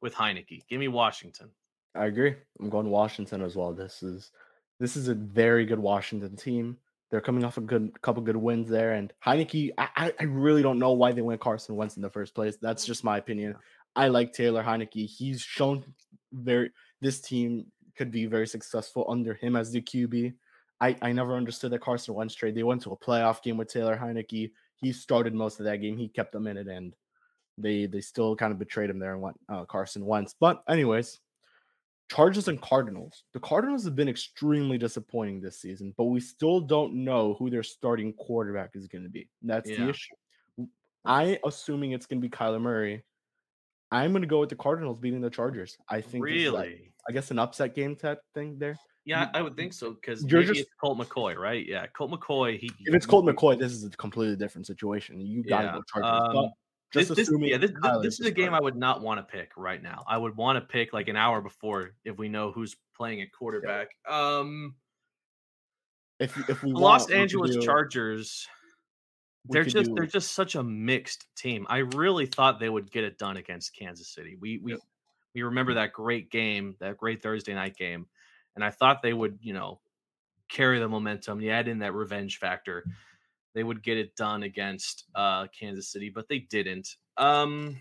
with 0.00 0.14
Heinicke. 0.14 0.62
Give 0.68 0.78
me 0.78 0.88
Washington. 0.88 1.50
I 1.94 2.06
agree. 2.06 2.34
I'm 2.60 2.70
going 2.70 2.88
Washington 2.88 3.42
as 3.42 3.56
well. 3.56 3.72
This 3.72 4.02
is 4.02 4.30
this 4.78 4.96
is 4.96 5.08
a 5.08 5.14
very 5.14 5.66
good 5.66 5.80
Washington 5.80 6.36
team. 6.36 6.76
They're 7.10 7.20
coming 7.22 7.44
off 7.44 7.56
a 7.56 7.62
good 7.62 8.00
couple 8.02 8.22
good 8.22 8.36
wins 8.36 8.68
there, 8.68 8.92
and 8.92 9.12
Heinicke. 9.24 9.70
I, 9.78 10.12
I- 10.20 10.24
really 10.24 10.62
don't 10.62 10.78
know 10.78 10.92
why 10.92 11.12
they 11.12 11.22
went 11.22 11.40
Carson 11.40 11.74
Wentz 11.76 11.96
in 11.96 12.02
the 12.02 12.10
first 12.10 12.34
place. 12.34 12.56
That's 12.60 12.84
just 12.84 13.02
my 13.04 13.16
opinion. 13.18 13.54
I 13.96 14.08
like 14.08 14.32
Taylor 14.32 14.62
Heinicke. 14.62 15.06
He's 15.08 15.40
shown 15.40 15.84
very 16.32 16.70
this 17.00 17.20
team 17.20 17.66
could 17.96 18.10
be 18.10 18.26
very 18.26 18.46
successful 18.46 19.06
under 19.08 19.34
him 19.34 19.56
as 19.56 19.72
the 19.72 19.80
QB. 19.80 20.34
I, 20.80 20.96
I 21.02 21.10
never 21.12 21.34
understood 21.36 21.72
the 21.72 21.78
Carson 21.78 22.14
Wentz 22.14 22.34
trade. 22.34 22.54
They 22.54 22.62
went 22.62 22.82
to 22.82 22.92
a 22.92 22.96
playoff 22.96 23.42
game 23.42 23.56
with 23.56 23.72
Taylor 23.72 23.96
Heinicke. 23.96 24.52
He 24.76 24.92
started 24.92 25.34
most 25.34 25.58
of 25.58 25.64
that 25.66 25.78
game. 25.78 25.96
He 25.96 26.08
kept 26.08 26.30
them 26.30 26.46
in 26.46 26.56
it, 26.56 26.68
and 26.68 26.94
They 27.56 27.86
they 27.86 28.00
still 28.02 28.36
kind 28.36 28.52
of 28.52 28.58
betrayed 28.58 28.90
him 28.90 28.98
there 28.98 29.14
and 29.14 29.22
went 29.22 29.40
uh, 29.48 29.64
Carson 29.64 30.04
Wentz. 30.04 30.34
But 30.38 30.62
anyways, 30.68 31.18
Chargers 32.10 32.48
and 32.48 32.60
Cardinals. 32.60 33.24
The 33.34 33.40
Cardinals 33.40 33.84
have 33.84 33.94
been 33.94 34.08
extremely 34.08 34.78
disappointing 34.78 35.40
this 35.40 35.60
season, 35.60 35.94
but 35.96 36.04
we 36.04 36.20
still 36.20 36.60
don't 36.60 36.94
know 36.94 37.34
who 37.38 37.50
their 37.50 37.62
starting 37.62 38.12
quarterback 38.14 38.70
is 38.74 38.86
going 38.88 39.04
to 39.04 39.10
be. 39.10 39.28
That's 39.42 39.68
Yeah. 39.70 39.84
the 39.84 39.90
issue. 39.90 40.14
I 41.04 41.38
assuming 41.44 41.92
it's 41.92 42.06
going 42.06 42.20
to 42.20 42.26
be 42.26 42.30
Kyler 42.30 42.60
Murray. 42.60 43.04
I'm 43.90 44.12
going 44.12 44.22
to 44.22 44.28
go 44.28 44.40
with 44.40 44.48
the 44.50 44.56
Cardinals 44.56 44.98
beating 44.98 45.20
the 45.20 45.30
Chargers. 45.30 45.76
I 45.88 46.00
think 46.00 46.26
is, 46.28 46.50
like, 46.52 46.66
Really? 46.68 46.92
I 47.08 47.12
guess 47.12 47.30
an 47.30 47.38
upset 47.38 47.74
game 47.74 47.96
type 47.96 48.20
thing 48.34 48.58
there. 48.58 48.76
Yeah, 49.04 49.30
I 49.32 49.40
would 49.40 49.56
think 49.56 49.72
so 49.72 49.92
because 49.92 50.22
You're 50.24 50.42
just- 50.42 50.60
it's 50.60 50.70
Colt 50.82 50.98
McCoy, 50.98 51.36
right? 51.36 51.64
Yeah, 51.66 51.86
Colt 51.88 52.10
McCoy. 52.10 52.58
He 52.58 52.70
If 52.80 52.94
it's 52.94 53.06
Colt 53.06 53.24
McCoy, 53.24 53.58
this 53.58 53.72
is 53.72 53.84
a 53.84 53.90
completely 53.90 54.36
different 54.36 54.66
situation. 54.66 55.18
You 55.20 55.42
got 55.42 55.60
to 55.60 55.64
Yeah, 55.66 55.72
go 55.72 55.82
Chargers. 55.90 56.28
but 56.34 56.36
um, 56.44 56.50
just 56.92 57.08
this, 57.08 57.16
this, 57.16 57.28
assuming 57.28 57.50
yeah, 57.50 57.58
this, 57.58 57.72
this- 58.02 58.20
is 58.20 58.26
a 58.26 58.30
game 58.30 58.54
I 58.54 58.60
would 58.60 58.76
not 58.76 59.00
want 59.02 59.18
to 59.18 59.22
pick 59.24 59.52
right 59.56 59.82
now. 59.82 60.04
I 60.08 60.16
would 60.18 60.36
want 60.36 60.56
to 60.56 60.60
pick 60.60 60.92
like 60.92 61.08
an 61.08 61.16
hour 61.16 61.40
before 61.40 61.90
if 62.04 62.16
we 62.18 62.28
know 62.28 62.50
who's 62.52 62.76
playing 62.96 63.20
at 63.22 63.32
quarterback. 63.32 63.88
Um, 64.08 64.74
If 66.18 66.36
if 66.48 66.62
we 66.62 66.70
the 66.70 66.74
want, 66.74 66.82
Los 67.02 67.08
we 67.08 67.14
Angeles 67.14 67.56
do- 67.56 67.62
Chargers. 67.62 68.48
They're 69.50 69.64
just 69.64 69.88
do- 69.90 69.94
they're 69.94 70.06
just 70.06 70.32
such 70.32 70.56
a 70.56 70.62
mixed 70.62 71.26
team. 71.36 71.66
I 71.70 71.78
really 71.78 72.26
thought 72.26 72.58
they 72.60 72.68
would 72.68 72.90
get 72.90 73.04
it 73.04 73.18
done 73.18 73.36
against 73.36 73.74
Kansas 73.74 74.08
City. 74.08 74.36
We 74.40 74.58
we 74.58 74.76
we 75.34 75.42
remember 75.42 75.74
that 75.74 75.92
great 75.92 76.30
game, 76.30 76.74
that 76.80 76.96
great 76.96 77.22
Thursday 77.22 77.54
night 77.54 77.76
game, 77.76 78.06
and 78.56 78.64
I 78.64 78.70
thought 78.70 79.00
they 79.02 79.12
would, 79.12 79.38
you 79.40 79.52
know, 79.54 79.80
carry 80.48 80.80
the 80.80 80.88
momentum. 80.88 81.40
You 81.40 81.50
add 81.50 81.68
in 81.68 81.78
that 81.78 81.94
revenge 81.94 82.38
factor, 82.38 82.84
they 83.58 83.64
would 83.64 83.82
get 83.82 83.98
it 83.98 84.14
done 84.14 84.44
against 84.44 85.06
uh 85.16 85.48
Kansas 85.48 85.90
City, 85.90 86.10
but 86.14 86.28
they 86.28 86.38
didn't. 86.38 86.88
Um 87.16 87.76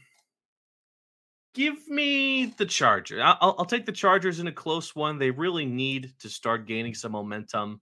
Give 1.53 1.87
me 1.87 2.53
the 2.57 2.67
Chargers. 2.67 3.19
I'll, 3.23 3.55
I'll 3.57 3.65
take 3.65 3.87
the 3.87 3.91
Chargers 3.91 4.39
in 4.39 4.45
a 4.45 4.51
close 4.51 4.95
one. 4.95 5.17
They 5.17 5.31
really 5.31 5.65
need 5.65 6.13
to 6.19 6.29
start 6.29 6.67
gaining 6.67 6.93
some 6.93 7.13
momentum 7.13 7.81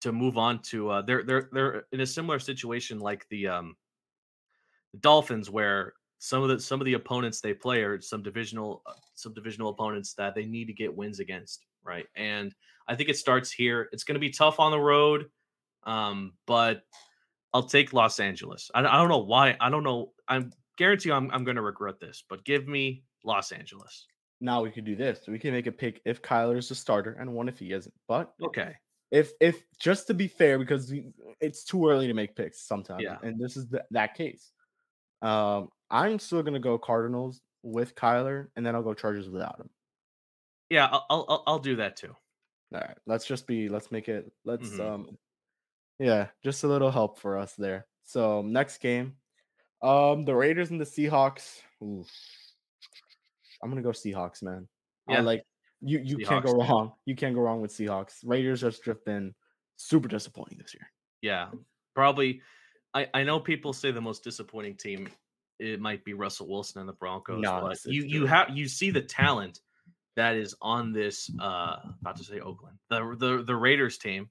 to 0.00 0.12
move 0.12 0.36
on 0.38 0.60
to 0.62 0.90
uh 0.90 1.02
they're 1.02 1.22
they're 1.22 1.48
they're 1.52 1.84
in 1.92 2.00
a 2.00 2.06
similar 2.06 2.38
situation 2.38 2.98
like 2.98 3.26
the 3.30 3.48
um 3.48 3.76
the 4.92 4.98
Dolphins 4.98 5.50
where 5.50 5.94
some 6.18 6.42
of 6.42 6.48
the 6.48 6.60
some 6.60 6.80
of 6.80 6.84
the 6.84 6.94
opponents 6.94 7.40
they 7.40 7.54
play 7.54 7.82
are 7.82 8.00
some 8.00 8.22
divisional 8.22 8.82
uh, 8.86 8.92
some 9.14 9.34
divisional 9.34 9.70
opponents 9.70 10.14
that 10.14 10.34
they 10.34 10.44
need 10.44 10.66
to 10.66 10.72
get 10.72 10.94
wins 10.94 11.20
against, 11.20 11.64
right? 11.82 12.06
And 12.16 12.54
I 12.86 12.94
think 12.94 13.08
it 13.08 13.16
starts 13.16 13.50
here. 13.50 13.88
It's 13.92 14.04
going 14.04 14.14
to 14.14 14.20
be 14.20 14.30
tough 14.30 14.60
on 14.60 14.70
the 14.70 14.78
road, 14.78 15.26
um, 15.86 16.34
but 16.46 16.82
I'll 17.52 17.62
take 17.62 17.92
Los 17.92 18.18
Angeles. 18.20 18.70
I, 18.74 18.80
I 18.80 18.96
don't 18.98 19.08
know 19.08 19.18
why. 19.24 19.56
I 19.60 19.70
don't 19.70 19.84
know. 19.84 20.12
I'm 20.28 20.52
guarantee 20.76 21.10
you 21.10 21.14
I'm 21.14 21.30
I'm 21.30 21.44
going 21.44 21.56
to 21.56 21.62
regret 21.62 22.00
this, 22.00 22.24
but 22.28 22.44
give 22.44 22.66
me 22.68 23.04
Los 23.24 23.52
Angeles. 23.52 24.06
now 24.40 24.62
we 24.62 24.70
could 24.70 24.84
do 24.84 24.96
this. 24.96 25.20
We 25.28 25.38
can 25.38 25.52
make 25.52 25.66
a 25.66 25.72
pick 25.72 26.00
if 26.04 26.20
Kyler 26.20 26.58
is 26.58 26.68
the 26.68 26.74
starter 26.74 27.12
and 27.20 27.32
one 27.32 27.48
if 27.48 27.58
he 27.58 27.72
isn't. 27.72 27.94
But 28.08 28.34
Okay. 28.42 28.74
if 29.10 29.32
if 29.40 29.62
just 29.78 30.06
to 30.08 30.14
be 30.14 30.26
fair, 30.28 30.58
because 30.58 30.90
we- 30.90 31.12
it's 31.40 31.64
too 31.64 31.88
early 31.88 32.06
to 32.08 32.14
make 32.14 32.34
picks 32.36 32.60
sometimes, 32.66 33.02
Yeah. 33.02 33.18
and 33.22 33.38
this 33.40 33.56
is 33.56 33.68
the, 33.68 33.84
that 33.92 34.14
case. 34.14 34.52
Um, 35.22 35.68
I'm 35.90 36.18
still 36.18 36.42
gonna 36.42 36.58
go 36.58 36.76
Cardinals 36.78 37.40
with 37.62 37.94
Kyler, 37.94 38.48
and 38.56 38.66
then 38.66 38.74
I'll 38.74 38.82
go 38.82 38.92
Chargers 38.94 39.28
without 39.30 39.58
him. 39.60 39.70
Yeah, 40.70 40.88
I'll 40.90 41.06
I'll, 41.28 41.42
I'll 41.46 41.58
do 41.58 41.76
that 41.76 41.96
too. 41.96 42.14
All 42.74 42.80
right, 42.80 42.98
let's 43.06 43.24
just 43.26 43.46
be. 43.46 43.68
Let's 43.68 43.90
make 43.92 44.08
it. 44.08 44.30
Let's 44.44 44.70
Mhm. 44.70 44.80
um, 44.80 45.18
yeah, 45.98 46.28
just 46.42 46.64
a 46.64 46.68
little 46.68 46.90
help 46.90 47.18
for 47.18 47.38
us 47.38 47.54
there. 47.54 47.86
So 48.04 48.42
next 48.42 48.78
game, 48.78 49.16
um, 49.82 50.24
the 50.24 50.34
Raiders 50.34 50.70
and 50.70 50.80
the 50.80 50.84
Seahawks. 50.84 51.60
I'm 51.80 52.04
gonna 53.70 53.82
go 53.82 53.90
Seahawks, 53.90 54.42
man. 54.42 54.68
I 55.08 55.14
Yeah. 55.14 55.20
like 55.20 55.42
you. 55.80 55.98
You 56.00 56.18
can't 56.18 56.44
go 56.44 56.54
Seahawks. 56.54 56.68
wrong. 56.68 56.92
You 57.06 57.14
can't 57.16 57.34
go 57.34 57.40
wrong 57.40 57.60
with 57.60 57.70
Seahawks. 57.72 58.20
Raiders 58.24 58.60
have 58.62 58.80
just 58.82 59.04
been 59.04 59.34
super 59.76 60.08
disappointing 60.08 60.58
this 60.58 60.74
year. 60.74 60.90
Yeah, 61.22 61.50
probably. 61.94 62.42
I 62.94 63.08
I 63.14 63.22
know 63.24 63.40
people 63.40 63.72
say 63.72 63.90
the 63.90 64.00
most 64.00 64.22
disappointing 64.24 64.76
team 64.76 65.08
it 65.60 65.80
might 65.80 66.04
be 66.04 66.14
Russell 66.14 66.48
Wilson 66.48 66.80
and 66.80 66.88
the 66.88 66.92
Broncos, 66.94 67.40
No, 67.40 67.60
but 67.60 67.72
it's- 67.72 67.86
you 67.86 68.02
it's 68.02 68.12
you 68.12 68.18
true. 68.20 68.26
have 68.28 68.50
you 68.50 68.66
see 68.68 68.90
the 68.90 69.02
talent 69.02 69.60
that 70.16 70.36
is 70.36 70.54
on 70.60 70.92
this 70.92 71.30
uh 71.40 71.76
about 72.00 72.16
to 72.16 72.24
say 72.24 72.40
Oakland 72.40 72.78
the 72.90 73.16
the 73.18 73.42
the 73.44 73.54
Raiders 73.56 73.96
team, 73.98 74.30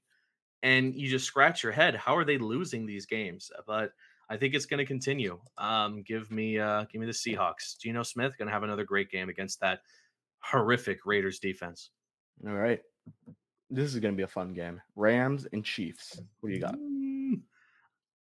and 0.64 0.96
you 0.96 1.08
just 1.08 1.26
scratch 1.26 1.62
your 1.62 1.72
head. 1.74 1.96
How 1.96 2.16
are 2.18 2.26
they 2.26 2.40
losing 2.40 2.86
these 2.88 3.06
games? 3.06 3.52
But 3.68 3.92
I 4.30 4.38
think 4.38 4.56
it's 4.56 4.66
going 4.66 4.80
to 4.80 4.86
continue. 4.86 5.40
Um, 5.60 6.02
give 6.02 6.32
me 6.32 6.58
uh 6.58 6.86
give 6.86 7.00
me 7.02 7.06
the 7.06 7.14
Seahawks. 7.14 7.78
Geno 7.80 8.02
Smith 8.02 8.36
going 8.40 8.48
to 8.48 8.54
have 8.54 8.64
another 8.64 8.86
great 8.86 9.12
game 9.12 9.30
against 9.30 9.60
that 9.60 9.82
horrific 10.40 11.06
Raiders 11.06 11.38
defense. 11.40 11.92
All 12.48 12.54
right, 12.54 12.82
this 13.70 13.94
is 13.94 14.00
gonna 14.00 14.16
be 14.16 14.24
a 14.24 14.28
fun 14.28 14.54
game. 14.54 14.82
Rams 14.96 15.46
and 15.54 15.64
Chiefs. 15.64 16.20
What 16.40 16.50
do 16.50 16.56
you 16.56 16.62
got? 16.62 16.76
Mm, 16.76 17.42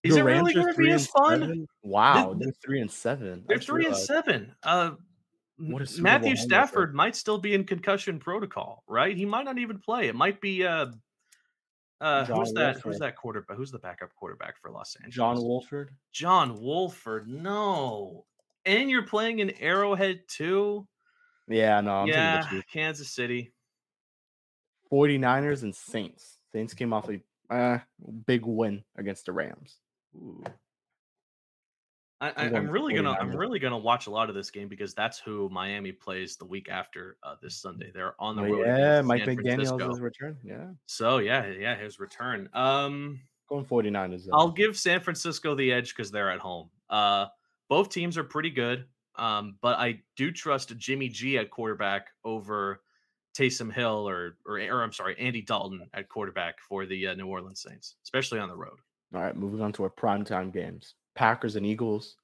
Is 0.03 0.13
The 0.15 0.21
it 0.21 0.23
really 0.23 0.37
Rams 0.53 0.55
are 0.55 0.61
going 0.63 0.73
to 0.75 0.81
be 0.81 0.91
as 0.91 1.07
fun? 1.07 1.39
seven? 1.41 1.67
Wow, 1.81 2.33
Th- 2.33 2.37
they're 2.43 2.53
three 2.63 2.81
and 2.81 2.91
seven. 2.91 3.43
They're 3.47 3.59
three 3.59 3.85
and 3.85 3.95
seven. 3.95 4.55
Uh, 4.63 4.91
What 5.57 5.81
a 5.81 5.91
M- 5.97 6.03
Matthew. 6.03 6.35
Stafford 6.35 6.93
might 6.93 7.15
still 7.15 7.37
be 7.37 7.53
in 7.53 7.63
concussion 7.65 8.19
protocol, 8.19 8.83
right? 8.87 9.15
He 9.17 9.25
might 9.25 9.45
not 9.45 9.57
even 9.57 9.79
play. 9.79 10.07
It 10.07 10.15
might 10.15 10.39
be 10.41 10.65
uh, 10.65 10.87
uh, 12.03 12.25
John 12.25 12.39
who's 12.39 12.53
that? 12.53 12.79
Who's 12.81 12.99
that 12.99 13.15
quarterback? 13.15 13.57
Who's 13.57 13.71
the 13.71 13.79
backup 13.79 14.13
quarterback 14.15 14.57
for 14.61 14.69
Los 14.69 14.95
Angeles? 14.97 15.15
John 15.15 15.41
Wolford. 15.41 15.91
John 16.11 16.61
Wolford. 16.61 17.27
No, 17.27 18.25
and 18.65 18.89
you're 18.89 19.07
playing 19.07 19.39
in 19.39 19.51
Arrowhead 19.59 20.21
too. 20.27 20.87
Yeah, 21.47 21.81
no, 21.81 22.01
I'm 22.01 22.07
yeah. 22.07 22.45
Kansas 22.71 23.09
City. 23.09 23.53
49ers 24.91 25.63
and 25.63 25.75
Saints. 25.75 26.37
Saints 26.51 26.73
came 26.73 26.93
off 26.93 27.09
a 27.09 27.19
uh, 27.53 27.79
big 28.27 28.45
win 28.45 28.83
against 28.97 29.25
the 29.25 29.31
Rams. 29.31 29.77
Ooh. 30.15 30.43
I, 32.31 32.45
I'm 32.45 32.69
really 32.69 32.93
gonna 32.93 33.11
I'm 33.11 33.35
really 33.35 33.59
gonna 33.59 33.77
watch 33.77 34.07
a 34.07 34.09
lot 34.11 34.29
of 34.29 34.35
this 34.35 34.49
game 34.49 34.67
because 34.67 34.93
that's 34.93 35.19
who 35.19 35.49
Miami 35.49 35.91
plays 35.91 36.37
the 36.37 36.45
week 36.45 36.69
after 36.69 37.17
uh, 37.23 37.35
this 37.41 37.55
Sunday. 37.55 37.91
They're 37.93 38.15
on 38.19 38.35
the 38.35 38.43
Oh, 38.43 38.51
road. 38.51 38.65
yeah, 38.67 39.01
Mike 39.01 39.23
McDaniel's 39.23 39.99
return. 39.99 40.37
Yeah, 40.43 40.67
So 40.85 41.17
yeah, 41.17 41.47
yeah, 41.47 41.75
his 41.75 41.99
return. 41.99 42.49
Um, 42.53 43.19
going 43.49 43.65
49ers. 43.65 44.25
though. 44.25 44.31
I'll 44.37 44.51
give 44.51 44.77
San 44.77 45.01
Francisco 45.01 45.53
the 45.55 45.71
edge 45.73 45.95
because 45.95 46.11
they're 46.11 46.31
at 46.31 46.39
home. 46.39 46.69
Uh, 46.89 47.25
both 47.69 47.89
teams 47.89 48.17
are 48.17 48.23
pretty 48.23 48.51
good, 48.51 48.85
um, 49.15 49.57
but 49.61 49.77
I 49.77 50.01
do 50.15 50.31
trust 50.31 50.75
Jimmy 50.77 51.09
G 51.09 51.37
at 51.37 51.49
quarterback 51.51 52.07
over 52.23 52.81
Taysom 53.37 53.73
Hill 53.73 54.07
or, 54.07 54.37
or 54.45 54.59
or 54.59 54.83
I'm 54.83 54.93
sorry, 54.93 55.15
Andy 55.19 55.41
Dalton 55.41 55.89
at 55.93 56.07
quarterback 56.07 56.61
for 56.61 56.85
the 56.85 57.07
uh, 57.07 57.13
New 57.15 57.27
Orleans 57.27 57.61
Saints, 57.61 57.95
especially 58.03 58.39
on 58.39 58.47
the 58.47 58.55
road. 58.55 58.77
All 59.13 59.21
right, 59.21 59.35
moving 59.35 59.61
on 59.61 59.73
to 59.73 59.83
our 59.83 59.89
primetime 59.89 60.53
games. 60.53 60.93
Packers 61.15 61.55
and 61.55 61.65
Eagles. 61.65 62.15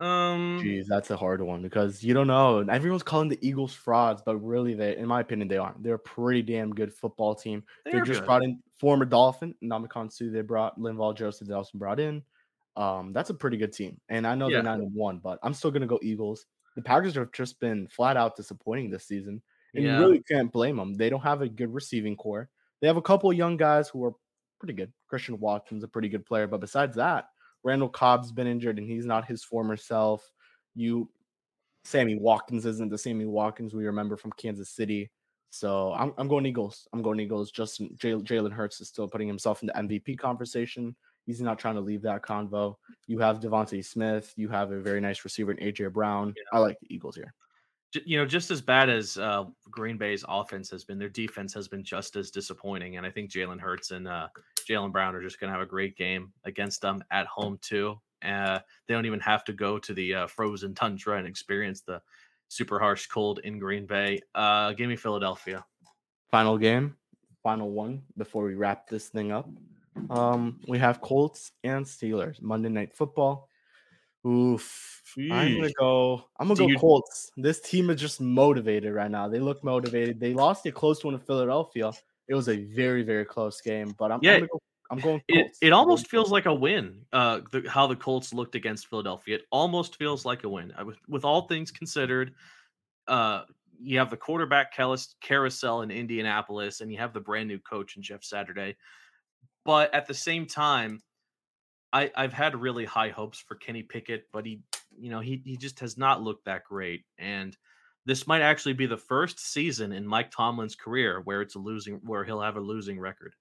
Um, 0.00 0.60
Jeez, 0.60 0.86
that's 0.88 1.10
a 1.10 1.16
hard 1.16 1.40
one 1.40 1.62
because 1.62 2.02
you 2.02 2.12
don't 2.12 2.26
know. 2.26 2.58
Everyone's 2.58 3.04
calling 3.04 3.28
the 3.28 3.38
Eagles 3.40 3.72
frauds, 3.72 4.20
but 4.24 4.36
really, 4.38 4.74
they, 4.74 4.96
in 4.96 5.06
my 5.06 5.20
opinion, 5.20 5.46
they 5.46 5.58
aren't. 5.58 5.80
They're 5.82 5.94
a 5.94 5.98
pretty 5.98 6.42
damn 6.42 6.74
good 6.74 6.92
football 6.92 7.36
team. 7.36 7.62
They 7.84 7.92
they're 7.92 8.04
just 8.04 8.20
good. 8.20 8.26
brought 8.26 8.42
in 8.42 8.60
former 8.80 9.04
Dolphin, 9.04 9.54
Ndamukong 9.62 10.10
Suh. 10.12 10.30
They 10.32 10.40
brought 10.40 10.76
Linval 10.78 11.16
Joseph. 11.16 11.46
They 11.46 11.54
also 11.54 11.78
brought 11.78 12.00
in. 12.00 12.22
Um, 12.76 13.12
that's 13.12 13.30
a 13.30 13.34
pretty 13.34 13.58
good 13.58 13.72
team, 13.72 14.00
and 14.08 14.26
I 14.26 14.34
know 14.34 14.48
Yeah. 14.48 14.56
they're 14.56 14.62
nine 14.64 14.80
and 14.80 14.94
one, 14.94 15.18
but 15.18 15.38
I'm 15.42 15.54
still 15.54 15.70
gonna 15.70 15.86
go 15.86 16.00
Eagles. 16.02 16.46
The 16.74 16.82
Packers 16.82 17.14
have 17.14 17.30
just 17.30 17.60
been 17.60 17.86
flat 17.86 18.16
out 18.16 18.34
disappointing 18.34 18.90
this 18.90 19.04
season, 19.06 19.40
and 19.74 19.84
Yeah. 19.84 19.98
you 19.98 20.00
really 20.04 20.22
can't 20.22 20.50
blame 20.50 20.78
them. 20.78 20.94
They 20.94 21.10
don't 21.10 21.20
have 21.20 21.42
a 21.42 21.48
good 21.48 21.72
receiving 21.72 22.16
corps. 22.16 22.48
They 22.80 22.88
have 22.88 22.96
a 22.96 23.02
couple 23.02 23.30
of 23.30 23.36
young 23.36 23.56
guys 23.56 23.88
who 23.90 24.02
are 24.04 24.14
pretty 24.62 24.74
good. 24.74 24.92
Christian 25.08 25.40
Watson's 25.40 25.82
a 25.82 25.88
pretty 25.88 26.08
good 26.08 26.24
player, 26.24 26.46
but 26.46 26.60
besides 26.60 26.94
that, 26.94 27.26
Randall 27.64 27.88
Cobb's 27.88 28.30
been 28.30 28.46
injured, 28.46 28.78
and 28.78 28.88
he's 28.88 29.04
not 29.04 29.26
his 29.26 29.42
former 29.42 29.76
self. 29.76 30.24
You, 30.76 31.10
Sammy 31.84 32.16
Watkins 32.16 32.64
isn't 32.64 32.88
the 32.88 32.96
Sammy 32.96 33.24
Watkins 33.24 33.74
we 33.74 33.86
remember 33.86 34.16
from 34.16 34.32
Kansas 34.32 34.70
City. 34.70 35.10
So 35.50 35.92
I'm, 35.92 36.14
I'm 36.16 36.28
going 36.28 36.46
Eagles. 36.46 36.86
I'm 36.92 37.02
going 37.02 37.18
Eagles. 37.18 37.50
Justin 37.50 37.90
Jalen 37.98 38.52
Hurts 38.52 38.80
is 38.80 38.88
still 38.88 39.08
putting 39.08 39.28
himself 39.28 39.62
in 39.62 39.66
the 39.66 39.74
MVP 39.74 40.16
conversation. 40.16 40.94
He's 41.26 41.40
not 41.40 41.58
trying 41.58 41.74
to 41.74 41.80
leave 41.80 42.02
that 42.02 42.22
convo. 42.22 42.76
You 43.06 43.18
have 43.18 43.40
DeVonta 43.40 43.84
Smith. 43.84 44.32
You 44.36 44.48
have 44.48 44.70
a 44.70 44.80
very 44.80 45.00
nice 45.00 45.24
receiver 45.24 45.52
in 45.52 45.58
AJ 45.58 45.92
Brown. 45.92 46.34
I 46.52 46.58
like 46.58 46.78
the 46.80 46.94
Eagles 46.94 47.16
here. 47.16 47.34
You 48.06 48.16
know, 48.16 48.24
just 48.24 48.50
as 48.50 48.62
bad 48.62 48.88
as 48.88 49.18
uh, 49.18 49.44
Green 49.70 49.98
Bay's 49.98 50.24
offense 50.26 50.70
has 50.70 50.84
been, 50.84 50.98
their 50.98 51.10
defense 51.10 51.52
has 51.52 51.68
been 51.68 51.84
just 51.84 52.16
as 52.16 52.30
disappointing. 52.30 52.96
And 52.96 53.04
I 53.04 53.10
think 53.10 53.30
Jalen 53.30 53.60
Hurts 53.60 53.90
and 53.90 54.08
uh, 54.08 54.28
Jalen 54.64 54.92
Brown 54.92 55.14
are 55.14 55.22
just 55.22 55.40
going 55.40 55.48
to 55.48 55.58
have 55.58 55.62
a 55.66 55.68
great 55.70 55.96
game 55.96 56.32
against 56.44 56.80
them 56.80 57.02
at 57.10 57.26
home 57.26 57.58
too. 57.62 58.00
Uh, 58.24 58.60
they 58.86 58.94
don't 58.94 59.06
even 59.06 59.20
have 59.20 59.44
to 59.44 59.52
go 59.52 59.78
to 59.78 59.92
the 59.94 60.14
uh, 60.14 60.26
frozen 60.26 60.74
tundra 60.74 61.18
and 61.18 61.26
experience 61.26 61.80
the 61.80 62.00
super 62.48 62.78
harsh 62.78 63.06
cold 63.06 63.40
in 63.44 63.58
Green 63.58 63.86
Bay. 63.86 64.20
Uh, 64.34 64.72
give 64.72 64.88
me 64.88 64.96
Philadelphia. 64.96 65.64
Final 66.30 66.56
game, 66.56 66.96
final 67.42 67.70
one 67.70 68.02
before 68.16 68.44
we 68.44 68.54
wrap 68.54 68.88
this 68.88 69.08
thing 69.08 69.32
up. 69.32 69.48
Um, 70.08 70.60
we 70.68 70.78
have 70.78 71.00
Colts 71.00 71.52
and 71.64 71.84
Steelers 71.84 72.40
Monday 72.40 72.68
Night 72.68 72.94
Football. 72.94 73.48
Oof. 74.26 75.02
I'm 75.18 75.56
gonna 75.56 75.72
go. 75.78 76.24
I'm 76.38 76.46
gonna 76.46 76.56
Do 76.56 76.62
go 76.64 76.68
you- 76.68 76.78
Colts. 76.78 77.30
This 77.36 77.60
team 77.60 77.90
is 77.90 78.00
just 78.00 78.20
motivated 78.20 78.94
right 78.94 79.10
now. 79.10 79.28
They 79.28 79.40
look 79.40 79.62
motivated. 79.64 80.20
They 80.20 80.32
lost 80.32 80.64
a 80.64 80.72
close 80.72 81.04
one 81.04 81.12
to 81.14 81.18
Philadelphia. 81.18 81.90
It 82.32 82.34
was 82.34 82.48
a 82.48 82.56
very, 82.56 83.02
very 83.02 83.26
close 83.26 83.60
game. 83.60 83.94
But 83.98 84.10
I'm, 84.10 84.20
Yeah, 84.22 84.36
I'm, 84.36 84.48
I'm 84.90 84.98
going. 85.00 85.20
It 85.28 85.42
Colts. 85.42 85.58
it 85.60 85.66
I'm 85.66 85.74
almost 85.74 86.08
feels 86.08 86.30
like 86.30 86.46
a 86.46 86.54
win. 86.54 87.02
Uh, 87.12 87.40
the, 87.50 87.68
how 87.68 87.86
the 87.86 87.94
Colts 87.94 88.32
looked 88.32 88.54
against 88.54 88.88
Philadelphia. 88.88 89.36
It 89.36 89.42
almost 89.52 89.98
feels 89.98 90.24
like 90.24 90.42
a 90.44 90.48
win. 90.48 90.72
I, 90.74 90.82
with, 90.82 90.96
with 91.06 91.26
all 91.26 91.42
things 91.42 91.70
considered, 91.70 92.32
uh, 93.06 93.42
you 93.78 93.98
have 93.98 94.08
the 94.08 94.16
quarterback 94.16 94.74
carousel- 94.74 95.12
carousel 95.20 95.82
in 95.82 95.90
Indianapolis, 95.90 96.80
and 96.80 96.90
you 96.90 96.96
have 96.96 97.12
the 97.12 97.20
brand 97.20 97.48
new 97.48 97.58
coach 97.58 97.96
in 97.96 98.02
Jeff 98.02 98.24
Saturday. 98.24 98.76
But 99.66 99.94
at 99.94 100.06
the 100.06 100.14
same 100.14 100.46
time, 100.46 101.02
I, 101.92 102.10
I've 102.16 102.32
had 102.32 102.58
really 102.58 102.86
high 102.86 103.10
hopes 103.10 103.40
for 103.46 103.56
Kenny 103.56 103.82
Pickett, 103.82 104.24
but 104.32 104.46
he, 104.46 104.62
you 104.98 105.10
know, 105.10 105.20
he 105.20 105.42
he 105.44 105.58
just 105.58 105.80
has 105.80 105.98
not 105.98 106.22
looked 106.22 106.46
that 106.46 106.64
great. 106.64 107.04
And 107.18 107.54
this 108.04 108.26
might 108.26 108.42
actually 108.42 108.72
be 108.72 108.86
the 108.86 108.96
first 108.96 109.38
season 109.38 109.92
in 109.92 110.06
Mike 110.06 110.30
Tomlin's 110.30 110.74
career 110.74 111.20
where 111.24 111.40
it's 111.40 111.54
a 111.54 111.58
losing, 111.58 112.00
where 112.04 112.24
he'll 112.24 112.40
have 112.40 112.56
a 112.56 112.60
losing 112.60 112.98
record, 112.98 113.34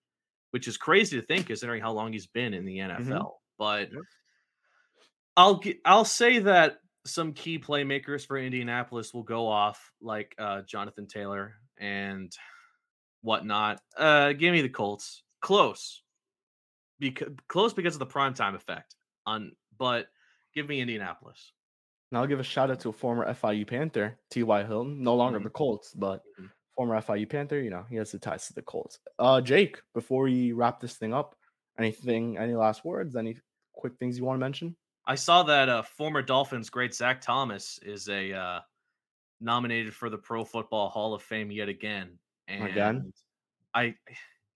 which 0.51 0.67
is 0.67 0.77
crazy 0.77 1.19
to 1.19 1.25
think 1.25 1.47
considering 1.47 1.81
how 1.81 1.91
long 1.91 2.13
he's 2.13 2.27
been 2.27 2.53
in 2.53 2.65
the 2.65 2.77
NFL. 2.77 3.33
But 3.57 3.91
Yep. 3.91 4.01
I'll 5.37 5.61
I'll 5.85 6.05
say 6.05 6.39
that 6.39 6.79
some 7.05 7.33
key 7.33 7.57
playmakers 7.57 8.25
for 8.25 8.37
Indianapolis 8.37 9.13
will 9.13 9.23
go 9.23 9.47
off, 9.47 9.91
like 10.01 10.35
uh, 10.37 10.61
Jonathan 10.63 11.07
Taylor 11.07 11.55
and 11.79 12.31
whatnot. 13.21 13.79
Uh, 13.97 14.33
give 14.33 14.51
me 14.51 14.61
the 14.61 14.69
Colts. 14.69 15.23
Close, 15.41 16.03
because 16.99 17.29
close 17.47 17.73
because 17.73 17.95
of 17.95 17.99
the 17.99 18.05
primetime 18.05 18.55
effect. 18.55 18.95
On, 19.25 19.53
but 19.77 20.07
give 20.53 20.67
me 20.67 20.81
Indianapolis. 20.81 21.53
And 22.11 22.17
I'll 22.17 22.27
give 22.27 22.39
a 22.41 22.43
shout 22.43 22.69
out 22.69 22.79
to 22.81 22.89
a 22.89 22.93
former 22.93 23.25
FIU 23.25 23.65
Panther, 23.65 24.19
T.Y. 24.29 24.63
Hilton, 24.65 25.01
no 25.01 25.15
longer 25.15 25.39
Mhm. 25.39 25.43
the 25.43 25.49
Colts, 25.49 25.93
but 25.93 26.23
Mhm. 26.37 26.51
former 26.75 26.95
FIU 26.95 27.25
Panther. 27.25 27.59
You 27.61 27.69
know, 27.69 27.83
he 27.83 27.95
has 27.95 28.11
the 28.11 28.19
ties 28.19 28.47
to 28.47 28.53
the 28.53 28.61
Colts. 28.61 28.99
Uh, 29.17 29.39
Jake, 29.39 29.81
before 29.93 30.23
we 30.23 30.51
wrap 30.51 30.81
this 30.81 30.97
thing 30.97 31.13
up, 31.13 31.37
anything, 31.77 32.37
any 32.37 32.53
last 32.53 32.83
words, 32.83 33.15
any 33.15 33.37
quick 33.73 33.97
things 33.97 34.17
you 34.17 34.25
want 34.25 34.35
to 34.35 34.41
mention? 34.41 34.75
I 35.05 35.15
saw 35.15 35.43
that 35.43 35.69
uh, 35.69 35.81
former 35.81 36.21
Dolphins 36.21 36.69
great 36.69 36.93
Zach 36.93 37.21
Thomas 37.21 37.79
is 37.79 38.09
a 38.09 38.33
uh, 38.33 38.59
nominated 39.39 39.95
for 39.95 40.09
the 40.09 40.17
Pro 40.17 40.43
Football 40.43 40.89
Hall 40.89 41.13
of 41.13 41.23
Fame 41.23 41.49
yet 41.49 41.69
again. 41.69 42.19
And 42.47 42.71
Again? 42.71 43.13
I 43.73 43.95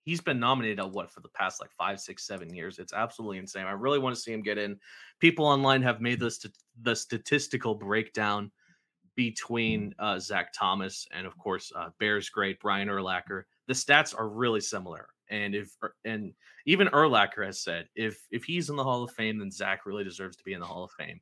he's 0.06 0.22
been 0.22 0.40
nominated 0.40 0.80
at 0.80 0.92
what 0.92 1.12
for 1.12 1.20
the 1.20 1.30
past 1.30 1.60
like 1.60 1.72
five, 1.72 2.00
six, 2.00 2.26
seven 2.26 2.54
years. 2.54 2.80
It's 2.80 2.94
absolutely 2.94 3.40
insane. 3.40 3.66
I 3.66 3.72
really 3.72 4.00
want 4.00 4.16
to 4.16 4.22
see 4.22 4.32
him 4.32 4.42
get 4.42 4.58
in. 4.58 4.80
People 5.20 5.46
online 5.46 5.82
have 5.82 6.00
made 6.00 6.20
this 6.20 6.38
st- 6.38 6.58
the 6.82 6.96
statistical 6.96 7.76
breakdown 7.76 8.52
between 9.16 9.94
uh, 10.00 10.20
Zach 10.20 10.54
Thomas 10.54 11.08
and 11.12 11.26
of 11.26 11.38
course 11.38 11.72
uh, 11.76 11.90
Bears 12.00 12.30
great 12.30 12.60
Brian 12.60 12.88
Urlacher. 12.88 13.44
The 13.68 13.74
stats 13.74 14.18
are 14.18 14.30
really 14.30 14.62
similar. 14.62 15.08
And 15.30 15.56
if 15.56 15.72
and 16.06 16.34
even 16.68 16.88
Urlacher 16.90 17.46
has 17.46 17.62
said 17.62 17.88
if 17.96 18.20
if 18.30 18.44
he's 18.44 18.70
in 18.70 18.76
the 18.76 18.84
Hall 18.84 19.04
of 19.04 19.12
Fame, 19.12 19.40
then 19.40 19.52
Zach 19.52 19.86
really 19.86 20.04
deserves 20.04 20.38
to 20.38 20.44
be 20.44 20.54
in 20.54 20.60
the 20.60 20.66
Hall 20.66 20.84
of 20.84 20.92
Fame. 20.92 21.20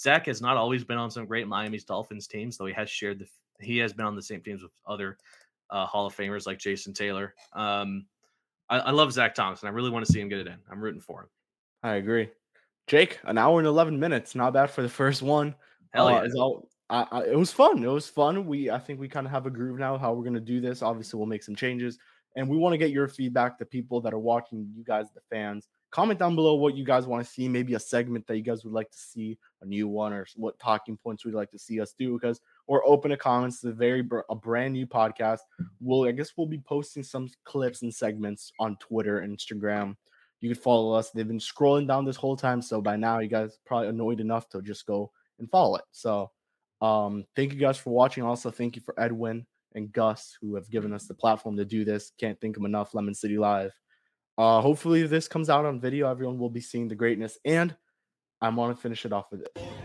Zach 0.00 0.26
has 0.26 0.42
not 0.42 0.56
always 0.56 0.82
been 0.82 0.98
on 0.98 1.10
some 1.10 1.26
great 1.26 1.46
Miami's 1.46 1.84
Dolphins 1.84 2.26
teams, 2.26 2.56
though 2.56 2.66
he 2.66 2.72
has 2.74 2.90
shared 2.90 3.20
the 3.20 3.26
he 3.60 3.78
has 3.78 3.92
been 3.92 4.06
on 4.06 4.16
the 4.16 4.22
same 4.22 4.40
teams 4.40 4.62
with 4.62 4.72
other 4.86 5.16
uh, 5.70 5.86
Hall 5.86 6.06
of 6.06 6.16
Famers 6.16 6.46
like 6.46 6.58
Jason 6.58 6.92
Taylor. 6.92 7.34
Um, 7.52 8.06
I, 8.68 8.78
I 8.78 8.90
love 8.90 9.12
Zach 9.12 9.34
Thompson. 9.34 9.68
I 9.68 9.72
really 9.72 9.90
want 9.90 10.06
to 10.06 10.12
see 10.12 10.20
him 10.20 10.28
get 10.28 10.38
it 10.38 10.46
in. 10.46 10.56
I'm 10.70 10.80
rooting 10.80 11.00
for 11.00 11.22
him. 11.22 11.28
I 11.82 11.94
agree. 11.94 12.30
Jake, 12.86 13.18
an 13.24 13.38
hour 13.38 13.58
and 13.58 13.66
11 13.66 13.98
minutes. 13.98 14.34
Not 14.34 14.52
bad 14.52 14.70
for 14.70 14.82
the 14.82 14.88
first 14.88 15.22
one. 15.22 15.54
Hell 15.92 16.08
Uh, 16.08 16.12
yeah. 16.12 16.22
as 16.22 16.36
I, 16.90 17.06
I, 17.10 17.24
it 17.24 17.38
was 17.38 17.52
fun. 17.52 17.82
It 17.82 17.88
was 17.88 18.08
fun. 18.08 18.46
We 18.46 18.70
I 18.70 18.78
think 18.78 19.00
we 19.00 19.08
kind 19.08 19.26
of 19.26 19.30
have 19.30 19.46
a 19.46 19.50
groove 19.50 19.78
now 19.78 19.96
how 19.96 20.12
we're 20.12 20.24
gonna 20.24 20.40
do 20.40 20.60
this. 20.60 20.82
Obviously, 20.82 21.16
we'll 21.16 21.26
make 21.26 21.42
some 21.42 21.56
changes, 21.56 21.98
and 22.36 22.48
we 22.48 22.56
want 22.58 22.74
to 22.74 22.78
get 22.78 22.90
your 22.90 23.08
feedback. 23.08 23.58
The 23.58 23.64
people 23.64 24.00
that 24.02 24.12
are 24.12 24.18
watching, 24.18 24.70
you 24.76 24.84
guys, 24.84 25.06
the 25.14 25.22
fans, 25.30 25.68
comment 25.90 26.18
down 26.18 26.34
below 26.34 26.56
what 26.56 26.74
you 26.76 26.84
guys 26.84 27.06
want 27.06 27.24
to 27.24 27.30
see. 27.30 27.48
Maybe 27.48 27.74
a 27.74 27.80
segment 27.80 28.26
that 28.26 28.36
you 28.36 28.42
guys 28.42 28.64
would 28.64 28.74
like 28.74 28.90
to 28.90 28.98
see, 28.98 29.38
a 29.62 29.66
new 29.66 29.88
one, 29.88 30.12
or 30.12 30.26
what 30.36 30.58
talking 30.58 30.98
points 30.98 31.24
we'd 31.24 31.34
like 31.34 31.50
to 31.52 31.58
see 31.58 31.80
us 31.80 31.94
do. 31.98 32.12
Because 32.14 32.40
we're 32.66 32.84
open 32.84 33.10
to 33.10 33.16
comments. 33.16 33.56
It's 33.56 33.64
a 33.64 33.72
very 33.72 34.06
a 34.30 34.34
brand 34.34 34.72
new 34.72 34.86
podcast. 34.86 35.40
We'll 35.80 36.08
I 36.08 36.12
guess 36.12 36.32
we'll 36.36 36.46
be 36.46 36.62
posting 36.66 37.02
some 37.02 37.28
clips 37.44 37.82
and 37.82 37.94
segments 37.94 38.52
on 38.58 38.76
Twitter 38.80 39.20
and 39.20 39.36
Instagram. 39.36 39.96
You 40.40 40.54
can 40.54 40.62
follow 40.62 40.92
us. 40.92 41.10
They've 41.10 41.26
been 41.26 41.38
scrolling 41.38 41.88
down 41.88 42.04
this 42.04 42.16
whole 42.16 42.36
time, 42.36 42.60
so 42.60 42.80
by 42.80 42.96
now 42.96 43.18
you 43.18 43.28
guys 43.28 43.58
probably 43.64 43.88
annoyed 43.88 44.20
enough 44.20 44.48
to 44.50 44.62
just 44.62 44.86
go 44.86 45.10
and 45.38 45.50
follow 45.50 45.76
it. 45.76 45.84
So 45.92 46.30
um, 46.80 47.24
thank 47.34 47.52
you 47.52 47.58
guys 47.58 47.78
for 47.78 47.90
watching. 47.90 48.24
Also, 48.24 48.50
thank 48.50 48.76
you 48.76 48.82
for 48.82 48.98
Edwin 49.00 49.46
and 49.74 49.92
Gus 49.92 50.36
who 50.40 50.54
have 50.54 50.70
given 50.70 50.92
us 50.92 51.06
the 51.06 51.14
platform 51.14 51.56
to 51.56 51.64
do 51.64 51.84
this. 51.84 52.12
Can't 52.18 52.40
thank 52.40 52.54
them 52.54 52.66
enough. 52.66 52.94
Lemon 52.94 53.14
City 53.14 53.38
Live. 53.38 53.72
Uh, 54.36 54.60
hopefully, 54.60 55.06
this 55.06 55.28
comes 55.28 55.48
out 55.48 55.64
on 55.64 55.80
video, 55.80 56.10
everyone 56.10 56.38
will 56.38 56.50
be 56.50 56.60
seeing 56.60 56.88
the 56.88 56.94
greatness. 56.94 57.38
And 57.44 57.74
I 58.40 58.48
want 58.48 58.76
to 58.76 58.82
finish 58.82 59.06
it 59.06 59.12
off 59.12 59.30
with 59.30 59.42
it. 59.42 59.83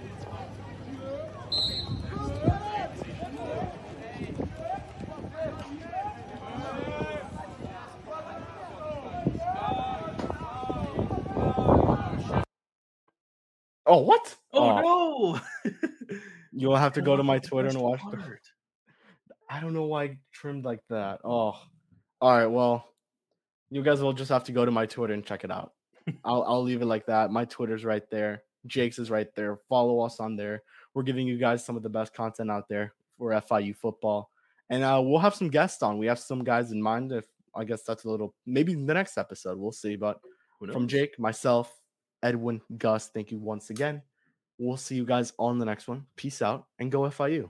Oh, 13.89 14.01
what? 14.01 14.35
Oh, 14.53 15.41
no! 15.65 15.71
You'll 16.53 16.75
have 16.75 16.93
to 16.93 17.01
go 17.01 17.17
to 17.17 17.23
my 17.23 17.39
Twitter 17.39 17.69
and 17.69 17.81
watch 17.81 18.01
the. 18.11 18.37
I 19.49 19.59
don't 19.59 19.73
know 19.73 19.85
why 19.85 20.03
I 20.03 20.17
trimmed 20.31 20.63
like 20.63 20.81
that. 20.89 21.21
Oh, 21.23 21.59
all 22.21 22.37
right. 22.37 22.45
Well, 22.45 22.85
you 23.71 23.81
guys 23.81 23.99
will 23.99 24.13
just 24.13 24.29
have 24.29 24.43
to 24.43 24.51
go 24.51 24.63
to 24.63 24.69
my 24.69 24.85
Twitter 24.85 25.15
and 25.15 25.25
check 25.25 25.43
it 25.43 25.49
out. 25.49 25.73
I'll 26.23 26.43
I'll 26.43 26.61
leave 26.61 26.83
it 26.83 26.85
like 26.85 27.07
that. 27.07 27.31
My 27.31 27.45
Twitter's 27.45 27.83
right 27.83 28.03
there. 28.11 28.43
Jake's 28.67 28.99
is 28.99 29.09
right 29.09 29.33
there. 29.35 29.57
Follow 29.67 30.01
us 30.01 30.19
on 30.19 30.35
there. 30.35 30.61
We're 30.93 31.03
giving 31.03 31.25
you 31.25 31.39
guys 31.39 31.65
some 31.65 31.75
of 31.75 31.81
the 31.81 31.89
best 31.89 32.13
content 32.13 32.51
out 32.51 32.69
there 32.69 32.93
for 33.17 33.31
FIU 33.31 33.75
football, 33.75 34.29
and 34.69 34.83
uh, 34.83 35.01
we'll 35.03 35.19
have 35.19 35.33
some 35.33 35.49
guests 35.49 35.81
on. 35.81 35.97
We 35.97 36.05
have 36.05 36.19
some 36.19 36.43
guys 36.43 36.71
in 36.71 36.79
mind. 36.79 37.11
If 37.11 37.25
I 37.55 37.63
guess 37.63 37.81
that's 37.81 38.03
a 38.03 38.09
little 38.09 38.35
maybe 38.45 38.75
the 38.75 38.93
next 38.93 39.17
episode. 39.17 39.57
We'll 39.57 39.71
see. 39.71 39.95
But 39.95 40.19
from? 40.71 40.87
Jake, 40.87 41.17
myself, 41.17 41.78
Edwin, 42.21 42.61
Gus, 42.77 43.07
thank 43.07 43.31
you 43.31 43.37
once 43.37 43.69
again. 43.69 44.01
We'll 44.57 44.77
see 44.77 44.95
you 44.95 45.05
guys 45.05 45.33
on 45.39 45.57
the 45.57 45.65
next 45.65 45.87
one. 45.87 46.05
Peace 46.15 46.41
out 46.41 46.67
and 46.77 46.91
go 46.91 47.01
FIU. 47.01 47.49